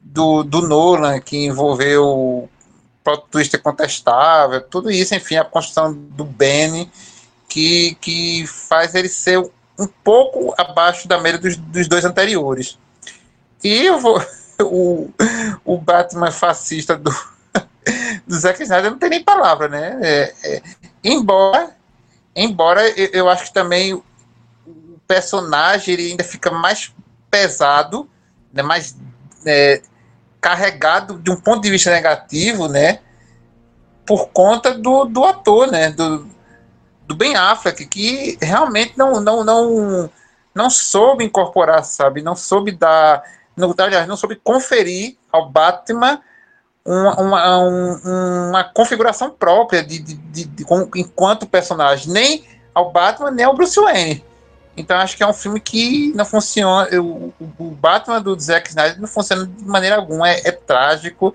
do, 0.00 0.44
do 0.44 0.60
Nolan, 0.60 1.18
que 1.18 1.46
envolveu 1.46 2.04
o 2.06 2.48
plot 3.02 3.24
twist 3.30 3.58
contestável, 3.58 4.60
tudo 4.60 4.90
isso, 4.90 5.14
enfim, 5.14 5.36
a 5.36 5.44
construção 5.44 5.94
do 5.94 6.24
Benny, 6.24 6.90
que, 7.48 7.96
que 8.00 8.46
faz 8.46 8.94
ele 8.94 9.08
ser 9.08 9.38
um 9.78 9.86
pouco 10.04 10.54
abaixo 10.58 11.08
da 11.08 11.18
média 11.18 11.40
dos, 11.40 11.56
dos 11.56 11.88
dois 11.88 12.04
anteriores. 12.04 12.78
E 13.62 13.90
vou, 13.90 14.22
o, 14.62 15.10
o 15.64 15.78
Batman 15.78 16.30
fascista 16.30 16.96
do, 16.96 17.10
do 18.26 18.34
Zack 18.36 18.62
Snyder 18.62 18.90
não 18.90 18.98
tem 18.98 19.08
nem 19.08 19.24
palavra, 19.24 19.68
né? 19.68 19.98
É, 20.02 20.34
é, 20.44 20.62
embora, 21.02 21.74
embora 22.36 22.86
eu, 22.90 23.08
eu, 23.12 23.28
acho 23.28 23.44
que 23.44 23.54
também 23.54 24.02
personagem 25.06 25.94
ele 25.94 26.10
ainda 26.10 26.24
fica 26.24 26.50
mais 26.50 26.92
pesado, 27.30 28.08
né, 28.52 28.62
mais 28.62 28.96
é, 29.46 29.82
carregado 30.40 31.18
de 31.18 31.30
um 31.30 31.36
ponto 31.36 31.62
de 31.62 31.70
vista 31.70 31.90
negativo, 31.90 32.68
né? 32.68 33.00
Por 34.06 34.28
conta 34.28 34.74
do, 34.74 35.04
do 35.04 35.24
ator, 35.24 35.70
né? 35.70 35.90
Do, 35.90 36.28
do 37.06 37.14
Ben 37.14 37.34
Affleck, 37.34 37.86
que 37.86 38.38
realmente 38.40 38.92
não, 38.96 39.20
não, 39.20 39.42
não, 39.42 40.10
não 40.54 40.70
soube 40.70 41.24
incorporar, 41.24 41.84
sabe? 41.84 42.22
Não 42.22 42.36
soube 42.36 42.72
dar. 42.72 43.22
Não, 43.56 43.74
aliás, 43.78 44.06
não 44.06 44.16
soube 44.16 44.36
conferir 44.36 45.16
ao 45.32 45.48
Batman 45.48 46.20
uma, 46.84 47.20
uma, 47.20 47.58
uma 47.58 48.64
configuração 48.64 49.30
própria 49.30 49.82
de, 49.82 49.98
de, 49.98 50.14
de, 50.14 50.44
de, 50.44 50.66
enquanto 50.96 51.46
personagem, 51.46 52.12
nem 52.12 52.44
ao 52.74 52.92
Batman, 52.92 53.30
nem 53.30 53.44
ao 53.46 53.54
Bruce 53.54 53.80
Wayne. 53.80 54.22
Então 54.76 54.96
acho 54.98 55.16
que 55.16 55.22
é 55.22 55.26
um 55.26 55.32
filme 55.32 55.60
que 55.60 56.12
não 56.14 56.24
funciona. 56.24 56.88
O, 57.00 57.32
o 57.58 57.70
Batman 57.70 58.20
do 58.20 58.38
Zack 58.38 58.68
Snyder 58.68 59.00
não 59.00 59.08
funciona 59.08 59.46
de 59.46 59.64
maneira 59.64 59.96
alguma, 59.96 60.28
é, 60.28 60.48
é 60.48 60.52
trágico 60.52 61.34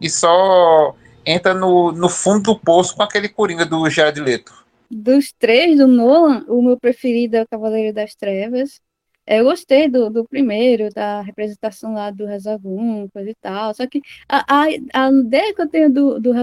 e 0.00 0.08
só 0.08 0.94
entra 1.24 1.54
no, 1.54 1.92
no 1.92 2.08
fundo 2.08 2.54
do 2.54 2.58
poço 2.58 2.96
com 2.96 3.02
aquele 3.02 3.28
Coringa 3.28 3.64
do 3.64 3.88
Jared 3.88 4.20
Leto. 4.20 4.52
Dos 4.90 5.32
três 5.32 5.78
do 5.78 5.86
Nolan, 5.86 6.44
o 6.48 6.60
meu 6.62 6.76
preferido 6.76 7.36
é 7.36 7.42
o 7.42 7.48
Cavaleiro 7.48 7.94
das 7.94 8.14
Trevas. 8.14 8.80
Eu 9.26 9.44
gostei 9.44 9.88
do, 9.88 10.10
do 10.10 10.24
primeiro, 10.24 10.88
da 10.92 11.20
representação 11.20 11.92
lá 11.92 12.10
do 12.10 12.26
Rezagun, 12.26 13.08
coisa 13.10 13.30
e 13.30 13.34
tal. 13.36 13.72
Só 13.72 13.86
que 13.86 14.02
a, 14.28 14.44
a, 14.48 14.64
a 14.92 15.10
ideia 15.12 15.54
que 15.54 15.62
eu 15.62 15.68
tenho 15.68 15.92
do, 15.92 16.18
do 16.18 16.34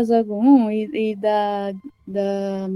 e, 0.72 1.12
e 1.12 1.16
da, 1.18 1.74
da, 2.08 2.70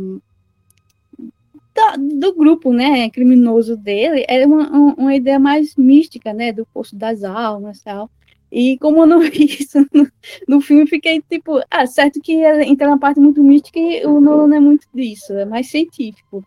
da, 1.74 1.96
do 1.96 2.36
grupo 2.36 2.74
né, 2.74 3.10
criminoso 3.10 3.78
dele 3.78 4.26
é 4.28 4.46
uma, 4.46 4.70
uma 4.70 5.16
ideia 5.16 5.40
mais 5.40 5.76
mística, 5.76 6.34
né? 6.34 6.52
Do 6.52 6.66
Poço 6.66 6.96
das 6.96 7.24
Almas 7.24 7.82
tal. 7.82 8.10
E 8.52 8.78
como 8.80 9.02
eu 9.02 9.06
não 9.06 9.22
vi 9.22 9.46
isso 9.60 9.80
no, 9.94 10.08
no 10.48 10.62
filme, 10.62 10.86
fiquei 10.86 11.22
tipo, 11.22 11.62
ah, 11.70 11.88
certo 11.88 12.20
que 12.22 12.34
entra 12.34 12.90
na 12.90 12.98
parte 12.98 13.20
muito 13.20 13.42
mística 13.42 13.80
e 13.80 14.06
o 14.06 14.20
Nolan 14.20 14.56
é 14.56 14.60
muito 14.60 14.86
disso, 14.94 15.34
é 15.34 15.46
mais 15.46 15.70
científico. 15.70 16.44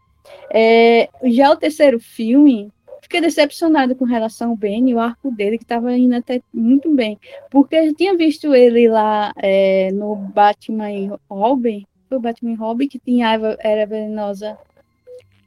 É, 0.53 1.09
já 1.25 1.51
o 1.51 1.57
terceiro 1.57 1.99
filme, 1.99 2.71
fiquei 3.01 3.21
decepcionada 3.21 3.95
com 3.95 4.05
relação 4.05 4.51
ao 4.51 4.57
Ben 4.57 4.91
e 4.91 4.95
o 4.95 5.01
arco 5.01 5.31
dele, 5.31 5.57
que 5.57 5.65
estava 5.65 5.97
indo 5.97 6.15
até 6.15 6.43
muito 6.53 6.95
bem. 6.95 7.19
Porque 7.51 7.75
eu 7.75 7.95
tinha 7.95 8.17
visto 8.17 8.55
ele 8.55 8.89
lá 8.89 9.33
é, 9.37 9.91
no 9.93 10.15
Batman 10.15 10.93
e 10.93 11.11
Robin, 11.31 11.87
foi 12.09 12.19
o 12.19 12.21
Batman 12.21 12.53
e 12.53 12.57
Robin, 12.57 12.89
que 12.89 12.99
tinha 12.99 13.35
era 13.61 13.87
venenosa. 13.87 14.59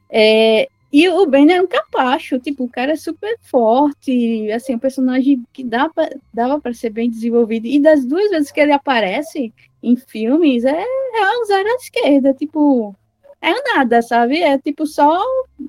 É, 0.09 0.67
e 0.91 1.09
o 1.09 1.25
Ben 1.25 1.51
era 1.51 1.61
um 1.61 1.67
capacho, 1.67 2.39
tipo, 2.39 2.63
o 2.63 2.69
cara 2.69 2.93
é 2.93 2.95
super 2.95 3.37
forte, 3.41 4.51
assim, 4.51 4.75
um 4.75 4.79
personagem 4.79 5.43
que 5.51 5.63
dá 5.63 5.89
pra, 5.89 6.09
dava 6.33 6.59
para 6.59 6.73
ser 6.73 6.91
bem 6.91 7.09
desenvolvido. 7.09 7.67
E 7.67 7.79
das 7.79 8.05
duas 8.05 8.29
vezes 8.29 8.51
que 8.51 8.59
ele 8.59 8.71
aparece 8.71 9.53
em 9.83 9.95
filmes, 9.95 10.63
é, 10.65 10.81
é 10.81 11.45
zero 11.45 11.69
à 11.69 11.75
esquerda, 11.75 12.33
tipo, 12.33 12.95
é 13.41 13.75
nada, 13.75 14.01
sabe? 14.01 14.41
É 14.41 14.57
tipo 14.57 14.85
só 14.85 15.23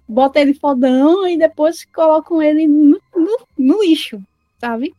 bota 0.09 0.41
ele 0.41 0.55
fodão 0.55 1.27
e 1.29 1.37
depois 1.37 1.85
colocam 1.85 2.43
ele 2.43 2.67
no, 2.67 3.01
no, 3.15 3.39
no 3.59 3.83
lixo, 3.83 4.21
sabe? 4.59 4.95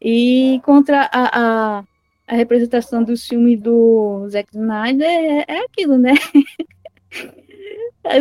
E 0.00 0.60
contra 0.64 1.08
a, 1.12 1.78
a, 1.78 1.84
a, 2.26 2.34
representação 2.34 3.02
do 3.04 3.16
filme 3.16 3.56
do 3.56 4.28
Zack 4.28 4.48
Snyder 4.52 5.08
é, 5.08 5.44
é 5.48 5.64
aquilo, 5.64 5.98
né? 5.98 6.12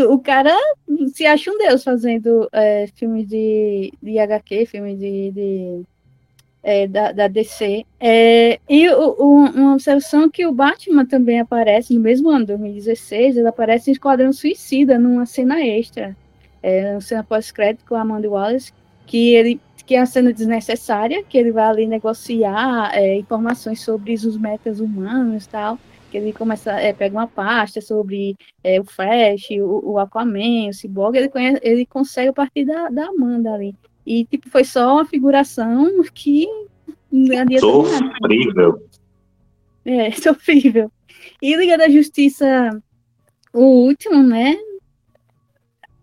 o 0.09 0.19
cara 0.19 0.55
se 1.13 1.25
acha 1.25 1.51
um 1.51 1.57
deus 1.57 1.83
fazendo 1.83 2.47
é, 2.51 2.87
filme 2.95 3.25
de, 3.25 3.93
de 4.01 4.19
HQ, 4.19 4.65
filme 4.65 4.95
de, 4.95 5.31
de 5.31 5.85
é, 6.63 6.87
da, 6.87 7.11
da, 7.11 7.27
DC. 7.27 7.85
É, 7.99 8.59
e 8.69 8.89
o, 8.89 9.15
o, 9.17 9.35
uma 9.45 9.73
observação 9.73 10.29
que 10.29 10.45
o 10.45 10.51
Batman 10.51 11.05
também 11.05 11.39
aparece 11.39 11.93
no 11.93 11.99
mesmo 11.99 12.29
ano, 12.29 12.45
2016, 12.45 13.37
ele 13.37 13.47
aparece 13.47 13.89
em 13.89 13.93
Esquadrão 13.93 14.31
Suicida, 14.31 14.99
numa 14.99 15.25
cena 15.25 15.59
extra, 15.65 16.15
é, 16.61 16.91
uma 16.91 17.01
cena 17.01 17.23
pós-crédito 17.23 17.85
com 17.87 17.95
a 17.95 18.01
Amanda 18.01 18.29
Wallace, 18.29 18.71
que 19.05 19.33
ele 19.33 19.59
que 19.85 19.95
é 19.95 19.99
uma 19.99 20.05
cena 20.05 20.31
desnecessária, 20.31 21.23
que 21.23 21.37
ele 21.37 21.51
vai 21.51 21.65
ali 21.65 21.87
negociar 21.87 22.91
é, 22.93 23.17
informações 23.17 23.81
sobre 23.81 24.13
os 24.13 24.37
metas 24.37 24.79
humanos 24.79 25.43
e 25.43 25.49
tal, 25.49 25.77
que 26.11 26.17
ele 26.17 26.33
começa, 26.33 26.73
é, 26.73 26.91
pega 26.91 27.17
uma 27.17 27.27
pasta 27.27 27.79
sobre 27.79 28.35
é, 28.61 28.79
o 28.81 28.83
Flash, 28.83 29.49
o, 29.51 29.91
o, 29.91 29.97
Aquaman, 29.97 30.67
o 30.69 30.73
Cyborg, 30.73 31.17
ele, 31.17 31.29
conhece, 31.29 31.59
ele 31.63 31.85
consegue 31.85 32.29
a 32.29 32.33
partir 32.33 32.65
da, 32.65 32.89
da 32.89 33.07
Amanda 33.07 33.53
ali. 33.53 33.73
E, 34.05 34.25
tipo, 34.25 34.49
foi 34.49 34.65
só 34.65 34.95
uma 34.95 35.05
figuração 35.05 35.89
que 36.13 36.45
não 37.09 37.39
adianta 37.39 37.59
Sofrível. 37.59 38.87
É, 39.85 40.11
sofrível. 40.19 40.91
E 41.41 41.55
Liga 41.55 41.77
da 41.77 41.89
Justiça, 41.89 42.81
o 43.53 43.63
último, 43.63 44.21
né? 44.21 44.55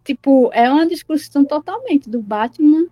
Tipo, 0.05 0.51
é 0.55 0.70
uma 0.70 0.86
discussão 0.86 1.44
totalmente 1.44 2.09
do 2.09 2.22
Batman. 2.22 2.86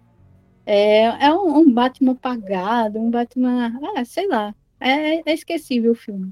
É, 0.66 1.26
é 1.26 1.32
um, 1.32 1.60
um 1.60 1.72
Batman 1.72 2.12
apagado, 2.12 2.98
um 2.98 3.10
Batman. 3.10 3.72
Ah, 3.97 4.05
sei 4.05 4.28
lá. 4.28 4.55
É, 4.78 5.30
é 5.30 5.32
esquecível 5.32 5.93
o 5.93 5.94
filme. 5.94 6.30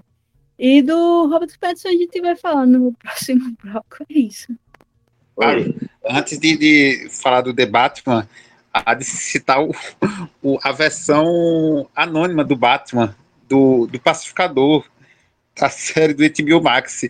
E 0.59 0.83
do 0.83 1.27
Robert 1.27 1.59
Pattinson 1.59 1.89
a 1.89 1.93
gente 1.93 2.21
vai 2.21 2.37
falar 2.37 2.67
no 2.67 2.93
próximo 2.93 3.57
bloco, 3.63 4.05
é 4.09 4.19
isso. 4.19 4.55
Claro. 5.37 5.75
Antes 6.09 6.39
de, 6.39 6.57
de 6.57 7.09
falar 7.11 7.41
do 7.41 7.53
The 7.53 7.67
Batman, 7.67 8.29
há 8.73 8.95
de 8.95 9.05
citar 9.05 9.61
o, 9.61 9.75
o, 10.43 10.59
a 10.63 10.73
versão 10.73 11.89
anônima 11.95 12.45
do 12.45 12.57
Batman, 12.57 13.17
do, 13.49 13.87
do 13.87 14.01
Pacificador, 14.01 14.85
da 15.57 15.69
série 15.71 16.15
do 16.15 16.23
HBO 16.23 16.63
Max, 16.63 17.05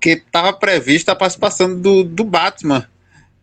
que 0.00 0.10
estava 0.10 0.52
prevista 0.52 1.12
a 1.12 1.16
participação 1.16 1.80
do, 1.80 2.02
do 2.02 2.24
Batman 2.24 2.88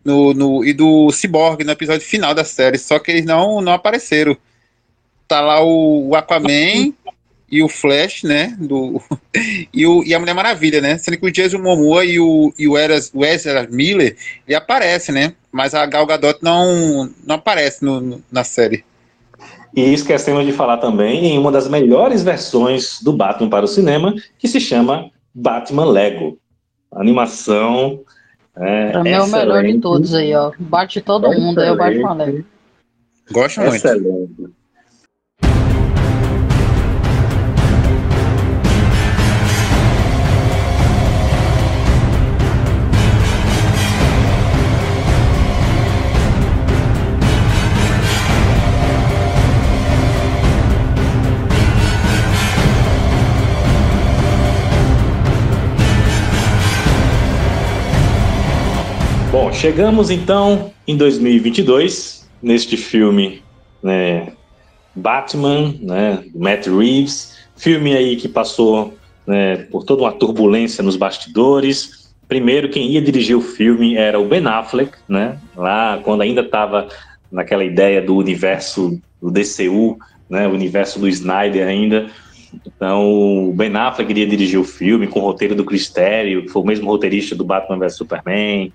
no, 0.04 0.34
no, 0.34 0.64
e 0.64 0.72
do 0.72 1.10
Cyborg 1.10 1.64
no 1.64 1.72
episódio 1.72 2.06
final 2.06 2.34
da 2.34 2.44
série, 2.44 2.78
só 2.78 2.98
que 2.98 3.10
eles 3.10 3.24
não, 3.24 3.60
não 3.60 3.72
apareceram. 3.72 4.36
Tá 5.26 5.40
lá 5.40 5.62
o, 5.62 6.08
o 6.08 6.16
Aquaman 6.16 6.92
e 7.50 7.62
o 7.62 7.68
Flash, 7.68 8.22
né? 8.22 8.56
Do, 8.58 9.02
e, 9.74 9.86
o, 9.86 10.04
e 10.04 10.14
a 10.14 10.18
Mulher 10.18 10.34
Maravilha, 10.34 10.80
né? 10.80 10.96
Sendo 10.98 11.18
que 11.18 11.26
o 11.26 11.32
Jason 11.32 11.58
Momoa 11.58 12.04
e 12.04 12.20
o, 12.20 12.52
e 12.58 12.68
o 12.68 12.78
Ezra 12.78 13.66
Miller 13.68 14.16
ele 14.46 14.54
aparece, 14.54 15.10
né? 15.10 15.34
Mas 15.50 15.74
a 15.74 15.84
Gal 15.84 16.06
Gadot 16.06 16.38
não, 16.42 17.10
não 17.26 17.34
aparece 17.34 17.84
no, 17.84 18.00
no, 18.00 18.22
na 18.30 18.44
série. 18.44 18.84
E 19.74 19.92
esquecemos 19.92 20.46
de 20.46 20.52
falar 20.52 20.78
também 20.78 21.26
em 21.26 21.38
uma 21.38 21.50
das 21.50 21.68
melhores 21.68 22.22
versões 22.22 23.00
do 23.02 23.12
Batman 23.12 23.48
para 23.48 23.64
o 23.64 23.68
cinema, 23.68 24.14
que 24.38 24.48
se 24.48 24.60
chama 24.60 25.10
Batman 25.34 25.84
Lego. 25.84 26.38
animação. 26.92 28.00
É, 28.56 28.90
pra 28.90 29.02
mim 29.02 29.10
é 29.10 29.22
o 29.22 29.28
melhor 29.28 29.62
de 29.64 29.78
todos 29.78 30.14
aí, 30.14 30.34
ó. 30.34 30.52
Bate 30.58 31.00
todo 31.00 31.26
excelente. 31.26 31.44
mundo, 31.44 31.60
aí 31.60 31.68
é 31.68 31.72
o 31.72 31.76
Batman 31.76 32.14
Lego. 32.14 32.44
Gosto 33.32 33.60
muito. 33.60 33.76
Excelente. 33.76 34.59
Bom, 59.42 59.50
chegamos 59.50 60.10
então 60.10 60.70
em 60.86 60.94
2022, 60.94 62.28
neste 62.42 62.76
filme, 62.76 63.42
né, 63.82 64.34
Batman, 64.94 65.74
né, 65.80 66.22
Matt 66.34 66.66
Reeves, 66.66 67.38
filme 67.56 67.96
aí 67.96 68.16
que 68.16 68.28
passou 68.28 68.92
né, 69.26 69.56
por 69.70 69.82
toda 69.82 70.02
uma 70.02 70.12
turbulência 70.12 70.84
nos 70.84 70.94
bastidores. 70.94 72.12
Primeiro, 72.28 72.68
quem 72.68 72.90
ia 72.90 73.00
dirigir 73.00 73.34
o 73.34 73.40
filme 73.40 73.96
era 73.96 74.20
o 74.20 74.28
Ben 74.28 74.46
Affleck, 74.46 74.92
né, 75.08 75.38
lá 75.56 75.98
quando 76.04 76.20
ainda 76.20 76.42
estava 76.42 76.88
naquela 77.32 77.64
ideia 77.64 78.02
do 78.02 78.16
universo 78.16 79.00
do 79.22 79.30
DCU, 79.30 79.96
né, 80.28 80.46
o 80.46 80.52
universo 80.52 81.00
do 81.00 81.08
Snyder 81.08 81.66
ainda. 81.66 82.10
Então, 82.66 83.48
o 83.48 83.54
Ben 83.54 83.74
Affleck 83.74 84.10
iria 84.10 84.26
dirigir 84.26 84.60
o 84.60 84.64
filme 84.64 85.06
com 85.06 85.20
o 85.20 85.22
roteiro 85.22 85.54
do 85.54 85.64
Chris 85.64 85.88
Terrio, 85.88 86.42
que 86.42 86.50
foi 86.50 86.60
o 86.60 86.66
mesmo 86.66 86.90
roteirista 86.90 87.34
do 87.34 87.42
Batman 87.42 87.78
vs 87.78 87.96
Superman. 87.96 88.70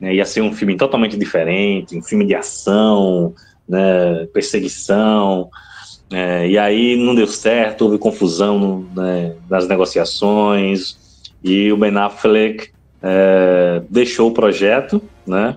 Né, 0.00 0.14
ia 0.14 0.24
ser 0.24 0.42
um 0.42 0.52
filme 0.52 0.76
totalmente 0.76 1.16
diferente, 1.16 1.96
um 1.96 2.02
filme 2.02 2.24
de 2.24 2.34
ação, 2.34 3.34
né, 3.68 4.26
perseguição. 4.32 5.50
É, 6.10 6.48
e 6.48 6.56
aí 6.56 6.96
não 6.96 7.14
deu 7.14 7.26
certo, 7.26 7.82
houve 7.82 7.98
confusão 7.98 8.86
né, 8.94 9.34
nas 9.48 9.68
negociações 9.68 10.96
e 11.42 11.70
o 11.70 11.76
Ben 11.76 11.96
Affleck 11.96 12.70
é, 13.02 13.82
deixou 13.88 14.30
o 14.30 14.34
projeto, 14.34 15.02
né? 15.26 15.56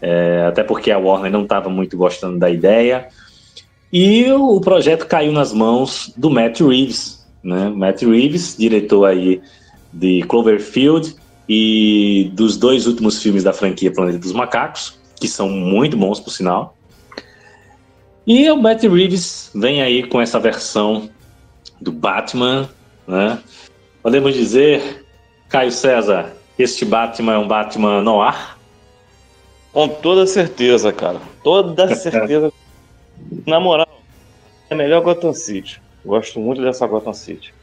É, 0.00 0.44
até 0.48 0.64
porque 0.64 0.90
a 0.90 0.98
Warner 0.98 1.30
não 1.30 1.42
estava 1.42 1.68
muito 1.68 1.96
gostando 1.96 2.38
da 2.38 2.50
ideia. 2.50 3.08
E 3.92 4.30
o, 4.32 4.60
projeto 4.60 5.06
caiu 5.06 5.32
nas 5.32 5.52
mãos 5.52 6.12
do 6.16 6.30
Matt 6.30 6.60
Reeves, 6.60 7.24
né? 7.42 7.68
Matt 7.68 8.02
Reeves, 8.02 8.56
diretor 8.56 9.04
aí 9.04 9.40
de 9.92 10.22
Cloverfield 10.22 11.14
e 11.48 12.30
dos 12.34 12.56
dois 12.56 12.86
últimos 12.86 13.22
filmes 13.22 13.42
da 13.44 13.52
franquia 13.52 13.92
Planeta 13.92 14.18
dos 14.18 14.32
Macacos, 14.32 14.98
que 15.16 15.28
são 15.28 15.48
muito 15.48 15.96
bons, 15.96 16.20
por 16.20 16.30
sinal. 16.30 16.76
E 18.26 18.48
o 18.50 18.56
Matt 18.56 18.82
Reeves 18.84 19.50
vem 19.54 19.82
aí 19.82 20.06
com 20.06 20.20
essa 20.20 20.38
versão 20.38 21.10
do 21.80 21.90
Batman, 21.90 22.68
né? 23.06 23.38
Podemos 24.02 24.34
dizer, 24.34 25.04
Caio 25.48 25.72
César, 25.72 26.32
este 26.58 26.84
Batman 26.84 27.34
é 27.34 27.38
um 27.38 27.48
Batman 27.48 28.02
noir? 28.02 28.56
Com 29.72 29.88
toda 29.88 30.26
certeza, 30.26 30.92
cara. 30.92 31.20
Toda 31.42 31.92
certeza. 31.96 32.52
Na 33.46 33.58
moral, 33.58 34.00
é 34.70 34.74
melhor 34.74 35.02
Gotham 35.02 35.32
City. 35.32 35.80
Gosto 36.04 36.38
muito 36.38 36.62
dessa 36.62 36.86
Gotham 36.86 37.12
City. 37.12 37.54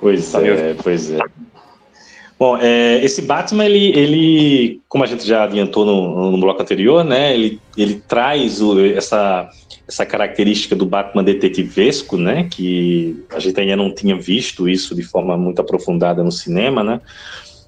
Pois 0.00 0.32
tá 0.32 0.42
é, 0.46 0.74
pois 0.74 1.10
é. 1.10 1.18
Bom, 2.40 2.56
é, 2.56 3.04
esse 3.04 3.20
Batman, 3.20 3.66
ele, 3.66 3.88
ele, 3.88 4.80
como 4.88 5.04
a 5.04 5.06
gente 5.06 5.26
já 5.26 5.44
adiantou 5.44 5.84
no, 5.84 6.30
no 6.30 6.40
bloco 6.40 6.62
anterior, 6.62 7.04
né, 7.04 7.34
ele, 7.34 7.60
ele 7.76 8.02
traz 8.08 8.62
o, 8.62 8.80
essa, 8.80 9.50
essa 9.86 10.06
característica 10.06 10.74
do 10.74 10.86
Batman 10.86 11.22
detetivesco, 11.22 12.16
né, 12.16 12.48
que 12.50 13.22
a 13.30 13.38
gente 13.38 13.60
ainda 13.60 13.76
não 13.76 13.94
tinha 13.94 14.18
visto 14.18 14.66
isso 14.66 14.94
de 14.94 15.02
forma 15.02 15.36
muito 15.36 15.60
aprofundada 15.60 16.24
no 16.24 16.32
cinema, 16.32 16.82
né, 16.82 17.02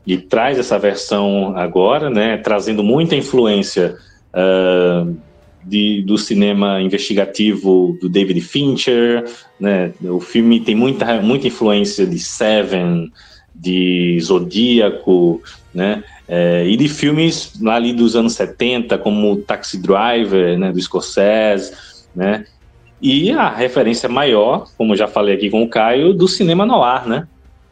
e 0.07 0.17
traz 0.17 0.59
essa 0.59 0.79
versão 0.79 1.55
agora, 1.55 2.09
né, 2.09 2.39
trazendo 2.39 2.83
muita 2.83 3.15
influência 3.15 3.99
uh, 4.33 5.15
de, 5.63 6.01
do 6.01 6.17
cinema 6.17 6.81
investigativo 6.81 7.99
do 8.01 8.09
David 8.09 8.41
Fincher, 8.41 9.25
né, 9.61 9.93
o 10.01 10.19
filme 10.19 10.61
tem 10.61 10.75
muita, 10.75 11.21
muita 11.21 11.47
influência 11.47 12.07
de 12.07 12.19
Seven, 12.19 13.13
de 13.63 14.19
Zodíaco, 14.21 15.41
né, 15.73 16.03
é, 16.27 16.67
e 16.67 16.77
de 16.77 16.89
filmes 16.89 17.53
lá 17.61 17.77
ali 17.77 17.93
dos 17.93 18.17
anos 18.17 18.33
70, 18.35 18.99
como 18.99 19.37
Taxi 19.37 19.81
Driver, 19.81 20.59
né, 20.59 20.73
do 20.73 20.81
Scorsese, 20.81 21.73
né? 22.15 22.45
E 23.01 23.33
a 23.33 23.49
referência 23.49 24.09
maior, 24.09 24.69
como 24.77 24.97
já 24.97 25.09
falei 25.09 25.35
aqui 25.35 25.51
com 25.51 25.63
o 25.63 25.69
Caio, 25.69 26.13
do 26.13 26.29
cinema 26.29 26.65
noir, 26.65 27.07
né? 27.09 27.27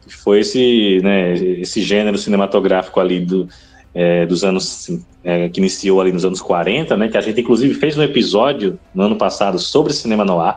Foi 0.09 0.41
esse, 0.41 1.01
né, 1.03 1.35
esse 1.35 1.83
gênero 1.83 2.19
cinematográfico 2.19 2.99
ali 2.99 3.21
do, 3.21 3.49
é, 3.95 4.27
dos 4.27 4.43
anos 4.43 4.89
é, 5.23 5.49
que 5.49 5.61
iniciou 5.61 6.01
ali 6.01 6.13
nos 6.13 6.25
anos 6.25 6.41
40, 6.41 6.97
né? 6.97 7.09
Que 7.09 7.17
a 7.17 7.21
gente 7.21 7.41
inclusive 7.41 7.75
fez 7.75 7.97
um 7.97 8.03
episódio 8.03 8.79
no 8.93 9.05
ano 9.05 9.17
passado 9.17 9.59
sobre 9.59 9.93
cinema 9.93 10.25
noir. 10.25 10.57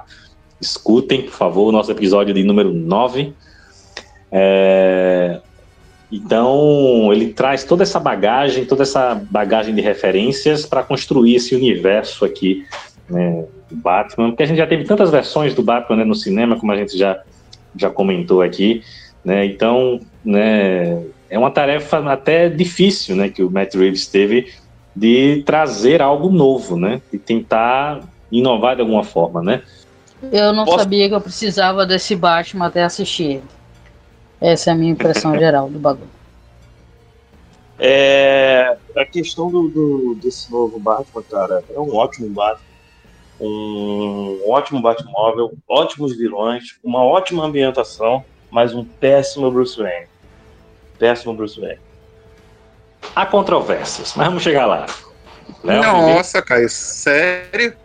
Escutem, 0.60 1.22
por 1.22 1.34
favor, 1.34 1.68
o 1.68 1.72
nosso 1.72 1.92
episódio 1.92 2.34
de 2.34 2.44
número 2.44 2.74
9. 2.74 3.34
É, 4.36 5.40
então, 6.12 7.14
ele 7.14 7.34
traz 7.34 7.64
toda 7.64 7.84
essa 7.84 8.00
bagagem, 8.00 8.66
toda 8.66 8.84
essa 8.84 9.16
bagagem 9.30 9.74
de 9.74 9.82
referências 9.82 10.66
para 10.66 10.84
construir 10.84 11.36
esse 11.36 11.56
universo 11.56 12.26
aqui 12.26 12.66
né, 13.10 13.46
do 13.70 13.76
Batman, 13.76 14.30
porque 14.30 14.44
a 14.44 14.46
gente 14.46 14.58
já 14.58 14.68
teve 14.68 14.84
tantas 14.84 15.10
versões 15.10 15.54
do 15.54 15.64
Batman 15.64 15.98
né, 15.98 16.04
no 16.04 16.16
cinema, 16.16 16.60
como 16.60 16.72
a 16.72 16.76
gente 16.76 16.98
já, 16.98 17.22
já 17.76 17.90
comentou 17.90 18.42
aqui, 18.42 18.84
né, 19.24 19.46
então 19.46 20.00
né, 20.24 21.04
é 21.30 21.38
uma 21.38 21.50
tarefa 21.50 21.98
até 22.12 22.50
difícil 22.50 23.16
né, 23.16 23.30
que 23.30 23.42
o 23.42 23.50
Matt 23.50 23.74
Reeves 23.74 24.08
teve 24.08 24.54
de 24.96 25.42
trazer 25.46 26.02
algo 26.02 26.30
novo, 26.30 26.78
né, 26.78 27.02
de 27.12 27.18
tentar 27.18 28.02
inovar 28.32 28.76
de 28.76 28.82
alguma 28.82 29.04
forma, 29.04 29.42
né. 29.42 29.62
Eu 30.32 30.54
não 30.54 30.64
Posso... 30.64 30.80
sabia 30.80 31.10
que 31.10 31.16
eu 31.16 31.22
precisava 31.22 31.86
desse 31.86 32.16
Batman 32.16 32.68
até 32.68 32.84
assistir. 32.84 33.42
Essa 34.44 34.70
é 34.70 34.74
a 34.74 34.76
minha 34.76 34.92
impressão 34.92 35.38
geral 35.40 35.70
do 35.70 35.80
bagulho. 35.80 36.12
É, 37.80 38.78
a 38.96 39.06
questão 39.06 39.50
do, 39.50 39.68
do, 39.70 40.16
desse 40.22 40.52
novo 40.52 40.78
Batman, 40.78 41.24
cara, 41.24 41.64
é 41.74 41.80
um 41.80 41.96
ótimo 41.96 42.30
Batman 42.30 42.74
um 43.40 44.42
ótimo 44.48 44.82
Batmóvel, 44.82 45.54
ótimos 45.68 46.16
vilões, 46.16 46.78
uma 46.84 47.04
ótima 47.04 47.46
ambientação, 47.46 48.24
mas 48.50 48.74
um 48.74 48.86
péssimo 48.86 49.52
Bruce 49.52 49.78
Wayne. 49.78 50.08
Péssimo 51.00 51.34
Bruce 51.34 51.60
Wayne. 51.60 51.80
Há 53.16 53.26
controvérsias, 53.26 54.14
mas 54.16 54.28
vamos 54.28 54.44
chegar 54.44 54.66
lá. 54.66 54.86
Léo, 55.64 55.82
Nossa, 55.84 56.42
Caio, 56.42 56.70
sério? 56.70 57.76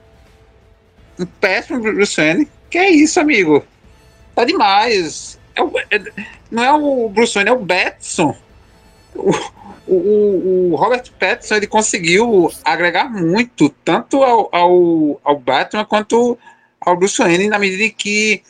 Um 1.18 1.26
péssimo 1.26 1.80
Bruce 1.80 2.16
Wayne? 2.16 2.48
Que 2.70 2.78
é 2.78 2.90
isso, 2.90 3.18
amigo? 3.18 3.64
Tá 4.34 4.44
demais. 4.44 5.37
É 5.58 5.96
é, 5.96 6.02
não 6.50 6.64
é 6.64 6.72
o 6.72 7.08
Bruce 7.08 7.34
Wayne, 7.34 7.50
é 7.50 7.52
o 7.52 7.58
Batson. 7.58 8.36
O, 9.14 9.30
o, 9.86 10.70
o, 10.72 10.76
Robert 10.76 11.10
Pattinson 11.18 11.56
ele 11.56 11.66
conseguiu 11.66 12.52
agregar 12.64 13.10
muito, 13.10 13.68
tanto 13.84 14.22
ao, 14.22 14.48
ao, 14.54 15.20
ao 15.24 15.38
Batman 15.38 15.84
quanto 15.84 16.38
ao 16.80 16.96
Bruce 16.96 17.18
Wayne, 17.18 17.48
na 17.48 17.58
medida 17.58 17.84
em 17.84 17.90
que 17.90 18.42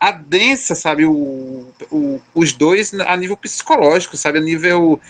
a 0.00 0.10
densa, 0.10 0.74
sabe, 0.74 1.04
o, 1.04 1.72
o, 1.90 2.20
os 2.34 2.52
dois 2.52 2.92
a 2.94 3.16
nível 3.16 3.36
psicológico, 3.36 4.16
sabe, 4.16 4.38
a 4.38 4.42
nível 4.42 5.00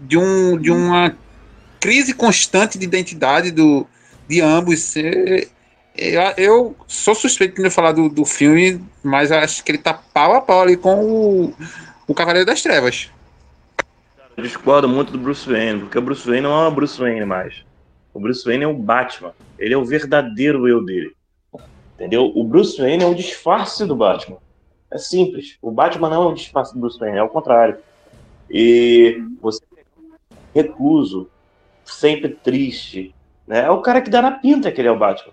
de, 0.00 0.18
um, 0.18 0.58
de 0.58 0.70
uma 0.70 1.16
crise 1.80 2.12
constante 2.12 2.78
de 2.78 2.84
identidade 2.84 3.50
do, 3.50 3.86
de 4.28 4.40
ambos. 4.40 4.96
Eu, 4.96 5.46
eu 5.96 6.76
sou 6.88 7.14
suspeito 7.14 7.62
de 7.62 7.70
falar 7.70 7.92
do, 7.92 8.08
do 8.08 8.24
filme, 8.24 8.84
mas 9.02 9.30
acho 9.30 9.64
que 9.64 9.72
ele 9.72 9.78
tá 9.78 9.94
pau 9.94 10.34
a 10.34 10.40
pau 10.40 10.62
ali 10.62 10.76
com 10.76 11.04
o, 11.04 11.54
o 12.06 12.14
Cavaleiro 12.14 12.46
das 12.46 12.62
Trevas. 12.62 13.10
Eu 14.36 14.42
discordo 14.42 14.88
muito 14.88 15.12
do 15.12 15.18
Bruce 15.18 15.48
Wayne, 15.48 15.80
porque 15.80 15.98
o 15.98 16.02
Bruce 16.02 16.26
Wayne 16.26 16.42
não 16.42 16.64
é 16.64 16.68
o 16.68 16.70
Bruce 16.70 16.98
Wayne 16.98 17.24
mais. 17.24 17.64
O 18.12 18.18
Bruce 18.18 18.44
Wayne 18.44 18.64
é 18.64 18.68
o 18.68 18.74
Batman. 18.74 19.32
Ele 19.58 19.74
é 19.74 19.76
o 19.76 19.84
verdadeiro 19.84 20.68
eu 20.68 20.84
dele. 20.84 21.14
Entendeu? 21.94 22.32
O 22.34 22.42
Bruce 22.42 22.76
Wayne 22.80 23.04
é 23.04 23.06
o 23.06 23.14
disfarce 23.14 23.86
do 23.86 23.94
Batman. 23.94 24.38
É 24.90 24.98
simples. 24.98 25.56
O 25.62 25.70
Batman 25.70 26.10
não 26.10 26.24
é 26.24 26.26
o 26.26 26.34
disfarce 26.34 26.74
do 26.74 26.80
Bruce 26.80 26.98
Wayne, 26.98 27.18
é 27.18 27.22
o 27.22 27.28
contrário. 27.28 27.78
E 28.50 29.22
você 29.40 29.60
recluso, 30.54 31.28
sempre 31.84 32.28
triste, 32.28 33.14
né? 33.46 33.64
É 33.64 33.70
o 33.70 33.82
cara 33.82 34.00
que 34.00 34.10
dá 34.10 34.22
na 34.22 34.30
pinta 34.30 34.70
que 34.70 34.80
ele 34.80 34.88
é 34.88 34.92
o 34.92 34.98
Batman. 34.98 35.32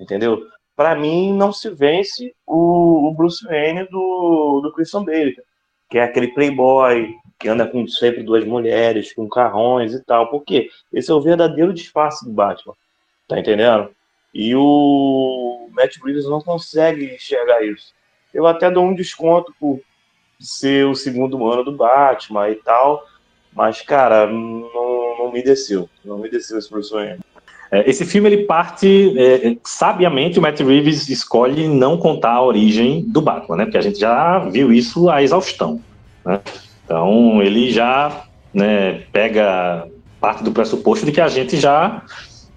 Entendeu? 0.00 0.46
Para 0.74 0.94
mim, 0.94 1.32
não 1.34 1.52
se 1.52 1.68
vence 1.68 2.34
o, 2.46 3.08
o 3.08 3.14
Bruce 3.14 3.44
Wayne 3.44 3.86
do, 3.90 4.62
do 4.62 4.72
Christian 4.72 5.04
Bale, 5.04 5.36
que 5.90 5.98
é 5.98 6.04
aquele 6.04 6.28
playboy, 6.28 7.14
que 7.38 7.48
anda 7.48 7.66
com 7.66 7.86
sempre 7.86 8.22
duas 8.22 8.44
mulheres, 8.44 9.12
com 9.12 9.28
carrões 9.28 9.92
e 9.92 10.02
tal. 10.02 10.30
Por 10.30 10.42
quê? 10.42 10.70
Esse 10.92 11.10
é 11.10 11.14
o 11.14 11.20
verdadeiro 11.20 11.74
disfarce 11.74 12.24
do 12.24 12.32
Batman. 12.32 12.74
Tá 13.28 13.38
entendendo? 13.38 13.90
E 14.32 14.54
o 14.56 15.68
Matt 15.72 15.96
Reeves 16.02 16.24
não 16.24 16.40
consegue 16.40 17.14
enxergar 17.14 17.62
isso. 17.62 17.92
Eu 18.32 18.46
até 18.46 18.70
dou 18.70 18.84
um 18.84 18.94
desconto 18.94 19.54
por 19.60 19.80
ser 20.38 20.86
o 20.86 20.94
segundo 20.94 21.46
ano 21.46 21.64
do 21.64 21.76
Batman 21.76 22.48
e 22.48 22.54
tal, 22.56 23.04
mas, 23.52 23.82
cara, 23.82 24.26
não, 24.26 25.18
não 25.18 25.32
me 25.32 25.42
desceu. 25.42 25.90
Não 26.04 26.18
me 26.18 26.30
desceu 26.30 26.58
esse 26.58 26.70
Bruce 26.70 26.90
Wayne. 26.90 27.20
É, 27.72 27.88
esse 27.88 28.04
filme 28.04 28.28
ele 28.28 28.44
parte 28.44 29.14
é, 29.16 29.56
sabiamente 29.62 30.38
o 30.38 30.42
Matt 30.42 30.60
Reeves 30.60 31.08
escolhe 31.08 31.68
não 31.68 31.96
contar 31.96 32.32
a 32.32 32.42
origem 32.42 33.04
do 33.06 33.20
Batman, 33.20 33.56
né? 33.56 33.64
Porque 33.64 33.78
a 33.78 33.82
gente 33.82 33.98
já 33.98 34.38
viu 34.40 34.72
isso 34.72 35.08
à 35.08 35.22
exaustão. 35.22 35.80
Né? 36.24 36.40
Então 36.84 37.40
ele 37.40 37.70
já 37.70 38.24
né, 38.52 39.02
pega 39.12 39.86
parte 40.20 40.42
do 40.42 40.50
pressuposto 40.50 41.06
de 41.06 41.12
que 41.12 41.20
a 41.20 41.28
gente 41.28 41.56
já 41.56 42.02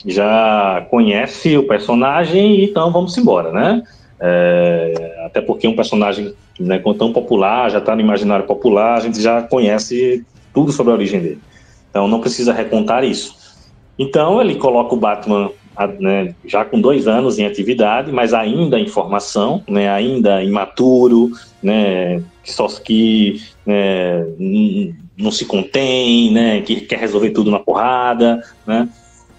já 0.05 0.85
conhece 0.89 1.55
o 1.57 1.65
personagem 1.65 2.55
e 2.55 2.65
então 2.65 2.91
vamos 2.91 3.17
embora, 3.17 3.51
né? 3.51 3.83
É, 4.19 5.23
até 5.25 5.41
porque 5.41 5.67
um 5.67 5.75
personagem 5.75 6.33
né, 6.59 6.81
tão 6.97 7.13
popular, 7.13 7.69
já 7.69 7.77
está 7.77 7.95
no 7.95 8.01
imaginário 8.01 8.45
popular, 8.45 8.97
a 8.97 8.99
gente 8.99 9.21
já 9.21 9.41
conhece 9.41 10.25
tudo 10.53 10.71
sobre 10.71 10.91
a 10.91 10.95
origem 10.95 11.21
dele. 11.21 11.41
Então 11.89 12.07
não 12.07 12.19
precisa 12.19 12.51
recontar 12.51 13.03
isso. 13.03 13.42
Então 13.97 14.41
ele 14.41 14.55
coloca 14.55 14.93
o 14.95 14.99
Batman 14.99 15.51
né, 15.99 16.35
já 16.45 16.63
com 16.63 16.79
dois 16.79 17.07
anos 17.07 17.39
em 17.39 17.45
atividade, 17.45 18.11
mas 18.11 18.33
ainda 18.33 18.79
em 18.79 18.87
formação, 18.87 19.63
né, 19.67 19.89
ainda 19.89 20.43
imaturo, 20.43 21.31
né, 21.61 22.21
que 22.43 22.51
só 22.51 22.67
que 22.67 23.41
né, 23.65 24.25
não 25.17 25.31
se 25.31 25.45
contém, 25.45 26.31
né, 26.31 26.61
que 26.61 26.81
quer 26.81 26.99
resolver 26.99 27.31
tudo 27.31 27.51
na 27.51 27.59
porrada, 27.59 28.43
né? 28.65 28.87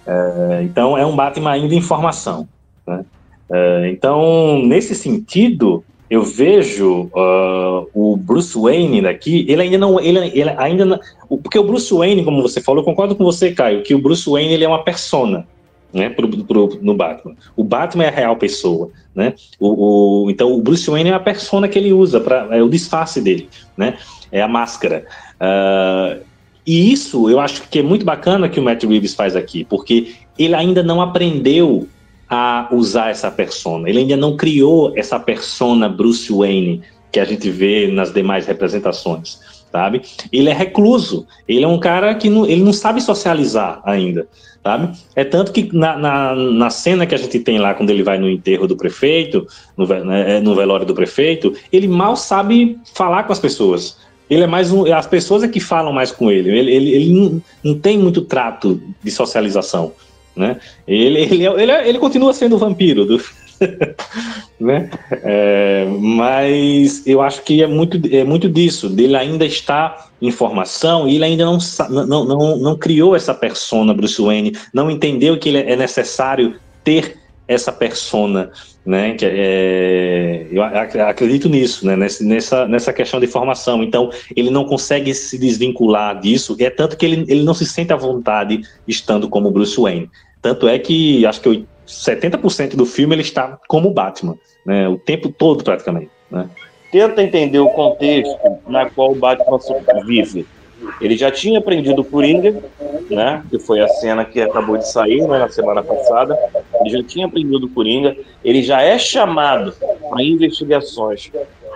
É, 0.06 0.62
então 0.62 0.98
é 0.98 1.06
um 1.06 1.16
Batman 1.16 1.51
ainda 1.51 1.74
em 1.74 1.81
formação. 1.81 2.47
Né? 2.86 3.05
Uh, 3.48 3.86
então, 3.86 4.62
nesse 4.64 4.94
sentido, 4.94 5.85
eu 6.09 6.22
vejo 6.22 7.10
uh, 7.14 7.89
o 7.94 8.16
Bruce 8.16 8.56
Wayne 8.59 9.01
daqui, 9.02 9.47
ele 9.48 9.62
ainda 9.62 9.78
não, 9.78 9.98
ele, 9.98 10.18
ele 10.39 10.51
ainda 10.59 10.85
não, 10.85 11.01
porque 11.43 11.59
o 11.59 11.64
Bruce 11.64 11.93
Wayne, 11.93 12.24
como 12.24 12.43
você 12.43 12.60
falou, 12.60 12.82
eu 12.82 12.85
concordo 12.85 13.16
com 13.16 13.24
você, 13.24 13.52
Caio, 13.52 13.82
que 13.82 13.94
o 13.94 13.98
Bruce 13.98 14.28
Wayne 14.28 14.52
ele 14.52 14.64
é 14.64 14.68
uma 14.68 14.85
persona, 14.85 15.47
né, 15.93 16.10
pro, 16.10 16.28
pro, 16.28 16.78
no 16.82 16.94
Batman. 16.94 17.35
O 17.56 17.64
Batman 17.64 18.05
é 18.05 18.09
a 18.09 18.12
real 18.12 18.36
pessoa, 18.36 18.90
né? 19.14 19.35
O, 19.59 20.24
o 20.24 20.31
então 20.31 20.52
o 20.52 20.60
Bruce 20.60 20.90
Wayne 20.90 21.10
é 21.10 21.14
a 21.14 21.20
persona 21.20 21.68
que 21.68 21.78
ele 21.78 21.93
usa 21.93 22.20
para 22.20 22.48
é 22.51 22.62
o 22.62 22.68
disfarce 22.68 23.20
dele, 23.20 23.48
né? 23.76 23.97
É 24.31 24.43
a 24.43 24.48
máscara. 24.48 25.06
Uh, 25.36 26.20
e 26.66 26.93
isso 26.93 27.31
eu 27.31 27.39
acho 27.39 27.68
que 27.68 27.78
é 27.78 27.82
muito 27.82 28.05
bacana 28.05 28.48
que 28.48 28.59
o 28.59 28.62
Matt 28.62 28.82
Reeves 28.85 29.14
faz 29.14 29.36
aqui, 29.36 29.64
porque 29.64 30.14
ele 30.39 30.55
ainda 30.55 30.82
não 30.82 31.01
aprendeu 31.01 31.86
a 32.35 32.69
usar 32.73 33.11
essa 33.11 33.31
persona. 33.31 33.89
Ele 33.89 34.01
ainda 34.01 34.16
não 34.16 34.36
criou 34.36 34.93
essa 34.97 35.20
persona 35.20 35.89
Bruce 35.89 36.32
Wayne 36.32 36.82
que 37.12 37.20
a 37.20 37.24
gente 37.24 37.48
vê 37.48 37.86
nas 37.86 38.12
demais 38.12 38.44
representações, 38.44 39.39
sabe? 39.70 40.02
Ele 40.32 40.51
é 40.51 40.52
recluso. 40.52 41.27
Ele 41.47 41.65
é 41.65 41.69
um 41.69 41.78
cara 41.78 42.12
que 42.16 42.28
não, 42.28 42.44
ele 42.44 42.65
não 42.65 42.73
sabe 42.73 43.01
socializar 43.01 43.81
ainda, 43.85 44.27
sabe? 44.65 44.97
É 45.15 45.23
tanto 45.23 45.52
que 45.52 45.70
na, 45.73 45.97
na, 45.97 46.35
na, 46.35 46.70
cena 46.70 47.06
que 47.06 47.15
a 47.15 47.19
gente 47.19 47.39
tem 47.39 47.59
lá 47.59 47.73
quando 47.73 47.90
ele 47.90 48.02
vai 48.02 48.19
no 48.19 48.28
enterro 48.28 48.66
do 48.66 48.77
prefeito, 48.77 49.47
no, 49.77 49.86
né, 49.86 50.40
no 50.40 50.56
velório 50.56 50.85
do 50.85 50.94
prefeito, 50.94 51.55
ele 51.73 51.86
mal 51.86 52.16
sabe 52.16 52.77
falar 52.94 53.23
com 53.23 53.32
as 53.32 53.39
pessoas. 53.39 53.97
Ele 54.28 54.43
é 54.43 54.47
mais 54.47 54.73
um. 54.73 54.93
As 54.93 55.06
pessoas 55.06 55.44
é 55.44 55.48
que 55.48 55.61
falam 55.61 55.93
mais 55.93 56.11
com 56.11 56.31
ele. 56.31 56.51
Ele, 56.51 56.73
ele, 56.73 56.90
ele 56.90 57.12
não, 57.12 57.43
não 57.62 57.78
tem 57.78 57.97
muito 57.97 58.23
trato 58.23 58.81
de 59.02 59.11
socialização. 59.11 59.93
Né? 60.36 60.59
Ele, 60.86 61.20
ele, 61.20 61.47
é, 61.47 61.62
ele, 61.62 61.73
é, 61.73 61.89
ele 61.89 61.98
continua 61.98 62.32
sendo 62.32 62.56
o 62.56 62.59
vampiro, 62.59 63.05
do, 63.05 63.20
né? 64.59 64.90
É, 65.11 65.86
mas 65.98 67.06
eu 67.06 67.23
acho 67.23 67.43
que 67.43 67.62
é 67.62 67.66
muito, 67.66 68.01
é 68.15 68.24
muito 68.24 68.48
disso, 68.48 68.89
dele 68.89 69.16
ainda 69.16 69.44
está 69.44 70.09
em 70.20 70.31
formação 70.31 71.09
e 71.09 71.16
ele 71.16 71.24
ainda 71.24 71.44
não, 71.44 71.59
não, 71.90 72.24
não, 72.24 72.56
não 72.56 72.77
criou 72.77 73.15
essa 73.15 73.35
persona 73.35 73.94
Bruce 73.94 74.20
Wayne, 74.20 74.56
não 74.73 74.90
entendeu 74.90 75.39
que 75.39 75.48
ele 75.48 75.59
é 75.59 75.77
necessário 75.77 76.56
ter 76.82 77.16
essa 77.47 77.73
persona, 77.73 78.51
né? 78.85 79.15
Que 79.15 79.27
é, 79.27 80.47
eu 80.51 80.62
acredito 80.62 81.49
nisso, 81.49 81.87
né? 81.87 81.97
Nessa, 81.97 82.66
nessa 82.66 82.93
questão 82.93 83.21
de 83.21 83.27
formação. 83.27 83.83
Então, 83.83 84.11
ele 84.35 84.51
não 84.51 84.65
consegue 84.65 85.15
se 85.15 85.39
desvincular 85.39 86.21
disso. 86.21 86.57
É 86.59 86.71
tanto 86.71 86.97
que 86.97 87.05
ele, 87.05 87.25
ele 87.29 87.43
não 87.43 87.55
se 87.55 87.66
sente 87.66 87.93
à 87.93 87.97
vontade 87.97 88.62
estando 88.87 89.29
como 89.29 89.51
Bruce 89.51 89.81
Wayne. 89.81 90.11
Tanto 90.41 90.69
é 90.69 90.79
que 90.79 91.25
acho 91.27 91.41
que 91.41 91.66
70% 91.87 92.77
do 92.77 92.87
filme 92.87 93.15
ele 93.15 93.23
está 93.23 93.59
como 93.69 93.91
Batman, 93.91 94.37
né? 94.65 94.89
O 94.89 94.99
tempo 94.99 95.31
todo 95.31 95.62
praticamente, 95.62 96.11
né? 96.31 96.49
Tenta 96.91 97.23
entender 97.23 97.59
o 97.59 97.69
contexto 97.71 98.39
na 98.69 98.89
qual 98.89 99.12
o 99.12 99.15
Batman 99.16 99.59
vive. 100.07 100.47
Ele 101.01 101.16
já 101.16 101.31
tinha 101.31 101.59
aprendido 101.59 102.02
o 102.02 102.05
Coringa, 102.05 102.62
né? 103.11 103.44
Que 103.51 103.59
foi 103.59 103.81
a 103.81 103.89
cena 103.89 104.24
que 104.24 104.40
acabou 104.40 104.77
de 104.77 104.89
sair 104.89 105.27
né, 105.27 105.39
na 105.39 105.48
semana 105.48 105.82
passada. 105.82 106.39
Ele 106.81 106.90
já 106.90 107.02
tinha 107.02 107.27
aprendido 107.27 107.66
o 107.66 107.69
Coringa. 107.69 108.16
Ele 108.44 108.62
já 108.62 108.81
é 108.82 108.98
chamado 108.98 109.74
para 110.09 110.23
investigações 110.23 111.31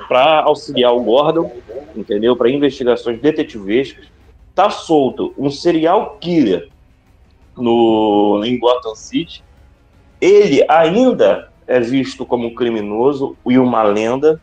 para 0.08 0.42
auxiliar 0.42 0.94
o 0.94 1.02
Gordon, 1.02 1.52
entendeu? 1.94 2.34
Para 2.36 2.50
investigações 2.50 3.20
detetivescas. 3.20 4.06
Tá 4.54 4.70
solto 4.70 5.34
um 5.38 5.50
serial 5.50 6.16
killer 6.20 6.68
no, 7.56 8.42
em 8.44 8.58
Gotham 8.58 8.94
City. 8.94 9.42
Ele 10.20 10.64
ainda 10.68 11.50
é 11.66 11.78
visto 11.78 12.24
como 12.24 12.46
um 12.46 12.54
criminoso 12.54 13.36
e 13.46 13.58
uma 13.58 13.82
lenda. 13.82 14.40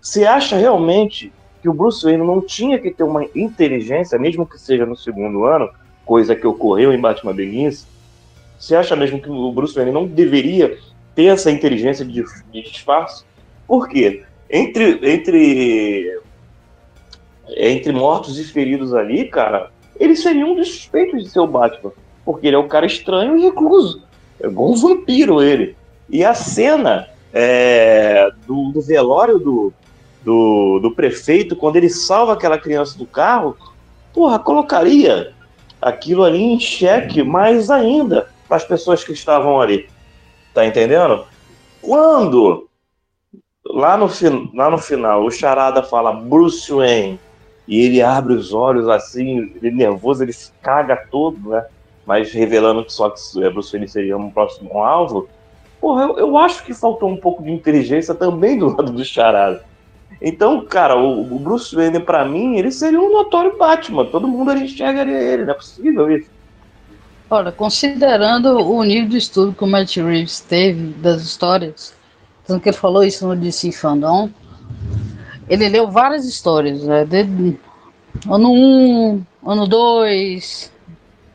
Você 0.00 0.24
acha 0.24 0.56
realmente 0.56 1.32
que 1.64 1.68
o 1.70 1.72
Bruce 1.72 2.04
Wayne 2.04 2.22
não 2.22 2.42
tinha 2.42 2.78
que 2.78 2.90
ter 2.90 3.04
uma 3.04 3.24
inteligência, 3.34 4.18
mesmo 4.18 4.44
que 4.44 4.60
seja 4.60 4.84
no 4.84 4.94
segundo 4.94 5.46
ano, 5.46 5.70
coisa 6.04 6.36
que 6.36 6.46
ocorreu 6.46 6.92
em 6.92 7.00
Batman 7.00 7.32
Begins? 7.32 7.86
Você 8.58 8.76
acha 8.76 8.94
mesmo 8.94 9.18
que 9.18 9.30
o 9.30 9.50
Bruce 9.50 9.74
Wayne 9.74 9.90
não 9.90 10.06
deveria 10.06 10.76
ter 11.14 11.24
essa 11.24 11.50
inteligência 11.50 12.04
de, 12.04 12.22
de 12.52 12.62
disfarce? 12.64 13.24
Por 13.66 13.88
quê? 13.88 14.24
Entre, 14.50 15.00
entre, 15.10 16.20
entre 17.56 17.92
mortos 17.94 18.38
e 18.38 18.44
feridos 18.44 18.92
ali, 18.92 19.24
cara, 19.24 19.70
ele 19.98 20.16
seria 20.16 20.44
um 20.44 20.54
dos 20.54 20.68
suspeitos 20.68 21.24
de 21.24 21.30
ser 21.30 21.40
o 21.40 21.46
Batman. 21.46 21.92
Porque 22.26 22.46
ele 22.46 22.56
é 22.56 22.58
um 22.58 22.68
cara 22.68 22.84
estranho 22.84 23.38
e 23.38 23.42
recluso. 23.42 24.02
É 24.38 24.48
um 24.48 24.74
vampiro 24.74 25.42
ele. 25.42 25.74
E 26.10 26.22
a 26.22 26.34
cena 26.34 27.08
é, 27.32 28.28
do, 28.46 28.70
do, 28.70 28.82
velório 28.82 29.38
do, 29.38 29.72
do, 30.24 30.78
do, 30.80 30.90
prefeito, 30.90 31.54
quando 31.54 31.76
ele 31.76 31.90
salva 31.90 32.32
aquela 32.32 32.58
criança 32.58 32.96
do 32.96 33.06
carro, 33.06 33.56
porra, 34.12 34.38
colocaria 34.38 35.32
aquilo 35.80 36.24
ali 36.24 36.42
em 36.42 36.58
xeque 36.58 37.22
mais 37.22 37.70
ainda 37.70 38.28
para 38.48 38.56
as 38.56 38.64
pessoas 38.64 39.04
que 39.04 39.12
estavam 39.12 39.60
ali. 39.60 39.88
Tá 40.54 40.64
entendendo? 40.64 41.24
Quando 41.82 42.68
lá 43.66 43.96
no, 43.96 44.08
lá 44.54 44.70
no 44.70 44.78
final 44.78 45.24
o 45.24 45.30
Charada 45.30 45.82
fala 45.82 46.12
Bruce 46.12 46.72
Wayne 46.72 47.20
e 47.66 47.80
ele 47.80 48.02
abre 48.02 48.34
os 48.34 48.52
olhos 48.52 48.88
assim, 48.88 49.52
ele 49.56 49.70
nervoso, 49.70 50.22
ele 50.22 50.32
se 50.32 50.52
caga 50.62 50.96
todo, 51.10 51.50
né? 51.50 51.66
Mas 52.06 52.32
revelando 52.32 52.84
que 52.84 52.92
só 52.92 53.10
que 53.10 53.18
é, 53.42 53.50
Bruce 53.50 53.72
Wayne 53.72 53.88
seria 53.88 54.16
um 54.16 54.30
próximo 54.30 54.78
alvo, 54.82 55.28
porra, 55.80 56.04
eu, 56.04 56.18
eu 56.18 56.38
acho 56.38 56.62
que 56.64 56.72
faltou 56.72 57.08
um 57.08 57.16
pouco 57.16 57.42
de 57.42 57.50
inteligência 57.50 58.14
também 58.14 58.58
do 58.58 58.68
lado 58.68 58.92
do 58.92 59.04
Charada. 59.04 59.64
Então, 60.26 60.64
cara, 60.64 60.96
o, 60.96 61.20
o 61.20 61.38
Bruce 61.38 61.76
Wayne, 61.76 62.00
para 62.00 62.24
mim, 62.24 62.56
ele 62.56 62.72
seria 62.72 62.98
um 62.98 63.12
notório 63.12 63.58
Batman. 63.58 64.06
Todo 64.06 64.26
mundo 64.26 64.50
ali 64.50 64.64
enxergaria 64.64 65.18
ele, 65.18 65.44
não 65.44 65.52
é 65.52 65.56
possível 65.56 66.10
isso. 66.10 66.30
Olha, 67.28 67.52
considerando 67.52 68.56
o 68.56 68.82
nível 68.82 69.10
de 69.10 69.18
estudo 69.18 69.52
que 69.52 69.62
o 69.62 69.66
Matt 69.66 69.96
Reeves 69.96 70.40
teve 70.40 70.94
das 70.94 71.20
histórias, 71.20 71.94
tanto 72.46 72.62
que 72.62 72.70
ele 72.70 72.76
falou 72.76 73.04
isso 73.04 73.28
no 73.28 73.36
DC 73.36 73.72
Fandom, 73.72 74.30
ele 75.46 75.68
leu 75.68 75.90
várias 75.90 76.24
histórias, 76.24 76.82
né? 76.84 77.04
De 77.04 77.58
ano 78.26 78.50
1, 78.50 78.54
um, 78.54 79.26
ano 79.44 79.66
2, 79.66 80.72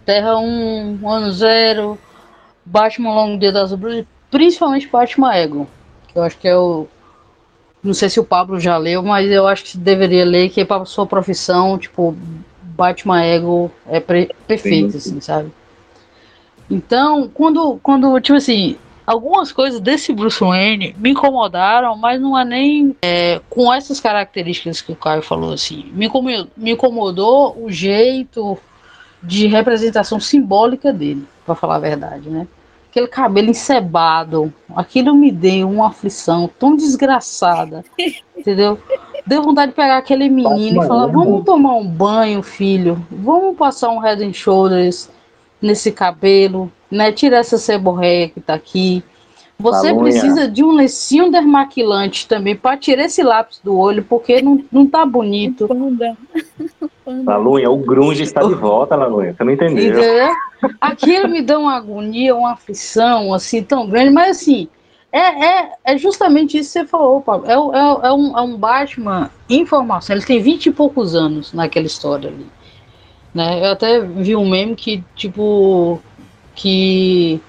Terra 0.03 0.39
1, 0.39 1.07
ano 1.07 1.31
0, 1.31 1.97
Batman 2.65 3.13
Longo 3.13 3.37
Dia 3.37 3.51
das 3.51 3.71
Bruxas, 3.71 4.05
principalmente 4.31 4.87
Batman 4.87 5.35
Ego, 5.35 5.67
que 6.07 6.17
eu 6.17 6.23
acho 6.23 6.39
que 6.39 6.47
é 6.47 6.57
o. 6.57 6.87
Não 7.81 7.93
sei 7.93 8.09
se 8.09 8.19
o 8.19 8.23
Pablo 8.25 8.59
já 8.59 8.77
leu, 8.77 9.01
mas 9.01 9.31
eu 9.31 9.47
acho 9.47 9.63
que 9.63 9.77
deveria 9.77 10.25
ler, 10.25 10.49
que 10.49 10.65
para 10.65 10.83
sua 10.85 11.05
profissão, 11.05 11.77
tipo, 11.77 12.15
Batman 12.61 13.23
Ego 13.23 13.71
é 13.87 13.99
perfeito, 13.99 14.97
assim, 14.97 15.21
sabe? 15.21 15.51
Então, 16.69 17.29
quando, 17.33 17.79
quando, 17.81 18.19
tipo 18.19 18.37
assim, 18.37 18.75
algumas 19.07 19.51
coisas 19.51 19.79
desse 19.79 20.13
Bruce 20.13 20.39
Wayne 20.39 20.95
me 20.99 21.09
incomodaram, 21.09 21.95
mas 21.95 22.21
não 22.21 22.37
é 22.37 22.45
nem 22.45 22.95
é, 23.01 23.41
com 23.49 23.73
essas 23.73 23.99
características 23.99 24.81
que 24.81 24.91
o 24.91 24.95
Caio 24.95 25.21
falou 25.21 25.51
assim. 25.51 25.89
Me 25.93 26.05
incomodou, 26.05 26.47
me 26.55 26.71
incomodou 26.71 27.57
o 27.59 27.71
jeito 27.71 28.57
de 29.23 29.47
representação 29.47 30.19
simbólica 30.19 30.93
dele, 30.93 31.25
para 31.45 31.55
falar 31.55 31.77
a 31.77 31.79
verdade, 31.79 32.29
né? 32.29 32.47
Aquele 32.89 33.07
cabelo 33.07 33.49
encebado, 33.51 34.51
aquilo 34.75 35.13
me 35.13 35.31
deu 35.31 35.69
uma 35.69 35.89
aflição 35.89 36.49
tão 36.59 36.75
desgraçada, 36.75 37.85
entendeu? 38.35 38.79
Deu 39.27 39.43
vontade 39.43 39.71
de 39.71 39.75
pegar 39.75 39.97
aquele 39.97 40.27
menino 40.27 40.83
e 40.83 40.87
falar: 40.87 41.05
vamos 41.05 41.45
tomar 41.45 41.75
um 41.75 41.87
banho, 41.87 42.41
filho, 42.41 43.05
vamos 43.11 43.55
passar 43.55 43.91
um 43.91 43.99
head 43.99 44.23
and 44.23 44.33
shoulders 44.33 45.07
nesse 45.61 45.91
cabelo, 45.91 46.71
né? 46.89 47.11
Tira 47.11 47.37
essa 47.37 47.59
ceborreia 47.59 48.29
que 48.29 48.41
tá 48.41 48.55
aqui. 48.55 49.03
Você 49.59 49.93
precisa 49.93 50.47
de 50.47 50.63
um 50.63 50.71
lencinho 50.71 51.29
dermaquilante 51.29 52.25
também 52.27 52.55
para 52.55 52.77
tirar 52.77 53.03
esse 53.03 53.21
lápis 53.21 53.59
do 53.61 53.77
olho, 53.77 54.05
porque 54.07 54.41
não, 54.41 54.63
não 54.71 54.87
tá 54.87 55.05
bonito. 55.05 55.67
Lalunha, 57.25 57.67
o 57.69 57.75
grunge 57.77 58.23
está 58.23 58.41
de 58.41 58.55
volta, 58.55 58.95
Lalunha. 58.95 59.33
Você 59.33 59.43
não 59.43 59.51
entendeu? 59.51 59.89
entendeu? 59.89 60.29
Aquilo 60.79 61.27
me 61.27 61.41
dá 61.41 61.59
uma 61.59 61.75
agonia, 61.75 62.33
uma 62.33 62.53
aflição, 62.53 63.33
assim, 63.33 63.61
tão 63.61 63.89
grande. 63.89 64.11
Mas, 64.11 64.37
assim, 64.37 64.69
é, 65.11 65.19
é, 65.19 65.71
é 65.83 65.97
justamente 65.97 66.57
isso 66.57 66.71
que 66.71 66.79
você 66.79 66.85
falou, 66.85 67.19
Paulo. 67.19 67.45
É, 67.45 67.53
é, 67.53 68.07
é, 68.07 68.13
um, 68.13 68.37
é 68.37 68.41
um 68.41 68.55
Batman 68.55 69.29
em 69.49 69.65
formação. 69.65 70.15
Ele 70.15 70.25
tem 70.25 70.41
vinte 70.41 70.67
e 70.67 70.71
poucos 70.71 71.15
anos 71.15 71.51
naquela 71.51 71.85
história 71.85 72.29
ali. 72.29 72.47
Né? 73.33 73.59
Eu 73.59 73.71
até 73.71 73.99
vi 73.99 74.37
um 74.37 74.49
meme 74.49 74.75
que, 74.75 75.03
tipo, 75.15 75.99
que, 76.55 77.41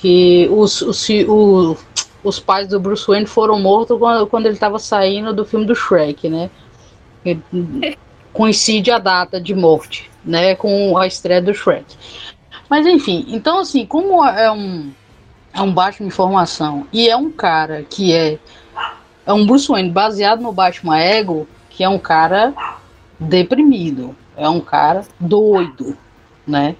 que 0.00 0.48
os, 0.50 0.80
os, 0.80 1.08
o, 1.28 1.76
os 2.24 2.40
pais 2.40 2.68
do 2.68 2.80
Bruce 2.80 3.06
Wayne 3.06 3.26
foram 3.26 3.60
mortos 3.60 3.98
quando, 3.98 4.26
quando 4.26 4.46
ele 4.46 4.54
estava 4.54 4.78
saindo 4.78 5.32
do 5.32 5.44
filme 5.44 5.66
do 5.66 5.74
Shrek, 5.74 6.28
né? 6.28 6.50
coincide 8.32 8.90
a 8.90 8.98
data 8.98 9.40
de 9.40 9.54
morte, 9.54 10.10
né, 10.24 10.54
com 10.54 10.96
a 10.96 11.06
estreia 11.06 11.42
do 11.42 11.52
Shrek. 11.52 11.96
Mas 12.68 12.86
enfim, 12.86 13.26
então 13.28 13.58
assim, 13.58 13.84
como 13.84 14.24
é 14.24 14.50
um 14.50 14.92
é 15.52 15.60
um 15.60 15.72
Batman 15.72 16.06
em 16.06 16.10
formação 16.10 16.86
e 16.92 17.08
é 17.08 17.16
um 17.16 17.30
cara 17.30 17.82
que 17.82 18.12
é 18.14 18.38
é 19.26 19.32
um 19.32 19.44
Bruce 19.44 19.68
Wayne 19.68 19.90
baseado 19.90 20.40
no 20.40 20.52
Batman 20.52 20.98
Ego, 20.98 21.46
que 21.68 21.84
é 21.84 21.88
um 21.88 21.98
cara 21.98 22.54
deprimido, 23.18 24.16
é 24.36 24.48
um 24.48 24.60
cara 24.60 25.04
doido, 25.18 25.96
né? 26.46 26.76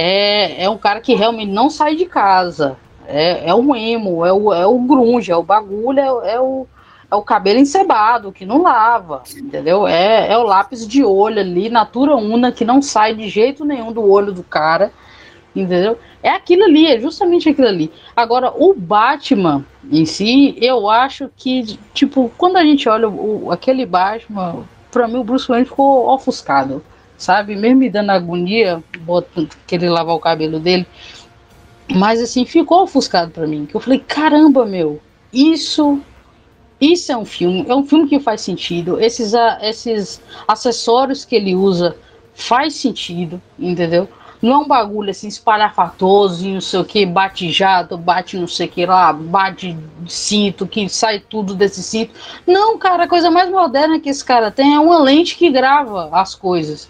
É, 0.00 0.62
é 0.62 0.70
um 0.70 0.78
cara 0.78 1.00
que 1.00 1.12
realmente 1.12 1.50
não 1.50 1.68
sai 1.68 1.96
de 1.96 2.06
casa, 2.06 2.76
é, 3.04 3.48
é 3.48 3.52
o 3.52 3.74
emo, 3.74 4.24
é 4.24 4.32
o, 4.32 4.54
é 4.54 4.64
o 4.64 4.78
grunge, 4.78 5.32
é 5.32 5.36
o 5.36 5.42
bagulho, 5.42 5.98
é, 5.98 6.34
é 6.34 6.40
o, 6.40 6.68
é 7.10 7.16
o 7.16 7.22
cabelo 7.22 7.58
encebado, 7.58 8.30
que 8.30 8.46
não 8.46 8.62
lava, 8.62 9.24
entendeu? 9.36 9.88
É, 9.88 10.30
é 10.30 10.38
o 10.38 10.44
lápis 10.44 10.86
de 10.86 11.02
olho 11.02 11.40
ali, 11.40 11.68
natura 11.68 12.14
una, 12.14 12.52
que 12.52 12.64
não 12.64 12.80
sai 12.80 13.12
de 13.12 13.28
jeito 13.28 13.64
nenhum 13.64 13.90
do 13.90 14.08
olho 14.08 14.32
do 14.32 14.44
cara, 14.44 14.92
entendeu? 15.56 15.98
É 16.22 16.30
aquilo 16.30 16.62
ali, 16.62 16.86
é 16.86 17.00
justamente 17.00 17.48
aquilo 17.48 17.66
ali. 17.66 17.90
Agora, 18.14 18.52
o 18.56 18.72
Batman 18.74 19.66
em 19.90 20.06
si, 20.06 20.56
eu 20.60 20.88
acho 20.88 21.28
que, 21.36 21.76
tipo, 21.92 22.30
quando 22.38 22.56
a 22.56 22.62
gente 22.62 22.88
olha 22.88 23.08
o, 23.08 23.50
aquele 23.50 23.84
Batman, 23.84 24.64
pra 24.92 25.08
mim 25.08 25.18
o 25.18 25.24
Bruce 25.24 25.48
Wayne 25.48 25.66
ficou 25.66 26.08
ofuscado, 26.08 26.84
sabe? 27.18 27.56
Mesmo 27.56 27.80
me 27.80 27.90
dando 27.90 28.10
agonia, 28.10 28.82
botando, 29.00 29.50
querer 29.66 29.90
lavar 29.90 30.14
o 30.14 30.20
cabelo 30.20 30.58
dele. 30.58 30.86
Mas 31.94 32.22
assim, 32.22 32.46
ficou 32.46 32.84
ofuscado 32.84 33.32
para 33.32 33.46
mim. 33.46 33.66
Que 33.66 33.74
eu 33.74 33.80
falei, 33.80 33.98
caramba, 33.98 34.64
meu, 34.64 35.00
isso 35.32 36.00
isso 36.80 37.10
é 37.10 37.16
um 37.16 37.24
filme, 37.24 37.66
é 37.68 37.74
um 37.74 37.84
filme 37.84 38.08
que 38.08 38.20
faz 38.20 38.40
sentido. 38.40 39.00
Esses, 39.00 39.32
esses 39.60 40.22
acessórios 40.46 41.24
que 41.24 41.34
ele 41.34 41.56
usa 41.56 41.96
faz 42.32 42.74
sentido, 42.74 43.42
entendeu? 43.58 44.08
Não 44.40 44.52
é 44.52 44.58
um 44.58 44.68
bagulho 44.68 45.10
assim 45.10 45.26
espalhafatoso, 45.26 46.48
não 46.48 46.60
sei 46.60 46.78
o 46.78 46.84
que, 46.84 47.04
bate 47.04 47.50
jato, 47.50 47.98
bate 47.98 48.38
não 48.38 48.46
sei 48.46 48.68
o 48.68 48.70
que 48.70 48.86
lá, 48.86 49.12
bate 49.12 49.76
cinto, 50.06 50.64
que 50.64 50.88
sai 50.88 51.18
tudo 51.18 51.56
desse 51.56 51.82
cinto. 51.82 52.14
Não, 52.46 52.78
cara, 52.78 53.04
a 53.04 53.08
coisa 53.08 53.28
mais 53.28 53.50
moderna 53.50 53.98
que 53.98 54.08
esse 54.08 54.24
cara 54.24 54.52
tem 54.52 54.76
é 54.76 54.78
uma 54.78 55.00
lente 55.00 55.36
que 55.36 55.50
grava 55.50 56.08
as 56.12 56.36
coisas. 56.36 56.88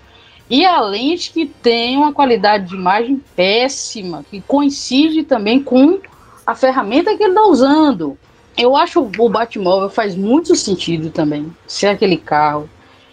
E 0.50 0.64
a 0.64 0.80
lente 0.80 1.30
que 1.32 1.46
tem 1.46 1.96
uma 1.96 2.12
qualidade 2.12 2.68
de 2.68 2.74
imagem 2.74 3.22
péssima, 3.36 4.24
que 4.30 4.40
coincide 4.40 5.22
também 5.22 5.62
com 5.62 5.98
a 6.46 6.54
ferramenta 6.54 7.16
que 7.16 7.22
ele 7.22 7.32
está 7.32 7.46
usando. 7.46 8.18
Eu 8.56 8.76
acho 8.76 9.00
o 9.18 9.28
Batmóvel 9.28 9.90
faz 9.90 10.14
muito 10.16 10.56
sentido 10.56 11.10
também. 11.10 11.52
Ser 11.66 11.88
aquele 11.88 12.16
carro, 12.16 12.68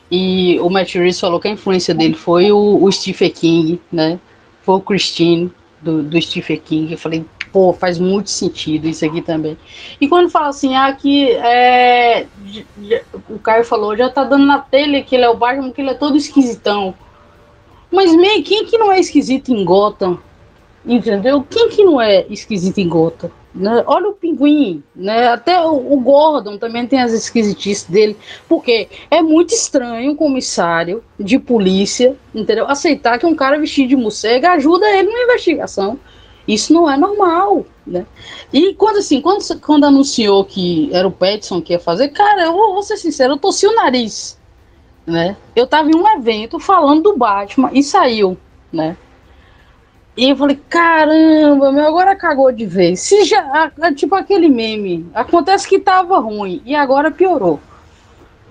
e 0.10 0.60
o 0.60 0.70
Matt 0.70 0.94
Reeves 0.96 1.20
falou 1.20 1.40
que 1.40 1.48
a 1.48 1.52
influência 1.52 1.94
dele 1.94 2.14
foi 2.14 2.52
o, 2.52 2.84
o 2.84 2.92
Stephen 2.92 3.32
King, 3.32 3.82
né? 3.92 4.20
Foi 4.62 4.76
o 4.76 4.82
Christine 4.82 5.52
do, 5.82 6.04
do 6.04 6.22
Stephen 6.22 6.58
King. 6.58 6.92
Eu 6.92 6.98
falei, 6.98 7.26
pô, 7.52 7.74
faz 7.74 7.98
muito 7.98 8.30
sentido 8.30 8.88
isso 8.88 9.06
aqui 9.06 9.22
também. 9.22 9.58
E 10.00 10.08
quando 10.08 10.30
fala 10.30 10.50
assim, 10.50 10.76
ah, 10.76 10.94
que 10.94 11.32
é, 11.32 12.28
o 13.30 13.40
Caio 13.40 13.64
falou, 13.64 13.98
já 13.98 14.10
tá 14.10 14.24
dando 14.24 14.46
na 14.46 14.60
telha 14.60 15.04
que 15.04 15.16
ele 15.16 15.26
é 15.26 15.30
o 15.30 15.38
Batman, 15.38 15.72
que 15.72 15.82
ele 15.82 15.90
é 15.90 15.96
todo 15.96 16.18
esquisitão. 16.18 16.94
Mas 17.96 18.16
meio, 18.16 18.44
quem 18.44 18.66
que 18.66 18.78
não 18.78 18.92
é 18.92 19.00
esquisito 19.00 19.54
em 19.54 19.64
Gotham? 19.64 20.20
Entendeu? 20.86 21.44
Quem 21.50 21.70
que 21.70 21.84
não 21.84 22.00
é 22.00 22.26
esquisito 22.30 22.78
em 22.78 22.88
Gotham? 22.88 23.32
Né? 23.56 23.84
Olha 23.88 24.10
o 24.10 24.14
pinguim, 24.14 24.84
né? 24.94 25.30
Até 25.30 25.60
o, 25.62 25.94
o, 25.94 26.00
Gordon 26.02 26.58
também 26.58 26.86
tem 26.86 27.02
as 27.02 27.14
esquisitices 27.14 27.86
dele, 27.86 28.18
porque 28.50 28.90
é 29.10 29.22
muito 29.22 29.54
estranho 29.54 30.12
um 30.12 30.16
comissário 30.16 31.02
de 31.18 31.40
polícia, 31.40 32.18
entendeu? 32.34 32.68
Aceitar 32.68 33.18
que 33.18 33.26
um 33.26 33.34
cara 33.34 33.58
vestido 33.58 33.88
de 33.88 33.96
morcego 33.96 34.48
ajuda 34.48 34.86
ele 34.90 35.10
na 35.10 35.24
investigação. 35.24 35.98
Isso 36.46 36.74
não 36.74 36.90
é 36.92 36.98
normal, 36.98 37.66
né? 37.88 38.06
E 38.52 38.74
quando 38.74 38.98
assim, 38.98 39.22
quando, 39.22 39.42
quando 39.62 39.86
anunciou 39.86 40.44
que 40.44 40.90
era 40.92 41.08
o 41.08 41.12
Petson 41.12 41.62
que 41.62 41.72
ia 41.72 41.80
fazer, 41.80 42.10
cara, 42.10 42.44
eu 42.44 42.54
vou, 42.54 42.74
vou 42.74 42.84
ser 42.84 42.98
sincero, 42.98 43.34
eu 43.34 43.38
torci 43.38 43.66
o 43.66 43.74
nariz, 43.74 44.38
né? 45.06 45.38
Eu 45.56 45.68
tava 45.68 45.90
em 45.90 45.96
um 45.96 46.08
evento 46.18 46.60
falando 46.60 47.04
do 47.04 47.18
Batman 47.18 47.70
e 47.72 47.84
saiu, 47.84 48.38
né? 48.72 48.98
E 50.18 50.30
eu 50.30 50.36
falei, 50.36 50.60
caramba, 50.70 51.72
meu, 51.72 51.86
agora 51.86 52.16
cagou 52.16 52.52
de 52.52 52.66
vez. 52.66 53.02
Se 53.02 53.26
já, 53.26 53.72
tipo 53.96 54.16
aquele 54.16 54.48
meme, 54.48 55.06
acontece 55.14 55.68
que 55.68 55.78
tava 55.78 56.18
ruim 56.20 56.62
e 56.66 56.74
agora 56.74 57.12
piorou, 57.12 57.60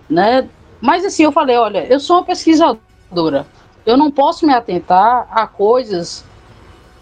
né? 0.09 0.47
Mas 0.81 1.05
assim, 1.05 1.22
eu 1.24 1.32
falei, 1.32 1.56
olha, 1.56 1.86
eu 1.86 1.98
sou 1.98 2.16
uma 2.16 2.24
pesquisadora. 2.24 3.47
Eu 3.86 3.97
não 3.97 4.10
posso 4.10 4.47
me 4.47 4.52
atentar 4.52 5.26
a 5.31 5.47
coisas 5.47 6.24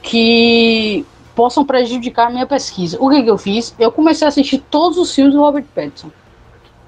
que 0.00 1.04
possam 1.34 1.64
prejudicar 1.64 2.28
a 2.28 2.30
minha 2.30 2.46
pesquisa. 2.46 2.96
O 3.00 3.10
que, 3.10 3.22
que 3.22 3.30
eu 3.30 3.38
fiz? 3.38 3.74
Eu 3.78 3.90
comecei 3.90 4.24
a 4.24 4.28
assistir 4.28 4.58
todos 4.70 4.98
os 4.98 5.12
filmes 5.14 5.34
do 5.34 5.40
Robert 5.40 5.64
Pattinson. 5.74 6.10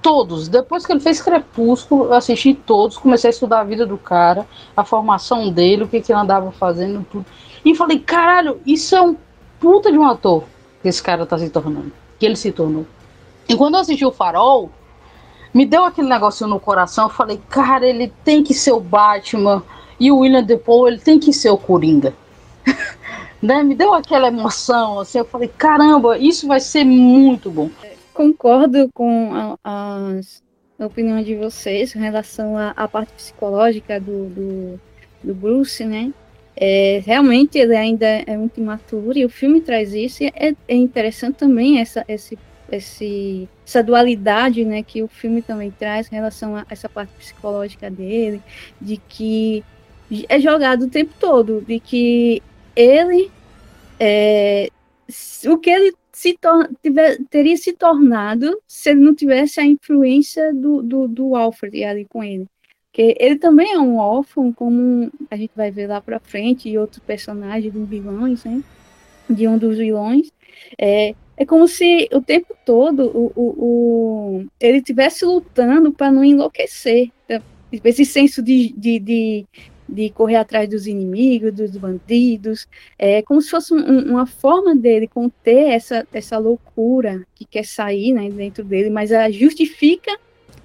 Todos. 0.04 0.48
Depois 0.48 0.84
que 0.84 0.92
ele 0.92 1.00
fez 1.00 1.22
Crepúsculo, 1.22 2.04
eu 2.04 2.12
assisti 2.12 2.52
todos, 2.52 2.98
comecei 2.98 3.30
a 3.30 3.32
estudar 3.32 3.60
a 3.60 3.64
vida 3.64 3.86
do 3.86 3.96
cara, 3.96 4.46
a 4.76 4.84
formação 4.84 5.50
dele, 5.50 5.84
o 5.84 5.88
que, 5.88 5.98
que 5.98 6.12
ele 6.12 6.20
andava 6.20 6.52
fazendo, 6.52 7.06
tudo. 7.10 7.24
E 7.64 7.74
falei, 7.74 7.98
caralho, 7.98 8.60
isso 8.66 8.94
é 8.94 9.00
um 9.00 9.16
puta 9.58 9.90
de 9.90 9.96
um 9.96 10.04
ator 10.04 10.44
que 10.82 10.88
esse 10.88 11.02
cara 11.02 11.24
tá 11.24 11.38
se 11.38 11.48
tornando. 11.48 11.90
Que 12.18 12.26
ele 12.26 12.36
se 12.36 12.52
tornou. 12.52 12.86
E 13.48 13.56
quando 13.56 13.76
eu 13.76 13.80
assisti 13.80 14.04
o 14.04 14.12
Farol, 14.12 14.70
me 15.54 15.64
deu 15.64 15.84
aquele 15.84 16.08
negocinho 16.08 16.50
no 16.50 16.60
coração. 16.60 17.06
Eu 17.06 17.10
falei, 17.10 17.40
cara, 17.48 17.86
ele 17.86 18.12
tem 18.22 18.42
que 18.42 18.52
ser 18.52 18.72
o 18.72 18.80
Batman. 18.80 19.62
E 19.98 20.12
o 20.12 20.18
William 20.18 20.42
Defoe, 20.42 20.90
ele 20.90 21.00
tem 21.00 21.18
que 21.18 21.32
ser 21.32 21.48
o 21.48 21.56
Coringa. 21.56 22.12
né? 23.40 23.62
Me 23.62 23.74
deu 23.74 23.94
aquela 23.94 24.28
emoção, 24.28 25.00
assim. 25.00 25.16
Eu 25.16 25.24
falei, 25.24 25.48
caramba, 25.48 26.18
isso 26.18 26.46
vai 26.46 26.60
ser 26.60 26.84
muito 26.84 27.50
bom. 27.50 27.70
Concordo 28.14 28.88
com 28.94 29.34
a, 29.34 29.58
a, 29.64 30.86
opinião 30.86 31.20
de 31.20 31.34
vocês 31.34 31.94
em 31.96 31.98
relação 31.98 32.56
à, 32.56 32.70
à 32.70 32.86
parte 32.86 33.12
psicológica 33.12 33.98
do, 33.98 34.28
do, 34.28 34.80
do 35.22 35.34
Bruce, 35.34 35.84
né? 35.84 36.12
É, 36.56 37.02
realmente 37.04 37.58
ele 37.58 37.74
ainda 37.74 38.06
é 38.06 38.36
muito 38.36 38.60
imaturo 38.60 39.18
e 39.18 39.24
o 39.24 39.28
filme 39.28 39.60
traz 39.60 39.92
isso 39.92 40.22
e 40.22 40.26
é, 40.28 40.54
é 40.68 40.76
interessante 40.76 41.34
também 41.34 41.80
essa, 41.80 42.04
esse, 42.06 42.38
esse, 42.70 43.48
essa 43.66 43.82
dualidade 43.82 44.64
né, 44.64 44.84
que 44.84 45.02
o 45.02 45.08
filme 45.08 45.42
também 45.42 45.72
traz 45.72 46.06
em 46.06 46.14
relação 46.14 46.54
a 46.54 46.64
essa 46.70 46.88
parte 46.88 47.10
psicológica 47.18 47.90
dele, 47.90 48.40
de 48.80 48.96
que 48.96 49.64
é 50.28 50.38
jogado 50.38 50.82
o 50.82 50.90
tempo 50.90 51.12
todo, 51.18 51.60
de 51.66 51.80
que 51.80 52.40
ele 52.76 53.32
é, 53.98 54.68
o 55.48 55.58
que 55.58 55.70
ele 55.70 55.92
se 56.14 56.38
tiver, 56.82 57.18
teria 57.28 57.56
se 57.56 57.72
tornado 57.72 58.56
se 58.66 58.90
ele 58.90 59.00
não 59.00 59.14
tivesse 59.14 59.60
a 59.60 59.66
influência 59.66 60.54
do, 60.54 60.82
do, 60.82 61.08
do 61.08 61.34
Alfred 61.34 61.84
ali 61.84 62.04
com 62.04 62.22
ele. 62.22 62.46
Porque 62.90 63.16
ele 63.18 63.36
também 63.36 63.72
é 63.72 63.78
um 63.78 63.96
órfão, 63.96 64.52
como 64.52 65.10
a 65.28 65.36
gente 65.36 65.50
vai 65.56 65.70
ver 65.72 65.88
lá 65.88 66.00
pra 66.00 66.20
frente, 66.20 66.68
e 66.68 66.78
outros 66.78 67.02
personagens 67.04 67.72
dos 67.72 67.88
vilões, 67.88 68.44
né? 68.44 68.62
De 69.28 69.48
um 69.48 69.58
dos 69.58 69.76
vilões. 69.76 70.30
É, 70.78 71.12
é 71.36 71.44
como 71.44 71.66
se 71.66 72.08
o 72.12 72.20
tempo 72.20 72.54
todo 72.64 73.10
o, 73.12 73.32
o, 73.34 73.54
o 73.58 74.46
ele 74.60 74.78
estivesse 74.78 75.24
lutando 75.24 75.92
para 75.92 76.12
não 76.12 76.24
enlouquecer. 76.24 77.10
Então, 77.24 77.42
esse 77.82 78.04
senso 78.04 78.40
de, 78.40 78.72
de, 78.76 79.00
de, 79.00 79.46
de, 79.94 80.10
correr 80.10 80.36
atrás 80.36 80.68
dos 80.68 80.86
inimigos, 80.86 81.52
dos 81.52 81.76
bandidos. 81.76 82.66
É 82.98 83.22
como 83.22 83.40
se 83.40 83.50
fosse 83.50 83.72
um, 83.72 84.10
uma 84.10 84.26
forma 84.26 84.74
dele 84.74 85.06
conter 85.06 85.70
essa, 85.70 86.06
essa 86.12 86.38
loucura 86.38 87.26
que 87.34 87.44
quer 87.44 87.64
sair 87.64 88.12
né, 88.12 88.28
dentro 88.30 88.64
dele, 88.64 88.90
mas 88.90 89.10
ela 89.10 89.30
justifica 89.30 90.10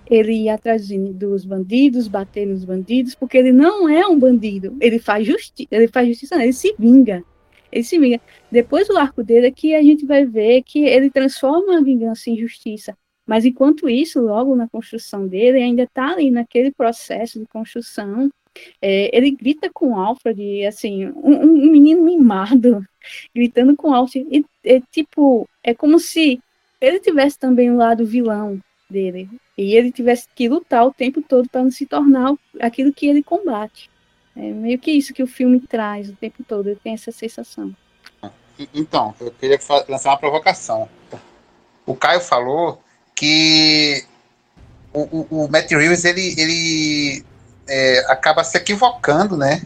ele 0.09 0.33
ir 0.33 0.49
atrás 0.49 0.87
dos 0.89 1.45
bandidos, 1.45 2.07
bater 2.07 2.47
nos 2.47 2.65
bandidos, 2.65 3.13
porque 3.13 3.37
ele 3.37 3.51
não 3.51 3.87
é 3.87 4.07
um 4.07 4.17
bandido, 4.17 4.75
ele 4.81 4.97
faz, 4.97 5.25
justi 5.25 5.67
ele 5.69 5.87
faz 5.87 6.07
justiça, 6.07 6.41
ele 6.41 6.53
se 6.53 6.73
vinga. 6.79 7.23
Ele 7.71 7.83
se 7.83 7.99
vinga. 7.99 8.19
Depois 8.51 8.87
do 8.87 8.97
arco 8.97 9.23
dele 9.23 9.47
é 9.47 9.51
que 9.51 9.75
a 9.75 9.81
gente 9.83 10.05
vai 10.05 10.25
ver 10.25 10.63
que 10.63 10.79
ele 10.79 11.11
transforma 11.11 11.77
a 11.77 11.81
vingança 11.83 12.31
em 12.31 12.35
justiça. 12.37 12.97
Mas 13.27 13.45
enquanto 13.45 13.87
isso, 13.87 14.19
logo 14.19 14.55
na 14.55 14.67
construção 14.67 15.27
dele, 15.27 15.61
ainda 15.61 15.83
está 15.83 16.13
ali 16.13 16.31
naquele 16.31 16.71
processo 16.71 17.39
de 17.39 17.45
construção. 17.45 18.27
É, 18.81 19.15
ele 19.15 19.31
grita 19.31 19.69
com 19.73 19.93
o 19.93 19.99
Alfred, 19.99 20.65
assim, 20.65 21.07
um, 21.07 21.43
um, 21.43 21.71
menino 21.71 22.03
mimado, 22.03 22.85
gritando 23.35 23.75
com 23.75 23.89
o 23.89 23.93
Alfred. 23.93 24.27
E, 24.31 24.45
é, 24.63 24.81
tipo, 24.91 25.47
é 25.63 25.73
como 25.73 25.99
se 25.99 26.39
ele 26.79 26.99
tivesse 26.99 27.37
também 27.37 27.71
um 27.71 27.77
lado 27.77 28.05
vilão 28.05 28.59
dele. 28.89 29.29
E 29.57 29.75
ele 29.75 29.91
tivesse 29.91 30.27
que 30.33 30.47
lutar 30.47 30.85
o 30.85 30.93
tempo 30.93 31.21
todo 31.21 31.49
para 31.49 31.63
não 31.63 31.71
se 31.71 31.85
tornar 31.85 32.33
aquilo 32.59 32.93
que 32.93 33.07
ele 33.07 33.21
combate. 33.21 33.89
É 34.35 34.51
meio 34.51 34.79
que 34.79 34.91
isso 34.91 35.13
que 35.13 35.21
o 35.21 35.27
filme 35.27 35.59
traz 35.59 36.09
o 36.09 36.15
tempo 36.15 36.43
todo, 36.47 36.69
ele 36.69 36.79
tem 36.81 36.93
essa 36.93 37.11
sensação. 37.11 37.75
Então, 38.73 39.13
eu 39.19 39.31
queria 39.31 39.59
lançar 39.87 40.11
uma 40.11 40.17
provocação. 40.17 40.89
O 41.85 41.95
Caio 41.95 42.21
falou 42.21 42.81
que 43.15 44.05
o, 44.93 45.01
o, 45.01 45.45
o 45.45 45.49
Matt 45.49 45.71
Reeves 45.71 46.05
ele, 46.05 46.35
ele 46.37 47.25
é, 47.69 48.05
acaba 48.07 48.43
se 48.43 48.57
equivocando, 48.57 49.37
né? 49.37 49.61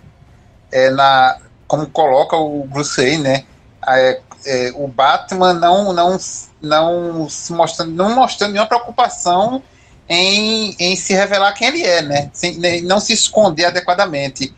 É, 0.72 0.90
na, 0.90 1.38
como 1.68 1.88
coloca 1.88 2.36
o 2.36 2.66
Bruce 2.68 3.02
Wayne, 3.02 3.24
né? 3.24 3.44
É, 3.88 4.22
é, 4.46 4.72
o 4.76 4.88
Batman 4.88 5.54
não, 5.54 5.94
não, 5.94 6.18
não 6.62 7.30
se 7.30 7.54
mostrando, 7.54 7.92
não 7.92 8.14
mostrando 8.16 8.52
nenhuma 8.52 8.68
preocupação 8.68 9.64
em, 10.08 10.76
em 10.78 10.96
se 10.96 11.14
revelar 11.14 11.54
quem 11.54 11.70
ele 11.70 11.84
é, 11.84 12.02
né? 12.02 12.30
Sem, 12.34 12.60
não 12.82 13.00
se 13.00 13.14
esconder 13.14 13.66
adequadamente. 13.66 14.54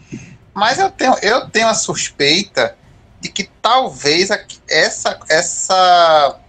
Mas 0.53 0.79
eu 0.79 0.89
tenho, 0.89 1.15
eu 1.21 1.49
tenho 1.49 1.67
a 1.67 1.73
suspeita 1.73 2.75
de 3.19 3.29
que 3.29 3.49
talvez 3.61 4.29
essa, 4.67 5.19
essa 5.29 6.39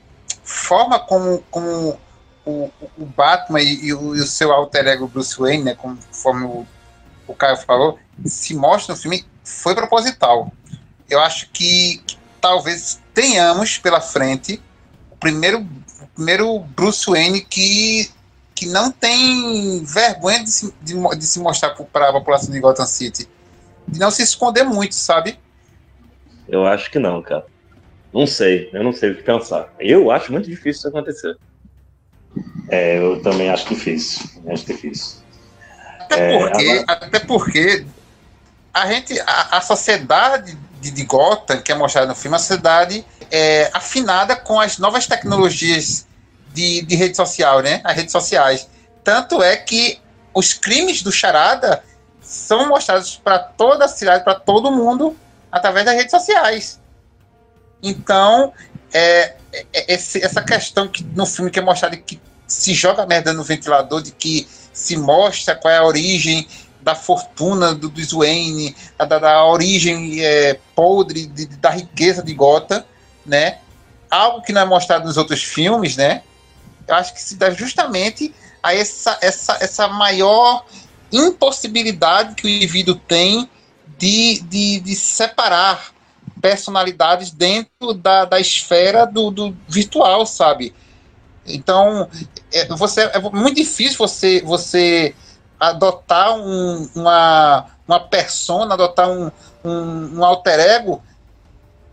forma 0.44 0.98
como, 0.98 1.43
como 1.51 1.98
o, 2.44 2.70
o 2.97 3.05
Batman 3.05 3.60
e, 3.60 3.86
e, 3.86 3.94
o, 3.94 4.14
e, 4.14 4.20
o, 4.20 4.27
seu 4.27 4.52
alter 4.52 4.86
ego 4.86 5.09
Bruce 5.09 5.39
Wayne, 5.39 5.64
né, 5.64 5.74
conforme 5.74 6.44
o, 6.44 6.66
o 7.27 7.35
Caio 7.35 7.57
falou, 7.57 7.98
se 8.24 8.55
mostra 8.55 8.94
no 8.94 9.01
filme 9.01 9.24
foi 9.44 9.74
proposital. 9.74 10.53
Eu 11.09 11.20
acho 11.20 11.48
que, 11.51 12.03
que 12.07 12.19
talvez 12.40 13.01
tenhamos 13.15 13.78
pela 13.78 14.01
frente 14.01 14.61
o 15.11 15.16
primeiro, 15.16 15.61
o 15.61 16.07
primeiro 16.15 16.59
Bruce 16.59 17.11
Wayne 17.11 17.40
que, 17.40 18.11
que 18.55 18.66
não 18.66 18.90
tem 18.90 19.85
vergonha 19.85 20.43
de 20.43 20.51
se, 20.51 20.74
de, 20.82 20.94
de 21.16 21.24
se 21.24 21.39
mostrar 21.39 21.70
para 21.93 22.11
a 22.11 22.12
população 22.12 22.53
de 22.53 22.61
Gotham 22.61 22.86
City. 22.86 23.28
De 23.86 23.98
não 24.01 24.11
se 24.11 24.23
esconder 24.23 24.65
muito, 24.65 24.94
sabe? 24.94 25.39
Eu 26.48 26.66
acho 26.66 26.90
que 26.90 26.98
não, 26.98 27.23
cara. 27.23 27.47
Não 28.12 28.27
sei, 28.27 28.70
eu 28.73 28.82
não 28.82 28.93
sei 28.93 29.11
o 29.11 29.16
que 29.16 29.23
pensar. 29.23 29.73
Eu 29.78 30.11
acho 30.11 30.32
muito 30.32 30.48
difícil 30.48 30.89
isso 30.89 30.89
acontecer. 30.89 31.36
É, 32.69 32.98
eu 32.98 33.23
também 33.23 33.48
acho 33.48 33.69
difícil. 33.69 34.28
Acho 34.48 34.66
difícil. 34.66 35.26
Até 36.07 36.35
é, 36.35 36.39
porque, 36.39 36.85
agora... 36.87 37.07
até 37.07 37.19
porque 37.20 37.87
a 38.73 38.87
gente, 38.87 39.20
a, 39.20 39.59
a 39.59 39.61
sociedade 39.61 40.57
de, 40.81 40.91
de, 40.91 41.05
Gotham, 41.05 41.61
que 41.61 41.73
é 41.73 41.74
mostrada 41.74 42.07
no 42.07 42.15
filme, 42.15 42.35
é 42.35 42.37
uma 42.37 42.39
sociedade 42.39 43.05
é, 43.31 43.70
afinada 43.73 44.37
com 44.37 44.61
as 44.61 44.78
novas 44.78 45.07
tecnologias 45.07 46.07
de, 46.53 46.83
de 46.83 46.97
rede 46.97 47.16
social, 47.16 47.61
né? 47.61 47.81
As 47.85 47.97
redes 47.97 48.12
sociais. 48.12 48.69
Tanto 49.03 49.43
é 49.43 49.57
que 49.57 50.01
os 50.33 50.53
crimes 50.53 51.03
do 51.03 51.11
Charada 51.11 51.83
são 52.20 52.69
mostrados 52.69 53.16
para 53.16 53.39
toda 53.39 53.85
a 53.85 53.89
cidade, 53.89 54.24
para 54.24 54.35
todo 54.35 54.70
mundo, 54.70 55.16
através 55.51 55.85
das 55.87 55.95
redes 55.95 56.11
sociais. 56.11 56.81
Então, 57.83 58.53
é, 58.93 59.37
é, 59.53 59.95
esse, 59.95 60.23
essa 60.23 60.43
questão 60.43 60.89
que 60.89 61.03
no 61.03 61.24
filme 61.24 61.51
que 61.51 61.59
é 61.59 61.62
mostrado 61.62 61.97
que 61.97 62.20
se 62.47 62.74
joga 62.74 63.07
merda 63.07 63.33
no 63.33 63.43
ventilador, 63.43 64.03
de 64.03 64.12
que 64.12 64.49
se 64.77 64.94
mostra 64.94 65.57
qual 65.57 65.73
é 65.73 65.78
a 65.78 65.85
origem 65.85 66.47
da 66.82 66.94
fortuna 66.94 67.74
do, 67.74 67.89
do 67.89 68.19
Wayne, 68.19 68.77
da, 68.98 69.19
da 69.19 69.44
origem 69.47 70.23
é, 70.23 70.61
podre 70.74 71.27
de, 71.27 71.47
da 71.47 71.70
riqueza 71.70 72.23
de 72.23 72.35
Gotham, 72.35 72.85
né? 73.24 73.59
Algo 74.11 74.43
que 74.43 74.53
não 74.53 74.61
é 74.61 74.65
mostrado 74.66 75.07
nos 75.07 75.16
outros 75.16 75.43
filmes, 75.43 75.97
né? 75.97 76.23
Eu 76.86 76.94
acho 76.94 77.15
que 77.15 77.23
se 77.23 77.36
dá 77.36 77.51
justamente 77.51 78.35
a 78.62 78.74
essa, 78.74 79.19
essa, 79.23 79.57
essa 79.61 79.89
maior 79.89 80.66
impossibilidade 81.11 82.35
que 82.35 82.47
o 82.47 82.51
indivíduo 82.51 82.97
tem 82.97 83.48
de, 83.97 84.43
de, 84.43 84.81
de 84.81 84.94
separar 84.94 85.90
personalidades 86.40 87.31
dentro 87.31 87.94
da, 87.94 88.27
da 88.27 88.39
esfera 88.39 89.07
do, 89.07 89.31
do 89.31 89.57
virtual, 89.66 90.27
sabe? 90.27 90.74
Então, 91.47 92.09
é, 92.52 92.66
você, 92.74 93.02
é 93.02 93.18
muito 93.18 93.56
difícil 93.56 93.98
você, 93.98 94.40
você 94.43 95.14
adotar 95.59 96.35
um, 96.36 96.89
uma, 96.94 97.66
uma 97.86 98.01
persona, 98.01 98.74
adotar 98.74 99.09
um, 99.10 99.31
um, 99.64 100.18
um 100.18 100.24
alter 100.24 100.60
ego 100.60 101.02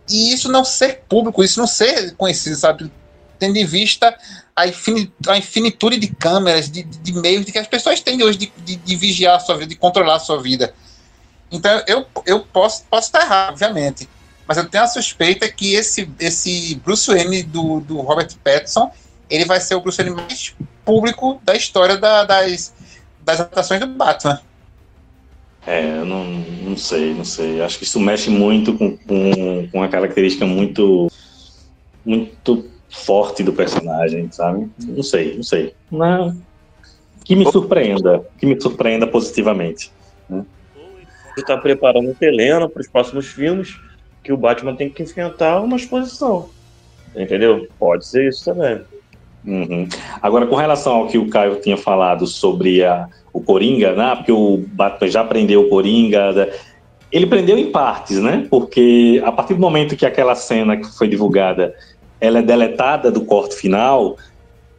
e 0.08 0.32
isso 0.32 0.50
não 0.50 0.64
ser 0.64 1.02
público, 1.08 1.42
isso 1.42 1.58
não 1.58 1.66
ser 1.66 2.14
conhecido, 2.16 2.56
sabe? 2.56 2.92
Tendo 3.38 3.56
em 3.56 3.64
vista 3.64 4.16
a, 4.54 4.66
infin, 4.66 5.10
a 5.26 5.36
infinitude 5.36 5.98
de 5.98 6.08
câmeras, 6.08 6.70
de, 6.70 6.82
de, 6.82 7.12
meios 7.12 7.44
de 7.44 7.52
que 7.52 7.58
as 7.58 7.66
pessoas 7.66 8.00
têm 8.00 8.22
hoje 8.22 8.38
de, 8.38 8.52
de, 8.58 8.76
de, 8.76 8.96
vigiar 8.96 9.36
a 9.36 9.40
sua 9.40 9.56
vida, 9.56 9.70
de 9.70 9.76
controlar 9.76 10.16
a 10.16 10.20
sua 10.20 10.40
vida. 10.40 10.74
Então, 11.50 11.82
eu, 11.86 12.06
eu 12.26 12.40
posso, 12.40 12.84
posso 12.84 13.08
estar 13.08 13.22
errado, 13.22 13.52
obviamente, 13.52 14.08
mas 14.46 14.58
eu 14.58 14.68
tenho 14.68 14.84
a 14.84 14.88
suspeita 14.88 15.48
que 15.48 15.74
esse, 15.74 16.10
esse 16.18 16.74
Bruce 16.84 17.10
Wayne 17.10 17.42
do, 17.42 17.80
do 17.80 18.00
Robert 18.00 18.28
Pattinson, 18.42 18.90
ele 19.28 19.44
vai 19.44 19.60
ser 19.60 19.74
o 19.74 19.80
Bruce 19.80 20.02
Wayne 20.02 20.14
mais 20.14 20.54
público 20.84 21.40
da 21.42 21.54
história 21.54 21.96
da, 21.96 22.24
das, 22.24 22.74
das 23.22 23.40
adaptações 23.40 23.80
do 23.80 23.86
Batman. 23.86 24.40
É, 25.66 25.98
eu 25.98 26.04
não, 26.04 26.24
não 26.24 26.76
sei, 26.76 27.14
não 27.14 27.24
sei. 27.24 27.62
Acho 27.62 27.78
que 27.78 27.84
isso 27.84 27.98
mexe 27.98 28.28
muito 28.28 28.74
com, 28.74 28.96
com, 28.98 29.68
com 29.70 29.78
uma 29.78 29.88
característica 29.88 30.44
muito, 30.44 31.10
muito 32.04 32.66
forte 32.90 33.42
do 33.42 33.52
personagem, 33.52 34.30
sabe? 34.30 34.70
Não 34.78 35.02
sei, 35.02 35.36
não 35.36 35.42
sei. 35.42 35.74
Não, 35.90 36.36
que 37.24 37.34
me 37.34 37.50
surpreenda, 37.50 38.22
que 38.38 38.44
me 38.44 38.60
surpreenda 38.60 39.06
positivamente. 39.06 39.90
Né? 40.28 40.44
Está 41.36 41.56
preparando 41.56 42.10
o 42.10 42.24
Helena 42.24 42.68
para 42.68 42.80
os 42.80 42.88
próximos 42.88 43.26
filmes 43.26 43.80
que 44.22 44.32
o 44.32 44.36
Batman 44.36 44.76
tem 44.76 44.90
que 44.90 45.02
enfrentar 45.02 45.60
uma 45.60 45.76
exposição. 45.76 46.50
Entendeu? 47.16 47.66
Pode 47.78 48.06
ser 48.06 48.28
isso 48.28 48.44
também. 48.44 48.80
Uhum. 49.46 49.86
Agora, 50.22 50.46
com 50.46 50.56
relação 50.56 50.94
ao 50.94 51.06
que 51.06 51.18
o 51.18 51.28
Caio 51.28 51.56
tinha 51.56 51.76
falado 51.76 52.26
sobre 52.26 52.82
a, 52.84 53.08
o 53.32 53.40
Coringa, 53.40 53.92
né? 53.94 54.14
Porque 54.16 54.32
o 54.32 54.64
Batman 54.68 55.08
já 55.08 55.24
prendeu 55.24 55.62
o 55.62 55.68
Coringa. 55.68 56.32
Né? 56.32 56.52
Ele 57.12 57.26
prendeu 57.26 57.58
em 57.58 57.70
partes, 57.70 58.18
né? 58.20 58.46
Porque 58.50 59.22
a 59.24 59.30
partir 59.30 59.54
do 59.54 59.60
momento 59.60 59.96
que 59.96 60.06
aquela 60.06 60.34
cena 60.34 60.76
que 60.76 60.86
foi 60.96 61.08
divulgada 61.08 61.74
ela 62.20 62.38
é 62.38 62.42
deletada 62.42 63.10
do 63.10 63.22
corte 63.24 63.54
final, 63.54 64.16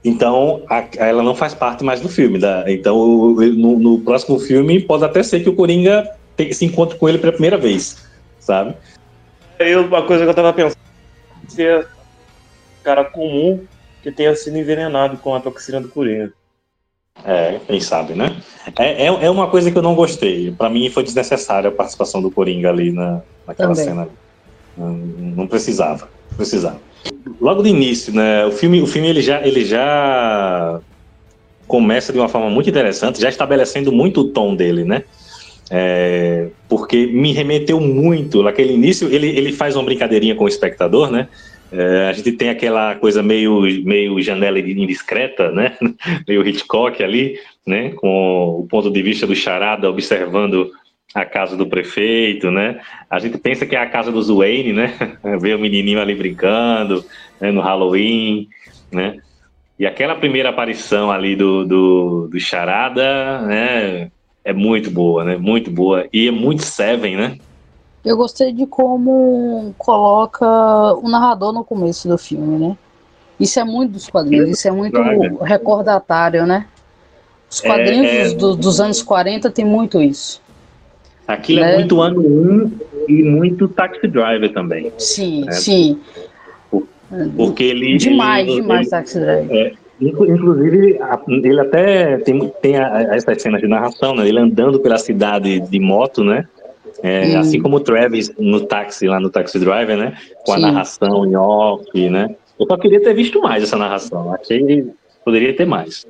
então 0.04 0.64
a, 0.68 0.84
ela 0.98 1.22
não 1.22 1.36
faz 1.36 1.54
parte 1.54 1.84
mais 1.84 2.02
do 2.02 2.10
filme. 2.10 2.40
Da, 2.40 2.64
então, 2.68 2.98
no, 3.36 3.78
no, 3.78 4.00
próximo 4.00 4.40
filme, 4.40 4.80
pode 4.80 5.04
até 5.04 5.22
ser 5.22 5.42
que 5.42 5.50
o 5.50 5.56
Coringa 5.56 6.10
se 6.52 6.66
encontre 6.66 6.98
com 6.98 7.08
ele 7.08 7.20
pela 7.20 7.34
primeira 7.34 7.58
vez, 7.58 8.04
sabe? 8.40 8.76
Eu, 9.60 9.86
uma 9.86 10.02
coisa 10.02 10.24
que 10.24 10.30
eu 10.30 10.34
tava 10.34 10.54
pensando, 10.54 10.78
ser 11.48 11.88
cara 12.84 13.06
comum 13.06 13.62
que 14.06 14.11
tenha 14.11 14.36
sido 14.36 14.56
envenenado 14.56 15.18
com 15.18 15.34
a 15.34 15.40
toxina 15.40 15.82
do 15.82 15.88
Coringa. 15.88 16.32
É, 17.23 17.60
quem 17.65 17.80
sabe, 17.80 18.14
né? 18.14 18.38
É, 18.77 19.06
é, 19.06 19.07
é 19.07 19.30
uma 19.32 19.49
coisa 19.49 19.72
que 19.72 19.77
eu 19.77 19.82
não 19.82 19.95
gostei. 19.95 20.52
Para 20.52 20.69
mim 20.69 20.91
foi 20.91 21.02
desnecessária 21.02 21.69
a 21.69 21.73
participação 21.73 22.22
do 22.22 22.30
Coringa 22.30 22.69
ali 22.69 22.91
na, 22.91 23.23
naquela 23.48 23.73
Também. 23.73 23.86
cena. 23.86 24.07
Não, 24.77 24.94
não 24.94 25.48
precisava, 25.48 26.07
precisava. 26.38 26.80
Logo 27.41 27.64
de 27.64 27.69
início, 27.69 28.14
né? 28.14 28.45
O 28.45 28.52
filme, 28.52 28.80
o 28.80 28.86
filme 28.86 29.07
ele 29.07 29.23
já, 29.23 29.41
ele 29.41 29.65
já 29.65 30.80
começa 31.68 32.14
de 32.14 32.19
uma 32.19 32.30
forma 32.30 32.52
muito 32.52 32.69
interessante, 32.69 33.19
já 33.19 33.30
estabelecendo 33.30 33.91
muito 33.91 34.22
o 34.22 34.30
tom 34.30 34.56
dele, 34.56 34.84
né? 34.84 35.03
É, 35.72 36.49
porque 36.69 37.07
me 37.07 37.34
remeteu 37.34 37.80
muito 37.80 38.44
naquele 38.44 38.73
início. 38.73 39.11
Ele, 39.11 39.30
ele 39.30 39.52
faz 39.52 39.76
uma 39.76 39.84
brincadeirinha 39.84 40.36
com 40.36 40.44
o 40.44 40.48
espectador, 40.48 41.10
né? 41.10 41.27
É, 41.72 42.10
a 42.10 42.14
gente 42.14 42.32
tem 42.34 42.50
aquela 42.50 42.96
coisa 42.96 43.24
meio, 43.24 43.62
meio 43.84 44.22
janela 44.22 44.60
indiscreta, 44.60 45.52
né? 45.52 45.78
meio 46.28 46.48
Hitchcock 46.48 47.04
ali, 47.04 47.40
né? 47.66 47.92
Com 47.92 48.60
o 48.62 48.68
ponto 48.68 48.90
de 48.92 49.02
vista 49.02 49.26
do 49.26 49.36
charada 49.36 49.90
observando 49.90 50.72
a 51.14 51.26
casa 51.26 51.56
do 51.56 51.66
prefeito, 51.66 52.52
né? 52.52 52.82
A 53.10 53.20
gente 53.20 53.38
pensa 53.38 53.66
que 53.66 53.76
é 53.76 53.80
a 53.80 53.90
casa 53.90 54.12
do 54.12 54.38
Wayne, 54.38 54.74
né? 54.74 54.94
Vê 55.40 55.54
o 55.56 55.60
menininho 55.60 56.00
ali 56.00 56.14
brincando 56.14 57.04
né? 57.40 57.52
no 57.52 57.62
Halloween, 57.62 58.48
né? 58.92 59.18
E 59.78 59.86
aquela 59.86 60.16
primeira 60.16 60.50
aparição 60.50 61.12
ali 61.12 61.36
do, 61.36 61.66
do, 61.66 62.28
do 62.32 62.40
charada, 62.40 63.42
né? 63.42 64.12
É 64.44 64.54
muito 64.54 64.92
boa, 64.92 65.24
né? 65.24 65.38
Muito 65.38 65.72
boa. 65.72 66.08
E 66.14 66.28
é 66.28 66.32
muito 66.32 66.64
Seven, 66.64 67.16
né? 67.16 67.38
Eu 68.06 68.15
gostei 68.15 68.53
de 68.53 68.68
como 68.68 69.73
coloca 69.80 70.45
o 70.94 71.10
narrador 71.10 71.52
no 71.52 71.64
começo 71.64 72.07
do 72.07 72.18
filme, 72.18 72.60
né? 72.60 72.77
Isso 73.40 73.60
é 73.60 73.64
muito 73.64 73.94
dos 73.94 74.07
quadrinhos, 74.07 74.49
isso 74.49 74.68
é 74.68 74.72
muito 74.72 74.98
recordatário, 75.41 76.45
né? 76.45 76.68
Os 77.49 77.61
quadrinhos 77.61 78.06
é, 78.06 78.32
é... 78.32 78.34
Dos, 78.36 78.56
dos, 78.57 78.80
anos 78.80 79.02
40 79.02 79.49
tem 79.49 79.65
muito 79.65 80.02
isso. 80.02 80.41
Aquilo 81.27 81.61
é 81.61 81.64
né? 81.64 81.73
é 81.73 81.76
muito 81.77 82.02
ano 82.02 82.22
1 82.22 82.72
e 83.10 83.23
muito 83.23 83.68
Taxi 83.68 84.07
Driver 84.07 84.53
também. 84.53 84.91
Sim, 84.98 85.45
né? 85.45 85.52
sim. 85.53 85.99
Porque 87.36 87.64
ele. 87.64 87.98
Demais, 87.98 88.48
ele, 88.48 88.61
demais 88.61 88.82
ele, 88.82 88.90
Taxi 88.90 89.19
Driver. 89.19 89.52
É, 89.52 89.73
inclusive, 89.99 90.99
ele 91.44 91.60
até 91.60 92.18
tem, 92.19 92.53
tem 92.61 92.76
essas 92.76 93.41
cenas 93.41 93.61
de 93.61 93.68
narração, 93.68 94.15
né? 94.15 94.27
Ele 94.27 94.40
andando 94.40 94.80
pela 94.80 94.98
cidade 94.98 95.60
de 95.60 95.80
moto, 95.80 96.23
né? 96.23 96.48
É, 97.04 97.36
Assim 97.36 97.62
como 97.62 97.78
o 97.78 97.80
Travis 97.80 98.32
no 98.38 98.62
táxi, 98.62 99.08
lá 99.08 99.20
no 99.20 99.30
Taxi 99.30 99.60
Driver, 99.60 99.98
né? 99.98 100.18
Com 100.46 100.54
a 100.54 100.56
Sim. 100.56 100.62
narração 100.62 101.26
em 101.26 101.36
off, 101.36 102.10
né? 102.10 102.36
Eu 102.60 102.66
só 102.66 102.78
queria 102.78 103.02
ter 103.02 103.14
visto 103.14 103.42
mais 103.42 103.64
essa 103.64 103.78
narração. 103.78 104.34
Achei 104.34 104.64
que 104.66 104.88
poderia 105.24 105.56
ter 105.56 105.66
mais. 105.66 106.06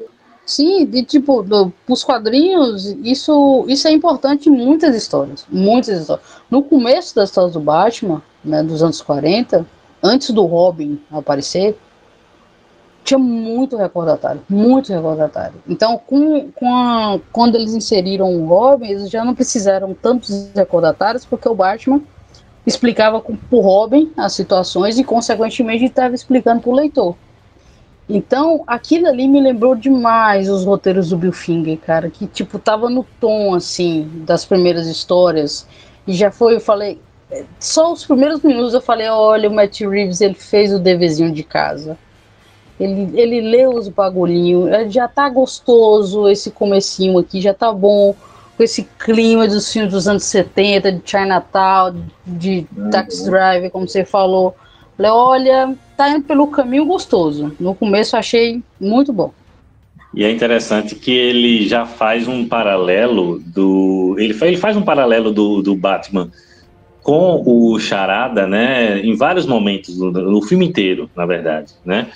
Sim, 0.45 0.86
de 0.86 1.03
tipo, 1.03 1.41
do, 1.41 1.74
os 1.90 2.03
quadrinhos, 2.03 2.95
isso, 3.03 3.66
isso 3.68 3.88
é 3.88 3.91
importante 3.91 4.48
em 4.48 4.52
muitas 4.52 4.95
histórias. 4.95 5.45
Muitas 5.49 6.02
histórias. 6.02 6.26
No 6.52 6.62
começo 6.62 7.16
das 7.16 7.30
histórias 7.30 7.53
do 7.53 7.60
Batman, 7.60 8.22
né, 8.44 8.62
dos 8.62 8.84
anos 8.84 9.02
40, 9.02 9.66
antes 10.03 10.30
do 10.30 10.45
Robin 10.45 10.99
aparecer, 11.12 11.76
tinha 13.06 13.19
muito 13.19 13.77
recordatário, 13.77 14.41
muito 14.49 14.91
recordatário. 14.91 15.53
Então, 15.68 15.98
com, 15.98 16.52
com 16.52 16.76
a, 16.76 17.19
quando 17.32 17.56
eles 17.56 17.76
inseriram 17.76 18.34
o 18.34 18.48
Robin, 18.48 18.88
eles 18.88 19.10
já 19.11 19.23
não 19.23 19.36
precisaram 19.36 19.94
tantos 19.94 20.49
recordatários, 20.56 21.23
porque 21.23 21.48
o 21.48 21.53
Batman 21.53 22.02
explicava 22.65 23.22
para 23.22 23.36
o 23.52 23.61
Robin 23.61 24.11
as 24.18 24.34
situações 24.34 24.98
e, 24.98 25.03
consequentemente, 25.03 25.86
estava 25.86 26.15
explicando 26.15 26.61
para 26.61 26.72
o 26.72 26.76
leitor. 26.76 27.15
Então, 28.10 28.64
aquilo 28.65 29.07
ali 29.07 29.27
me 29.27 29.40
lembrou 29.40 29.76
demais 29.76 30.49
os 30.49 30.65
roteiros 30.65 31.10
do 31.10 31.18
Bill 31.18 31.32
Finger, 31.32 31.77
cara, 31.77 32.10
que, 32.10 32.26
tipo, 32.26 32.57
tava 32.57 32.90
no 32.90 33.06
tom, 33.19 33.53
assim, 33.53 34.10
das 34.26 34.45
primeiras 34.45 34.88
histórias. 34.88 35.68
E 36.07 36.14
já 36.14 36.32
foi, 36.32 36.56
eu 36.56 36.60
falei, 36.60 36.99
só 37.60 37.94
os 37.94 38.03
primeiros 38.03 38.41
minutos 38.41 38.73
eu 38.73 38.82
falei, 38.82 39.07
olha, 39.10 39.48
o 39.48 39.53
Matt 39.53 39.82
Reeves, 39.82 40.22
ele 40.22 40.36
fez 40.36 40.73
o 40.73 40.80
deverzinho 40.80 41.32
de 41.32 41.44
casa 41.44 41.95
ele, 42.80 43.10
ele 43.19 43.41
leu 43.41 43.72
os 43.72 43.88
bagulhinhos, 43.88 44.69
é, 44.69 44.89
já 44.89 45.07
tá 45.07 45.30
gostoso 45.30 46.27
esse 46.27 46.52
comecinho 46.52 47.18
aqui, 47.18 47.39
já 47.39 47.53
tá 47.53 47.72
bom 47.72 48.15
com 48.57 48.64
esse 48.64 48.88
clima 48.97 49.47
dos 49.47 49.72
filmes 49.72 49.91
dos 49.91 50.07
anos 50.07 50.23
70, 50.23 50.91
de 50.91 51.02
Chinatown, 51.06 52.03
de 52.26 52.65
Taxi 52.89 53.26
Driver, 53.30 53.69
como 53.69 53.88
você 53.88 54.06
falou. 54.06 54.56
Falei, 54.95 55.11
olha, 55.11 55.76
tá 55.97 56.10
indo 56.10 56.23
pelo 56.23 56.47
caminho 56.47 56.85
gostoso. 56.85 57.53
No 57.60 57.76
começo 57.76 58.15
achei 58.15 58.64
muito 58.80 59.11
bom. 59.11 59.34
E 60.14 60.23
é 60.23 60.31
interessante 60.31 60.95
que 60.95 61.11
ele 61.11 61.68
já 61.68 61.85
faz 61.85 62.27
um 62.27 62.47
paralelo 62.47 63.39
do. 63.45 64.15
Ele 64.18 64.34
faz, 64.34 64.52
ele 64.52 64.61
faz 64.61 64.77
um 64.77 64.81
paralelo 64.81 65.31
do, 65.31 65.61
do 65.61 65.76
Batman 65.76 66.31
com 67.03 67.43
o 67.45 67.77
Charada, 67.77 68.47
né? 68.47 69.02
Em 69.02 69.14
vários 69.15 69.45
momentos, 69.45 69.97
no, 69.99 70.11
no 70.11 70.41
filme 70.41 70.65
inteiro, 70.65 71.10
na 71.14 71.26
verdade, 71.26 71.73
né? 71.84 72.07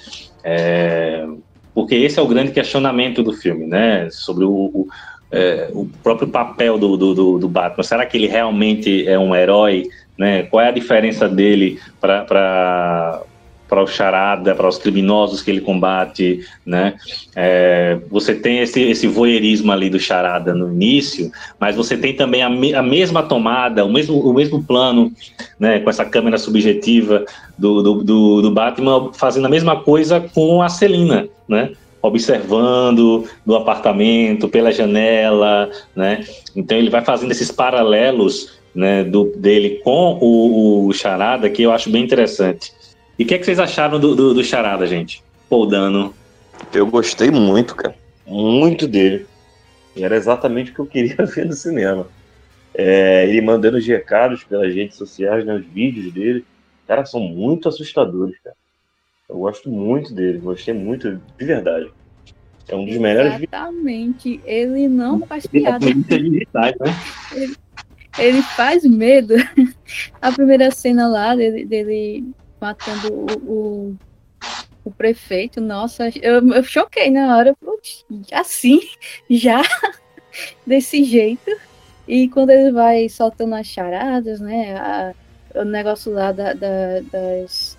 É, 0.44 1.26
porque 1.74 1.96
esse 1.96 2.20
é 2.20 2.22
o 2.22 2.28
grande 2.28 2.52
questionamento 2.52 3.24
do 3.24 3.34
filme, 3.34 3.66
né? 3.66 4.10
Sobre 4.12 4.44
o, 4.46 4.52
o, 4.52 4.88
é, 5.32 5.70
o 5.74 5.88
próprio 6.04 6.28
papel 6.28 6.78
do, 6.78 6.98
do, 6.98 7.40
do, 7.40 7.48
Batman. 7.48 7.84
Será 7.84 8.06
que 8.06 8.18
ele 8.18 8.28
realmente 8.28 9.08
é 9.08 9.18
um 9.18 9.36
herói? 9.36 9.88
Né? 10.18 10.44
Qual 10.44 10.62
é 10.62 10.68
a 10.68 10.72
diferença 10.72 11.30
dele 11.30 11.80
para 12.02 13.22
para 13.70 13.84
o 13.84 13.88
charada, 13.88 14.56
para 14.56 14.68
os 14.68 14.80
criminosos 14.80 15.44
que 15.44 15.52
ele 15.52 15.62
combate, 15.62 16.40
né? 16.66 16.96
É, 17.36 18.00
você 18.10 18.34
tem 18.34 18.60
esse, 18.60 18.82
esse 18.82 19.08
voyeurismo 19.08 19.72
ali 19.72 19.90
do 19.90 20.00
charada 20.00 20.54
no 20.54 20.74
início, 20.74 21.32
mas 21.60 21.76
você 21.76 21.96
tem 21.96 22.16
também 22.16 22.42
a, 22.42 22.50
me, 22.50 22.74
a 22.74 22.82
mesma 22.82 23.22
tomada, 23.22 23.86
o 23.86 23.94
mesmo, 23.94 24.20
o 24.20 24.34
mesmo 24.34 24.64
plano, 24.64 25.14
né? 25.60 25.80
Com 25.80 25.90
essa 25.90 26.04
câmera 26.04 26.40
subjetiva 26.40 27.24
do, 27.58 27.84
do, 27.84 28.04
do, 28.04 28.42
do 28.42 28.52
Batman 28.52 29.14
fazendo 29.14 29.46
a 29.46 29.50
mesma 29.50 29.82
coisa 29.82 30.20
com 30.20 30.62
a 30.62 30.68
Celina, 30.68 31.30
né? 31.48 31.72
observando 32.02 33.28
do 33.46 33.58
apartamento, 33.58 34.48
pela 34.48 34.72
janela, 34.72 35.70
né? 35.94 36.24
Então 36.56 36.78
ele 36.78 36.90
vai 36.90 37.04
fazendo 37.04 37.32
esses 37.32 37.52
paralelos, 37.52 38.58
né, 38.74 39.04
do, 39.04 39.34
dele 39.36 39.82
com 39.84 40.18
o, 40.22 40.88
o 40.88 40.94
Charada 40.94 41.50
que 41.50 41.64
eu 41.64 41.72
acho 41.74 41.90
bem 41.90 42.04
interessante. 42.04 42.72
E 43.20 43.26
o 43.26 43.28
que, 43.28 43.34
é 43.34 43.38
que 43.38 43.44
vocês 43.44 43.60
acharam 43.60 44.00
do, 44.00 44.16
do, 44.16 44.34
do 44.34 44.44
Charada, 44.46 44.88
gente? 44.88 45.22
Paul 45.50 45.66
Dano. 45.66 46.16
Eu 46.74 46.88
gostei 46.88 47.30
muito, 47.30 47.76
cara. 47.76 47.94
Muito 48.26 48.88
dele. 48.88 49.28
Era 49.98 50.16
exatamente 50.16 50.72
o 50.72 50.74
que 50.74 50.80
eu 50.80 50.86
queria 50.86 51.18
ver 51.28 51.46
no 51.46 51.52
cinema. 51.52 52.08
É, 52.74 53.28
ele 53.28 53.42
mandando 53.42 53.78
os 53.78 53.86
recados 53.86 54.46
pelas 54.46 54.74
redes 54.74 54.96
sociais, 54.96 55.46
né, 55.46 55.54
os 55.54 55.66
vídeos 55.66 56.14
dele. 56.14 56.46
Cara, 56.88 57.06
são 57.06 57.20
muito 57.20 57.68
assustadores, 57.68 58.40
cara. 58.42 58.56
Eu 59.28 59.40
gosto 59.40 59.70
muito 59.70 60.14
dele, 60.14 60.38
gostei 60.38 60.74
muito, 60.74 61.22
de 61.38 61.46
verdade. 61.46 61.92
É 62.70 62.76
um 62.76 62.86
dos 62.86 62.98
melhores 62.98 63.36
Exatamente. 63.36 64.40
Ele 64.46 64.88
não 64.88 65.20
faz 65.26 65.46
piada. 65.46 65.86
Digitais, 65.86 66.76
né? 66.80 66.96
ele, 67.36 67.56
ele 68.18 68.42
faz 68.42 68.86
medo. 68.86 69.34
A 70.22 70.32
primeira 70.32 70.72
cena 70.72 71.08
lá 71.08 71.36
dele, 71.36 71.66
dele 71.66 72.24
matando 72.60 73.14
o, 73.14 73.26
o, 73.52 73.98
o, 74.86 74.92
prefeito, 74.92 75.62
nossa, 75.62 76.10
eu, 76.22 76.48
eu 76.54 76.64
choquei 76.64 77.10
na 77.10 77.38
hora, 77.38 77.56
assim, 78.32 78.80
já, 79.30 79.62
desse 80.66 81.04
jeito. 81.04 81.52
E 82.08 82.28
quando 82.30 82.50
ele 82.50 82.72
vai 82.72 83.08
soltando 83.08 83.56
as 83.56 83.68
charadas, 83.68 84.40
né, 84.40 84.76
a, 84.76 85.14
o 85.56 85.64
negócio 85.64 86.12
lá 86.12 86.32
da, 86.32 86.54
da, 86.54 87.02
das, 87.12 87.78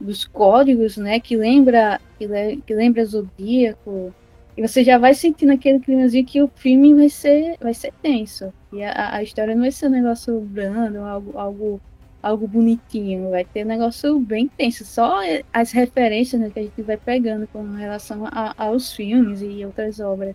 dos 0.00 0.24
códigos, 0.24 0.96
né, 0.96 1.20
que 1.20 1.36
lembra, 1.36 2.00
que, 2.18 2.26
le, 2.26 2.56
que 2.66 2.74
lembra 2.74 3.04
Zodíaco, 3.04 4.14
e 4.56 4.66
você 4.66 4.82
já 4.82 4.98
vai 4.98 5.14
sentindo 5.14 5.52
aquele 5.52 5.80
climazinho 5.80 6.26
que 6.26 6.42
o 6.42 6.48
filme 6.48 6.94
vai 6.94 7.08
ser, 7.08 7.56
vai 7.60 7.72
ser 7.72 7.92
tenso. 8.02 8.52
E 8.72 8.82
a, 8.82 9.14
a 9.14 9.22
história 9.22 9.54
não 9.54 9.62
vai 9.62 9.70
ser 9.70 9.86
um 9.86 9.90
negócio 9.90 10.40
brando, 10.40 10.98
algo, 10.98 11.38
algo 11.38 11.80
algo 12.22 12.46
bonitinho, 12.46 13.30
vai 13.30 13.44
ter 13.44 13.64
um 13.64 13.68
negócio 13.68 14.18
bem 14.18 14.48
tenso. 14.48 14.84
Só 14.84 15.20
as 15.52 15.72
referências 15.72 16.40
né, 16.40 16.50
que 16.52 16.58
a 16.58 16.62
gente 16.62 16.82
vai 16.82 16.96
pegando 16.96 17.46
com 17.52 17.62
relação 17.74 18.26
a, 18.26 18.54
aos 18.56 18.92
filmes 18.92 19.40
e 19.42 19.64
outras 19.64 20.00
obras. 20.00 20.34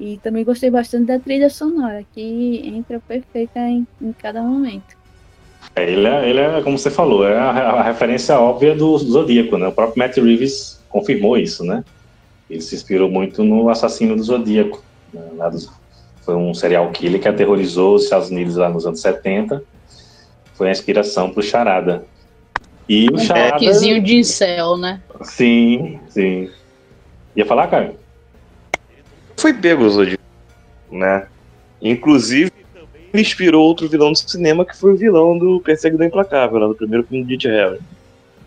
E 0.00 0.18
também 0.18 0.44
gostei 0.44 0.70
bastante 0.70 1.06
da 1.06 1.18
trilha 1.18 1.50
sonora, 1.50 2.04
que 2.14 2.62
entra 2.64 3.00
perfeita 3.00 3.60
em, 3.60 3.86
em 4.00 4.12
cada 4.12 4.42
momento. 4.42 4.96
É, 5.76 5.90
ele, 5.90 6.06
é, 6.06 6.30
ele 6.30 6.40
é, 6.40 6.62
como 6.62 6.78
você 6.78 6.90
falou, 6.90 7.26
é 7.26 7.36
a, 7.36 7.50
a 7.50 7.82
referência 7.82 8.38
óbvia 8.38 8.74
do 8.74 8.96
Zodíaco, 8.98 9.58
né? 9.58 9.68
O 9.68 9.72
próprio 9.72 9.98
Matt 9.98 10.16
Reeves 10.16 10.82
confirmou 10.88 11.36
isso, 11.36 11.64
né? 11.64 11.84
Ele 12.48 12.62
se 12.62 12.74
inspirou 12.74 13.10
muito 13.10 13.44
no 13.44 13.68
Assassino 13.68 14.16
do 14.16 14.22
Zodíaco. 14.22 14.82
Né? 15.12 15.50
Foi 16.22 16.34
um 16.34 16.54
serial 16.54 16.90
killer 16.90 17.20
que 17.20 17.28
aterrorizou 17.28 17.94
os 17.94 18.04
Estados 18.04 18.30
Unidos 18.30 18.56
lá 18.56 18.68
nos 18.68 18.86
anos 18.86 19.00
70 19.00 19.62
foi 20.58 20.68
a 20.68 20.72
inspiração 20.72 21.30
pro 21.30 21.40
Charada. 21.40 22.04
E 22.88 23.08
o 23.08 23.14
um 23.14 23.18
Charada. 23.18 23.58
de 24.00 24.24
céu, 24.24 24.76
né? 24.76 25.00
Sim, 25.22 26.00
sim. 26.08 26.50
Ia 27.36 27.46
falar, 27.46 27.68
Caio? 27.68 27.94
Foi 29.36 29.54
pego 29.54 29.88
Zodíaco, 29.88 30.20
né? 30.90 31.28
Inclusive, 31.80 32.50
ele 33.12 33.22
inspirou 33.22 33.64
outro 33.64 33.88
vilão 33.88 34.10
do 34.10 34.18
cinema 34.18 34.64
que 34.64 34.76
foi 34.76 34.92
o 34.92 34.96
vilão 34.96 35.38
do 35.38 35.60
Perseguidor 35.60 36.06
Implacável, 36.06 36.58
né? 36.58 36.66
do 36.66 36.74
primeiro 36.74 37.06
filme 37.06 37.24
de 37.24 37.36
Ditch 37.36 37.44
Harry. 37.44 37.78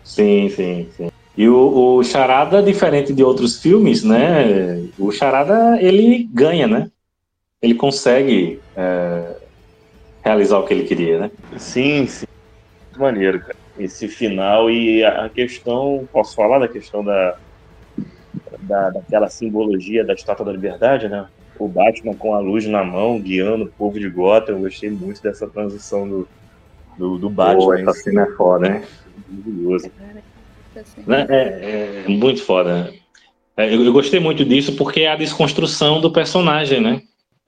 Sim, 0.04 0.50
sim, 0.50 0.88
sim. 0.94 1.10
E 1.34 1.48
o, 1.48 1.96
o, 1.96 2.04
Charada, 2.04 2.62
diferente 2.62 3.14
de 3.14 3.24
outros 3.24 3.58
filmes, 3.58 4.04
né? 4.04 4.86
O 4.98 5.10
Charada, 5.10 5.80
ele 5.80 6.28
ganha, 6.30 6.68
né? 6.68 6.90
Ele 7.62 7.74
consegue 7.74 8.60
é, 8.76 9.36
realizar 10.22 10.58
o 10.58 10.66
que 10.66 10.74
ele 10.74 10.84
queria, 10.84 11.18
né? 11.18 11.30
Sim, 11.58 12.06
sim. 12.06 12.26
Muito 12.86 13.00
maneiro, 13.00 13.40
cara. 13.40 13.56
Esse 13.78 14.06
final 14.06 14.70
e 14.70 15.04
a 15.04 15.28
questão, 15.28 16.08
posso 16.12 16.34
falar 16.34 16.58
da 16.58 16.68
questão 16.68 17.02
da, 17.02 17.36
da 18.60 18.90
daquela 18.90 19.28
simbologia 19.28 20.04
da 20.04 20.12
Estátua 20.12 20.44
da 20.44 20.52
Liberdade, 20.52 21.08
né? 21.08 21.26
O 21.58 21.68
Batman 21.68 22.14
com 22.14 22.34
a 22.34 22.38
luz 22.38 22.66
na 22.66 22.84
mão, 22.84 23.20
guiando 23.20 23.64
o 23.64 23.68
povo 23.68 23.98
de 23.98 24.08
Gotham. 24.08 24.52
Eu 24.52 24.60
gostei 24.60 24.90
muito 24.90 25.22
dessa 25.22 25.48
transição 25.48 26.08
do, 26.08 26.28
do, 26.98 27.18
do 27.18 27.30
Batman. 27.30 27.64
Pô, 27.64 27.74
essa 27.74 27.92
cena 27.92 28.22
é 28.22 28.30
foda, 28.32 28.68
né? 28.68 28.84
Maravilhoso. 29.28 29.90
É, 31.08 31.26
é, 31.28 32.04
é, 32.06 32.08
muito 32.08 32.42
foda. 32.42 32.92
É, 33.56 33.74
eu, 33.74 33.84
eu 33.84 33.92
gostei 33.92 34.18
muito 34.20 34.44
disso 34.44 34.74
porque 34.76 35.00
é 35.00 35.08
a 35.08 35.16
desconstrução 35.16 36.00
do 36.00 36.10
personagem, 36.10 36.80
né? 36.80 37.02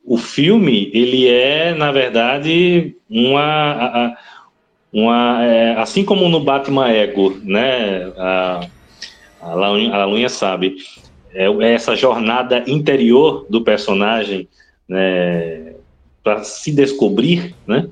O 0.05 0.19
filme 0.19 0.91
ele 0.93 1.27
é 1.29 1.75
na 1.75 1.91
verdade 1.91 2.95
uma 3.09 4.17
uma 4.93 5.43
é, 5.43 5.75
assim 5.77 6.05
como 6.05 6.29
no 6.29 6.41
Batman 6.41 6.91
Ego 6.91 7.37
né? 7.43 8.13
A, 8.17 8.67
a, 9.41 9.55
Lunha, 9.55 10.25
a 10.25 10.29
sabe. 10.29 10.77
É, 11.33 11.47
é, 11.47 11.73
essa 11.73 11.97
jornada 11.97 12.63
interior 12.67 13.47
do 13.49 13.63
personagem 13.63 14.47
né? 14.89 15.73
Para 16.23 16.45
se 16.45 16.71
descobrir 16.71 17.55
né? 17.67 17.89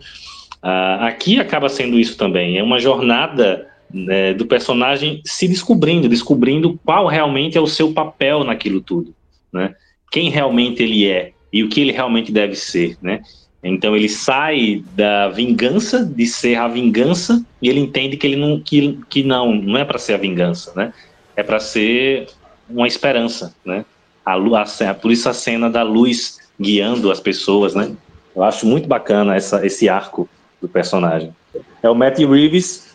Ah, 0.62 1.08
aqui 1.08 1.40
acaba 1.40 1.68
sendo 1.68 1.98
isso 1.98 2.16
também. 2.16 2.56
É 2.56 2.62
uma 2.62 2.78
jornada 2.78 3.68
né, 3.92 4.32
do 4.32 4.46
personagem 4.46 5.20
se 5.24 5.48
descobrindo 5.48 6.08
descobrindo 6.08 6.78
qual 6.84 7.06
realmente 7.06 7.58
é 7.58 7.60
o 7.60 7.66
seu 7.66 7.92
papel 7.92 8.44
naquilo 8.44 8.80
tudo 8.80 9.14
né? 9.52 9.74
Quem 10.10 10.30
realmente 10.30 10.82
ele 10.82 11.06
é 11.08 11.32
e 11.52 11.62
o 11.62 11.68
que 11.68 11.80
ele 11.80 11.92
realmente 11.92 12.32
deve 12.32 12.54
ser, 12.56 12.96
né? 13.02 13.20
Então 13.62 13.94
ele 13.94 14.08
sai 14.08 14.82
da 14.96 15.28
vingança, 15.28 16.04
de 16.04 16.26
ser 16.26 16.56
a 16.56 16.66
vingança, 16.66 17.44
e 17.60 17.68
ele 17.68 17.78
entende 17.78 18.16
que 18.16 18.26
ele 18.26 18.36
não 18.36 18.60
que, 18.60 18.98
que 19.08 19.22
não, 19.22 19.54
não 19.54 19.78
é 19.78 19.84
para 19.84 19.98
ser 19.98 20.14
a 20.14 20.18
vingança, 20.18 20.72
né? 20.74 20.92
É 21.36 21.42
para 21.42 21.60
ser 21.60 22.28
uma 22.68 22.88
esperança, 22.88 23.54
né? 23.64 23.84
A, 24.24 24.34
a, 24.34 24.94
por 24.94 25.12
isso 25.12 25.28
a 25.28 25.34
cena 25.34 25.70
da 25.70 25.82
luz 25.82 26.38
guiando 26.58 27.10
as 27.10 27.20
pessoas, 27.20 27.74
né? 27.74 27.92
Eu 28.34 28.42
acho 28.42 28.66
muito 28.66 28.88
bacana 28.88 29.36
essa, 29.36 29.64
esse 29.64 29.88
arco 29.88 30.28
do 30.60 30.68
personagem. 30.68 31.34
É 31.82 31.90
o 31.90 31.94
Matt 31.94 32.18
Reeves 32.18 32.94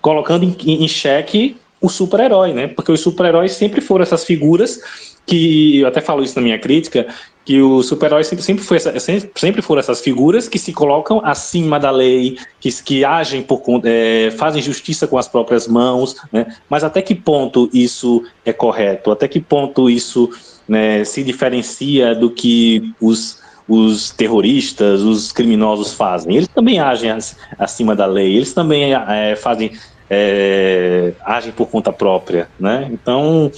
colocando 0.00 0.44
em, 0.44 0.84
em 0.84 0.88
xeque 0.88 1.56
o 1.80 1.88
super-herói, 1.88 2.52
né? 2.52 2.68
Porque 2.68 2.90
os 2.90 3.00
super-heróis 3.00 3.52
sempre 3.52 3.80
foram 3.80 4.02
essas 4.02 4.24
figuras 4.24 4.80
que 5.26 5.78
eu 5.78 5.88
até 5.88 6.00
falo 6.00 6.22
isso 6.22 6.36
na 6.36 6.42
minha 6.42 6.58
crítica, 6.58 7.06
que 7.44 7.60
os 7.60 7.86
super-heróis 7.86 8.26
sempre, 8.26 8.44
sempre, 8.44 8.64
foi 8.64 8.78
sempre, 8.78 9.30
sempre 9.34 9.62
foram 9.62 9.80
essas 9.80 10.00
figuras 10.00 10.48
que 10.48 10.58
se 10.58 10.72
colocam 10.72 11.20
acima 11.24 11.78
da 11.78 11.90
lei, 11.90 12.38
que, 12.60 12.70
que 12.82 13.04
agem 13.04 13.42
por 13.42 13.62
é, 13.84 14.30
fazem 14.36 14.62
justiça 14.62 15.06
com 15.06 15.18
as 15.18 15.26
próprias 15.26 15.66
mãos, 15.66 16.16
né? 16.30 16.46
Mas 16.68 16.84
até 16.84 17.02
que 17.02 17.14
ponto 17.14 17.68
isso 17.72 18.24
é 18.44 18.52
correto? 18.52 19.10
Até 19.10 19.26
que 19.26 19.40
ponto 19.40 19.90
isso 19.90 20.30
né, 20.68 21.04
se 21.04 21.22
diferencia 21.22 22.14
do 22.14 22.30
que 22.30 22.94
os 23.00 23.40
os 23.68 24.10
terroristas, 24.10 25.02
os 25.02 25.30
criminosos 25.30 25.94
fazem. 25.94 26.36
Eles 26.36 26.48
também 26.48 26.80
agem 26.80 27.10
acima 27.56 27.94
da 27.94 28.04
lei, 28.06 28.36
eles 28.36 28.52
também 28.52 28.92
é, 28.92 29.36
fazem 29.36 29.72
é, 30.10 31.12
agem 31.24 31.52
por 31.52 31.68
conta 31.68 31.92
própria, 31.92 32.48
né? 32.58 32.90
Então 32.92 33.50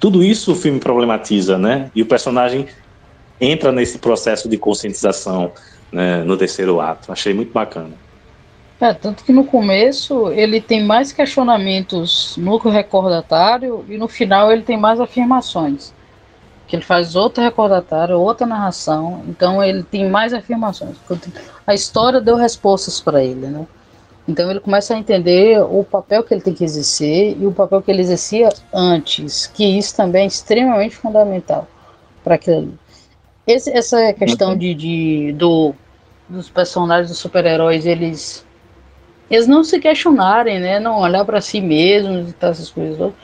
tudo 0.00 0.22
isso 0.24 0.52
o 0.52 0.56
filme 0.56 0.80
problematiza, 0.80 1.56
né? 1.56 1.90
E 1.94 2.02
o 2.02 2.06
personagem 2.06 2.66
entra 3.44 3.70
nesse 3.70 3.98
processo 3.98 4.48
de 4.48 4.56
conscientização 4.56 5.52
né, 5.92 6.22
no 6.24 6.36
terceiro 6.36 6.80
ato. 6.80 7.12
Achei 7.12 7.32
muito 7.32 7.52
bacana. 7.52 7.92
É, 8.80 8.92
tanto 8.92 9.24
que 9.24 9.32
no 9.32 9.44
começo 9.44 10.30
ele 10.32 10.60
tem 10.60 10.84
mais 10.84 11.12
questionamentos 11.12 12.36
no 12.36 12.56
recordatário 12.58 13.84
e 13.88 13.96
no 13.96 14.08
final 14.08 14.52
ele 14.52 14.62
tem 14.62 14.76
mais 14.76 15.00
afirmações. 15.00 15.92
Que 16.66 16.76
ele 16.76 16.84
faz 16.84 17.14
outro 17.14 17.42
recordatário, 17.42 18.18
outra 18.18 18.46
narração, 18.46 19.22
então 19.28 19.62
ele 19.62 19.82
tem 19.82 20.08
mais 20.08 20.32
afirmações. 20.32 20.96
A 21.66 21.74
história 21.74 22.20
deu 22.20 22.36
respostas 22.36 23.00
para 23.00 23.22
ele, 23.22 23.46
né? 23.46 23.66
Então 24.26 24.50
ele 24.50 24.60
começa 24.60 24.94
a 24.94 24.98
entender 24.98 25.62
o 25.62 25.84
papel 25.84 26.24
que 26.24 26.32
ele 26.32 26.40
tem 26.40 26.54
que 26.54 26.64
exercer 26.64 27.36
e 27.38 27.46
o 27.46 27.52
papel 27.52 27.82
que 27.82 27.90
ele 27.90 28.00
exercia 28.00 28.48
antes, 28.72 29.46
que 29.46 29.64
isso 29.64 29.94
também 29.94 30.24
é 30.24 30.26
extremamente 30.26 30.96
fundamental 30.96 31.68
para 32.24 32.34
aquilo. 32.36 32.78
Esse, 33.46 33.70
essa 33.70 34.12
questão 34.12 34.56
de, 34.56 34.74
de, 34.74 35.32
do, 35.32 35.74
dos 36.28 36.48
personagens 36.48 37.08
dos 37.08 37.18
super-heróis, 37.18 37.84
eles 37.84 38.44
eles 39.30 39.46
não 39.46 39.64
se 39.64 39.80
questionarem, 39.80 40.60
né? 40.60 40.78
Não 40.78 41.00
olhar 41.00 41.24
para 41.24 41.40
si 41.40 41.60
mesmos 41.60 42.30
e 42.30 42.32
tal, 42.34 42.50
essas 42.50 42.70
coisas 42.70 42.96
todas. 42.96 43.14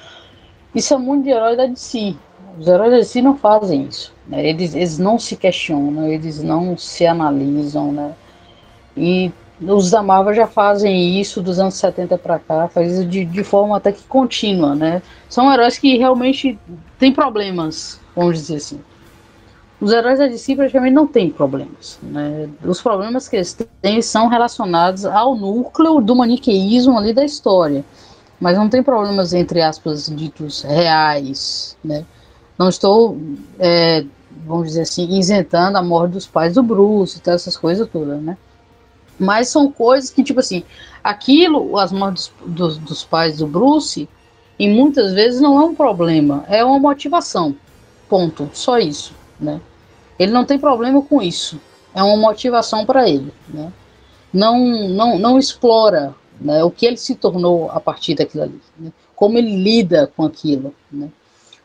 Isso 0.75 0.95
é 0.95 0.99
muito 0.99 1.25
de 1.25 1.31
herói 1.31 1.57
da 1.57 1.67
DC. 1.67 2.15
Os 2.59 2.67
heróis 2.67 2.91
da 2.91 2.99
DC 2.99 3.23
não 3.23 3.37
fazem 3.37 3.85
isso. 3.85 4.15
Né? 4.27 4.47
Eles, 4.47 4.75
eles 4.75 4.99
não 4.99 5.19
se 5.19 5.37
questionam, 5.37 6.09
eles 6.09 6.43
não 6.43 6.77
se 6.77 7.07
analisam, 7.07 7.93
né? 7.93 8.15
E 8.97 9.33
os 9.61 9.91
da 9.91 10.03
Marvel 10.03 10.35
já 10.35 10.47
fazem 10.47 11.21
isso 11.21 11.43
dos 11.43 11.59
anos 11.59 11.75
70 11.75 12.17
para 12.19 12.39
cá, 12.39 12.69
faz 12.69 12.93
isso 12.93 13.07
de, 13.07 13.25
de 13.25 13.45
forma 13.45 13.77
até 13.77 13.93
que 13.93 14.03
contínua, 14.05 14.75
né? 14.75 15.03
São 15.29 15.53
heróis 15.53 15.79
que 15.79 15.99
realmente 15.99 16.59
têm 16.99 17.13
problemas, 17.13 18.01
vamos 18.17 18.39
dizer 18.39 18.57
assim. 18.57 18.81
Os 19.81 19.93
heróis 19.93 20.19
da 20.19 20.27
DC 20.27 20.57
praticamente 20.57 20.95
não 20.95 21.07
têm 21.07 21.31
problemas. 21.31 21.99
Né? 22.03 22.51
Os 22.63 22.83
problemas 22.83 23.29
que 23.29 23.37
eles 23.37 23.57
têm 23.81 24.03
são 24.03 24.29
relacionados 24.29 25.07
ao 25.07 25.35
núcleo 25.35 26.01
do 26.01 26.15
maniqueísmo 26.15 26.99
ali 26.99 27.15
da 27.15 27.25
história. 27.25 27.83
Mas 28.39 28.59
não 28.59 28.69
tem 28.69 28.83
problemas, 28.83 29.33
entre 29.33 29.63
aspas, 29.63 30.07
ditos 30.07 30.63
reais. 30.63 31.77
Né? 31.83 32.05
Não 32.59 32.69
estou, 32.69 33.17
é, 33.59 34.05
vamos 34.47 34.69
dizer 34.69 34.83
assim, 34.83 35.19
isentando 35.19 35.79
a 35.79 35.83
morte 35.83 36.13
dos 36.13 36.27
pais 36.27 36.55
do 36.55 36.63
Bruce 36.63 37.17
e 37.17 37.21
tal, 37.21 37.35
essas 37.35 37.57
coisas 37.57 37.89
todas, 37.89 38.21
né? 38.21 38.37
Mas 39.19 39.49
são 39.49 39.71
coisas 39.71 40.11
que, 40.11 40.23
tipo 40.23 40.41
assim, 40.41 40.63
aquilo, 41.05 41.77
as 41.79 41.93
mortes 41.93 42.33
dos, 42.45 42.79
dos, 42.79 43.05
pais 43.05 43.39
do 43.39 43.47
Bruce, 43.47 44.09
e 44.59 44.69
muitas 44.69 45.13
vezes 45.13 45.41
não 45.41 45.61
é 45.61 45.65
um 45.65 45.75
problema, 45.75 46.45
é 46.49 46.65
uma 46.65 46.79
motivação. 46.79 47.55
Ponto. 48.09 48.51
Só 48.53 48.79
isso, 48.79 49.15
né? 49.39 49.61
Ele 50.21 50.33
não 50.33 50.45
tem 50.45 50.59
problema 50.59 51.01
com 51.01 51.23
isso. 51.23 51.59
É 51.95 52.03
uma 52.03 52.17
motivação 52.19 52.85
para 52.85 53.09
ele, 53.09 53.33
né? 53.49 53.73
Não, 54.31 54.59
não, 54.91 55.19
não 55.19 55.39
explora 55.39 56.15
né, 56.39 56.63
o 56.63 56.71
que 56.71 56.85
ele 56.85 56.99
se 56.99 57.15
tornou 57.15 57.71
a 57.71 57.81
partir 57.81 58.15
daquilo 58.15 58.45
ali, 58.45 58.61
né? 58.79 58.93
como 59.17 59.37
ele 59.37 59.57
lida 59.57 60.11
com 60.15 60.25
aquilo, 60.25 60.73
né? 60.93 61.09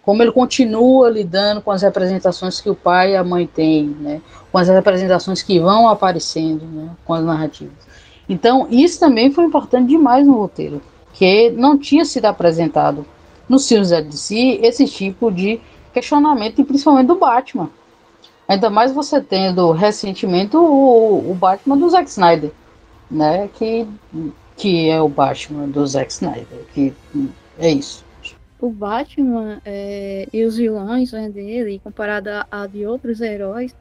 como 0.01 0.23
ele 0.23 0.31
continua 0.31 1.09
lidando 1.09 1.61
com 1.61 1.69
as 1.69 1.83
representações 1.83 2.59
que 2.59 2.69
o 2.69 2.75
pai 2.75 3.11
e 3.11 3.15
a 3.15 3.23
mãe 3.23 3.45
têm, 3.45 3.85
né? 3.99 4.21
com 4.51 4.57
as 4.57 4.67
representações 4.67 5.43
que 5.43 5.59
vão 5.59 5.87
aparecendo, 5.87 6.65
né? 6.65 6.89
com 7.05 7.13
as 7.13 7.23
narrativas. 7.23 7.85
Então, 8.27 8.67
isso 8.71 8.99
também 8.99 9.31
foi 9.31 9.45
importante 9.45 9.89
demais 9.89 10.25
no 10.25 10.33
roteiro, 10.33 10.81
que 11.13 11.51
não 11.51 11.77
tinha 11.77 12.03
sido 12.03 12.25
apresentado 12.25 13.05
nos 13.47 13.67
filmes 13.67 13.91
da 13.91 14.01
DC 14.01 14.59
esse 14.63 14.85
tipo 14.87 15.31
de 15.31 15.61
questionamento, 15.93 16.59
e 16.59 16.65
principalmente 16.65 17.07
do 17.07 17.15
Batman. 17.15 17.69
Ainda 18.47 18.69
mais 18.69 18.91
você 18.91 19.21
tendo 19.21 19.71
recentemente 19.71 20.55
o, 20.55 21.31
o 21.31 21.33
Batman 21.33 21.77
do 21.77 21.89
Zack 21.89 22.09
Snyder, 22.09 22.51
né? 23.09 23.49
Que, 23.53 23.87
que 24.55 24.89
é 24.89 25.01
o 25.01 25.09
Batman 25.09 25.67
do 25.67 25.85
Zack 25.85 26.11
Snyder, 26.11 26.65
que 26.73 26.93
é 27.57 27.71
isso 27.71 28.05
o 28.59 28.69
Batman 28.69 29.61
é, 29.65 30.27
e 30.31 30.43
os 30.43 30.57
vilões 30.57 31.11
né, 31.11 31.29
dele, 31.29 31.79
comparado 31.83 32.29
a, 32.29 32.47
a, 32.49 32.67
de 32.67 32.85
outros 32.85 33.21
heróis, 33.21 33.75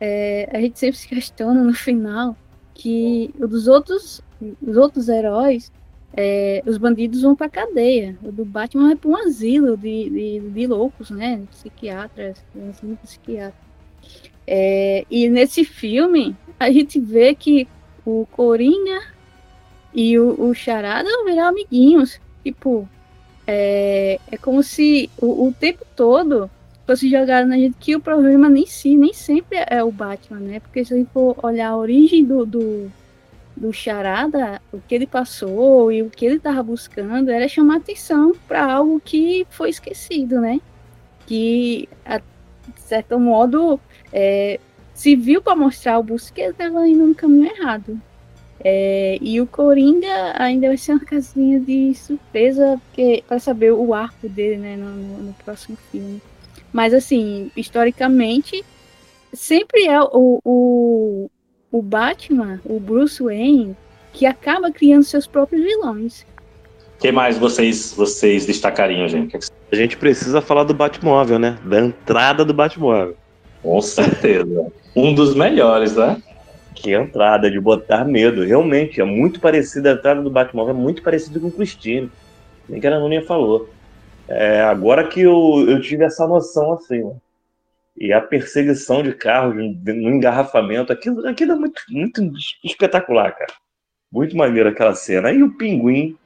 é, 0.00 0.48
a 0.52 0.60
gente 0.60 0.78
sempre 0.78 0.96
se 0.96 1.08
questiona 1.08 1.62
no 1.62 1.74
final 1.74 2.36
que 2.74 3.34
dos 3.38 3.66
outros, 3.66 4.20
os 4.62 4.76
outros 4.76 5.08
heróis, 5.08 5.72
é, 6.12 6.62
os 6.66 6.78
bandidos 6.78 7.22
vão 7.22 7.34
para 7.34 7.48
cadeia. 7.48 8.16
O 8.22 8.30
do 8.30 8.44
Batman 8.44 8.92
é 8.92 8.96
para 8.96 9.10
um 9.10 9.16
asilo 9.16 9.76
de, 9.76 10.10
de, 10.10 10.50
de 10.50 10.66
loucos, 10.66 11.10
né? 11.10 11.42
Psiquiatras, 11.50 12.44
um 12.54 12.70
asilo 12.70 12.96
psiquiatra. 12.98 13.67
É, 14.50 15.04
e 15.10 15.28
nesse 15.28 15.62
filme, 15.62 16.34
a 16.58 16.70
gente 16.70 16.98
vê 16.98 17.34
que 17.34 17.68
o 18.02 18.26
Coringa 18.32 19.02
e 19.92 20.18
o, 20.18 20.42
o 20.42 20.54
Charada 20.54 21.10
viram 21.26 21.48
amiguinhos. 21.48 22.18
Tipo, 22.42 22.88
é, 23.46 24.18
é 24.32 24.36
como 24.38 24.62
se 24.62 25.10
o, 25.18 25.48
o 25.48 25.52
tempo 25.52 25.84
todo 25.94 26.50
fosse 26.86 27.10
jogado 27.10 27.46
na 27.46 27.58
gente 27.58 27.76
que 27.78 27.94
o 27.94 28.00
problema 28.00 28.48
nem 28.48 28.64
si, 28.64 28.96
nem 28.96 29.12
sempre 29.12 29.58
é 29.68 29.84
o 29.84 29.92
Batman, 29.92 30.40
né? 30.40 30.60
Porque 30.60 30.82
se 30.82 30.94
a 30.94 30.96
gente 30.96 31.10
for 31.12 31.36
olhar 31.42 31.68
a 31.68 31.76
origem 31.76 32.24
do, 32.24 32.46
do, 32.46 32.90
do 33.54 33.70
Charada, 33.70 34.62
o 34.72 34.80
que 34.80 34.94
ele 34.94 35.06
passou 35.06 35.92
e 35.92 36.02
o 36.02 36.08
que 36.08 36.24
ele 36.24 36.36
estava 36.36 36.62
buscando 36.62 37.30
era 37.30 37.46
chamar 37.46 37.76
atenção 37.76 38.32
para 38.48 38.64
algo 38.64 38.98
que 39.04 39.46
foi 39.50 39.68
esquecido, 39.68 40.40
né? 40.40 40.58
Que, 41.26 41.86
a, 42.06 42.16
de 42.16 42.80
certo 42.80 43.20
modo, 43.20 43.78
é, 44.12 44.58
se 44.94 45.14
viu 45.14 45.40
para 45.40 45.54
mostrar 45.54 45.98
o 45.98 46.06
ele 46.36 46.50
estava 46.50 46.88
indo 46.88 47.06
no 47.06 47.14
caminho 47.14 47.50
errado. 47.50 48.00
É, 48.64 49.16
e 49.20 49.40
o 49.40 49.46
Coringa 49.46 50.34
ainda 50.36 50.66
vai 50.66 50.76
ser 50.76 50.92
uma 50.92 51.04
casinha 51.04 51.60
de 51.60 51.94
surpresa 51.94 52.80
para 53.28 53.38
saber 53.38 53.72
o 53.72 53.94
arco 53.94 54.28
dele 54.28 54.56
né, 54.56 54.76
no, 54.76 54.90
no, 54.90 55.18
no, 55.24 55.32
próximo 55.34 55.78
filme. 55.92 56.20
Mas 56.72 56.92
assim, 56.92 57.52
historicamente, 57.56 58.64
sempre 59.32 59.86
é 59.86 60.02
o, 60.02 60.40
o, 60.44 61.30
o 61.70 61.82
Batman, 61.82 62.60
o 62.64 62.80
Bruce 62.80 63.22
Wayne, 63.22 63.76
que 64.12 64.26
acaba 64.26 64.72
criando 64.72 65.04
seus 65.04 65.26
próprios 65.26 65.62
vilões. 65.62 66.26
O 66.96 67.00
que 67.00 67.12
mais 67.12 67.38
vocês, 67.38 67.92
vocês 67.92 68.44
destacariam, 68.44 69.06
gente? 69.06 69.38
A 69.70 69.76
gente 69.76 69.96
precisa 69.96 70.40
falar 70.40 70.64
do 70.64 70.74
Batmóvel, 70.74 71.38
né? 71.38 71.56
Da 71.64 71.80
entrada 71.80 72.44
do 72.44 72.52
Batmóvel. 72.52 73.16
Com 73.68 73.82
certeza. 73.82 74.72
um 74.96 75.14
dos 75.14 75.34
melhores, 75.34 75.94
né? 75.94 76.22
Que 76.74 76.94
entrada, 76.94 77.50
de 77.50 77.60
botar 77.60 78.02
medo. 78.02 78.42
Realmente, 78.42 78.98
é 78.98 79.04
muito 79.04 79.40
parecida, 79.40 79.90
a 79.90 79.92
entrada 79.92 80.22
do 80.22 80.30
Batmóvel 80.30 80.74
é 80.74 80.78
muito 80.78 81.02
parecida 81.02 81.38
com 81.38 81.48
o 81.48 81.52
Christine. 81.52 82.10
Nem 82.66 82.80
que 82.80 82.86
a 82.86 82.98
Nuninha 82.98 83.26
falou. 83.26 83.68
É, 84.26 84.62
agora 84.62 85.06
que 85.06 85.20
eu, 85.20 85.66
eu 85.68 85.82
tive 85.82 86.02
essa 86.02 86.26
noção 86.26 86.72
assim, 86.72 87.04
né? 87.04 87.14
E 87.94 88.10
a 88.10 88.22
perseguição 88.22 89.02
de 89.02 89.12
carros 89.12 89.54
no 89.54 90.10
engarrafamento, 90.10 90.90
aquilo, 90.90 91.26
aquilo 91.26 91.52
é 91.52 91.56
muito, 91.56 91.82
muito 91.90 92.32
espetacular, 92.64 93.32
cara. 93.32 93.52
Muito 94.10 94.34
maneiro 94.34 94.70
aquela 94.70 94.94
cena. 94.94 95.30
E 95.30 95.42
o 95.42 95.52
pinguim, 95.58 96.16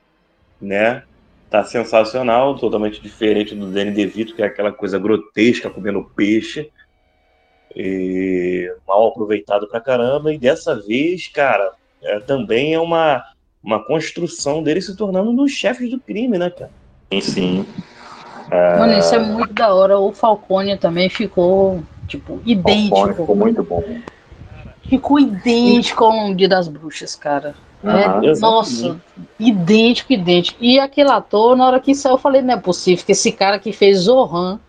né? 0.61 1.03
Tá 1.51 1.65
sensacional, 1.65 2.57
totalmente 2.57 3.03
diferente 3.03 3.53
do 3.53 3.67
Danny 3.67 3.91
DeVito, 3.91 4.37
que 4.37 4.43
é 4.43 4.47
aquela 4.47 4.71
coisa 4.71 4.97
grotesca 4.97 5.69
comendo 5.69 6.09
peixe 6.15 6.71
e 7.77 8.75
mal 8.87 9.09
aproveitado 9.09 9.69
pra 9.69 9.81
caramba. 9.81 10.33
E 10.33 10.39
dessa 10.39 10.75
vez, 10.81 11.29
cara, 11.29 11.73
é, 12.03 12.21
também 12.21 12.75
é 12.75 12.81
uma, 12.81 13.23
uma 13.63 13.85
construção 13.85 14.63
dele 14.63 14.81
se 14.81 14.97
tornando 14.97 15.31
um 15.31 15.37
dos 15.37 15.53
chefes 15.53 15.91
do 15.91 16.01
crime, 16.01 16.39
né, 16.39 16.51
cara? 16.51 16.71
Sim, 17.13 17.21
sim. 17.21 17.67
É... 18.51 18.79
Mano, 18.79 18.99
isso 18.99 19.15
é 19.15 19.19
muito 19.19 19.53
da 19.55 19.75
hora. 19.75 19.99
O 19.99 20.13
Falcone 20.13 20.77
também 20.77 21.09
ficou, 21.09 21.83
tipo, 22.07 22.41
idêntico. 22.45 22.97
Falcone 22.97 23.15
ficou 23.15 23.37
muito 23.37 23.63
bom. 23.63 23.83
Ficou 24.83 25.19
idêntico 25.19 26.05
ao 26.05 26.35
Dia 26.35 26.49
das 26.49 26.69
Bruxas, 26.69 27.15
cara. 27.15 27.55
É, 27.85 28.39
nossa, 28.39 29.01
idêntico, 29.41 30.13
idêntico. 30.13 30.59
E 30.63 30.79
aquele 30.79 31.11
ator, 31.11 31.57
na 31.57 31.67
hora 31.67 31.81
que 31.81 31.95
saiu, 31.95 32.15
eu 32.15 32.19
falei, 32.19 32.41
não 32.41 32.55
é 32.55 32.57
possível 32.57 33.05
que 33.05 33.11
esse 33.11 33.33
cara 33.33 33.59
que 33.59 33.73
fez 33.73 34.01
Zohan 34.01 34.61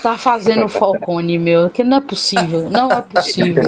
tá 0.00 0.16
fazendo 0.16 0.68
Falcone, 0.68 1.38
meu, 1.38 1.68
que 1.68 1.84
não 1.84 1.98
é 1.98 2.00
possível, 2.00 2.70
não 2.70 2.90
é 2.90 3.02
possível. 3.02 3.62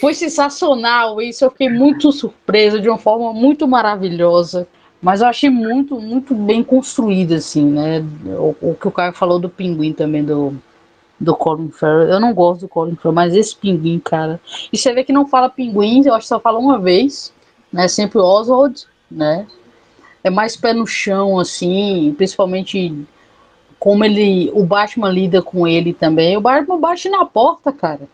Foi 0.00 0.14
sensacional 0.14 1.20
isso, 1.20 1.44
eu 1.44 1.50
fiquei 1.50 1.68
muito 1.68 2.12
surpresa 2.12 2.80
de 2.80 2.88
uma 2.88 2.98
forma 2.98 3.32
muito 3.32 3.66
maravilhosa. 3.66 4.66
Mas 5.00 5.20
eu 5.20 5.28
achei 5.28 5.48
muito, 5.48 6.00
muito 6.00 6.34
bem 6.34 6.62
construída, 6.64 7.36
assim, 7.36 7.64
né? 7.64 8.04
O, 8.36 8.54
o, 8.60 8.74
que 8.74 8.88
o 8.88 8.90
Caio 8.90 9.12
falou 9.12 9.38
do 9.38 9.48
pinguim 9.48 9.92
também, 9.92 10.24
do, 10.24 10.52
do 11.20 11.36
Colin 11.36 11.70
Farrell. 11.70 12.08
Eu 12.08 12.20
não 12.20 12.34
gosto 12.34 12.62
do 12.62 12.68
Colin 12.68 12.96
Farrell, 12.96 13.14
mas 13.14 13.34
esse 13.34 13.54
pinguim, 13.54 14.00
cara. 14.00 14.40
E 14.72 14.76
você 14.76 14.92
vê 14.92 15.04
que 15.04 15.12
não 15.12 15.26
fala 15.26 15.48
pinguim, 15.48 16.02
eu 16.04 16.14
acho 16.14 16.24
que 16.24 16.28
só 16.28 16.40
fala 16.40 16.58
uma 16.58 16.80
vez, 16.80 17.32
né? 17.72 17.86
Sempre 17.86 18.18
Oswald, 18.18 18.86
né? 19.08 19.46
É 20.24 20.30
mais 20.30 20.56
pé 20.56 20.72
no 20.74 20.86
chão, 20.86 21.38
assim, 21.38 22.12
principalmente 22.16 22.92
como 23.78 24.04
ele, 24.04 24.50
o 24.54 24.64
Batman 24.64 25.10
lida 25.10 25.40
com 25.40 25.66
ele 25.66 25.94
também. 25.94 26.36
O 26.36 26.40
Batman 26.40 26.78
bate 26.78 27.08
na 27.08 27.24
porta, 27.24 27.72
cara. 27.72 28.08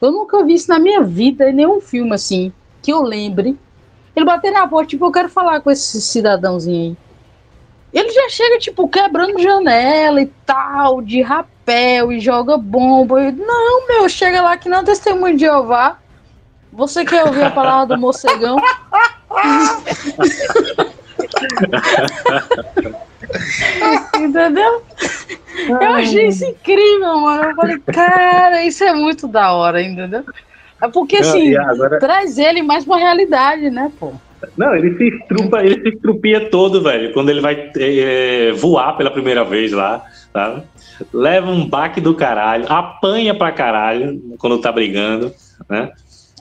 Eu 0.00 0.12
nunca 0.12 0.44
vi 0.44 0.54
isso 0.54 0.68
na 0.68 0.78
minha 0.78 1.02
vida 1.02 1.50
em 1.50 1.54
nenhum 1.54 1.80
filme 1.80 2.14
assim 2.14 2.52
que 2.82 2.92
eu 2.92 3.02
lembre. 3.02 3.58
Ele 4.14 4.24
bater 4.24 4.50
na 4.50 4.66
porta, 4.66 4.90
tipo, 4.90 5.04
eu 5.04 5.12
quero 5.12 5.28
falar 5.28 5.60
com 5.60 5.70
esse 5.70 6.00
cidadãozinho 6.00 6.90
aí. 6.90 6.96
Ele 7.92 8.10
já 8.10 8.28
chega, 8.28 8.58
tipo, 8.58 8.88
quebrando 8.88 9.40
janela 9.40 10.20
e 10.20 10.26
tal, 10.44 11.00
de 11.00 11.22
rapel 11.22 12.12
e 12.12 12.20
joga 12.20 12.58
bomba. 12.58 13.20
Eu, 13.20 13.32
não, 13.32 13.88
meu, 13.88 14.08
chega 14.08 14.42
lá 14.42 14.56
que 14.58 14.68
não 14.68 14.78
é 14.78 14.84
testemunho 14.84 15.36
de 15.36 15.44
Jeová. 15.44 15.98
Você 16.70 17.04
quer 17.04 17.24
ouvir 17.24 17.44
a 17.44 17.50
palavra 17.50 17.96
do 17.96 18.00
morcegão? 18.00 18.58
Entendeu? 24.16 24.82
Eu 25.68 25.94
achei 25.94 26.28
isso 26.28 26.44
incrível, 26.44 27.18
mano. 27.20 27.44
Eu 27.44 27.54
falei, 27.54 27.78
cara, 27.80 28.64
isso 28.64 28.84
é 28.84 28.94
muito 28.94 29.26
da 29.28 29.52
hora, 29.52 29.82
entendeu? 29.82 30.24
É 30.80 30.88
porque 30.88 31.16
assim, 31.16 31.56
agora... 31.56 31.98
traz 31.98 32.38
ele 32.38 32.62
mais 32.62 32.84
pra 32.84 32.96
realidade, 32.96 33.68
né, 33.70 33.90
pô? 33.98 34.12
Não, 34.56 34.74
ele 34.74 34.96
se 34.96 35.08
estrupa, 35.08 35.64
ele 35.64 35.82
se 35.82 35.88
estrupia 35.96 36.48
todo, 36.48 36.82
velho, 36.82 37.12
quando 37.12 37.28
ele 37.28 37.40
vai 37.40 37.72
é, 37.76 38.52
voar 38.52 38.96
pela 38.96 39.10
primeira 39.10 39.44
vez 39.44 39.72
lá, 39.72 40.04
tá? 40.32 40.62
Leva 41.12 41.50
um 41.50 41.68
baque 41.68 42.00
do 42.00 42.14
caralho, 42.14 42.64
apanha 42.68 43.34
pra 43.34 43.50
caralho 43.50 44.20
quando 44.38 44.60
tá 44.60 44.70
brigando, 44.70 45.32
né? 45.68 45.90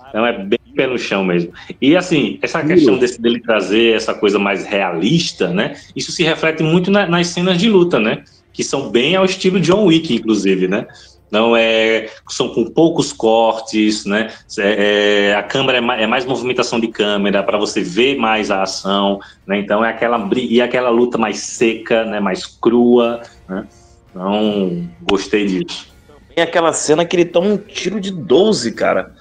Então 0.09 0.26
é 0.26 0.34
bem 0.34 0.56
pé 0.78 0.86
no 0.86 0.98
chão 0.98 1.26
mesmo. 1.26 1.52
E 1.82 1.98
assim, 1.98 2.38
essa 2.41 2.64
questão 2.64 2.98
desse, 2.98 3.20
dele 3.20 3.41
trazer 3.41 3.95
essa 3.95 4.14
coisa 4.14 4.38
mais 4.38 4.66
realista, 4.66 5.49
né? 5.49 5.76
Isso 5.95 6.12
se 6.12 6.24
reflete 6.24 6.62
muito 6.62 6.91
na, 6.91 7.08
nas 7.08 7.28
cenas 7.28 7.58
de 7.58 7.68
luta, 7.68 7.99
né? 7.99 8.24
Que 8.54 8.64
são 8.64 8.90
bem 8.90 9.16
ao 9.16 9.26
estilo 9.26 9.60
John 9.60 9.86
Wick, 9.86 10.14
inclusive, 10.14 10.68
né? 10.68 10.86
Não 11.30 11.58
é, 11.58 12.10
são 12.30 12.49
com 12.49 12.64
poucos 12.64 13.12
cortes, 13.12 14.06
né? 14.06 14.32
É, 14.58 15.32
é, 15.32 15.36
a 15.36 15.44
câmera 15.44 15.80
é 15.80 15.82
mais, 15.82 16.02
é 16.04 16.08
mais, 16.08 16.26
movimentação 16.26 16.80
de 16.80 16.88
câmera 16.88 17.44
para 17.44 17.58
você 17.58 17.82
ver 17.82 18.16
mais 18.16 18.49
a 18.49 18.62
ação, 18.62 19.20
né? 19.45 19.60
Então 19.60 19.84
é 19.84 19.90
aquela 19.90 20.30
e 20.36 20.62
aquela 20.62 20.90
luta 20.90 21.18
mais 21.18 21.40
seca, 21.40 22.06
né? 22.06 22.20
Mais 22.20 22.45
crua, 22.45 23.22
né? 23.49 23.68
Então 24.10 24.88
gostei 25.02 25.45
disso. 25.48 25.88
Tem 26.34 26.44
aquela 26.44 26.72
cena 26.72 27.04
que 27.04 27.16
ele 27.16 27.26
toma 27.26 27.48
um 27.48 27.58
tiro 27.58 27.99
de 27.99 28.12
12, 28.12 28.72
cara 28.74 29.12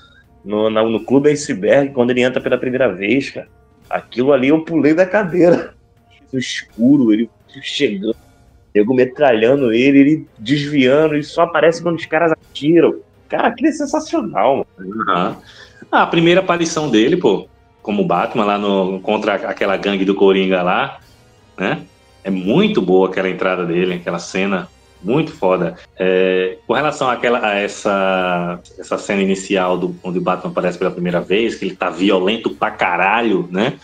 no, 0.46 0.70
no, 0.70 1.00
Clube 1.00 1.30
Iceberg, 1.30 1.92
quando 1.92 2.10
ele 2.10 2.22
entra 2.22 2.40
pela 2.40 2.56
primeira 2.56 2.92
vez, 2.92 3.30
cara. 3.30 3.48
Aquilo 3.90 4.32
ali 4.32 4.48
eu 4.48 4.64
pulei 4.64 4.94
da 4.94 5.04
cadeira. 5.04 5.74
No 6.32 6.40
escuro, 6.40 7.12
ele 7.12 7.30
chegando, 7.62 8.16
nego 8.74 8.92
metralhando 8.92 9.72
ele, 9.72 9.98
ele 10.00 10.26
desviando, 10.36 11.16
e 11.16 11.22
só 11.22 11.42
aparece 11.42 11.80
quando 11.80 11.96
os 11.96 12.04
caras 12.04 12.32
atiram. 12.32 12.96
Cara, 13.28 13.46
aquilo 13.46 13.68
é 13.68 13.72
sensacional, 13.72 14.66
mano. 14.76 15.04
Ah, 15.08 16.02
a 16.02 16.06
primeira 16.06 16.40
aparição 16.40 16.90
dele, 16.90 17.16
pô, 17.16 17.48
como 17.80 18.04
Batman 18.04 18.44
lá 18.44 18.58
no, 18.58 18.98
contra 19.00 19.34
aquela 19.34 19.76
gangue 19.76 20.04
do 20.04 20.16
Coringa 20.16 20.62
lá, 20.62 20.98
né? 21.56 21.82
É 22.24 22.30
muito 22.30 22.82
boa 22.82 23.08
aquela 23.08 23.30
entrada 23.30 23.64
dele, 23.64 23.94
aquela 23.94 24.18
cena. 24.18 24.68
Muito 25.02 25.32
foda. 25.32 25.76
É, 25.98 26.58
com 26.66 26.72
relação 26.72 27.08
àquela, 27.08 27.46
a 27.46 27.54
essa, 27.54 28.60
essa 28.78 28.98
cena 28.98 29.22
inicial 29.22 29.76
do, 29.76 29.94
onde 30.02 30.18
o 30.18 30.22
Batman 30.22 30.50
aparece 30.50 30.78
pela 30.78 30.90
primeira 30.90 31.20
vez, 31.20 31.54
que 31.54 31.64
ele 31.64 31.76
tá 31.76 31.90
violento 31.90 32.50
pra 32.50 32.70
caralho, 32.70 33.48
né? 33.50 33.74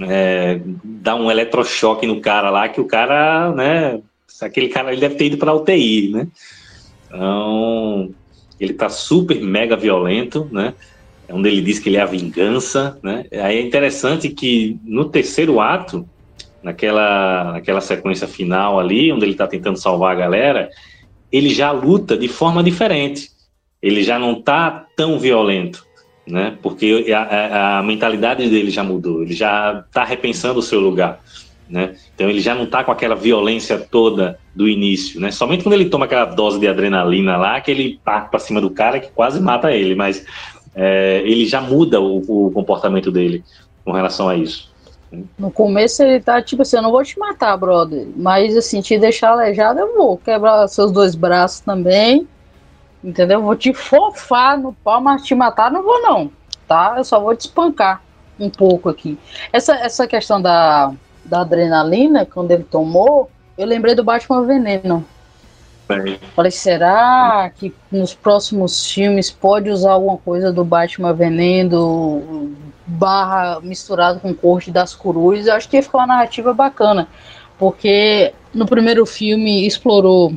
É, 0.00 0.60
dá 0.84 1.14
um 1.14 1.30
eletrochoque 1.30 2.06
no 2.06 2.20
cara 2.20 2.50
lá, 2.50 2.68
que 2.68 2.80
o 2.80 2.86
cara, 2.86 3.52
né? 3.52 4.00
Aquele 4.40 4.68
cara 4.68 4.92
ele 4.92 5.00
deve 5.00 5.16
ter 5.16 5.26
ido 5.26 5.38
pra 5.38 5.54
UTI, 5.54 6.10
né? 6.10 6.28
Então, 7.06 8.10
ele 8.60 8.74
tá 8.74 8.88
super 8.88 9.40
mega 9.40 9.76
violento, 9.76 10.48
né? 10.52 10.74
É 11.26 11.34
onde 11.34 11.48
ele 11.48 11.60
diz 11.60 11.78
que 11.78 11.88
ele 11.88 11.96
é 11.96 12.00
a 12.00 12.06
vingança, 12.06 12.98
né? 13.02 13.24
Aí 13.32 13.58
é 13.58 13.62
interessante 13.62 14.28
que 14.28 14.78
no 14.84 15.06
terceiro 15.06 15.60
ato, 15.60 16.08
naquela, 16.62 17.52
naquela 17.52 17.80
sequência 17.80 18.26
final 18.26 18.78
ali, 18.78 19.12
onde 19.12 19.24
ele 19.24 19.32
está 19.32 19.46
tentando 19.46 19.78
salvar 19.78 20.12
a 20.12 20.18
galera, 20.18 20.70
ele 21.30 21.50
já 21.50 21.70
luta 21.70 22.16
de 22.16 22.28
forma 22.28 22.62
diferente. 22.62 23.30
Ele 23.80 24.02
já 24.02 24.18
não 24.18 24.38
está 24.38 24.86
tão 24.96 25.18
violento, 25.18 25.84
né? 26.26 26.56
Porque 26.62 27.06
a, 27.14 27.22
a, 27.22 27.78
a, 27.78 27.82
mentalidade 27.82 28.48
dele 28.48 28.70
já 28.70 28.82
mudou. 28.82 29.22
Ele 29.22 29.34
já 29.34 29.84
está 29.86 30.02
repensando 30.04 30.58
o 30.58 30.62
seu 30.62 30.80
lugar, 30.80 31.20
né? 31.68 31.94
Então 32.14 32.28
ele 32.28 32.40
já 32.40 32.54
não 32.54 32.64
está 32.64 32.82
com 32.82 32.90
aquela 32.90 33.14
violência 33.14 33.78
toda 33.78 34.38
do 34.54 34.68
início, 34.68 35.20
né? 35.20 35.30
Somente 35.30 35.62
quando 35.62 35.74
ele 35.74 35.88
toma 35.88 36.06
aquela 36.06 36.24
dose 36.24 36.58
de 36.58 36.66
adrenalina 36.66 37.36
lá, 37.36 37.60
que 37.60 37.70
ele 37.70 38.00
parte 38.04 38.30
para 38.30 38.40
cima 38.40 38.60
do 38.60 38.70
cara 38.70 38.98
que 38.98 39.10
quase 39.12 39.40
mata 39.40 39.72
ele, 39.72 39.94
mas 39.94 40.26
é, 40.74 41.22
ele 41.24 41.46
já 41.46 41.60
muda 41.60 42.00
o, 42.00 42.46
o 42.46 42.50
comportamento 42.50 43.12
dele 43.12 43.44
com 43.84 43.92
relação 43.92 44.28
a 44.28 44.34
isso. 44.34 44.72
No 45.38 45.50
começo 45.50 46.02
ele 46.02 46.20
tá 46.20 46.42
tipo 46.42 46.62
assim, 46.62 46.76
eu 46.76 46.82
não 46.82 46.90
vou 46.90 47.02
te 47.02 47.18
matar, 47.18 47.56
brother. 47.56 48.06
Mas 48.16 48.56
assim, 48.56 48.80
te 48.80 48.98
deixar 48.98 49.30
aleijado, 49.30 49.80
eu 49.80 49.94
vou. 49.94 50.18
Quebrar 50.18 50.68
seus 50.68 50.92
dois 50.92 51.14
braços 51.14 51.60
também. 51.60 52.28
Entendeu? 53.02 53.42
Vou 53.42 53.56
te 53.56 53.72
fofar 53.72 54.58
no 54.58 54.72
pau, 54.72 55.00
mas 55.00 55.22
te 55.22 55.34
matar 55.34 55.70
não 55.70 55.82
vou, 55.82 56.02
não. 56.02 56.30
Tá? 56.66 56.94
Eu 56.98 57.04
só 57.04 57.18
vou 57.20 57.34
te 57.34 57.42
espancar 57.42 58.02
um 58.38 58.50
pouco 58.50 58.88
aqui. 58.88 59.18
Essa, 59.52 59.74
essa 59.76 60.06
questão 60.06 60.40
da, 60.40 60.92
da 61.24 61.40
adrenalina, 61.40 62.26
quando 62.26 62.50
ele 62.50 62.64
tomou, 62.64 63.30
eu 63.56 63.66
lembrei 63.66 63.94
do 63.94 64.04
Batman 64.04 64.44
Veneno. 64.44 65.04
Falei, 66.34 66.50
será 66.50 67.50
que 67.56 67.74
nos 67.90 68.12
próximos 68.12 68.90
filmes 68.90 69.30
pode 69.30 69.70
usar 69.70 69.92
alguma 69.92 70.18
coisa 70.18 70.52
do 70.52 70.62
Batman 70.62 71.14
Veneno 71.14 72.52
barra 72.86 73.58
misturado 73.60 74.20
com 74.20 74.34
corte 74.34 74.70
das 74.70 74.94
corujas? 74.94 75.46
Eu 75.46 75.54
acho 75.54 75.66
que 75.66 75.76
ia 75.76 75.82
ficar 75.82 75.98
uma 75.98 76.06
narrativa 76.08 76.52
bacana, 76.52 77.08
porque 77.58 78.34
no 78.52 78.66
primeiro 78.66 79.06
filme 79.06 79.66
explorou 79.66 80.34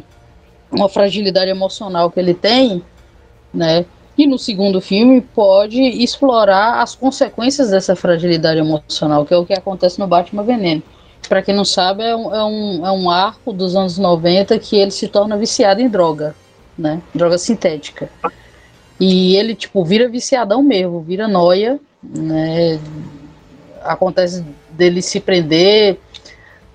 uma 0.71 0.87
fragilidade 0.87 1.51
emocional 1.51 2.09
que 2.09 2.19
ele 2.19 2.33
tem, 2.33 2.81
né? 3.53 3.85
E 4.17 4.25
no 4.25 4.39
segundo 4.39 4.79
filme 4.79 5.19
pode 5.19 5.81
explorar 5.81 6.81
as 6.81 6.95
consequências 6.95 7.71
dessa 7.71 7.93
fragilidade 7.93 8.59
emocional, 8.59 9.25
que 9.25 9.33
é 9.33 9.37
o 9.37 9.45
que 9.45 9.53
acontece 9.53 9.99
no 9.99 10.07
Batman 10.07 10.43
Veneno 10.43 10.83
para 11.27 11.41
quem 11.41 11.55
não 11.55 11.65
sabe, 11.65 12.03
é 12.03 12.15
um, 12.15 12.35
é, 12.35 12.43
um, 12.43 12.87
é 12.87 12.91
um 12.91 13.09
arco 13.09 13.53
dos 13.53 13.75
anos 13.75 13.97
90 13.97 14.57
que 14.59 14.75
ele 14.75 14.91
se 14.91 15.07
torna 15.07 15.37
viciado 15.37 15.81
em 15.81 15.87
droga, 15.87 16.35
né? 16.77 17.01
Droga 17.13 17.37
sintética. 17.37 18.09
E 18.99 19.35
ele, 19.35 19.55
tipo, 19.55 19.83
vira 19.83 20.09
viciadão 20.09 20.61
mesmo, 20.61 21.01
vira 21.01 21.27
noia, 21.27 21.79
né? 22.03 22.79
Acontece 23.83 24.45
dele 24.69 25.01
se 25.01 25.19
prender 25.19 25.99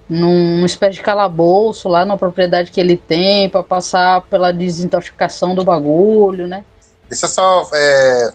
num, 0.09 0.65
espécie 0.65 0.95
de 0.95 1.03
calabouço 1.03 1.89
lá 1.89 2.05
na 2.05 2.17
propriedade 2.17 2.71
que 2.71 2.81
ele 2.81 2.97
tem 2.97 3.49
para 3.49 3.63
passar 3.63 4.23
pela 4.23 4.53
desintoxicação 4.53 5.55
do 5.55 5.65
bagulho, 5.65 6.47
né? 6.47 6.65
Deixa 7.09 7.27
eu 7.27 7.31
só 7.31 7.69
é, 7.73 8.33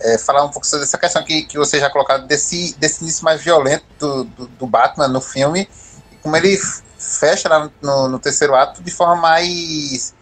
é, 0.00 0.18
falar 0.18 0.44
um 0.44 0.48
pouco 0.48 0.66
sobre 0.66 0.84
essa 0.84 0.98
questão 0.98 1.22
que, 1.22 1.42
que 1.42 1.58
você 1.58 1.78
já 1.78 1.90
colocado 1.90 2.26
desse, 2.26 2.74
desse 2.78 3.02
início 3.02 3.24
mais 3.24 3.40
violento 3.42 3.84
do, 3.98 4.24
do, 4.24 4.46
do 4.46 4.66
Batman 4.66 5.08
no 5.08 5.20
filme, 5.20 5.68
como 6.22 6.36
ele 6.36 6.58
fecha 6.98 7.48
lá 7.48 7.70
no, 7.80 8.08
no, 8.08 8.18
terceiro 8.18 8.54
ato 8.54 8.82
de 8.82 8.90
forma 8.90 9.16
mais 9.16 10.14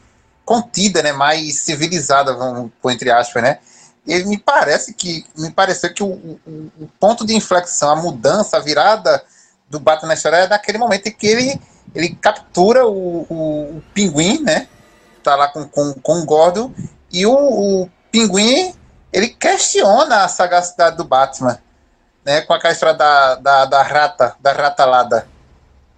contida, 0.45 1.03
né, 1.03 1.13
mais 1.13 1.61
civilizada, 1.61 2.35
vamos 2.35 2.71
pôr 2.81 2.93
entre 2.93 3.11
aspas, 3.11 3.43
né? 3.43 3.59
E 4.07 4.25
me 4.25 4.39
parece 4.39 4.95
que 4.95 5.27
me 5.37 5.51
pareceu 5.51 5.93
que 5.93 6.03
o, 6.03 6.07
o, 6.07 6.41
o, 6.81 6.89
ponto 6.99 7.27
de 7.27 7.35
inflexão, 7.35 7.91
a 7.91 7.97
mudança, 7.97 8.57
a 8.57 8.61
virada 8.61 9.23
do 9.69 9.79
Batman 9.79 10.09
na 10.09 10.15
história 10.15 10.37
é 10.37 10.49
naquele 10.49 10.79
momento 10.79 11.09
em 11.09 11.13
que 11.13 11.27
ele, 11.27 11.61
ele 11.95 12.15
captura 12.15 12.87
o, 12.87 13.27
o, 13.29 13.77
o 13.77 13.83
pinguim, 13.93 14.41
né? 14.41 14.67
Tá 15.23 15.37
lá 15.37 15.49
com, 15.49 15.69
com, 15.69 15.93
com 15.95 16.21
o 16.21 16.25
Gordon, 16.25 16.73
e 17.13 17.27
o, 17.27 17.35
o 17.35 17.91
pinguim 18.11 18.73
ele 19.13 19.29
questiona 19.29 20.25
a 20.25 20.29
sagacidade 20.29 20.97
do 20.97 21.05
Batman. 21.05 21.59
né? 22.25 22.41
Com 22.43 22.53
aquela 22.53 22.73
história 22.73 22.95
da, 22.95 23.35
da, 23.37 23.65
da 23.65 23.83
rata, 23.83 24.37
da 24.41 24.53
ratalada. 24.53 25.27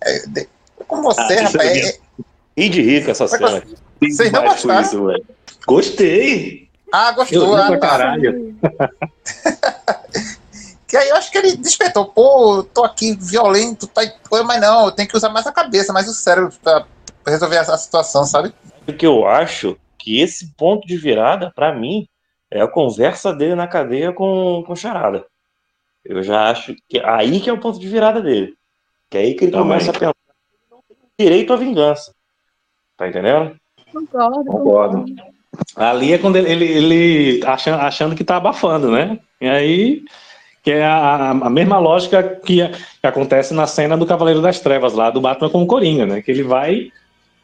É, 0.01 0.27
de, 0.27 0.49
com 0.87 1.03
você, 1.03 1.21
Ah, 1.21 1.43
rapaz. 1.43 1.77
isso 1.77 1.89
é- 1.89 1.99
E 2.57 2.69
de 2.69 2.83
rico 2.83 3.11
essa 3.11 3.27
cena. 3.29 3.63
Vocês 4.01 4.31
não 4.33 4.43
gostaram? 4.45 4.81
isso. 4.83 5.25
Gostei! 5.67 6.69
ah, 6.93 7.09
Eu 7.11 7.15
gostou. 7.17 7.55
ri 7.57 7.61
Ah, 7.63 7.69
tá. 7.71 7.79
caralho. 7.79 8.57
Que 10.87 10.97
aí 10.97 11.09
eu 11.09 11.15
acho 11.15 11.31
que 11.31 11.39
ele 11.39 11.57
despertou. 11.57 12.07
Pô, 12.07 12.57
eu 12.57 12.63
tô 12.65 12.83
aqui 12.85 13.15
violento, 13.15 13.87
tá, 13.87 14.03
pô, 14.29 14.43
mas 14.43 14.61
não, 14.61 14.87
eu 14.87 14.91
tenho 14.91 15.09
que 15.09 15.17
usar 15.17 15.29
mais 15.29 15.47
a 15.47 15.53
cabeça, 15.53 15.93
mais 15.93 16.09
o 16.09 16.13
cérebro 16.13 16.53
pra 16.63 16.85
resolver 17.25 17.55
essa 17.57 17.77
situação, 17.79 18.25
sabe? 18.25 18.53
O 18.89 18.93
que 18.93 19.07
eu 19.07 19.25
acho 19.25 19.77
que 19.97 20.21
esse 20.21 20.53
ponto 20.57 20.85
de 20.89 20.97
virada, 20.97 21.53
pra 21.55 21.73
mim, 21.73 22.09
é 22.51 22.61
a 22.61 22.69
conversa 22.69 23.33
dele 23.33 23.55
na 23.55 23.67
cadeia 23.67 24.13
com, 24.13 24.63
com 24.67 24.73
o 24.73 24.77
Charada. 24.77 25.25
Eu 26.05 26.23
já 26.23 26.51
acho 26.51 26.75
que 26.89 26.99
aí 27.01 27.41
que 27.41 27.49
é 27.51 27.53
o 27.53 27.59
ponto 27.61 27.79
de 27.79 27.89
virada 27.89 28.21
dele. 28.23 28.55
Que 29.11 29.19
é 29.19 29.21
aí 29.21 29.35
que 29.35 29.45
ele 29.45 29.53
Também. 29.53 29.69
começa 29.69 29.91
a 29.91 29.93
pensar 29.93 30.13
que 30.15 30.71
não 30.71 30.83
tem 30.89 30.97
direito 31.27 31.53
à 31.53 31.57
vingança. 31.57 32.15
Tá 32.97 33.09
entendendo? 33.09 33.57
Concordo, 33.93 34.45
Concordo. 34.45 35.05
Ali 35.77 36.13
é 36.13 36.19
quando 36.19 36.37
ele, 36.37 36.51
ele, 36.51 36.65
ele 36.65 37.47
achando, 37.47 37.81
achando 37.81 38.15
que 38.17 38.25
tá 38.25 38.37
abafando, 38.37 38.91
né? 38.91 39.19
E 39.41 39.49
aí, 39.49 40.03
que 40.63 40.71
é 40.71 40.85
a, 40.85 40.97
a- 40.97 41.31
a 41.31 41.51
mesma 41.51 41.79
lógica 41.79 42.23
que, 42.23 42.67
que 42.69 43.07
acontece 43.07 43.53
na 43.53 43.67
cena 43.67 43.97
do 43.97 44.07
Cavaleiro 44.07 44.41
das 44.41 44.61
Trevas, 44.61 44.95
lá 44.95 45.11
do 45.11 45.21
Batman 45.21 45.51
com 45.51 45.63
o 45.63 45.67
Coringa, 45.67 46.07
né? 46.07 46.23
Que 46.23 46.31
ele 46.31 46.43
vai 46.45 46.93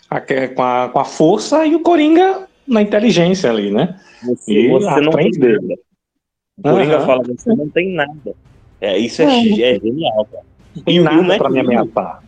a- 0.08 0.20
com 0.54 0.62
a, 0.62 0.88
com 0.88 0.98
a 1.00 1.04
força 1.04 1.66
e 1.66 1.74
o 1.74 1.80
Coringa 1.80 2.46
na 2.66 2.82
inteligência 2.82 3.50
ali, 3.50 3.70
né? 3.70 3.98
Você, 4.22 4.52
E 4.52 4.68
você 4.68 5.00
não 5.00 5.12
tem 5.12 5.30
nada. 5.30 5.74
O 6.58 6.62
Coringa 6.62 6.96
Aham. 6.96 7.06
fala, 7.06 7.22
você 7.24 7.54
não 7.54 7.68
tem 7.68 7.92
nada. 7.94 8.34
É, 8.80 8.98
isso 8.98 9.22
é, 9.22 9.24
É. 9.24 9.74
é 9.74 9.78
genial, 9.78 10.26
cara. 10.30 10.44
Não 10.74 10.82
tem 10.82 10.94
E 10.96 11.00
o 11.00 11.04
nada 11.04 11.22
Matt 11.22 11.38
pra 11.38 11.50
me 11.50 11.60
ameaçar. 11.60 12.20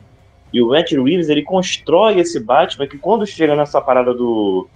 E 0.53 0.63
o 0.63 0.69
Matt 0.69 0.93
Reeves, 0.93 1.29
ele 1.29 1.43
constrói 1.43 2.19
esse 2.21 2.41
Batman 2.41 2.87
que 2.87 2.99
quando 2.99 3.27
chega 3.27 3.55
nessa 3.55 3.81
parada 3.81 4.15
do, 4.15 4.67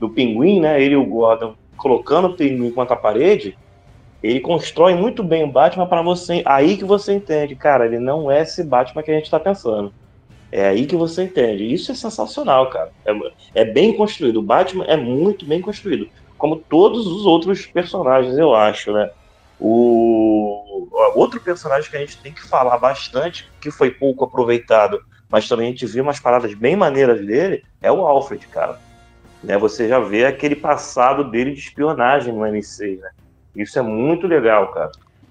do 0.00 0.10
pinguim, 0.10 0.60
né? 0.60 0.82
Ele 0.82 0.94
e 0.94 0.96
o 0.96 1.06
Gordon 1.06 1.54
colocando 1.76 2.28
o 2.28 2.36
pinguim 2.36 2.70
contra 2.70 2.94
a 2.94 2.98
parede, 2.98 3.56
ele 4.22 4.40
constrói 4.40 4.94
muito 4.94 5.22
bem 5.24 5.42
o 5.44 5.50
Batman 5.50 5.86
para 5.86 6.02
você. 6.02 6.42
Aí 6.44 6.76
que 6.76 6.84
você 6.84 7.14
entende, 7.14 7.56
cara, 7.56 7.86
ele 7.86 7.98
não 7.98 8.30
é 8.30 8.42
esse 8.42 8.62
Batman 8.62 9.02
que 9.02 9.10
a 9.10 9.14
gente 9.14 9.30
tá 9.30 9.40
pensando. 9.40 9.92
É 10.52 10.68
aí 10.68 10.86
que 10.86 10.94
você 10.94 11.24
entende. 11.24 11.72
Isso 11.72 11.90
é 11.90 11.94
sensacional, 11.94 12.68
cara. 12.68 12.92
É, 13.06 13.62
é 13.62 13.64
bem 13.64 13.96
construído. 13.96 14.36
O 14.36 14.42
Batman 14.42 14.84
é 14.84 14.96
muito 14.96 15.46
bem 15.46 15.62
construído. 15.62 16.06
Como 16.36 16.56
todos 16.56 17.06
os 17.06 17.24
outros 17.24 17.64
personagens, 17.64 18.36
eu 18.36 18.54
acho, 18.54 18.92
né? 18.92 19.10
O 19.58 20.88
outro 21.14 21.40
personagem 21.40 21.90
que 21.90 21.96
a 21.96 22.00
gente 22.00 22.20
tem 22.20 22.32
que 22.32 22.46
falar 22.46 22.76
bastante, 22.78 23.48
que 23.60 23.70
foi 23.70 23.90
pouco 23.90 24.24
aproveitado, 24.24 25.00
mas 25.30 25.48
também 25.48 25.68
a 25.68 25.70
gente 25.70 25.86
viu 25.86 26.02
umas 26.02 26.20
paradas 26.20 26.52
bem 26.54 26.76
maneiras 26.76 27.24
dele, 27.24 27.62
é 27.80 27.90
o 27.90 28.04
Alfred, 28.06 28.46
cara. 28.48 28.78
Né, 29.42 29.58
você 29.58 29.88
já 29.88 29.98
vê 29.98 30.24
aquele 30.24 30.54
passado 30.54 31.30
dele 31.30 31.52
de 31.52 31.58
espionagem 31.58 32.32
no 32.32 32.46
MC, 32.46 32.96
né? 32.96 33.10
Isso 33.54 33.78
é 33.78 33.82
muito 33.82 34.26
legal, 34.26 34.72
cara. 34.72 34.90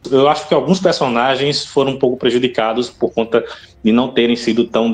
Eu 0.10 0.28
acho 0.28 0.48
que 0.48 0.54
alguns 0.54 0.80
personagens 0.80 1.66
foram 1.66 1.92
um 1.92 2.00
pouco 2.00 2.18
prejudicados 2.18 2.90
por 2.90 3.14
conta 3.14 3.44
de 3.84 3.92
não 3.92 4.10
terem 4.10 4.36
sido 4.36 4.66
tão, 4.66 4.92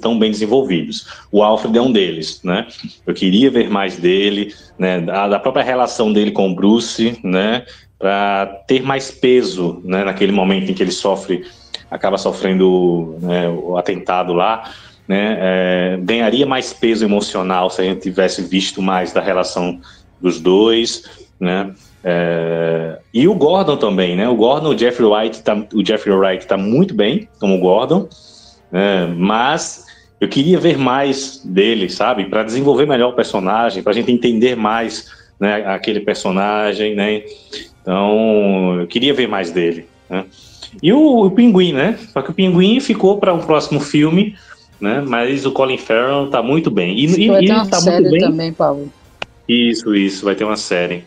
tão 0.00 0.18
bem 0.18 0.30
desenvolvidos. 0.30 1.06
O 1.30 1.42
Alfred 1.42 1.76
é 1.76 1.82
um 1.82 1.92
deles, 1.92 2.40
né? 2.42 2.66
Eu 3.06 3.12
queria 3.12 3.50
ver 3.50 3.68
mais 3.68 3.96
dele, 3.96 4.54
né? 4.78 5.00
Da, 5.00 5.28
da 5.28 5.38
própria 5.38 5.64
relação 5.64 6.12
dele 6.12 6.30
com 6.30 6.50
o 6.50 6.54
Bruce, 6.54 7.18
né? 7.22 7.64
Para 7.98 8.46
ter 8.66 8.82
mais 8.82 9.10
peso, 9.10 9.80
né? 9.84 10.04
Naquele 10.04 10.32
momento 10.32 10.70
em 10.70 10.74
que 10.74 10.82
ele 10.82 10.90
sofre, 10.90 11.44
acaba 11.90 12.16
sofrendo 12.16 13.18
né, 13.20 13.48
o 13.48 13.76
atentado 13.76 14.32
lá, 14.32 14.70
né? 15.06 15.36
É, 15.38 15.98
ganharia 16.00 16.46
mais 16.46 16.72
peso 16.72 17.04
emocional 17.04 17.68
se 17.68 17.80
a 17.80 17.84
gente 17.84 18.00
tivesse 18.00 18.42
visto 18.42 18.80
mais 18.80 19.12
da 19.12 19.20
relação 19.20 19.80
dos 20.20 20.40
dois, 20.40 21.26
né? 21.38 21.74
É, 22.08 23.00
e 23.12 23.26
o 23.26 23.34
Gordon 23.34 23.76
também, 23.76 24.14
né? 24.14 24.28
O 24.28 24.36
Gordon, 24.36 24.68
o 24.68 24.78
Jeffrey 24.78 25.08
Wright, 25.08 25.42
tá, 25.42 25.60
o 25.74 25.84
Jeffrey 25.84 26.14
Wright 26.14 26.46
tá 26.46 26.56
muito 26.56 26.94
bem 26.94 27.28
como 27.40 27.58
Gordon, 27.58 28.08
né? 28.70 29.12
mas 29.18 29.84
eu 30.20 30.28
queria 30.28 30.56
ver 30.56 30.78
mais 30.78 31.42
dele, 31.44 31.90
sabe? 31.90 32.26
Para 32.26 32.44
desenvolver 32.44 32.86
melhor 32.86 33.10
o 33.10 33.16
personagem, 33.16 33.82
para 33.82 33.90
a 33.90 33.94
gente 33.94 34.12
entender 34.12 34.54
mais 34.54 35.10
né, 35.40 35.66
aquele 35.66 35.98
personagem, 35.98 36.94
né? 36.94 37.24
Então, 37.82 38.78
eu 38.78 38.86
queria 38.86 39.12
ver 39.12 39.26
mais 39.26 39.50
dele. 39.50 39.88
Né? 40.08 40.24
E 40.80 40.92
o, 40.92 41.26
o 41.26 41.30
Pinguim, 41.32 41.72
né? 41.72 41.98
Só 42.12 42.22
que 42.22 42.30
o 42.30 42.34
Pinguim 42.34 42.78
ficou 42.78 43.18
para 43.18 43.34
um 43.34 43.40
próximo 43.40 43.80
filme, 43.80 44.36
né? 44.80 45.02
Mas 45.04 45.44
o 45.44 45.50
Colin 45.50 45.76
Farrell 45.76 46.30
tá 46.30 46.40
muito 46.40 46.70
bem. 46.70 46.96
E, 46.96 47.24
e, 47.24 47.28
Vai 47.28 47.44
ter 47.44 47.52
uma 47.52 47.66
tá 47.66 47.80
série 47.80 48.18
também, 48.20 48.52
Paulo. 48.52 48.92
Isso, 49.48 49.92
isso, 49.94 50.24
vai 50.24 50.36
ter 50.36 50.44
uma 50.44 50.56
série. 50.56 51.04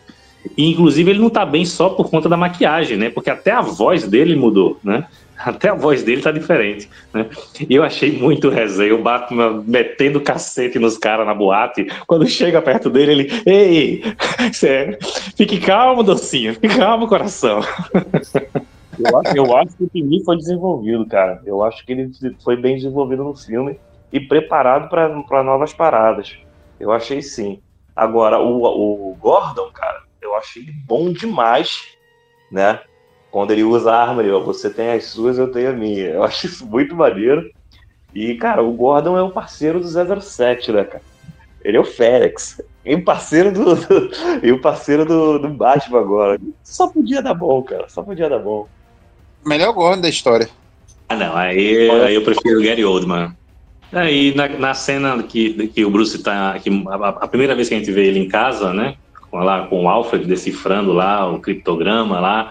E, 0.56 0.70
inclusive, 0.70 1.10
ele 1.10 1.18
não 1.18 1.30
tá 1.30 1.44
bem 1.44 1.64
só 1.64 1.90
por 1.90 2.10
conta 2.10 2.28
da 2.28 2.36
maquiagem, 2.36 2.96
né? 2.96 3.10
Porque 3.10 3.30
até 3.30 3.50
a 3.50 3.60
voz 3.60 4.06
dele 4.06 4.34
mudou, 4.36 4.78
né? 4.82 5.06
Até 5.42 5.70
a 5.70 5.74
voz 5.74 6.02
dele 6.02 6.20
tá 6.20 6.30
diferente, 6.30 6.86
né? 7.14 7.26
Eu 7.70 7.82
achei 7.82 8.12
muito 8.12 8.50
resenha, 8.50 8.94
o 8.94 9.02
Batman 9.02 9.64
metendo 9.66 10.20
cacete 10.20 10.78
nos 10.78 10.98
caras 10.98 11.26
na 11.26 11.32
boate. 11.32 11.86
Quando 12.06 12.26
chega 12.26 12.60
perto 12.60 12.90
dele, 12.90 13.12
ele... 13.12 13.42
Ei, 13.46 14.02
sério, 14.52 14.98
fique 15.34 15.58
calmo, 15.58 16.02
docinho, 16.02 16.52
fique 16.52 16.68
calmo, 16.68 17.08
coração. 17.08 17.60
Eu 18.98 19.18
acho, 19.18 19.36
eu 19.36 19.56
acho 19.56 19.76
que 19.78 19.84
o 19.84 19.88
Pinguim 19.88 20.22
foi 20.22 20.36
desenvolvido, 20.36 21.06
cara. 21.06 21.40
Eu 21.46 21.62
acho 21.62 21.86
que 21.86 21.92
ele 21.92 22.12
foi 22.44 22.54
bem 22.54 22.76
desenvolvido 22.76 23.24
no 23.24 23.34
filme 23.34 23.80
e 24.12 24.20
preparado 24.20 24.90
para 24.90 25.42
novas 25.42 25.72
paradas. 25.72 26.36
Eu 26.78 26.92
achei 26.92 27.22
sim. 27.22 27.60
Agora, 27.96 28.38
o, 28.38 28.62
o 28.62 29.16
Gordon, 29.16 29.70
cara, 29.72 30.02
eu 30.20 30.34
achei 30.34 30.62
ele 30.62 30.72
bom 30.86 31.12
demais, 31.12 31.82
né? 32.50 32.80
Quando 33.30 33.52
ele 33.52 33.62
usa 33.62 33.92
a 33.92 34.02
arma, 34.02 34.22
ele, 34.22 34.32
ó, 34.32 34.40
você 34.40 34.68
tem 34.68 34.90
as 34.90 35.04
suas, 35.04 35.38
eu 35.38 35.50
tenho 35.52 35.70
a 35.70 35.72
minha. 35.72 36.06
Eu 36.06 36.24
acho 36.24 36.46
isso 36.46 36.66
muito 36.66 36.94
maneiro. 36.96 37.48
E, 38.12 38.34
cara, 38.34 38.62
o 38.62 38.72
Gordon 38.72 39.16
é 39.16 39.22
o 39.22 39.30
parceiro 39.30 39.80
do 39.80 39.86
007, 40.20 40.72
né, 40.72 40.84
cara? 40.84 41.02
Ele 41.64 41.76
é 41.76 41.80
o 41.80 41.84
Félix. 41.84 42.60
E 42.84 42.94
o 42.94 43.04
parceiro 43.04 43.52
do, 43.52 43.74
do- 43.76 44.10
e 44.42 44.50
o 44.50 44.60
parceiro 44.60 45.04
do, 45.04 45.38
do 45.38 45.48
Batman 45.48 46.00
agora. 46.00 46.38
Só 46.64 46.88
podia 46.88 47.22
dar 47.22 47.34
bom, 47.34 47.62
cara. 47.62 47.88
Só 47.88 48.02
podia 48.02 48.28
dar 48.28 48.38
bom. 48.38 48.66
Melhor 49.44 49.72
Gordon 49.72 50.02
da 50.02 50.08
história. 50.08 50.48
Ah, 51.08 51.16
não, 51.16 51.36
aí, 51.36 51.90
aí 51.90 52.14
eu 52.14 52.24
prefiro 52.24 52.60
o 52.60 52.62
Gary 52.62 52.84
Oldman. 52.84 53.32
Aí 53.92 54.34
na, 54.34 54.48
na 54.48 54.74
cena 54.74 55.22
que, 55.22 55.68
que 55.68 55.84
o 55.84 55.90
Bruce 55.90 56.22
tá. 56.22 56.58
Que 56.58 56.70
a, 56.88 57.08
a 57.08 57.28
primeira 57.28 57.54
vez 57.54 57.68
que 57.68 57.74
a 57.74 57.78
gente 57.78 57.90
vê 57.90 58.06
ele 58.06 58.20
em 58.20 58.28
casa, 58.28 58.72
né? 58.72 58.94
Lá, 59.32 59.66
com 59.66 59.84
o 59.84 59.88
Alfred 59.88 60.24
decifrando 60.26 60.92
lá 60.92 61.30
o 61.30 61.40
criptograma 61.40 62.18
lá. 62.20 62.50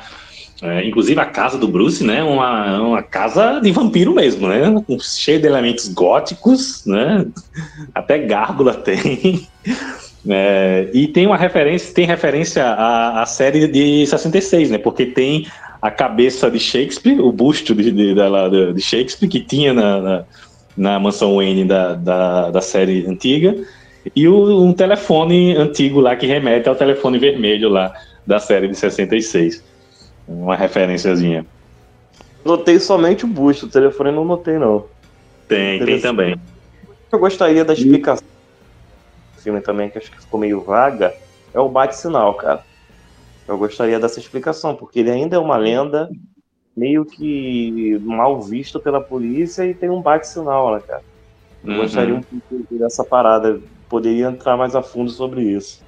É, 0.62 0.86
inclusive 0.86 1.20
a 1.22 1.26
casa 1.26 1.58
do 1.58 1.68
Bruce, 1.70 2.04
né? 2.04 2.22
Uma, 2.22 2.82
uma 2.82 3.02
casa 3.04 3.60
de 3.62 3.72
vampiro 3.72 4.14
mesmo, 4.14 4.48
né? 4.48 4.64
Cheio 5.00 5.40
de 5.40 5.48
elementos 5.48 5.88
góticos, 5.88 6.84
né? 6.86 7.26
Até 7.96 8.18
gárgula 8.18 8.74
tem. 8.76 9.48
É, 10.28 10.90
e 10.94 11.08
tem 11.08 11.26
uma 11.26 11.38
referência, 11.38 11.94
tem 11.94 12.06
referência 12.06 12.66
à, 12.66 13.22
à 13.22 13.26
série 13.26 13.68
de 13.68 14.06
66, 14.06 14.70
né? 14.72 14.78
Porque 14.78 15.06
tem 15.06 15.46
a 15.82 15.90
cabeça 15.90 16.52
de 16.52 16.60
Shakespeare, 16.60 17.20
o 17.22 17.32
busto 17.32 17.74
de, 17.74 17.90
de, 17.92 18.14
da- 18.14 18.50
de 18.50 18.82
Shakespeare 18.82 19.30
que 19.30 19.40
tinha 19.40 19.74
na, 19.74 20.02
na, 20.02 20.26
na 20.76 21.00
mansão 21.00 21.38
Wayne 21.38 21.64
da, 21.64 21.94
da, 21.96 22.52
da 22.52 22.62
série 22.62 23.06
antiga, 23.08 23.56
e 24.16 24.28
o, 24.28 24.64
um 24.64 24.74
telefone 24.74 25.56
antigo 25.56 26.00
lá 26.00 26.16
que 26.16 26.26
remete 26.26 26.70
ao 26.70 26.76
telefone 26.76 27.20
vermelho 27.20 27.70
lá 27.70 27.94
da 28.26 28.40
série 28.40 28.68
de 28.68 28.76
66. 28.76 29.64
Uma 30.28 30.56
referenciazinha. 30.56 31.46
Notei 32.46 32.80
somente 32.80 33.26
o 33.26 33.28
busto, 33.28 33.66
o 33.66 33.70
telefone 33.70 34.12
não 34.12 34.24
notei, 34.24 34.58
não. 34.58 34.88
Tem, 35.48 35.84
tem 35.84 36.00
também. 36.00 36.36
Eu 37.12 37.20
gostaria 37.20 37.66
da 37.66 37.74
explicação 37.74 38.24
do 39.36 39.42
filme 39.42 39.62
também, 39.62 39.90
que 39.90 39.98
acho 39.98 40.12
que 40.12 40.22
ficou 40.22 40.40
meio 40.40 40.64
vaga, 40.64 41.12
é 41.54 41.60
o 41.60 41.70
bate-sinal, 41.70 42.36
cara. 42.36 42.64
Eu 43.48 43.58
gostaria 43.58 44.00
dessa 44.00 44.20
explicação, 44.20 44.76
porque 44.76 45.00
ele 45.00 45.10
ainda 45.10 45.36
é 45.36 45.40
uma 45.40 45.58
lenda 45.58 46.08
meio 46.78 47.04
que 47.04 47.98
mal 48.00 48.42
visto 48.42 48.80
pela 48.80 49.02
polícia 49.02 49.66
e 49.66 49.74
tem 49.74 49.90
um 49.90 50.02
bate-sinal, 50.02 50.76
né, 50.76 50.82
cara? 50.86 51.02
Eu 51.64 51.72
Uhum. 51.72 51.78
gostaria 51.78 52.16
um 52.16 52.22
pouco 52.22 52.78
dessa 52.78 53.04
parada. 53.04 53.60
Poderia 53.90 54.28
entrar 54.28 54.56
mais 54.56 54.76
a 54.76 54.82
fundo 54.82 55.10
sobre 55.10 55.42
isso. 55.42 55.84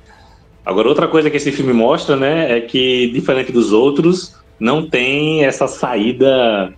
Agora, 0.65 0.89
outra 0.89 1.07
coisa 1.07 1.29
que 1.29 1.37
esse 1.37 1.51
filme 1.51 1.71
mostra, 1.71 2.15
né, 2.15 2.57
é 2.57 2.61
que, 2.61 3.07
diferente 3.11 3.51
dos 3.51 3.71
outros, 3.71 4.35
não 4.59 4.87
tem 4.87 5.45
essa 5.45 5.67
saída 5.67 6.73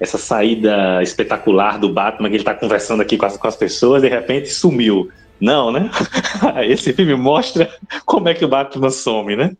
essa 0.00 0.16
saída 0.16 1.02
espetacular 1.02 1.78
do 1.78 1.92
Batman, 1.92 2.30
que 2.30 2.36
ele 2.36 2.44
tá 2.44 2.54
conversando 2.54 3.02
aqui 3.02 3.18
com 3.18 3.26
as, 3.26 3.36
com 3.36 3.46
as 3.46 3.54
pessoas, 3.54 4.00
de 4.00 4.08
repente 4.08 4.48
sumiu. 4.48 5.10
Não, 5.38 5.70
né? 5.70 5.90
Esse 6.66 6.92
filme 6.94 7.14
mostra 7.14 7.70
como 8.06 8.28
é 8.28 8.34
que 8.34 8.44
o 8.44 8.48
Batman 8.48 8.90
some, 8.90 9.36
né? 9.36 9.54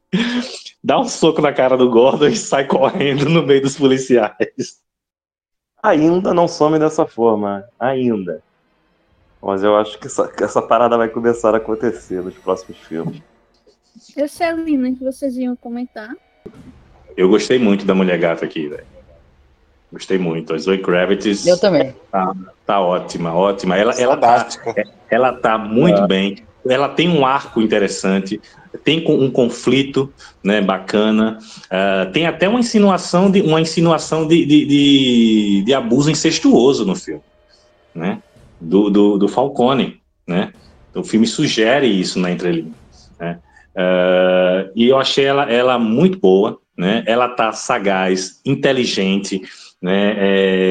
Dá 0.83 0.99
um 0.99 1.07
soco 1.07 1.43
na 1.43 1.53
cara 1.53 1.77
do 1.77 1.91
Gordon 1.91 2.29
e 2.29 2.37
sai 2.37 2.67
correndo 2.67 3.29
no 3.29 3.43
meio 3.43 3.61
dos 3.61 3.77
policiais. 3.77 4.81
Ainda 5.83 6.33
não 6.33 6.49
some 6.49 6.79
dessa 6.79 7.07
forma, 7.07 7.65
ainda. 7.79 8.43
Mas 9.43 9.63
eu 9.63 9.77
acho 9.77 9.99
que 9.99 10.07
essa, 10.07 10.31
essa 10.41 10.61
parada 10.61 10.97
vai 10.97 11.09
começar 11.09 11.55
a 11.55 11.59
acontecer 11.59 12.23
nos 12.23 12.35
próximos 12.35 12.79
filmes. 12.79 13.23
Eu 14.17 14.29
sei, 14.29 14.53
Lina, 14.53 14.93
que 14.93 15.03
vocês 15.03 15.37
iam 15.37 15.57
comentar. 15.57 16.11
Eu 17.17 17.29
gostei 17.29 17.59
muito 17.59 17.85
da 17.85 17.95
Mulher 17.95 18.19
Gata 18.19 18.45
aqui, 18.45 18.69
velho. 18.69 18.85
Gostei 19.93 20.19
muito. 20.19 20.55
A 20.55 20.59
Zoe 20.59 20.79
Kravitz. 20.79 21.47
Eu 21.47 21.59
também. 21.59 21.95
Tá, 22.11 22.35
tá 22.65 22.81
ótima, 22.81 23.35
ótima. 23.35 23.77
Ela, 23.77 23.93
ela, 23.95 24.17
tá, 24.17 24.49
ela 25.11 25.33
tá 25.33 25.59
muito 25.59 26.03
é. 26.03 26.07
bem. 26.07 26.37
Ela 26.69 26.89
tem 26.91 27.09
um 27.09 27.25
arco 27.25 27.61
interessante, 27.61 28.41
tem 28.85 29.05
um 29.09 29.31
conflito 29.31 30.13
né, 30.45 30.61
bacana, 30.61 31.39
uh, 31.67 32.13
tem 32.13 32.27
até 32.27 32.47
uma 32.47 32.61
insinuação 32.61 33.31
de 33.31 33.41
uma 33.41 33.61
insinuação 33.61 34.29
de, 34.29 34.45
de, 34.45 34.67
de, 34.67 35.63
de 35.65 35.75
abuso 35.75 36.11
incestuoso 36.11 36.85
no 36.85 36.95
filme, 36.95 37.23
né? 37.95 38.23
Do, 38.61 38.91
do, 38.91 39.19
do, 39.19 39.29
Falcone, 39.29 40.01
né? 40.27 40.53
O 40.95 41.03
filme 41.03 41.27
sugere 41.27 41.87
isso 41.87 42.19
na 42.19 42.31
entrelinha, 42.31 42.73
né? 43.19 43.39
Uh, 43.75 44.71
e 44.75 44.89
eu 44.89 44.99
achei 44.99 45.25
ela, 45.25 45.51
ela 45.51 45.79
muito 45.79 46.19
boa, 46.19 46.59
né? 46.77 47.03
Ela 47.07 47.29
tá 47.29 47.53
sagaz, 47.53 48.41
inteligente, 48.45 49.41
né? 49.81 50.15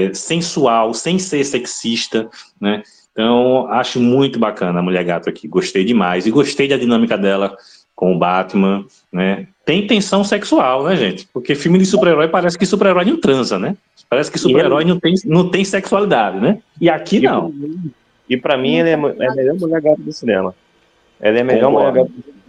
É, 0.07 0.13
sensual, 0.13 0.93
sem 0.93 1.17
ser 1.17 1.43
sexista, 1.43 2.29
né? 2.61 2.83
Então, 3.11 3.67
acho 3.71 3.99
muito 3.99 4.39
bacana 4.39 4.79
a 4.79 4.83
Mulher 4.83 5.03
Gato 5.03 5.29
aqui. 5.29 5.47
Gostei 5.47 5.83
demais. 5.83 6.25
E 6.25 6.31
gostei 6.31 6.67
da 6.67 6.77
dinâmica 6.77 7.17
dela 7.17 7.57
com 7.95 8.15
o 8.15 8.17
Batman, 8.17 8.85
né? 9.11 9.47
Tem 9.69 9.85
tensão 9.85 10.23
sexual, 10.23 10.83
né, 10.83 10.95
gente? 10.95 11.29
Porque 11.31 11.53
filme 11.53 11.77
de 11.77 11.85
super-herói 11.85 12.27
parece 12.27 12.57
que 12.57 12.65
super-herói 12.65 13.05
não 13.05 13.21
transa, 13.21 13.59
né? 13.59 13.77
Parece 14.09 14.31
que 14.31 14.39
super-herói 14.39 14.83
não 14.83 14.99
tem, 14.99 15.13
não 15.25 15.47
tem 15.47 15.63
sexualidade, 15.63 16.39
né? 16.39 16.59
E 16.81 16.89
aqui 16.89 17.19
não. 17.19 17.53
e 18.27 18.35
para 18.35 18.57
mim, 18.57 18.77
ele 18.77 18.89
é, 18.89 18.93
é, 18.93 19.27
a 19.27 19.35
melhor 19.35 19.55
Mulher 19.59 19.79
Gato 19.79 20.01
do 20.01 20.11
cinema. 20.11 20.55
Ela 21.21 21.37
é 21.37 21.41
a 21.41 21.43
melhor 21.43 21.71
Mulher 21.71 21.93
Gato 21.93 22.09
do 22.09 22.19
cinema. 22.19 22.39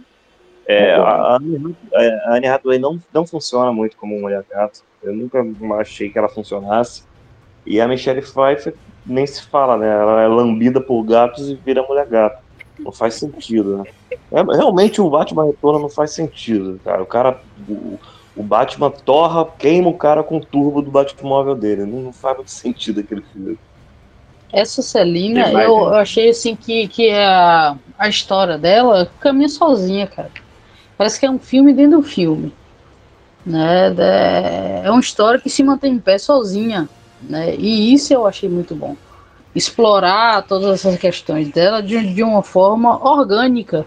É, 0.65 0.95
a, 0.95 1.37
a 1.37 2.35
Anne 2.35 2.47
Hathaway 2.47 2.79
não, 2.79 2.99
não 3.13 3.27
funciona 3.27 3.71
muito 3.71 3.95
como 3.97 4.19
Mulher 4.19 4.43
Gato. 4.49 4.81
Eu 5.03 5.13
nunca 5.13 5.45
achei 5.79 6.09
que 6.09 6.17
ela 6.17 6.27
funcionasse. 6.27 7.03
E 7.67 7.79
a 7.79 7.87
Michelle 7.87 8.23
Pfeiffer 8.23 8.73
nem 9.05 9.27
se 9.27 9.43
fala, 9.43 9.77
né? 9.77 9.87
Ela 9.87 10.23
é 10.23 10.27
lambida 10.27 10.81
por 10.81 11.03
gatos 11.03 11.51
e 11.51 11.53
vira 11.53 11.83
mulher 11.83 12.07
gato. 12.07 12.40
Não 12.83 12.91
faz 12.91 13.15
sentido, 13.15 13.77
né? 13.77 13.83
É, 14.31 14.41
realmente 14.41 15.01
o 15.01 15.09
Batman 15.09 15.45
Retorno 15.45 15.79
não 15.79 15.89
faz 15.89 16.11
sentido, 16.11 16.79
cara. 16.83 17.03
O 17.03 17.05
cara. 17.05 17.41
O, 17.67 17.99
o, 18.35 18.43
Batman 18.43 18.89
torra, 18.89 19.45
queima 19.57 19.89
o 19.89 19.97
cara 19.97 20.23
com 20.23 20.37
o 20.37 20.45
turbo 20.45 20.81
do 20.81 20.89
Batmóvel 20.89 21.55
dele. 21.55 21.85
Não, 21.85 21.99
não 21.99 22.13
faz 22.13 22.37
muito 22.37 22.51
sentido 22.51 23.01
aquele 23.01 23.21
filme. 23.21 23.57
Essa 24.53 24.81
Celina, 24.81 25.49
eu, 25.51 25.59
eu, 25.59 25.93
achei 25.95 26.29
assim 26.29 26.55
que, 26.55 26.87
que 26.87 27.09
a, 27.11 27.77
a 27.97 28.09
história 28.09 28.57
dela 28.57 29.09
caminha 29.19 29.47
sozinha, 29.47 30.07
cara. 30.07 30.31
Parece 30.97 31.19
que 31.19 31.25
é 31.25 31.29
um 31.31 31.39
filme 31.39 31.73
dentro 31.73 31.99
do 31.99 32.03
filme. 32.03 32.53
Né? 33.45 33.93
É 34.83 34.91
uma 34.91 34.99
história 34.99 35.39
que 35.39 35.49
se 35.49 35.63
mantém 35.63 35.93
em 35.93 35.99
pé 35.99 36.17
sozinha. 36.17 36.87
Né? 37.21 37.55
E 37.55 37.93
isso 37.93 38.13
eu 38.13 38.25
achei 38.25 38.49
muito 38.49 38.75
bom. 38.75 38.95
Explorar 39.53 40.43
todas 40.43 40.71
essas 40.73 40.97
questões 40.97 41.49
dela 41.49 41.81
de, 41.81 42.13
de 42.13 42.23
uma 42.23 42.41
forma 42.41 43.03
orgânica. 43.03 43.85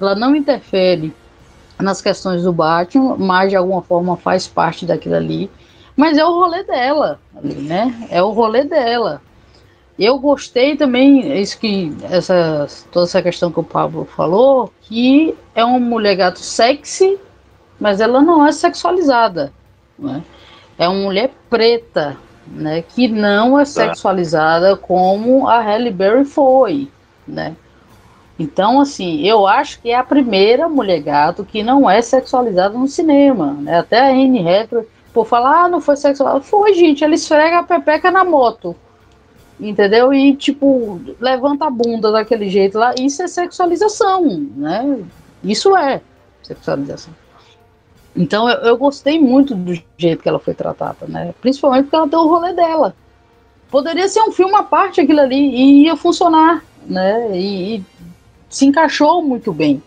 Ela 0.00 0.14
não 0.14 0.34
interfere 0.34 1.14
nas 1.78 2.00
questões 2.00 2.42
do 2.42 2.52
Batman, 2.52 3.16
mas 3.16 3.50
de 3.50 3.56
alguma 3.56 3.82
forma 3.82 4.16
faz 4.16 4.48
parte 4.48 4.84
daquilo 4.84 5.14
ali. 5.14 5.50
Mas 5.96 6.16
é 6.16 6.24
o 6.24 6.30
rolê 6.30 6.62
dela, 6.64 7.18
né? 7.42 8.08
É 8.10 8.22
o 8.22 8.30
rolê 8.30 8.64
dela. 8.64 9.20
Eu 9.98 10.16
gostei 10.18 10.76
também, 10.76 11.40
isso 11.40 11.58
que 11.58 11.92
essa, 12.08 12.68
toda 12.92 13.04
essa 13.04 13.20
questão 13.20 13.50
que 13.50 13.58
o 13.58 13.64
Pablo 13.64 14.04
falou, 14.04 14.72
que 14.82 15.34
é 15.56 15.64
uma 15.64 15.80
mulher 15.80 16.14
gato 16.14 16.38
sexy, 16.38 17.18
mas 17.80 18.00
ela 18.00 18.22
não 18.22 18.46
é 18.46 18.52
sexualizada. 18.52 19.52
Né? 19.98 20.22
É 20.78 20.88
uma 20.88 21.02
mulher 21.02 21.32
preta, 21.50 22.16
né, 22.52 22.82
que 22.82 23.08
não 23.08 23.58
é 23.58 23.64
sexualizada 23.64 24.76
como 24.76 25.48
a 25.48 25.60
Halle 25.60 25.90
Berry 25.90 26.24
foi, 26.24 26.88
né? 27.26 27.54
Então, 28.38 28.80
assim, 28.80 29.26
eu 29.26 29.46
acho 29.46 29.80
que 29.80 29.90
é 29.90 29.96
a 29.96 30.04
primeira 30.04 30.68
mulher 30.68 31.00
gato 31.00 31.44
que 31.44 31.62
não 31.62 31.90
é 31.90 32.00
sexualizada 32.00 32.78
no 32.78 32.86
cinema, 32.86 33.52
né? 33.54 33.78
Até 33.78 33.98
a 33.98 34.10
Anne 34.10 34.48
Hathaway, 34.48 34.86
por 35.12 35.26
falar, 35.26 35.64
ah, 35.64 35.68
não 35.68 35.80
foi 35.80 35.96
sexualizada. 35.96 36.44
Foi, 36.44 36.72
gente, 36.74 37.02
ela 37.02 37.14
esfrega 37.14 37.58
a 37.58 37.62
pepeca 37.64 38.12
na 38.12 38.24
moto, 38.24 38.76
entendeu? 39.58 40.14
E, 40.14 40.36
tipo, 40.36 41.00
levanta 41.20 41.66
a 41.66 41.70
bunda 41.70 42.12
daquele 42.12 42.48
jeito 42.48 42.78
lá. 42.78 42.94
Isso 42.96 43.22
é 43.22 43.26
sexualização, 43.26 44.24
né? 44.56 45.00
Isso 45.42 45.76
é 45.76 46.00
sexualização. 46.42 47.12
Então 48.18 48.50
eu, 48.50 48.58
eu, 48.62 48.76
gostei 48.76 49.20
muito 49.20 49.54
do 49.54 49.80
jeito 49.96 50.22
que 50.22 50.28
ela 50.28 50.40
foi 50.40 50.52
tratada, 50.52 51.06
né? 51.06 51.32
Principalmente 51.40 51.84
porque 51.84 51.96
ela 51.96 52.08
deu 52.08 52.18
o 52.18 52.28
rolê 52.28 52.52
dela. 52.52 52.92
Poderia 53.70 54.08
ser 54.08 54.20
um 54.22 54.32
filme 54.32 54.56
à 54.56 54.62
parte 54.64 55.00
aquilo 55.00 55.20
ali 55.20 55.36
e 55.36 55.84
ia 55.84 55.96
funcionar, 55.96 56.64
né? 56.84 57.30
E, 57.38 57.76
e 57.76 57.84
se 58.50 58.66
encaixou 58.66 59.22
muito 59.22 59.52
bem 59.52 59.80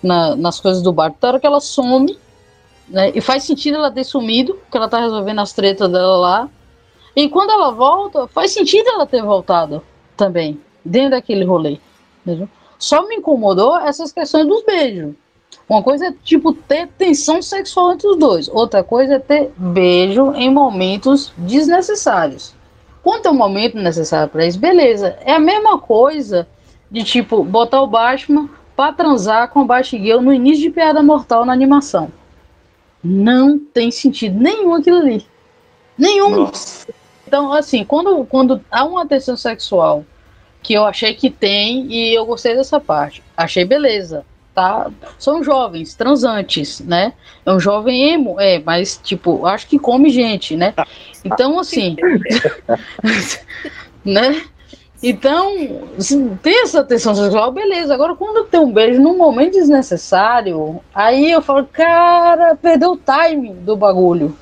na, 0.00 0.36
nas 0.36 0.60
coisas 0.60 0.80
do 0.80 0.92
barco. 0.92 1.16
Então, 1.18 1.30
hora 1.30 1.40
que 1.40 1.46
ela 1.46 1.60
some, 1.60 2.16
né? 2.88 3.10
E 3.16 3.20
faz 3.20 3.42
sentido 3.42 3.78
ela 3.78 3.90
ter 3.90 4.04
sumido, 4.04 4.54
porque 4.54 4.76
ela 4.76 4.88
tá 4.88 5.00
resolvendo 5.00 5.40
as 5.40 5.52
tretas 5.52 5.90
dela 5.90 6.16
lá. 6.16 6.48
E 7.16 7.28
quando 7.28 7.50
ela 7.50 7.72
volta, 7.72 8.28
faz 8.28 8.52
sentido 8.52 8.88
ela 8.90 9.06
ter 9.06 9.24
voltado 9.24 9.82
também, 10.16 10.60
dentro 10.84 11.10
daquele 11.10 11.44
rolê. 11.44 11.80
Entendeu? 12.24 12.48
Só 12.78 13.08
me 13.08 13.16
incomodou 13.16 13.76
essas 13.76 14.12
questões 14.12 14.46
dos 14.46 14.62
beijos. 14.64 15.14
Uma 15.68 15.82
coisa 15.82 16.08
é, 16.08 16.14
tipo, 16.22 16.52
ter 16.52 16.88
tensão 16.98 17.40
sexual 17.40 17.92
entre 17.92 18.06
os 18.06 18.18
dois. 18.18 18.48
Outra 18.48 18.82
coisa 18.82 19.14
é 19.14 19.18
ter 19.18 19.52
beijo 19.56 20.32
em 20.34 20.50
momentos 20.50 21.32
desnecessários. 21.36 22.54
Quanto 23.02 23.26
é 23.26 23.30
o 23.30 23.34
momento 23.34 23.78
necessário 23.78 24.28
para 24.30 24.46
isso, 24.46 24.58
beleza. 24.58 25.16
É 25.24 25.32
a 25.32 25.40
mesma 25.40 25.78
coisa 25.78 26.46
de, 26.90 27.02
tipo, 27.02 27.42
botar 27.42 27.80
o 27.82 27.86
Batman 27.86 28.48
para 28.76 28.92
transar 28.92 29.48
com 29.48 29.60
a 29.60 29.64
Batgirl 29.64 30.20
no 30.20 30.32
início 30.32 30.62
de 30.62 30.70
Piada 30.70 31.02
Mortal 31.02 31.44
na 31.44 31.52
animação. 31.52 32.12
Não 33.02 33.58
tem 33.58 33.90
sentido 33.90 34.38
nenhum 34.38 34.74
aquilo 34.74 34.98
ali. 34.98 35.26
Nenhum. 35.96 36.30
Nossa. 36.30 36.86
Então, 37.26 37.52
assim, 37.52 37.84
quando, 37.84 38.24
quando 38.26 38.60
há 38.70 38.84
uma 38.84 39.06
tensão 39.06 39.36
sexual 39.36 40.04
que 40.62 40.74
eu 40.74 40.84
achei 40.84 41.14
que 41.14 41.30
tem 41.30 41.90
e 41.90 42.14
eu 42.14 42.24
gostei 42.26 42.54
dessa 42.54 42.78
parte, 42.78 43.22
achei 43.36 43.64
beleza 43.64 44.24
tá? 44.54 44.90
São 45.18 45.42
jovens, 45.42 45.94
transantes, 45.94 46.80
né? 46.80 47.12
É 47.44 47.52
um 47.52 47.60
jovem 47.60 48.12
emo, 48.12 48.40
é, 48.40 48.60
mas 48.60 48.98
tipo, 49.02 49.46
acho 49.46 49.66
que 49.66 49.78
come 49.78 50.10
gente, 50.10 50.56
né? 50.56 50.74
Então, 51.24 51.58
assim, 51.58 51.96
né? 54.04 54.42
Então, 55.02 55.82
assim, 55.98 56.38
tem 56.40 56.62
essa 56.62 56.84
tensão 56.84 57.14
sexual, 57.14 57.50
beleza. 57.50 57.92
Agora, 57.92 58.14
quando 58.14 58.46
tem 58.46 58.60
um 58.60 58.72
beijo 58.72 59.00
num 59.00 59.18
momento 59.18 59.54
desnecessário, 59.54 60.80
aí 60.94 61.32
eu 61.32 61.42
falo, 61.42 61.66
cara, 61.66 62.54
perdeu 62.54 62.92
o 62.92 62.96
time 62.98 63.52
do 63.52 63.76
bagulho. 63.76 64.36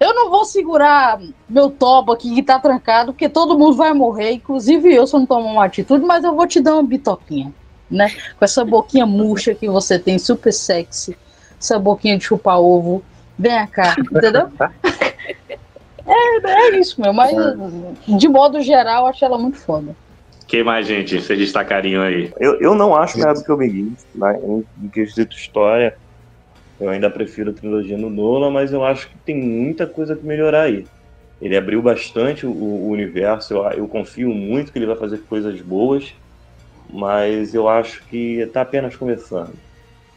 Eu 0.00 0.14
não 0.14 0.30
vou 0.30 0.44
segurar 0.44 1.20
meu 1.48 1.70
topo 1.70 2.10
aqui 2.10 2.34
que 2.34 2.42
tá 2.42 2.58
trancado, 2.58 3.12
porque 3.12 3.28
todo 3.28 3.56
mundo 3.56 3.76
vai 3.76 3.92
morrer, 3.92 4.32
inclusive 4.32 4.92
eu, 4.92 5.06
se 5.06 5.14
eu 5.14 5.20
não 5.20 5.26
tomar 5.26 5.52
uma 5.52 5.64
atitude, 5.66 6.04
mas 6.04 6.24
eu 6.24 6.34
vou 6.34 6.46
te 6.46 6.58
dar 6.58 6.74
uma 6.74 6.82
bitoquinha 6.82 7.52
né? 7.90 8.10
Com 8.38 8.44
essa 8.44 8.64
boquinha 8.64 9.04
murcha 9.04 9.54
que 9.54 9.68
você 9.68 9.98
tem, 9.98 10.18
super 10.18 10.52
sexy, 10.52 11.16
essa 11.58 11.78
boquinha 11.78 12.16
de 12.16 12.24
chupar 12.24 12.60
ovo. 12.60 13.02
Vem 13.38 13.66
cá, 13.66 13.96
entendeu? 13.98 14.50
é, 16.06 16.46
é 16.46 16.78
isso, 16.78 17.00
meu. 17.00 17.12
Mas, 17.12 17.32
de 18.06 18.28
modo 18.28 18.60
geral, 18.60 19.04
eu 19.04 19.10
acho 19.10 19.24
ela 19.24 19.38
muito 19.38 19.58
foda. 19.58 19.96
que 20.46 20.62
mais, 20.62 20.86
gente, 20.86 21.20
vocês 21.20 21.38
destacariam 21.38 22.02
aí? 22.02 22.32
Eu, 22.38 22.60
eu 22.60 22.74
não 22.74 22.94
acho 22.94 23.18
melhor 23.18 23.34
do 23.34 23.42
que 23.42 23.50
o 23.50 23.56
Beguins, 23.56 24.06
né? 24.14 24.38
em, 24.42 24.64
em 24.84 24.88
quesito 24.88 25.34
história. 25.34 25.96
Eu 26.78 26.88
ainda 26.88 27.10
prefiro 27.10 27.50
a 27.50 27.54
trilogia 27.54 27.96
no 27.98 28.08
Nolan, 28.08 28.50
mas 28.50 28.72
eu 28.72 28.84
acho 28.84 29.08
que 29.08 29.16
tem 29.18 29.36
muita 29.36 29.86
coisa 29.86 30.16
que 30.16 30.24
melhorar 30.24 30.62
aí. 30.62 30.86
Ele 31.40 31.56
abriu 31.56 31.80
bastante 31.80 32.46
o, 32.46 32.50
o 32.50 32.88
universo, 32.90 33.54
eu, 33.54 33.64
eu 33.72 33.88
confio 33.88 34.28
muito 34.30 34.72
que 34.72 34.78
ele 34.78 34.86
vai 34.86 34.96
fazer 34.96 35.18
coisas 35.18 35.58
boas 35.60 36.12
mas 36.92 37.54
eu 37.54 37.68
acho 37.68 38.02
que 38.04 38.40
está 38.40 38.62
apenas 38.62 38.96
começando. 38.96 39.52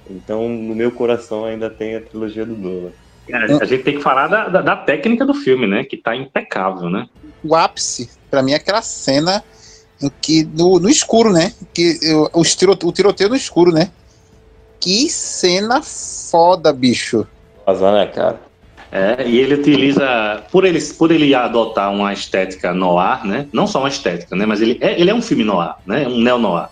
Então, 0.09 0.49
no 0.49 0.75
meu 0.75 0.91
coração 0.91 1.45
ainda 1.45 1.69
tem 1.69 1.95
a 1.95 2.01
trilogia 2.01 2.45
do 2.45 2.55
Nolan. 2.57 2.91
É, 3.29 3.35
a 3.37 3.65
gente 3.65 3.83
tem 3.83 3.95
que 3.95 4.03
falar 4.03 4.27
da, 4.27 4.49
da, 4.49 4.61
da, 4.61 4.75
técnica 4.75 5.25
do 5.25 5.33
filme, 5.33 5.65
né? 5.65 5.83
Que 5.85 5.95
tá 5.95 6.15
impecável, 6.15 6.89
né? 6.89 7.07
O 7.43 7.55
ápice, 7.55 8.09
para 8.29 8.43
mim, 8.43 8.51
é 8.51 8.55
aquela 8.55 8.81
cena 8.81 9.41
em 10.01 10.11
que 10.21 10.43
no, 10.43 10.79
no 10.79 10.89
escuro, 10.89 11.31
né? 11.31 11.53
Que 11.73 11.97
o, 12.33 12.41
o, 12.41 12.43
tiroteio, 12.43 12.89
o 12.89 12.93
tiroteio 12.93 13.29
no 13.29 13.35
escuro, 13.35 13.71
né? 13.71 13.91
Que 14.79 15.09
cena 15.09 15.81
foda, 15.81 16.73
bicho. 16.73 17.25
Nossa, 17.65 17.91
né, 17.93 18.07
cara? 18.07 18.41
É, 18.95 19.27
e 19.27 19.39
ele 19.39 19.55
utiliza, 19.55 20.43
por 20.51 20.63
ele, 20.65 20.79
por 20.99 21.11
ele 21.11 21.33
adotar 21.33 21.91
uma 21.91 22.13
estética 22.13 22.71
noir, 22.75 23.25
né? 23.25 23.47
Não 23.51 23.65
só 23.65 23.79
uma 23.79 23.87
estética, 23.87 24.35
né? 24.35 24.45
Mas 24.45 24.61
ele 24.61 24.77
é, 24.79 25.01
ele 25.01 25.09
é 25.09 25.15
um 25.15 25.21
filme 25.21 25.43
noir, 25.43 25.73
né? 25.83 26.07
Um 26.07 26.21
neo-noir, 26.21 26.69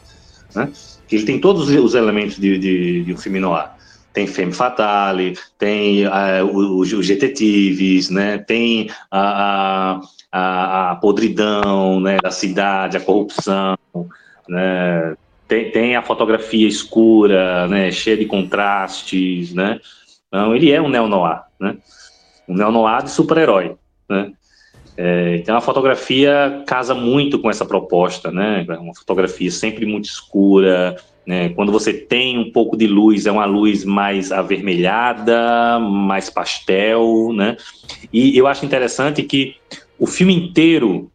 né? 0.54 0.70
Ele 1.12 1.24
tem 1.24 1.42
todos 1.42 1.68
os 1.68 1.96
elementos 1.96 2.38
de, 2.38 2.60
de, 2.60 3.04
de 3.06 3.14
um 3.14 3.18
filme 3.18 3.40
noir 3.40 3.72
tem 4.14 4.28
Femme 4.28 4.52
Fatale, 4.52 5.38
tem 5.58 6.06
uh, 6.06 6.44
os, 6.44 6.92
os 6.92 7.08
detetives, 7.08 8.10
né? 8.10 8.38
tem 8.38 8.90
a, 9.10 10.02
a, 10.32 10.92
a, 10.92 10.96
podridão 10.96 12.00
né? 12.00 12.18
da 12.22 12.30
cidade, 12.30 12.98
a 12.98 13.02
corrupção, 13.02 13.78
né? 14.50 15.16
tem, 15.48 15.72
tem 15.72 15.96
a 15.96 16.02
fotografia 16.02 16.68
escura, 16.68 17.68
né? 17.68 17.90
cheia 17.90 18.18
de 18.18 18.26
contrastes. 18.26 19.54
Né? 19.54 19.80
Então, 20.28 20.54
ele 20.54 20.72
é 20.72 20.82
um 20.82 20.90
neo-noir, 20.90 21.42
né? 21.60 21.78
Um 22.52 22.56
neo-noir 22.56 23.04
de 23.04 23.12
super-herói. 23.12 23.76
Né? 24.10 24.32
É, 24.98 25.38
então 25.38 25.56
a 25.56 25.62
fotografia 25.62 26.64
casa 26.68 26.94
muito 26.94 27.40
com 27.40 27.50
essa 27.50 27.66
proposta, 27.66 28.30
né? 28.30 28.66
Uma 28.80 28.94
fotografia 28.94 29.50
sempre 29.50 29.86
muito 29.86 30.06
escura, 30.06 30.98
né? 31.26 31.50
Quando 31.50 31.72
você 31.72 31.94
tem 31.94 32.38
um 32.38 32.52
pouco 32.52 32.76
de 32.76 32.88
luz, 32.88 33.26
é 33.26 33.32
uma 33.32 33.46
luz 33.46 33.86
mais 33.86 34.32
avermelhada, 34.32 35.80
mais 35.80 36.30
pastel, 36.30 37.32
né? 37.34 37.56
E 38.12 38.38
eu 38.38 38.48
acho 38.48 38.66
interessante 38.66 39.24
que 39.24 39.56
o 39.98 40.06
filme 40.06 40.36
inteiro 40.36 41.10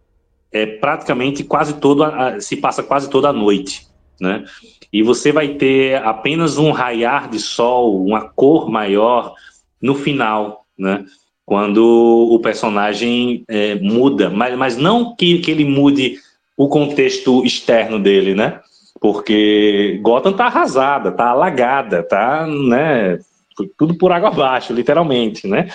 é 0.51 0.65
praticamente 0.65 1.45
quase 1.45 1.75
todo 1.75 2.03
se 2.41 2.57
passa 2.57 2.83
quase 2.83 3.11
toda 3.11 3.29
a 3.29 3.33
noite, 3.33 3.87
né? 4.19 4.45
E 4.91 5.03
você 5.03 5.33
vai 5.33 5.49
ter 5.49 5.97
apenas 6.03 6.57
um 6.57 6.71
raiar 6.71 7.29
de 7.29 7.39
sol, 7.39 8.03
uma 8.03 8.23
cor 8.23 8.71
maior 8.71 9.35
no 9.83 9.95
final, 9.95 10.65
né? 10.79 11.05
Quando 11.47 12.29
o 12.31 12.39
personagem 12.41 13.45
é, 13.49 13.77
muda, 13.77 14.29
mas, 14.29 14.59
mas 14.59 14.77
não 14.77 15.15
que, 15.15 15.39
que 15.39 15.51
ele 15.51 15.65
mude 15.65 16.19
o 16.57 16.69
contexto 16.69 17.45
externo 17.45 17.99
dele, 17.99 18.35
né? 18.35 18.61
porque 19.01 19.99
Gotham 20.03 20.33
tá 20.33 20.47
arrasada, 20.47 21.13
tá 21.13 21.29
alagada, 21.29 22.03
tá, 22.03 22.47
né, 22.47 23.19
tudo 23.79 23.97
por 23.97 24.13
água 24.13 24.29
abaixo, 24.29 24.73
literalmente, 24.73 25.47
né? 25.47 25.69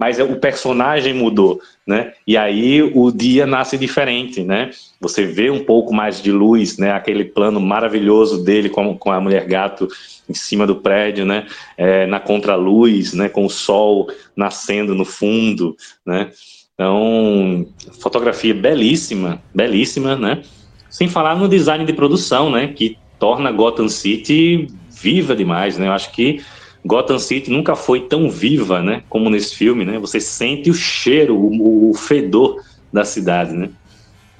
Mas 0.00 0.18
é, 0.18 0.24
o 0.24 0.36
personagem 0.36 1.12
mudou, 1.12 1.60
né? 1.86 2.14
E 2.26 2.34
aí 2.34 2.82
o 2.82 3.12
dia 3.12 3.44
nasce 3.44 3.76
diferente, 3.76 4.42
né? 4.42 4.70
Você 4.98 5.26
vê 5.26 5.50
um 5.50 5.62
pouco 5.62 5.92
mais 5.92 6.22
de 6.22 6.32
luz, 6.32 6.78
né? 6.78 6.90
Aquele 6.92 7.22
plano 7.22 7.60
maravilhoso 7.60 8.42
dele 8.42 8.70
com, 8.70 8.96
com 8.96 9.12
a 9.12 9.20
mulher 9.20 9.44
gato 9.44 9.86
em 10.26 10.32
cima 10.32 10.66
do 10.66 10.76
prédio, 10.76 11.26
né? 11.26 11.46
É, 11.76 12.06
na 12.06 12.18
contraluz, 12.18 13.12
né? 13.12 13.28
Com 13.28 13.44
o 13.44 13.50
sol 13.50 14.08
nascendo 14.34 14.94
no 14.94 15.04
fundo, 15.04 15.76
né? 16.06 16.30
Então, 16.72 17.66
fotografia 18.00 18.54
belíssima, 18.54 19.42
belíssima, 19.54 20.16
né? 20.16 20.40
Sem 20.88 21.08
falar 21.08 21.36
no 21.36 21.46
design 21.46 21.84
de 21.84 21.92
produção, 21.92 22.50
né? 22.50 22.68
Que 22.68 22.96
torna 23.18 23.52
Gotham 23.52 23.90
City 23.90 24.66
viva 24.90 25.36
demais, 25.36 25.76
né? 25.76 25.88
Eu 25.88 25.92
acho 25.92 26.10
que 26.10 26.40
Gotham 26.84 27.18
City 27.18 27.50
nunca 27.50 27.74
foi 27.74 28.00
tão 28.00 28.30
viva, 28.30 28.82
né? 28.82 29.02
Como 29.08 29.28
nesse 29.28 29.54
filme, 29.54 29.84
né? 29.84 29.98
Você 29.98 30.20
sente 30.20 30.70
o 30.70 30.74
cheiro, 30.74 31.36
o, 31.36 31.90
o 31.90 31.94
fedor 31.94 32.62
da 32.92 33.04
cidade, 33.04 33.52
né? 33.52 33.70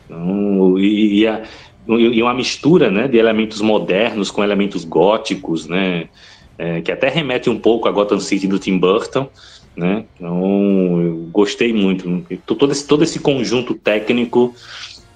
Então, 0.06 0.78
e, 0.78 1.20
e, 1.20 1.26
a, 1.26 1.42
e, 1.86 2.22
uma 2.22 2.34
mistura, 2.34 2.90
né? 2.90 3.08
De 3.08 3.18
elementos 3.18 3.60
modernos 3.60 4.30
com 4.30 4.42
elementos 4.42 4.84
góticos, 4.84 5.66
né? 5.66 6.08
É, 6.56 6.80
que 6.80 6.92
até 6.92 7.08
remete 7.08 7.48
um 7.48 7.58
pouco 7.58 7.88
a 7.88 7.92
Gotham 7.92 8.20
City 8.20 8.46
do 8.46 8.58
Tim 8.58 8.78
Burton, 8.78 9.28
né? 9.76 10.04
Então, 10.16 11.02
eu 11.02 11.28
gostei 11.32 11.72
muito. 11.72 12.24
Todo 12.46 12.72
esse, 12.72 12.86
todo 12.86 13.04
esse 13.04 13.18
conjunto 13.18 13.74
técnico, 13.74 14.54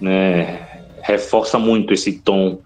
né? 0.01 0.75
reforça 1.05 1.59
muito 1.59 1.93
esse 1.93 2.13
tom 2.13 2.61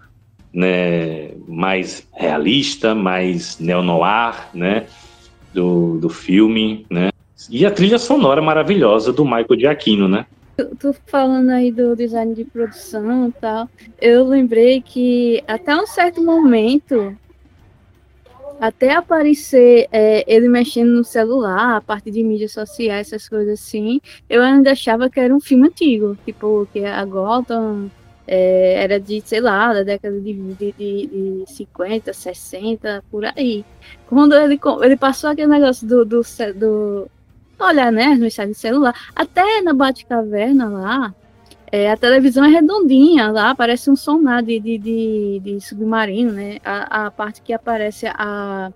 né, 0.53 1.31
mais 1.47 2.07
realista, 2.13 2.95
mais 2.95 3.59
neo-noir, 3.59 4.49
né, 4.53 4.85
do, 5.53 5.97
do 5.99 6.09
filme, 6.09 6.85
né, 6.89 7.09
e 7.49 7.65
a 7.65 7.71
trilha 7.71 7.97
sonora 7.97 8.41
maravilhosa 8.41 9.13
do 9.13 9.23
Michael 9.23 9.59
Giacchino, 9.59 10.07
né. 10.07 10.25
Tu 10.77 10.93
falando 11.07 11.51
aí 11.51 11.71
do 11.71 11.95
design 11.95 12.35
de 12.35 12.43
produção 12.43 13.29
e 13.29 13.31
tal, 13.39 13.69
eu 14.01 14.25
lembrei 14.25 14.81
que 14.81 15.41
até 15.47 15.73
um 15.73 15.87
certo 15.87 16.21
momento, 16.21 17.15
até 18.59 18.93
aparecer 18.93 19.87
é, 19.89 20.25
ele 20.27 20.49
mexendo 20.49 20.89
no 20.89 21.03
celular, 21.03 21.77
a 21.77 21.81
parte 21.81 22.11
de 22.11 22.21
mídias 22.21 22.51
sociais, 22.51 23.07
essas 23.07 23.29
coisas 23.29 23.57
assim, 23.57 24.01
eu 24.29 24.43
ainda 24.43 24.73
achava 24.73 25.09
que 25.09 25.19
era 25.19 25.33
um 25.33 25.39
filme 25.39 25.67
antigo, 25.67 26.17
tipo, 26.25 26.67
que 26.73 26.83
a 26.83 27.05
Gotham 27.05 27.89
é, 28.31 28.83
era 28.83 28.99
de, 28.99 29.21
sei 29.25 29.41
lá, 29.41 29.73
da 29.73 29.81
década 29.81 30.21
de, 30.21 30.33
de, 30.33 30.71
de, 30.71 31.07
de 31.07 31.43
50, 31.47 32.13
60, 32.13 33.03
por 33.09 33.25
aí. 33.25 33.65
Quando 34.05 34.35
ele, 34.35 34.59
ele 34.83 34.95
passou 34.95 35.31
aquele 35.31 35.47
negócio 35.47 35.87
do, 35.87 36.05
do, 36.05 36.21
do 36.55 37.09
olhar, 37.59 37.91
né, 37.91 38.09
no 38.15 38.27
estado 38.27 38.49
de 38.49 38.55
celular, 38.55 38.93
até 39.15 39.61
na 39.63 39.73
Bate-Caverna 39.73 40.69
lá, 40.69 41.15
é, 41.71 41.89
a 41.91 41.97
televisão 41.97 42.45
é 42.45 42.49
redondinha 42.49 43.31
lá, 43.31 43.55
parece 43.55 43.89
um 43.89 43.95
sonar 43.95 44.43
de, 44.43 44.59
de, 44.59 44.77
de, 44.77 45.39
de 45.43 45.61
submarino, 45.61 46.31
né? 46.31 46.59
A, 46.63 47.07
a, 47.07 47.11
parte 47.11 47.41
que 47.41 47.51
aparece 47.51 48.05
a, 48.07 48.71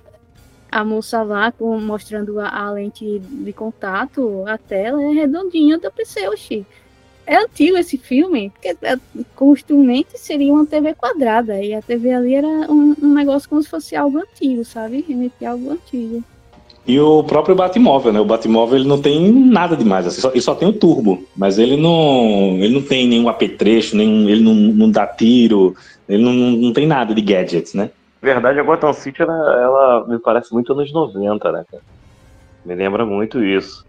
a 0.71 0.83
moça 0.83 1.21
lá 1.21 1.51
com, 1.51 1.79
mostrando 1.79 2.39
a, 2.39 2.49
a, 2.49 2.71
lente 2.71 3.19
de 3.19 3.53
contato, 3.53 4.43
a 4.47 4.57
tela 4.57 5.01
é 5.03 5.11
redondinha. 5.11 5.79
Eu 5.81 5.91
pensei, 5.91 6.27
oxi, 6.27 6.65
é 7.25 7.37
antigo 7.37 7.77
esse 7.77 7.97
filme, 7.97 8.49
porque 8.49 8.75
é, 8.81 8.97
costumamente 9.35 10.17
seria 10.17 10.53
uma 10.53 10.65
TV 10.65 10.93
quadrada, 10.93 11.61
e 11.61 11.73
a 11.73 11.81
TV 11.81 12.11
ali 12.11 12.35
era 12.35 12.47
um, 12.47 12.95
um 13.01 13.13
negócio 13.13 13.49
como 13.49 13.61
se 13.61 13.69
fosse 13.69 13.95
algo 13.95 14.19
antigo, 14.19 14.63
sabe? 14.65 15.05
Remeter 15.07 15.49
algo 15.49 15.71
antigo. 15.71 16.23
E 16.85 16.99
o 16.99 17.23
próprio 17.23 17.55
Batmóvel, 17.55 18.11
né? 18.11 18.19
O 18.19 18.25
Batmóvel 18.25 18.79
ele 18.79 18.87
não 18.87 19.01
tem 19.01 19.31
nada 19.31 19.75
demais, 19.77 20.05
assim, 20.05 20.19
só, 20.19 20.29
ele 20.31 20.41
só 20.41 20.53
tem 20.53 20.67
o 20.67 20.73
turbo, 20.73 21.23
mas 21.35 21.57
ele 21.57 21.77
não, 21.77 22.57
ele 22.59 22.73
não 22.73 22.81
tem 22.81 23.07
nenhum 23.07 23.29
apetrecho, 23.29 23.95
nenhum, 23.95 24.27
ele 24.27 24.43
não, 24.43 24.53
não 24.53 24.91
dá 24.91 25.07
tiro, 25.07 25.75
ele 26.09 26.21
não, 26.21 26.33
não 26.33 26.73
tem 26.73 26.85
nada 26.85 27.13
de 27.13 27.21
gadgets, 27.21 27.73
né? 27.73 27.89
verdade, 28.23 28.57
a 28.57 28.63
Gotham 28.63 28.93
City 28.93 29.21
ela, 29.21 29.61
ela 29.61 30.07
me 30.07 30.17
parece 30.17 30.53
muito 30.53 30.71
anos 30.71 30.91
90, 30.93 31.51
né, 31.51 31.65
cara? 31.69 31.83
Me 32.65 32.73
lembra 32.73 33.05
muito 33.05 33.43
isso. 33.43 33.85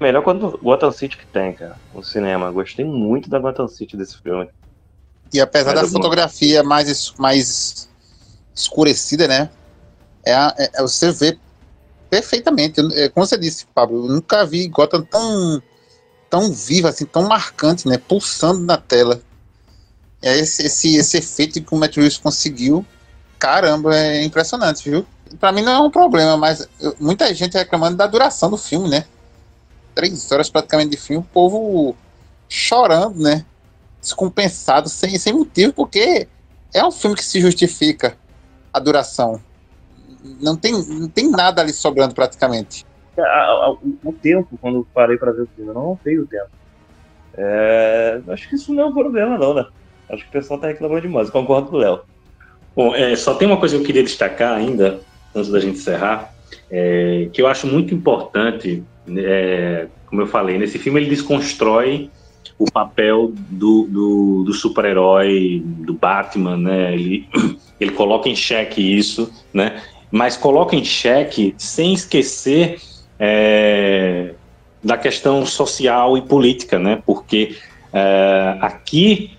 Melhor 0.00 0.22
quando 0.22 0.58
Gotham 0.62 0.90
City 0.90 1.18
que 1.18 1.26
tem, 1.26 1.52
cara, 1.52 1.76
no 1.94 2.02
cinema. 2.02 2.50
Gostei 2.50 2.86
muito 2.86 3.28
da 3.28 3.38
Gotham 3.38 3.68
City 3.68 3.98
desse 3.98 4.16
filme. 4.16 4.48
E 5.32 5.38
apesar 5.40 5.74
Mas 5.74 5.82
da 5.82 5.88
fotografia 5.88 6.62
mais, 6.62 7.12
mais 7.18 7.88
escurecida, 8.54 9.28
né? 9.28 9.50
É, 10.24 10.32
é, 10.32 10.70
é, 10.74 10.82
você 10.82 11.12
vê 11.12 11.38
perfeitamente. 12.08 12.80
É, 12.94 13.10
como 13.10 13.26
você 13.26 13.36
disse, 13.36 13.66
Pablo, 13.74 14.06
eu 14.06 14.14
nunca 14.14 14.44
vi 14.46 14.66
Gotham 14.68 15.02
tão, 15.02 15.62
tão 16.30 16.50
viva, 16.50 16.88
assim, 16.88 17.04
tão 17.04 17.28
marcante, 17.28 17.86
né? 17.86 17.98
Pulsando 17.98 18.60
na 18.60 18.78
tela. 18.78 19.20
É 20.22 20.38
esse, 20.38 20.64
esse, 20.64 20.96
esse 20.96 21.18
efeito 21.18 21.62
que 21.62 21.74
o 21.74 21.78
Matt 21.78 21.96
Reeves 21.96 22.16
conseguiu, 22.16 22.84
caramba, 23.38 23.94
é 23.94 24.24
impressionante, 24.24 24.88
viu? 24.88 25.06
Pra 25.38 25.52
mim 25.52 25.62
não 25.62 25.72
é 25.72 25.80
um 25.80 25.90
problema, 25.90 26.36
mas 26.36 26.66
eu, 26.80 26.96
muita 26.98 27.32
gente 27.34 27.56
reclamando 27.56 27.96
da 27.96 28.06
duração 28.06 28.50
do 28.50 28.56
filme, 28.56 28.88
né? 28.88 29.04
Três 29.94 30.30
horas 30.30 30.50
praticamente 30.50 30.90
de 30.90 30.96
filme, 30.96 31.22
o 31.22 31.34
povo 31.34 31.96
chorando, 32.48 33.20
né? 33.20 33.44
Descompensado, 34.00 34.88
sem, 34.88 35.18
sem 35.18 35.32
motivo, 35.32 35.72
porque 35.72 36.26
é 36.74 36.84
um 36.84 36.90
filme 36.90 37.16
que 37.16 37.24
se 37.24 37.40
justifica 37.40 38.16
a 38.72 38.78
duração. 38.78 39.40
Não 40.40 40.56
tem, 40.56 40.72
não 40.72 41.08
tem 41.08 41.30
nada 41.30 41.62
ali 41.62 41.72
sobrando 41.72 42.14
praticamente. 42.14 42.86
O 44.02 44.12
tempo, 44.12 44.58
quando 44.60 44.78
eu 44.78 44.86
parei 44.94 45.16
para 45.16 45.32
ver 45.32 45.42
o 45.42 45.48
filme, 45.54 45.70
eu 45.70 45.74
não 45.74 45.90
notei 45.90 46.18
o 46.18 46.26
tempo. 46.26 46.48
É, 47.34 48.20
acho 48.28 48.48
que 48.48 48.54
isso 48.56 48.72
não 48.72 48.84
é 48.84 48.86
um 48.86 48.92
problema, 48.92 49.38
não, 49.38 49.54
né? 49.54 49.66
Acho 50.08 50.24
que 50.24 50.28
o 50.28 50.32
pessoal 50.32 50.58
tá 50.58 50.66
reclamando 50.66 51.02
demais, 51.02 51.28
eu 51.28 51.32
concordo 51.32 51.68
com 51.68 51.76
o 51.76 51.78
Léo. 51.78 52.00
Bom, 52.74 52.94
é, 52.94 53.14
só 53.16 53.34
tem 53.34 53.46
uma 53.46 53.58
coisa 53.58 53.76
que 53.76 53.82
eu 53.82 53.86
queria 53.86 54.02
destacar 54.02 54.56
ainda, 54.56 55.00
antes 55.34 55.50
da 55.50 55.60
gente 55.60 55.78
encerrar, 55.78 56.34
é, 56.70 57.28
que 57.32 57.40
eu 57.40 57.46
acho 57.46 57.66
muito 57.66 57.94
importante 57.94 58.82
é, 59.18 59.86
como 60.06 60.22
eu 60.22 60.26
falei, 60.26 60.58
nesse 60.58 60.78
filme 60.78 61.00
ele 61.00 61.10
desconstrói 61.10 62.10
o 62.58 62.70
papel 62.70 63.32
do, 63.34 63.86
do, 63.88 64.44
do 64.44 64.52
super-herói, 64.52 65.62
do 65.64 65.94
Batman, 65.94 66.56
né? 66.56 66.94
Ele, 66.94 67.26
ele 67.80 67.92
coloca 67.92 68.28
em 68.28 68.36
xeque 68.36 68.80
isso, 68.80 69.32
né? 69.52 69.82
Mas 70.10 70.36
coloca 70.36 70.76
em 70.76 70.84
xeque 70.84 71.54
sem 71.56 71.94
esquecer 71.94 72.80
é, 73.18 74.34
da 74.82 74.98
questão 74.98 75.46
social 75.46 76.18
e 76.18 76.22
política, 76.22 76.78
né? 76.78 77.02
Porque 77.06 77.56
é, 77.92 78.58
aqui 78.60 79.30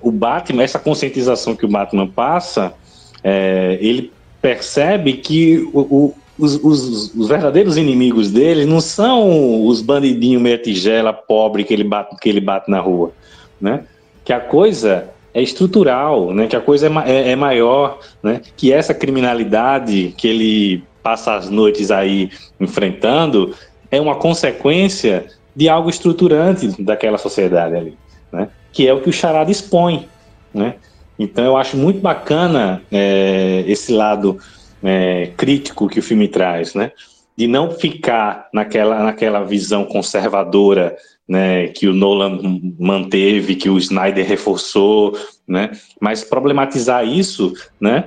o 0.00 0.10
Batman, 0.10 0.62
essa 0.62 0.78
conscientização 0.78 1.54
que 1.54 1.64
o 1.64 1.68
Batman 1.68 2.06
passa, 2.06 2.74
é, 3.22 3.78
ele 3.80 4.12
percebe 4.40 5.14
que 5.14 5.58
o, 5.72 5.80
o, 5.80 6.14
os, 6.38 6.54
os, 6.62 7.14
os, 7.14 7.28
verdadeiros 7.28 7.76
inimigos 7.76 8.30
dele 8.30 8.64
não 8.64 8.80
são 8.80 9.66
os 9.66 9.82
bandidinhos 9.82 10.40
meia 10.40 10.56
tigela 10.56 11.12
pobre 11.12 11.64
que 11.64 11.74
ele 11.74 11.84
bate, 11.84 12.16
que 12.16 12.28
ele 12.28 12.40
bate 12.40 12.70
na 12.70 12.78
rua, 12.78 13.12
né? 13.60 13.84
Que 14.24 14.32
a 14.32 14.40
coisa 14.40 15.10
é 15.34 15.42
estrutural, 15.42 16.32
né? 16.32 16.46
Que 16.46 16.54
a 16.54 16.60
coisa 16.60 16.86
é, 16.86 17.10
é, 17.10 17.30
é 17.32 17.36
maior, 17.36 17.98
né? 18.22 18.40
Que 18.56 18.72
essa 18.72 18.94
criminalidade 18.94 20.14
que 20.16 20.28
ele 20.28 20.84
passa 21.02 21.34
as 21.34 21.50
noites 21.50 21.90
aí 21.90 22.30
enfrentando 22.60 23.54
é 23.90 24.00
uma 24.00 24.14
consequência 24.14 25.26
de 25.56 25.68
algo 25.68 25.90
estruturante 25.90 26.80
daquela 26.82 27.18
sociedade 27.18 27.74
ali, 27.74 27.98
né? 28.32 28.48
Que 28.72 28.86
é 28.86 28.94
o 28.94 29.00
que 29.00 29.10
o 29.10 29.12
Charada 29.12 29.50
expõe, 29.50 30.08
né? 30.54 30.76
Então 31.18 31.44
eu 31.44 31.56
acho 31.56 31.76
muito 31.76 32.00
bacana 32.00 32.80
é, 32.92 33.64
esse 33.66 33.92
lado 33.92 34.38
é, 34.82 35.32
crítico 35.36 35.88
que 35.88 36.00
o 36.00 36.02
filme 36.02 36.28
traz, 36.28 36.74
né? 36.74 36.92
De 37.36 37.46
não 37.46 37.70
ficar 37.70 38.48
naquela, 38.52 39.02
naquela 39.04 39.44
visão 39.44 39.84
conservadora 39.84 40.96
né, 41.28 41.68
que 41.68 41.86
o 41.86 41.94
Nolan 41.94 42.40
manteve, 42.78 43.54
que 43.54 43.68
o 43.68 43.78
Snyder 43.78 44.26
reforçou, 44.26 45.16
né? 45.46 45.70
Mas 46.00 46.24
problematizar 46.24 47.06
isso, 47.06 47.52
né? 47.80 48.04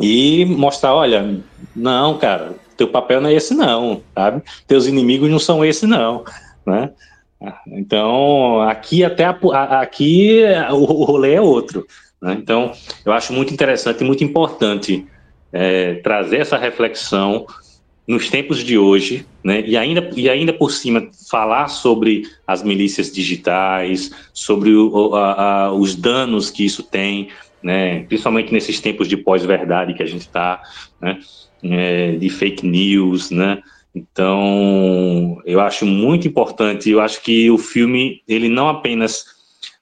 E 0.00 0.44
mostrar, 0.44 0.94
olha, 0.94 1.40
não, 1.74 2.16
cara, 2.18 2.54
teu 2.76 2.88
papel 2.88 3.20
não 3.20 3.28
é 3.28 3.34
esse 3.34 3.54
não, 3.54 4.02
sabe? 4.14 4.42
Teus 4.66 4.86
inimigos 4.86 5.30
não 5.30 5.38
são 5.38 5.64
esse 5.64 5.86
não, 5.86 6.24
né? 6.66 6.90
Então, 7.66 8.60
aqui 8.62 9.04
até 9.04 9.24
a, 9.24 9.80
aqui 9.80 10.42
o 10.70 10.84
rolê 11.04 11.34
é 11.34 11.40
outro. 11.40 11.86
Né? 12.22 12.36
Então, 12.38 12.72
eu 13.04 13.12
acho 13.12 13.32
muito 13.32 13.52
interessante 13.52 14.00
e 14.00 14.04
muito 14.04 14.24
importante 14.24 15.06
é, 15.54 15.94
trazer 15.94 16.38
essa 16.38 16.58
reflexão 16.58 17.46
nos 18.06 18.28
tempos 18.28 18.62
de 18.62 18.76
hoje, 18.76 19.24
né? 19.42 19.62
E 19.64 19.76
ainda, 19.76 20.10
e 20.16 20.28
ainda 20.28 20.52
por 20.52 20.72
cima 20.72 21.08
falar 21.30 21.68
sobre 21.68 22.24
as 22.46 22.62
milícias 22.62 23.10
digitais, 23.10 24.10
sobre 24.32 24.74
o, 24.74 25.14
a, 25.14 25.66
a, 25.66 25.72
os 25.72 25.94
danos 25.94 26.50
que 26.50 26.64
isso 26.64 26.82
tem, 26.82 27.28
né? 27.62 28.02
Principalmente 28.02 28.52
nesses 28.52 28.80
tempos 28.80 29.08
de 29.08 29.16
pós-verdade 29.16 29.94
que 29.94 30.02
a 30.02 30.06
gente 30.06 30.22
está, 30.22 30.60
né? 31.00 31.20
É, 31.62 32.12
de 32.16 32.28
fake 32.28 32.66
news, 32.66 33.30
né? 33.30 33.62
Então, 33.94 35.40
eu 35.46 35.60
acho 35.60 35.86
muito 35.86 36.26
importante. 36.26 36.90
Eu 36.90 37.00
acho 37.00 37.22
que 37.22 37.48
o 37.48 37.56
filme 37.56 38.22
ele 38.26 38.48
não 38.48 38.68
apenas 38.68 39.24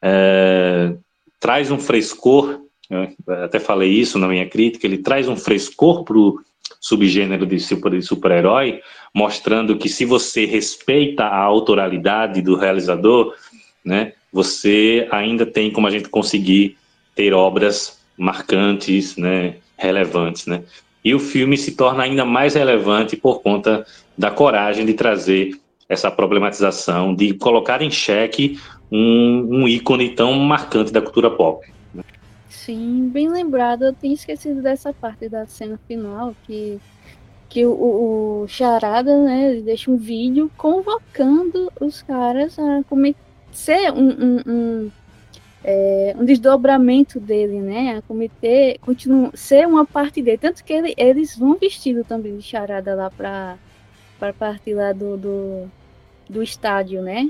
é, 0.02 0.92
traz 1.40 1.70
um 1.70 1.78
frescor 1.78 2.61
né? 2.92 3.14
até 3.42 3.58
falei 3.58 3.90
isso 3.90 4.18
na 4.18 4.28
minha 4.28 4.46
crítica, 4.46 4.86
ele 4.86 4.98
traz 4.98 5.26
um 5.26 5.36
frescor 5.36 6.04
para 6.04 6.18
o 6.18 6.38
subgênero 6.78 7.46
de 7.46 7.58
super-herói, 8.02 8.80
mostrando 9.14 9.78
que 9.78 9.88
se 9.88 10.04
você 10.04 10.44
respeita 10.44 11.24
a 11.24 11.38
autoralidade 11.38 12.42
do 12.42 12.54
realizador, 12.54 13.34
né, 13.84 14.12
você 14.32 15.08
ainda 15.10 15.46
tem 15.46 15.70
como 15.70 15.86
a 15.86 15.90
gente 15.90 16.08
conseguir 16.08 16.76
ter 17.14 17.32
obras 17.32 17.98
marcantes, 18.16 19.16
né, 19.16 19.56
relevantes, 19.76 20.46
né? 20.46 20.62
E 21.04 21.14
o 21.14 21.18
filme 21.18 21.56
se 21.58 21.72
torna 21.72 22.04
ainda 22.04 22.24
mais 22.24 22.54
relevante 22.54 23.16
por 23.16 23.42
conta 23.42 23.84
da 24.16 24.30
coragem 24.30 24.86
de 24.86 24.94
trazer 24.94 25.58
essa 25.88 26.10
problematização, 26.10 27.14
de 27.14 27.34
colocar 27.34 27.82
em 27.82 27.90
xeque 27.90 28.58
um, 28.90 29.62
um 29.62 29.68
ícone 29.68 30.10
tão 30.10 30.32
marcante 30.34 30.92
da 30.92 31.02
cultura 31.02 31.30
pop. 31.30 31.66
Sim, 32.64 33.08
bem 33.08 33.28
lembrado. 33.28 33.84
Eu 33.84 33.92
tinha 33.92 34.14
esquecido 34.14 34.62
dessa 34.62 34.92
parte 34.92 35.28
da 35.28 35.46
cena 35.46 35.78
final 35.88 36.34
que 36.44 36.80
que 37.48 37.66
o, 37.66 37.72
o, 38.44 38.48
Charada, 38.48 39.18
né, 39.18 39.50
ele 39.50 39.62
deixa 39.62 39.90
um 39.90 39.96
vídeo 39.98 40.50
convocando 40.56 41.70
os 41.78 42.00
caras 42.00 42.58
a 42.58 42.82
ser 43.52 43.92
um, 43.92 44.08
um, 44.08 44.40
um, 44.46 44.90
é, 45.62 46.16
um, 46.18 46.24
desdobramento 46.24 47.20
dele, 47.20 47.60
né, 47.60 47.98
a 47.98 48.02
cometer, 48.02 48.78
continua, 48.80 49.30
ser 49.34 49.66
uma 49.66 49.84
parte 49.84 50.22
dele, 50.22 50.38
tanto 50.38 50.64
que 50.64 50.72
ele, 50.72 50.94
eles 50.96 51.36
vão 51.36 51.58
vestido 51.58 52.04
também 52.04 52.38
de 52.38 52.42
Charada 52.42 52.94
lá 52.94 53.10
para 53.10 53.58
para 54.18 54.32
partir 54.32 54.72
lá 54.72 54.92
do, 54.92 55.18
do, 55.18 55.70
do 56.30 56.42
estádio, 56.42 57.02
né, 57.02 57.28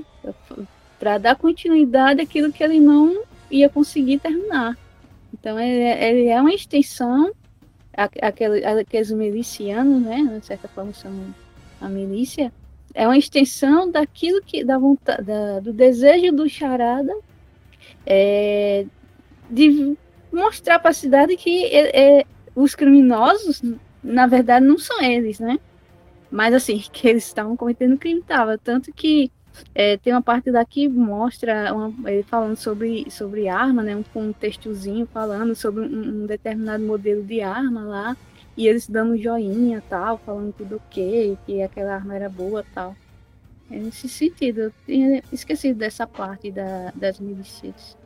para 0.97 1.17
dar 1.17 1.35
continuidade 1.35 2.21
àquilo 2.21 2.53
que 2.53 2.63
ele 2.63 2.79
não 2.79 3.23
ia 3.51 3.67
conseguir 3.67 4.19
terminar. 4.19 4.77
Então 5.33 5.59
ele, 5.59 5.81
é, 5.81 6.09
ele 6.09 6.27
é 6.27 6.39
uma 6.39 6.53
extensão, 6.53 7.33
aquele, 7.93 8.63
aqueles 8.65 9.11
milicianos, 9.11 10.01
né? 10.01 10.37
De 10.39 10.45
certa 10.45 10.67
forma 10.67 10.93
são 10.93 11.11
a 11.81 11.89
milícia, 11.89 12.51
é 12.93 13.07
uma 13.07 13.17
extensão 13.17 13.89
daquilo 13.89 14.41
que 14.41 14.63
da 14.63 14.77
vontade, 14.77 15.23
da, 15.23 15.59
do 15.59 15.73
desejo 15.73 16.31
do 16.31 16.47
charada 16.47 17.13
é, 18.05 18.85
de 19.49 19.97
mostrar 20.31 20.79
para 20.79 20.91
a 20.91 20.93
cidade 20.93 21.35
que 21.35 21.65
é, 21.65 22.19
é, 22.19 22.25
os 22.55 22.75
criminosos, 22.75 23.61
na 24.03 24.27
verdade, 24.27 24.65
não 24.65 24.77
são 24.77 25.01
eles, 25.01 25.39
né? 25.39 25.59
Mas 26.29 26.53
assim, 26.53 26.79
que 26.91 27.07
eles 27.07 27.25
estavam 27.25 27.55
cometendo 27.55 27.97
crime, 27.97 28.21
tava. 28.21 28.57
Tanto 28.57 28.91
que 28.93 29.31
é, 29.73 29.97
tem 29.97 30.13
uma 30.13 30.21
parte 30.21 30.51
daqui 30.51 30.73
que 30.73 30.89
mostra 30.89 31.73
uma, 31.73 32.11
ele 32.11 32.23
falando 32.23 32.55
sobre, 32.55 33.09
sobre 33.09 33.47
arma, 33.47 33.83
né? 33.83 33.95
Um, 33.95 34.19
um 34.19 34.33
textozinho 34.33 35.07
falando 35.11 35.55
sobre 35.55 35.81
um, 35.83 36.23
um, 36.23 36.25
determinado 36.25 36.83
modelo 36.83 37.23
de 37.23 37.41
arma 37.41 37.81
lá. 37.81 38.17
E 38.55 38.67
eles 38.67 38.87
dando 38.87 39.17
joinha 39.17 39.81
tal, 39.89 40.19
falando 40.19 40.53
tudo 40.53 40.75
ok, 40.75 41.37
que 41.45 41.61
aquela 41.61 41.95
arma 41.95 42.15
era 42.15 42.29
boa 42.29 42.63
tal. 42.73 42.95
É 43.71 43.77
nesse 43.77 44.07
sentido, 44.07 44.61
eu 44.61 44.73
tinha 44.85 45.23
esquecido 45.31 45.77
dessa 45.77 46.05
parte 46.05 46.51
da, 46.51 46.91
das 46.93 47.19
milícias. 47.19 47.97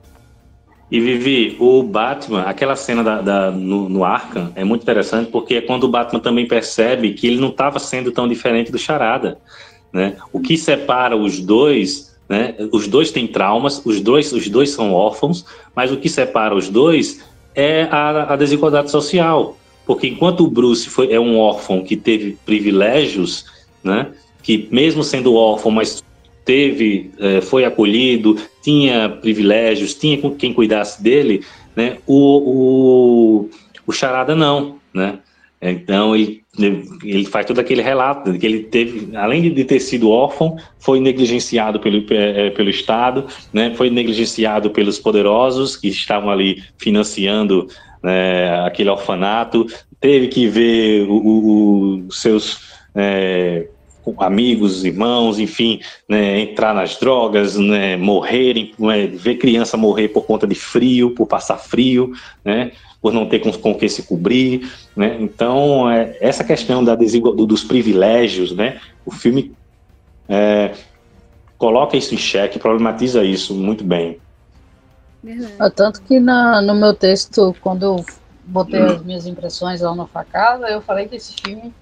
E 0.90 1.02
Vivi, 1.02 1.58
o 1.60 1.84
Batman, 1.84 2.44
aquela 2.44 2.78
cena 2.78 3.04
da, 3.04 3.22
da, 3.22 3.52
no, 3.52 3.90
no 3.90 4.06
Arkham 4.06 4.54
é 4.56 4.64
muito 4.64 4.84
interessante 4.84 5.30
porque 5.30 5.56
é 5.56 5.62
quando 5.62 5.84
o 5.84 5.90
Batman 5.90 6.22
também 6.22 6.48
percebe 6.48 7.14
que 7.14 7.28
ele 7.28 7.42
não 7.42 7.50
estava 7.50 7.78
sendo 7.78 8.10
tão 8.10 8.26
diferente 8.26 8.72
do 8.72 8.78
Charada. 8.78 9.38
Né? 9.92 10.16
O 10.32 10.40
que 10.40 10.58
separa 10.58 11.16
os 11.16 11.40
dois, 11.40 12.16
né? 12.30 12.56
os 12.72 12.88
dois 12.88 13.12
têm 13.12 13.28
traumas, 13.28 13.82
os 13.86 14.02
dois, 14.02 14.32
os 14.34 14.48
dois 14.50 14.72
são 14.72 14.94
órfãos, 14.94 15.46
mas 15.76 15.92
o 15.92 15.98
que 15.98 16.10
separa 16.10 16.56
os 16.56 16.70
dois 16.70 17.24
é 17.56 17.84
a, 17.84 18.34
a 18.34 18.36
desigualdade 18.36 18.92
social. 18.92 19.58
Porque 19.86 20.08
enquanto 20.08 20.44
o 20.44 20.50
Bruce 20.50 20.90
foi, 20.90 21.12
é 21.12 21.20
um 21.20 21.40
órfão 21.40 21.84
que 21.84 21.96
teve 21.96 22.38
privilégios, 22.46 23.46
né? 23.84 24.08
que 24.44 24.68
mesmo 24.72 25.04
sendo 25.04 25.36
órfão, 25.36 25.72
mas 25.72 26.04
teve, 26.44 27.12
é, 27.20 27.42
foi 27.42 27.66
acolhido, 27.66 28.38
tinha 28.62 29.10
privilégios, 29.10 29.94
tinha 29.94 30.18
quem 30.32 30.54
cuidasse 30.54 31.02
dele, 31.02 31.44
né? 31.76 31.98
o, 32.06 33.44
o, 33.46 33.50
o 33.86 33.92
Charada 33.92 34.36
não, 34.36 34.78
né? 34.94 35.20
Então 35.62 36.16
ele, 36.16 36.44
ele 36.58 37.26
faz 37.26 37.46
todo 37.46 37.60
aquele 37.60 37.82
relato 37.82 38.34
que 38.38 38.46
ele 38.46 38.64
teve, 38.64 39.16
além 39.16 39.54
de 39.54 39.64
ter 39.64 39.80
sido 39.80 40.10
órfão, 40.10 40.58
foi 40.80 41.00
negligenciado 41.00 41.80
pelo, 41.80 42.04
é, 42.10 42.50
pelo 42.50 42.70
Estado, 42.70 43.28
né, 43.54 43.74
foi 43.76 43.90
negligenciado 43.90 44.72
pelos 44.72 44.98
poderosos 44.98 45.78
que 45.78 45.88
estavam 45.88 46.30
ali 46.30 46.64
financiando 46.78 47.68
né, 48.04 48.66
aquele 48.66 48.90
orfanato, 48.90 49.68
teve 50.00 50.28
que 50.28 50.48
ver 50.48 51.08
os 51.10 52.22
seus 52.22 52.60
é, 52.96 53.68
amigos, 54.20 54.86
irmãos, 54.86 55.40
enfim, 55.40 55.80
né, 56.08 56.40
entrar 56.40 56.74
nas 56.74 56.98
drogas, 56.98 57.58
né, 57.58 57.98
morrerem, 57.98 58.74
né, 58.80 59.08
ver 59.08 59.36
criança 59.36 59.78
morrer 59.78 60.08
por 60.10 60.26
conta 60.26 60.48
de 60.48 60.56
frio, 60.56 61.12
por 61.12 61.28
passar 61.28 61.58
frio, 61.58 62.12
né, 62.44 62.72
por 63.02 63.14
não 63.14 63.28
ter 63.28 63.40
com, 63.40 63.52
com 63.52 63.76
que 63.76 63.88
se 63.88 64.04
cobrir, 64.04 64.72
né? 64.96 65.18
Então, 65.20 65.90
é, 65.90 66.18
essa 66.20 66.44
questão 66.44 66.84
da 66.84 66.96
desigualdade, 66.96 67.48
dos 67.48 67.64
privilégios, 67.64 68.52
né? 68.52 68.80
O 69.06 69.12
filme 69.12 69.54
é, 70.28 70.74
coloca 71.58 71.96
isso 71.96 72.14
em 72.14 72.18
xeque, 72.18 72.60
problematiza 72.60 73.24
isso 73.24 73.54
muito 73.54 73.84
bem. 73.84 74.20
É, 75.60 75.70
tanto 75.70 76.02
que 76.02 76.20
na, 76.20 76.62
no 76.62 76.74
meu 76.76 76.94
texto, 76.94 77.56
quando 77.62 77.84
eu 77.84 78.06
botei 78.46 78.82
as 78.82 79.04
minhas 79.04 79.26
impressões 79.26 79.82
lá 79.82 79.94
na 79.94 80.08
facada, 80.08 80.70
eu 80.70 80.82
falei 80.82 81.08
que 81.08 81.16
esse 81.16 81.34
filme 81.34 81.74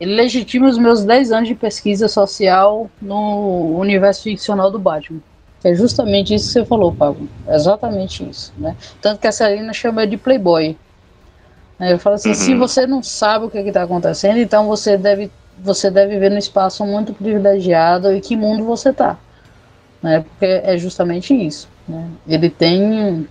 ele 0.00 0.14
legitima 0.14 0.68
os 0.68 0.78
meus 0.78 1.04
10 1.04 1.32
anos 1.32 1.48
de 1.48 1.54
pesquisa 1.54 2.08
social 2.08 2.90
no 3.00 3.78
universo 3.78 4.24
ficcional 4.24 4.70
do 4.70 4.78
Batman. 4.78 5.20
É 5.64 5.74
justamente 5.74 6.34
isso 6.34 6.46
que 6.46 6.52
você 6.52 6.64
falou, 6.66 6.92
Pablo. 6.94 7.26
É 7.46 7.56
exatamente 7.56 8.28
isso, 8.28 8.52
né? 8.58 8.76
Tanto 9.00 9.18
que 9.18 9.26
a 9.26 9.32
Celina 9.32 9.72
chama 9.72 10.06
de 10.06 10.18
playboy. 10.18 10.76
Eu 11.80 11.98
falo 11.98 12.16
assim, 12.16 12.28
uhum. 12.28 12.34
se 12.34 12.54
você 12.54 12.86
não 12.86 13.02
sabe 13.02 13.46
o 13.46 13.50
que 13.50 13.58
está 13.58 13.82
acontecendo, 13.82 14.38
então 14.38 14.66
você 14.66 14.96
deve, 14.96 15.30
você 15.58 15.90
deve 15.90 16.12
viver 16.12 16.30
num 16.30 16.38
espaço 16.38 16.84
muito 16.84 17.14
privilegiado 17.14 18.12
e 18.12 18.20
que 18.20 18.36
mundo 18.36 18.64
você 18.64 18.90
está. 18.90 19.18
né? 20.02 20.20
Porque 20.20 20.44
é 20.44 20.76
justamente 20.76 21.34
isso. 21.34 21.66
Né? 21.88 22.10
Ele 22.28 22.50
tem 22.50 23.26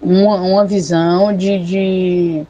uma, 0.00 0.36
uma 0.36 0.64
visão 0.64 1.36
de, 1.36 1.58
de, 1.64 2.46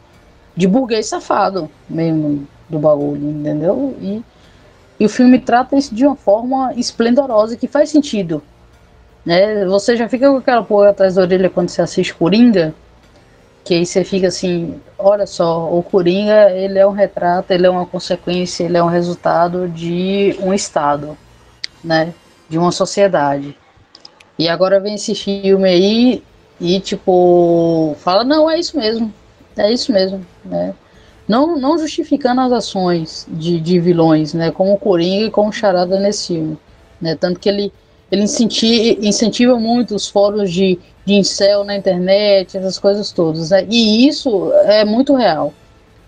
de 0.54 0.68
burguês 0.68 1.06
safado 1.06 1.70
mesmo 1.88 2.46
do 2.68 2.78
bagulho, 2.78 3.30
entendeu? 3.30 3.96
E, 4.00 4.22
e 5.00 5.06
o 5.06 5.08
filme 5.08 5.38
trata 5.38 5.76
isso 5.76 5.94
de 5.94 6.06
uma 6.06 6.16
forma 6.16 6.74
esplendorosa 6.74 7.56
que 7.56 7.66
faz 7.66 7.90
sentido. 7.90 8.42
Né? 9.26 9.66
Você 9.66 9.96
já 9.96 10.08
fica 10.08 10.30
com 10.30 10.36
aquela 10.36 10.62
porra 10.62 10.90
atrás 10.90 11.16
da 11.16 11.22
orelha 11.22 11.50
quando 11.50 11.68
você 11.68 11.82
assiste 11.82 12.14
Coringa, 12.14 12.72
que 13.64 13.74
aí 13.74 13.84
você 13.84 14.04
fica 14.04 14.28
assim, 14.28 14.80
olha 14.96 15.26
só, 15.26 15.68
o 15.68 15.82
Coringa, 15.82 16.52
ele 16.52 16.78
é 16.78 16.86
um 16.86 16.92
retrato, 16.92 17.50
ele 17.50 17.66
é 17.66 17.70
uma 17.70 17.84
consequência, 17.84 18.62
ele 18.62 18.76
é 18.76 18.82
um 18.82 18.88
resultado 18.88 19.68
de 19.68 20.36
um 20.40 20.54
estado, 20.54 21.18
né? 21.82 22.14
De 22.48 22.56
uma 22.56 22.70
sociedade. 22.70 23.58
E 24.38 24.48
agora 24.48 24.78
vem 24.78 24.94
esse 24.94 25.16
filme 25.16 25.68
aí 25.68 26.22
e 26.60 26.78
tipo, 26.78 27.96
fala, 27.98 28.22
não, 28.22 28.48
é 28.48 28.60
isso 28.60 28.76
mesmo. 28.76 29.12
É 29.56 29.72
isso 29.72 29.92
mesmo, 29.92 30.24
né? 30.44 30.72
Não, 31.26 31.58
não 31.58 31.76
justificando 31.76 32.42
as 32.42 32.52
ações 32.52 33.26
de, 33.28 33.58
de 33.58 33.80
vilões, 33.80 34.32
né? 34.32 34.52
Como 34.52 34.72
o 34.74 34.78
Coringa 34.78 35.26
e 35.26 35.30
como 35.30 35.48
o 35.48 35.52
Charada 35.52 35.98
nesse 35.98 36.28
filme. 36.28 36.56
Né? 37.00 37.16
Tanto 37.16 37.40
que 37.40 37.48
ele, 37.48 37.72
ele 38.10 38.22
incentiva, 38.22 39.58
muito 39.58 39.94
os 39.94 40.08
fóruns 40.08 40.52
de, 40.52 40.78
de 41.04 41.14
incel 41.14 41.64
na 41.64 41.76
internet, 41.76 42.56
essas 42.56 42.78
coisas 42.78 43.10
todas. 43.10 43.50
Né? 43.50 43.66
E 43.68 44.06
isso 44.06 44.52
é 44.64 44.84
muito 44.84 45.14
real. 45.14 45.52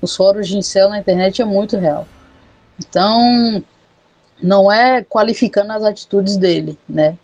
Os 0.00 0.14
fóruns 0.14 0.46
de 0.46 0.56
incel 0.56 0.88
na 0.88 0.98
internet 0.98 1.42
é 1.42 1.44
muito 1.44 1.76
real. 1.76 2.06
Então, 2.78 3.62
não 4.40 4.70
é 4.70 5.02
qualificando 5.02 5.72
as 5.72 5.82
atitudes 5.82 6.36
dele, 6.36 6.78
né? 6.88 7.16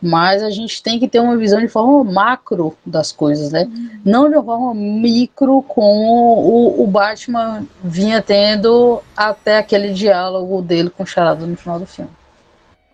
Mas 0.00 0.42
a 0.42 0.50
gente 0.50 0.82
tem 0.82 0.98
que 0.98 1.06
ter 1.06 1.20
uma 1.20 1.36
visão 1.36 1.60
de 1.60 1.68
forma 1.68 2.02
macro 2.02 2.76
das 2.84 3.12
coisas, 3.12 3.52
né? 3.52 3.64
Uhum. 3.64 4.00
Não 4.04 4.28
de 4.28 4.34
uma 4.34 4.44
forma 4.44 4.74
micro, 4.74 5.62
como 5.62 6.38
o, 6.40 6.82
o, 6.82 6.86
Batman 6.88 7.64
vinha 7.84 8.20
tendo 8.20 9.00
até 9.16 9.58
aquele 9.58 9.92
diálogo 9.92 10.60
dele 10.60 10.90
com 10.90 11.04
o 11.04 11.06
Charada 11.06 11.46
no 11.46 11.56
final 11.56 11.78
do 11.78 11.86
filme. 11.86 12.10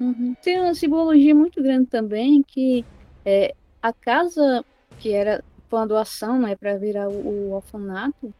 Uhum. 0.01 0.35
Tem 0.43 0.61
uma 0.61 0.75
simbologia 0.75 1.35
muito 1.35 1.63
grande 1.63 1.87
também 1.87 2.43
que 2.43 2.85
é, 3.25 3.55
a 3.83 3.93
casa 3.93 4.65
que 4.99 5.13
era 5.13 5.45
uma 5.71 5.87
doação, 5.87 6.41
né, 6.41 6.57
para 6.57 6.77
virar 6.77 7.09
o, 7.09 7.13
o 7.13 7.53
orfanato, 7.53 8.33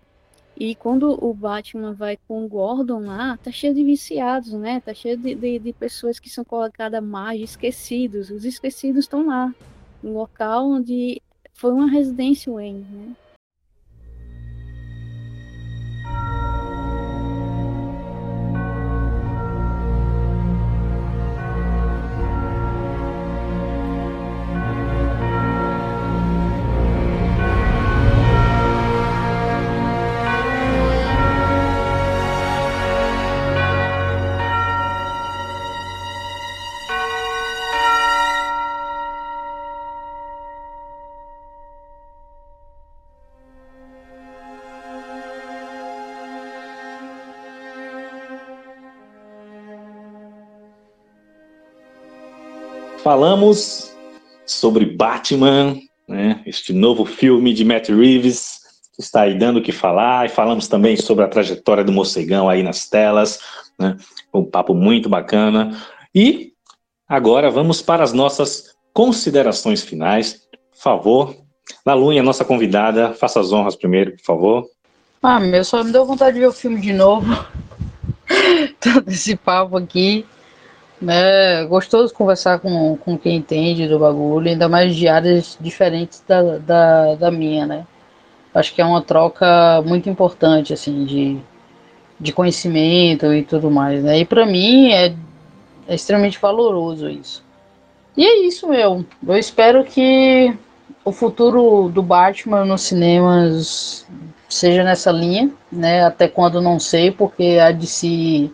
e 0.61 0.75
quando 0.75 1.25
o 1.25 1.33
Batman 1.33 1.93
vai 1.93 2.19
com 2.27 2.45
o 2.45 2.49
Gordon 2.49 3.01
lá, 3.01 3.37
tá 3.37 3.53
cheio 3.53 3.73
de 3.73 3.85
viciados, 3.85 4.53
né? 4.55 4.81
Tá 4.81 4.93
cheio 4.93 5.17
de, 5.17 5.33
de, 5.33 5.59
de 5.61 5.73
pessoas 5.73 6.19
que 6.19 6.29
são 6.29 6.45
colocadas 6.45 7.01
mais 7.01 7.41
esquecidos. 7.41 8.29
Os 8.29 8.45
esquecidos 8.45 9.05
estão 9.05 9.25
lá, 9.25 9.55
no 10.03 10.15
local 10.15 10.69
onde 10.69 11.23
foi 11.55 11.73
uma 11.73 11.89
residência 11.89 12.53
Wayne, 12.53 12.85
né? 12.91 13.17
Falamos 53.09 53.97
sobre 54.45 54.85
Batman, 54.85 55.81
né, 56.07 56.43
este 56.45 56.75
novo 56.75 57.07
filme 57.07 57.55
de 57.55 57.65
Matt 57.65 57.89
Reeves, 57.89 58.59
que 58.95 59.01
está 59.01 59.23
aí 59.23 59.39
dando 59.39 59.61
o 59.61 59.63
que 59.63 59.73
falar, 59.73 60.27
e 60.27 60.29
falamos 60.29 60.69
também 60.69 60.95
sobre 60.95 61.25
a 61.25 61.29
trajetória 61.29 61.83
do 61.83 61.91
Mocegão 61.91 62.51
aí 62.51 62.63
nas 62.63 62.87
telas, 62.87 63.41
né, 63.79 63.97
um 64.31 64.45
papo 64.45 64.75
muito 64.75 65.09
bacana. 65.09 65.75
E 66.15 66.53
agora 67.09 67.51
vamos 67.51 67.81
para 67.81 68.05
as 68.05 68.13
nossas 68.13 68.77
considerações 68.93 69.83
finais. 69.83 70.43
Por 70.71 70.79
favor, 70.79 71.35
Lalunha, 71.87 72.23
nossa 72.23 72.45
convidada, 72.45 73.15
faça 73.15 73.41
as 73.41 73.55
honras 73.55 73.75
primeiro, 73.75 74.17
por 74.17 74.23
favor. 74.23 74.67
Ah, 75.23 75.41
meu, 75.41 75.65
só 75.65 75.83
me 75.83 75.93
deu 75.93 76.05
vontade 76.05 76.35
de 76.35 76.41
ver 76.41 76.49
o 76.49 76.53
filme 76.53 76.79
de 76.79 76.93
novo. 76.93 77.43
Todo 78.79 79.09
esse 79.09 79.35
papo 79.35 79.79
aqui. 79.79 80.27
É 81.07 81.65
gostoso 81.67 82.13
conversar 82.13 82.59
com, 82.59 82.97
com 82.97 83.17
quem 83.17 83.37
entende 83.37 83.87
do 83.87 83.99
bagulho, 83.99 84.49
ainda 84.49 84.69
mais 84.69 84.97
de 84.97 85.07
áreas 85.07 85.57
diferentes 85.61 86.25
da, 86.27 86.59
da, 86.59 87.15
da 87.15 87.31
minha, 87.31 87.67
né? 87.67 87.87
Acho 88.53 88.75
que 88.75 88.81
é 88.81 88.85
uma 88.85 89.03
troca 89.03 89.81
muito 89.83 90.09
importante, 90.09 90.73
assim, 90.73 91.05
de, 91.05 91.39
de 92.19 92.33
conhecimento 92.33 93.33
e 93.33 93.45
tudo 93.45 93.71
mais, 93.71 94.03
né? 94.03 94.19
E 94.19 94.25
para 94.25 94.45
mim 94.45 94.91
é, 94.91 95.15
é 95.87 95.95
extremamente 95.95 96.39
valoroso 96.41 97.09
isso. 97.09 97.45
E 98.17 98.25
é 98.25 98.47
isso, 98.47 98.69
meu. 98.69 99.05
Eu 99.25 99.37
espero 99.37 99.85
que 99.85 100.53
o 101.05 101.13
futuro 101.13 101.89
do 101.89 102.03
Batman 102.03 102.65
nos 102.65 102.83
cinemas 102.83 104.05
seja 104.49 104.83
nessa 104.83 105.13
linha, 105.13 105.51
né? 105.71 106.05
Até 106.05 106.27
quando 106.27 106.61
não 106.61 106.81
sei, 106.81 107.13
porque 107.13 107.59
a 107.63 107.71
DC 107.71 108.51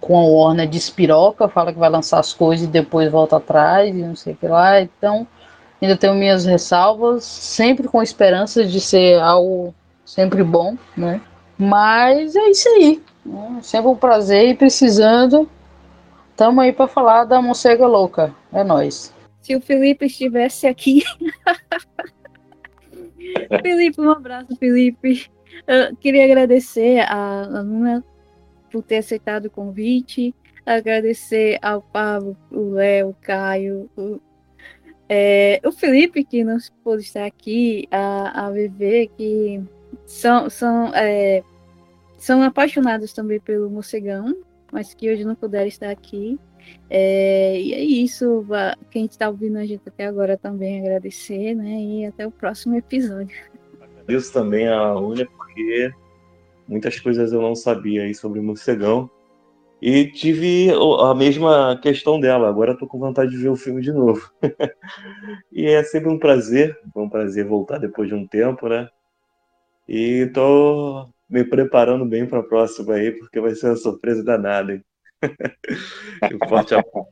com 0.00 0.18
a 0.18 0.24
Warner 0.24 0.68
despiroca, 0.68 1.48
fala 1.48 1.72
que 1.72 1.78
vai 1.78 1.88
lançar 1.88 2.20
as 2.20 2.32
coisas 2.32 2.66
e 2.66 2.70
depois 2.70 3.10
volta 3.10 3.36
atrás 3.36 3.94
e 3.94 4.02
não 4.02 4.16
sei 4.16 4.34
o 4.34 4.36
que 4.36 4.46
lá. 4.46 4.80
Então, 4.80 5.26
ainda 5.80 5.96
tenho 5.96 6.14
minhas 6.14 6.44
ressalvas, 6.44 7.24
sempre 7.24 7.88
com 7.88 8.02
esperança 8.02 8.64
de 8.64 8.80
ser 8.80 9.20
algo 9.20 9.74
sempre 10.04 10.42
bom, 10.42 10.76
né? 10.96 11.20
Mas 11.58 12.36
é 12.36 12.50
isso 12.50 12.68
aí. 12.68 13.02
Né? 13.24 13.58
Sempre 13.62 13.88
um 13.88 13.96
prazer 13.96 14.50
e 14.50 14.54
precisando. 14.54 15.48
Tamo 16.36 16.60
aí 16.60 16.72
para 16.72 16.88
falar 16.88 17.24
da 17.24 17.40
Mocega 17.40 17.86
Louca. 17.86 18.34
É 18.52 18.64
nós. 18.64 19.14
Se 19.40 19.54
o 19.54 19.60
Felipe 19.60 20.06
estivesse 20.06 20.66
aqui. 20.66 21.02
Felipe, 23.62 24.00
um 24.00 24.10
abraço, 24.10 24.56
Felipe. 24.56 25.30
Eu 25.66 25.96
queria 25.96 26.24
agradecer 26.24 27.00
a 27.00 27.62
por 28.74 28.82
ter 28.82 28.96
aceitado 28.96 29.46
o 29.46 29.50
convite, 29.50 30.34
agradecer 30.66 31.60
ao 31.62 31.80
Pablo, 31.80 32.36
o 32.50 32.70
Léo, 32.70 33.10
o 33.10 33.16
Caio, 33.22 33.88
o, 33.96 34.20
é, 35.08 35.60
o 35.64 35.70
Felipe, 35.70 36.24
que 36.24 36.42
não 36.42 36.58
pôde 36.82 37.04
estar 37.04 37.24
aqui, 37.24 37.86
a, 37.88 38.46
a 38.46 38.50
VV, 38.50 39.12
que 39.16 39.62
são, 40.06 40.50
são, 40.50 40.92
é, 40.92 41.44
são 42.18 42.42
apaixonados 42.42 43.12
também 43.12 43.38
pelo 43.38 43.70
Mocegão, 43.70 44.36
mas 44.72 44.92
que 44.92 45.08
hoje 45.08 45.24
não 45.24 45.36
puderam 45.36 45.68
estar 45.68 45.90
aqui. 45.90 46.36
É, 46.90 47.60
e 47.60 47.74
é 47.74 47.80
isso, 47.80 48.44
quem 48.90 49.04
está 49.04 49.28
ouvindo 49.28 49.58
a 49.58 49.64
gente 49.64 49.82
até 49.86 50.06
agora 50.06 50.36
também 50.36 50.80
agradecer, 50.80 51.54
né? 51.54 51.80
E 51.80 52.06
até 52.06 52.26
o 52.26 52.30
próximo 52.32 52.74
episódio. 52.74 53.36
Agradeço 53.80 54.32
também 54.32 54.66
a 54.66 54.96
Unia, 54.96 55.28
porque 55.36 55.92
muitas 56.66 56.98
coisas 56.98 57.32
eu 57.32 57.40
não 57.40 57.54
sabia 57.54 58.02
aí 58.02 58.14
sobre 58.14 58.40
morcegão. 58.40 59.10
E 59.82 60.06
tive 60.06 60.70
a 61.00 61.14
mesma 61.14 61.78
questão 61.82 62.18
dela. 62.18 62.48
Agora 62.48 62.72
estou 62.72 62.88
com 62.88 62.98
vontade 62.98 63.30
de 63.30 63.36
ver 63.36 63.50
o 63.50 63.56
filme 63.56 63.82
de 63.82 63.92
novo. 63.92 64.30
e 65.52 65.66
é 65.66 65.82
sempre 65.82 66.08
um 66.08 66.18
prazer, 66.18 66.78
um 66.96 67.08
prazer 67.08 67.46
voltar 67.46 67.78
depois 67.78 68.08
de 68.08 68.14
um 68.14 68.26
tempo, 68.26 68.66
né? 68.68 68.88
E 69.86 70.24
estou 70.26 71.10
me 71.28 71.44
preparando 71.44 72.06
bem 72.06 72.24
para 72.24 72.38
a 72.38 72.44
próxima 72.44 72.94
aí, 72.94 73.12
porque 73.12 73.40
vai 73.40 73.54
ser 73.54 73.66
uma 73.66 73.76
surpresa 73.76 74.24
danada. 74.24 74.72
Hein? 74.72 74.82
um 76.32 76.38
forte 76.48 76.74
abraço. 76.74 77.08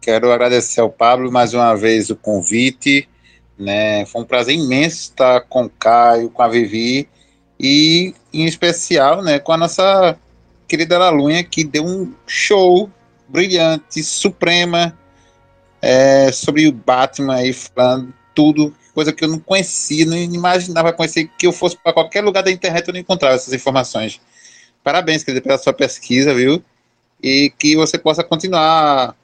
Quero 0.00 0.30
agradecer 0.30 0.80
ao 0.80 0.90
Pablo 0.90 1.32
mais 1.32 1.52
uma 1.52 1.74
vez 1.74 2.10
o 2.10 2.16
convite. 2.16 3.08
Né? 3.58 4.06
Foi 4.06 4.22
um 4.22 4.24
prazer 4.24 4.54
imenso 4.54 4.98
estar 4.98 5.40
com 5.40 5.64
o 5.64 5.70
Caio, 5.70 6.30
com 6.30 6.42
a 6.42 6.48
Vivi 6.48 7.08
e 7.58 8.14
em 8.32 8.44
especial 8.44 9.22
né, 9.22 9.38
com 9.38 9.52
a 9.52 9.56
nossa 9.56 10.18
querida 10.66 10.98
Lalunha, 10.98 11.42
que 11.42 11.64
deu 11.64 11.84
um 11.84 12.12
show 12.26 12.90
brilhante, 13.28 14.02
suprema, 14.02 14.96
é, 15.80 16.30
sobre 16.32 16.66
o 16.66 16.72
Batman 16.72 17.36
aí, 17.36 17.52
falando 17.52 18.12
tudo, 18.34 18.74
coisa 18.94 19.12
que 19.12 19.24
eu 19.24 19.28
não 19.28 19.38
conhecia, 19.38 20.06
não 20.06 20.16
imaginava 20.16 20.92
conhecer, 20.92 21.30
que 21.38 21.46
eu 21.46 21.52
fosse 21.52 21.76
para 21.76 21.92
qualquer 21.92 22.22
lugar 22.22 22.42
da 22.42 22.50
internet 22.50 22.86
eu 22.86 22.94
não 22.94 23.00
encontrava 23.00 23.34
essas 23.34 23.52
informações. 23.52 24.20
Parabéns, 24.82 25.24
querida, 25.24 25.42
pela 25.42 25.58
sua 25.58 25.72
pesquisa, 25.72 26.34
viu? 26.34 26.62
E 27.22 27.52
que 27.58 27.76
você 27.76 27.98
possa 27.98 28.22
continuar 28.22 29.14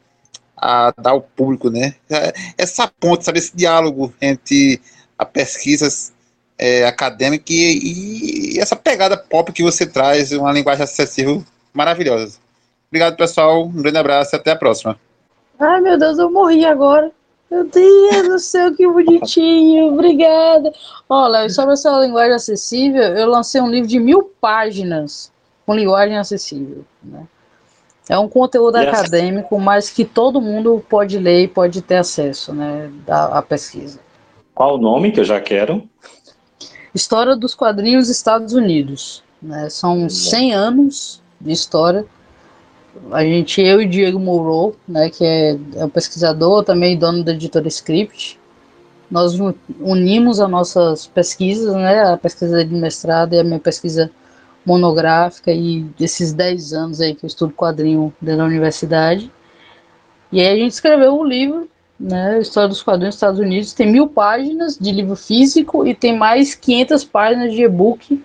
a 0.56 0.92
dar 0.96 1.10
ao 1.10 1.22
público, 1.22 1.70
né? 1.70 1.94
É, 2.10 2.32
essa 2.58 2.88
ponte, 2.88 3.24
sabe, 3.24 3.38
esse 3.38 3.56
diálogo 3.56 4.12
entre 4.20 4.80
a 5.18 5.24
pesquisa 5.24 5.88
é, 6.58 6.86
acadêmica 6.86 7.52
e, 7.52 8.55
e, 8.55 8.60
essa 8.60 8.76
pegada 8.76 9.16
pop 9.16 9.52
que 9.52 9.62
você 9.62 9.86
traz, 9.86 10.33
uma 10.33 10.52
linguagem 10.52 10.84
acessível 10.84 11.42
maravilhosa. 11.73 12.39
Obrigado, 12.89 13.16
pessoal. 13.16 13.65
Um 13.65 13.83
grande 13.83 13.99
abraço 13.99 14.34
e 14.34 14.36
até 14.36 14.52
a 14.52 14.57
próxima. 14.57 14.99
Ai, 15.58 15.81
meu 15.81 15.99
Deus, 15.99 16.18
eu 16.18 16.31
morri 16.31 16.65
agora. 16.65 17.10
Meu 17.50 17.65
Deus 17.65 18.28
do 18.28 18.39
céu, 18.39 18.74
que 18.74 18.86
bonitinho. 18.86 19.92
Obrigada. 19.92 20.73
Olha, 21.08 21.49
sobre 21.49 21.74
essa 21.74 21.91
linguagem 22.00 22.34
acessível, 22.34 23.02
eu 23.02 23.28
lancei 23.28 23.60
um 23.60 23.70
livro 23.70 23.89
de 23.89 23.99
mil 23.99 24.31
páginas 24.41 25.33
com 25.66 25.74
linguagem 25.74 26.16
acessível. 26.16 26.84
Né? 27.02 27.26
É 28.08 28.18
um 28.18 28.28
conteúdo 28.28 28.78
yes. 28.78 28.89
acadêmico, 28.89 29.58
mas 29.58 29.91
que 29.91 30.05
todo 30.05 30.41
mundo 30.41 30.84
pode 30.89 31.18
ler 31.18 31.44
e 31.44 31.49
pode 31.49 31.81
ter 31.81 31.97
acesso 31.97 32.52
né, 32.52 32.91
à, 33.08 33.39
à 33.39 33.42
pesquisa. 33.42 33.99
Qual 34.55 34.74
o 34.74 34.78
nome 34.78 35.10
que 35.10 35.20
eu 35.20 35.24
já 35.24 35.41
quero? 35.41 35.89
História 36.94 37.34
dos 37.34 37.55
quadrinhos 37.55 38.08
Estados 38.08 38.52
Unidos. 38.52 39.23
Né? 39.42 39.68
São 39.68 40.08
100 40.08 40.55
anos 40.55 41.23
de 41.40 41.52
história. 41.52 42.06
A 43.10 43.24
gente, 43.24 43.60
eu 43.60 43.82
e 43.82 43.86
Diego 43.86 44.20
Mourou, 44.20 44.76
né, 44.86 45.10
que 45.10 45.24
é, 45.24 45.58
é 45.74 45.84
um 45.84 45.89
pesquisador, 45.89 46.62
também 46.62 46.97
dono 46.97 47.24
da 47.24 47.32
editora 47.32 47.66
Script, 47.66 48.39
nós 49.10 49.34
unimos 49.81 50.40
as 50.40 50.48
nossas 50.48 51.06
pesquisas, 51.06 51.74
né, 51.74 52.05
a 52.05 52.16
pesquisa 52.16 52.64
de 52.64 52.74
mestrado 52.74 53.34
e 53.34 53.40
a 53.40 53.44
minha 53.44 53.58
pesquisa 53.58 54.10
monográfica 54.64 55.52
e 55.52 55.82
desses 55.98 56.32
10 56.32 56.73
anos 56.73 57.00
aí 57.00 57.14
que 57.14 57.24
eu 57.24 57.28
estudo 57.28 57.52
quadrinho 57.52 58.14
dentro 58.20 58.39
da 58.39 58.44
universidade. 58.47 59.31
E 60.32 60.40
aí 60.40 60.48
a 60.48 60.56
gente 60.56 60.73
escreveu 60.73 61.16
o 61.18 61.24
livro, 61.24 61.68
né, 62.05 62.39
História 62.39 62.68
dos 62.68 62.83
Quadrinhos 62.83 63.15
dos 63.15 63.16
Estados 63.16 63.41
Unidos, 63.41 63.73
tem 63.73 63.91
mil 63.91 64.07
páginas 64.07 64.76
de 64.78 64.92
livro 64.92 65.16
físico 65.16 65.86
e 65.86 65.94
tem 65.94 66.15
mais 66.16 66.55
500 66.55 67.02
páginas 67.05 67.55
de 67.55 67.62
e-book, 67.62 68.23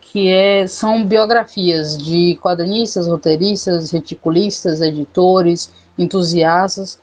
que 0.00 0.28
é, 0.28 0.66
são 0.66 1.04
biografias 1.04 1.98
de 1.98 2.38
quadrinistas, 2.40 3.06
roteiristas, 3.06 3.90
reticulistas, 3.90 4.80
editores, 4.80 5.70
entusiastas. 5.98 6.98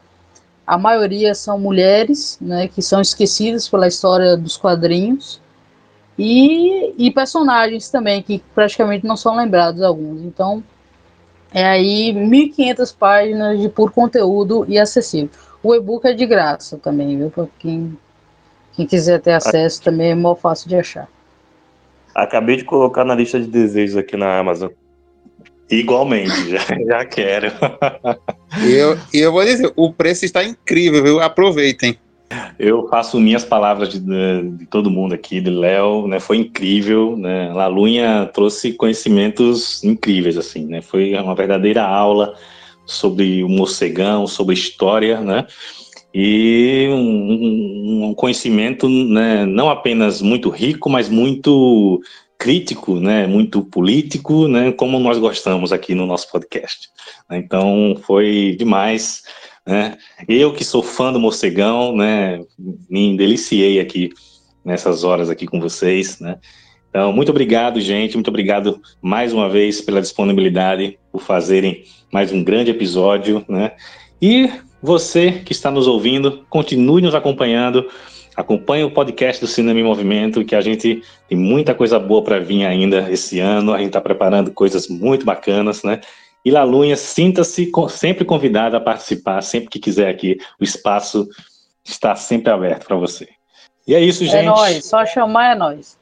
A 0.66 0.76
maioria 0.76 1.36
são 1.36 1.60
mulheres, 1.60 2.36
né, 2.42 2.68
que 2.68 2.82
são 2.82 3.00
esquecidas 3.00 3.70
pela 3.70 3.88
história 3.88 4.36
dos 4.36 4.58
quadrinhos 4.58 5.40
e, 6.18 6.96
e 6.98 7.12
personagens 7.12 7.90
também, 7.90 8.24
que 8.24 8.44
praticamente 8.56 9.06
não 9.06 9.16
são 9.16 9.36
lembrados 9.36 9.84
alguns. 9.84 10.22
Então, 10.22 10.64
é 11.54 11.64
aí 11.64 12.12
1.500 12.12 12.96
páginas 12.98 13.60
de 13.60 13.70
puro 13.70 13.92
conteúdo 13.92 14.66
e 14.68 14.80
acessível. 14.80 15.30
O 15.64 15.76
e-book 15.76 16.06
é 16.06 16.14
de 16.14 16.26
graça 16.26 16.78
também, 16.78 17.18
viu? 17.18 17.30
Para 17.30 17.48
quem, 17.60 17.98
quem 18.74 18.86
quiser 18.86 19.22
ter 19.22 19.34
acesso 19.34 19.82
também 19.82 20.12
é 20.12 20.16
mó 20.16 20.36
fácil 20.36 20.68
de 20.70 20.76
achar. 20.76 21.08
Acabei 22.16 22.58
de 22.58 22.64
colocar 22.64 23.06
na 23.06 23.16
lista 23.16 23.40
de 23.40 23.48
desejos 23.48 23.96
aqui 23.96 24.18
na 24.18 24.40
Amazon. 24.40 24.70
Igualmente, 25.70 26.50
já, 26.50 26.60
já 26.86 27.06
quero. 27.06 27.52
E 28.66 28.74
eu, 28.74 28.98
eu 29.14 29.32
vou 29.32 29.46
dizer, 29.46 29.72
o 29.76 29.94
preço 29.94 30.26
está 30.26 30.44
incrível, 30.44 31.04
viu? 31.04 31.20
Aproveitem. 31.22 31.98
Eu 32.58 32.88
faço 32.88 33.20
minhas 33.20 33.44
palavras 33.44 33.90
de, 33.90 34.00
de 34.00 34.66
todo 34.66 34.90
mundo 34.90 35.14
aqui, 35.14 35.42
de 35.42 35.50
Léo, 35.50 36.08
né? 36.08 36.20
Foi 36.20 36.38
incrível, 36.38 37.18
né? 37.18 37.52
Lalunha 37.54 38.30
trouxe 38.34 38.74
conhecimentos 38.74 39.84
incríveis, 39.84 40.38
assim, 40.38 40.66
né? 40.66 40.82
Foi 40.82 41.14
uma 41.16 41.36
verdadeira 41.36 41.84
aula 41.84 42.36
sobre 42.86 43.44
o 43.44 43.50
morcegão, 43.50 44.28
sobre 44.28 44.54
história, 44.54 45.22
né? 45.22 45.48
E 46.14 46.88
um, 46.92 48.10
um 48.10 48.14
conhecimento, 48.14 48.90
né? 48.90 49.46
Não 49.46 49.70
apenas 49.70 50.22
muito 50.22 50.50
rico, 50.50 50.90
mas 50.90 51.08
muito 51.10 52.02
crítico, 52.38 53.00
né? 53.00 53.28
Muito 53.28 53.64
político, 53.64 54.48
né? 54.48 54.72
Como 54.72 55.00
nós 55.00 55.18
gostamos 55.18 55.72
aqui 55.72 55.96
no 55.96 56.06
nosso 56.06 56.30
podcast. 56.32 56.90
Então, 57.32 57.96
foi 58.02 58.56
demais. 58.58 59.24
Né? 59.66 59.98
Eu 60.28 60.54
que 60.54 60.66
sou 60.66 60.82
fã 60.82 61.14
do 61.14 61.20
Morcegão, 61.20 61.96
né, 61.96 62.40
me 62.90 63.16
deliciei 63.16 63.80
aqui 63.80 64.10
nessas 64.66 65.04
horas 65.04 65.30
aqui 65.30 65.46
com 65.46 65.60
vocês, 65.60 66.20
né? 66.20 66.40
Então, 66.92 67.14
muito 67.14 67.30
obrigado, 67.30 67.80
gente, 67.80 68.16
muito 68.16 68.28
obrigado 68.28 68.82
mais 69.02 69.32
uma 69.32 69.50
vez 69.50 69.80
pela 69.80 70.02
disponibilidade, 70.02 71.00
por 71.10 71.22
fazerem 71.22 71.86
mais 72.12 72.34
um 72.34 72.44
grande 72.44 72.70
episódio, 72.70 73.46
né? 73.48 73.72
E 74.22 74.52
você 74.84 75.32
que 75.32 75.54
está 75.54 75.72
nos 75.72 75.88
ouvindo, 75.88 76.46
continue 76.50 77.02
nos 77.02 77.16
acompanhando, 77.16 77.90
acompanhe 78.36 78.84
o 78.84 78.92
podcast 78.92 79.42
do 79.42 79.48
Cinema 79.48 79.80
em 79.80 79.84
Movimento, 79.84 80.44
que 80.44 80.54
a 80.54 80.60
gente 80.60 81.02
tem 81.30 81.38
muita 81.38 81.74
coisa 81.74 81.98
boa 81.98 82.22
para 82.26 82.40
vir 82.40 82.66
ainda 82.66 83.10
esse 83.10 83.40
ano, 83.40 83.74
a 83.74 83.78
gente 83.78 83.88
está 83.88 84.02
preparando 84.02 84.52
coisas 84.52 84.90
muito 84.90 85.26
bacanas, 85.26 85.84
né? 85.84 86.02
E 86.44 86.52
Lalunha, 86.52 86.98
sinta-se 86.98 87.72
sempre 87.88 88.26
convidada 88.26 88.76
a 88.76 88.82
participar, 88.82 89.42
sempre 89.44 89.70
que 89.70 89.80
quiser 89.80 90.10
aqui. 90.10 90.38
O 90.60 90.64
espaço 90.64 91.26
está 91.86 92.18
sempre 92.18 92.52
aberto 92.52 92.86
para 92.86 92.98
você. 92.98 93.30
E 93.88 93.96
é 93.96 94.02
isso, 94.02 94.24
é 94.24 94.28
gente. 94.28 94.38
É 94.40 94.44
nóis, 94.44 94.86
só 94.86 95.06
chamar 95.06 95.54
é 95.54 95.56
nós. 95.56 96.01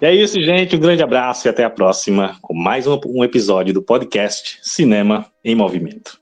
É 0.00 0.14
isso, 0.14 0.40
gente. 0.42 0.76
Um 0.76 0.80
grande 0.80 1.02
abraço 1.02 1.46
e 1.46 1.50
até 1.50 1.64
a 1.64 1.70
próxima 1.70 2.36
com 2.42 2.54
mais 2.54 2.86
um, 2.86 3.22
episódio 3.22 3.72
do 3.72 3.82
podcast 3.82 4.58
Cinema 4.62 5.26
em 5.44 5.54
Movimento. 5.54 6.20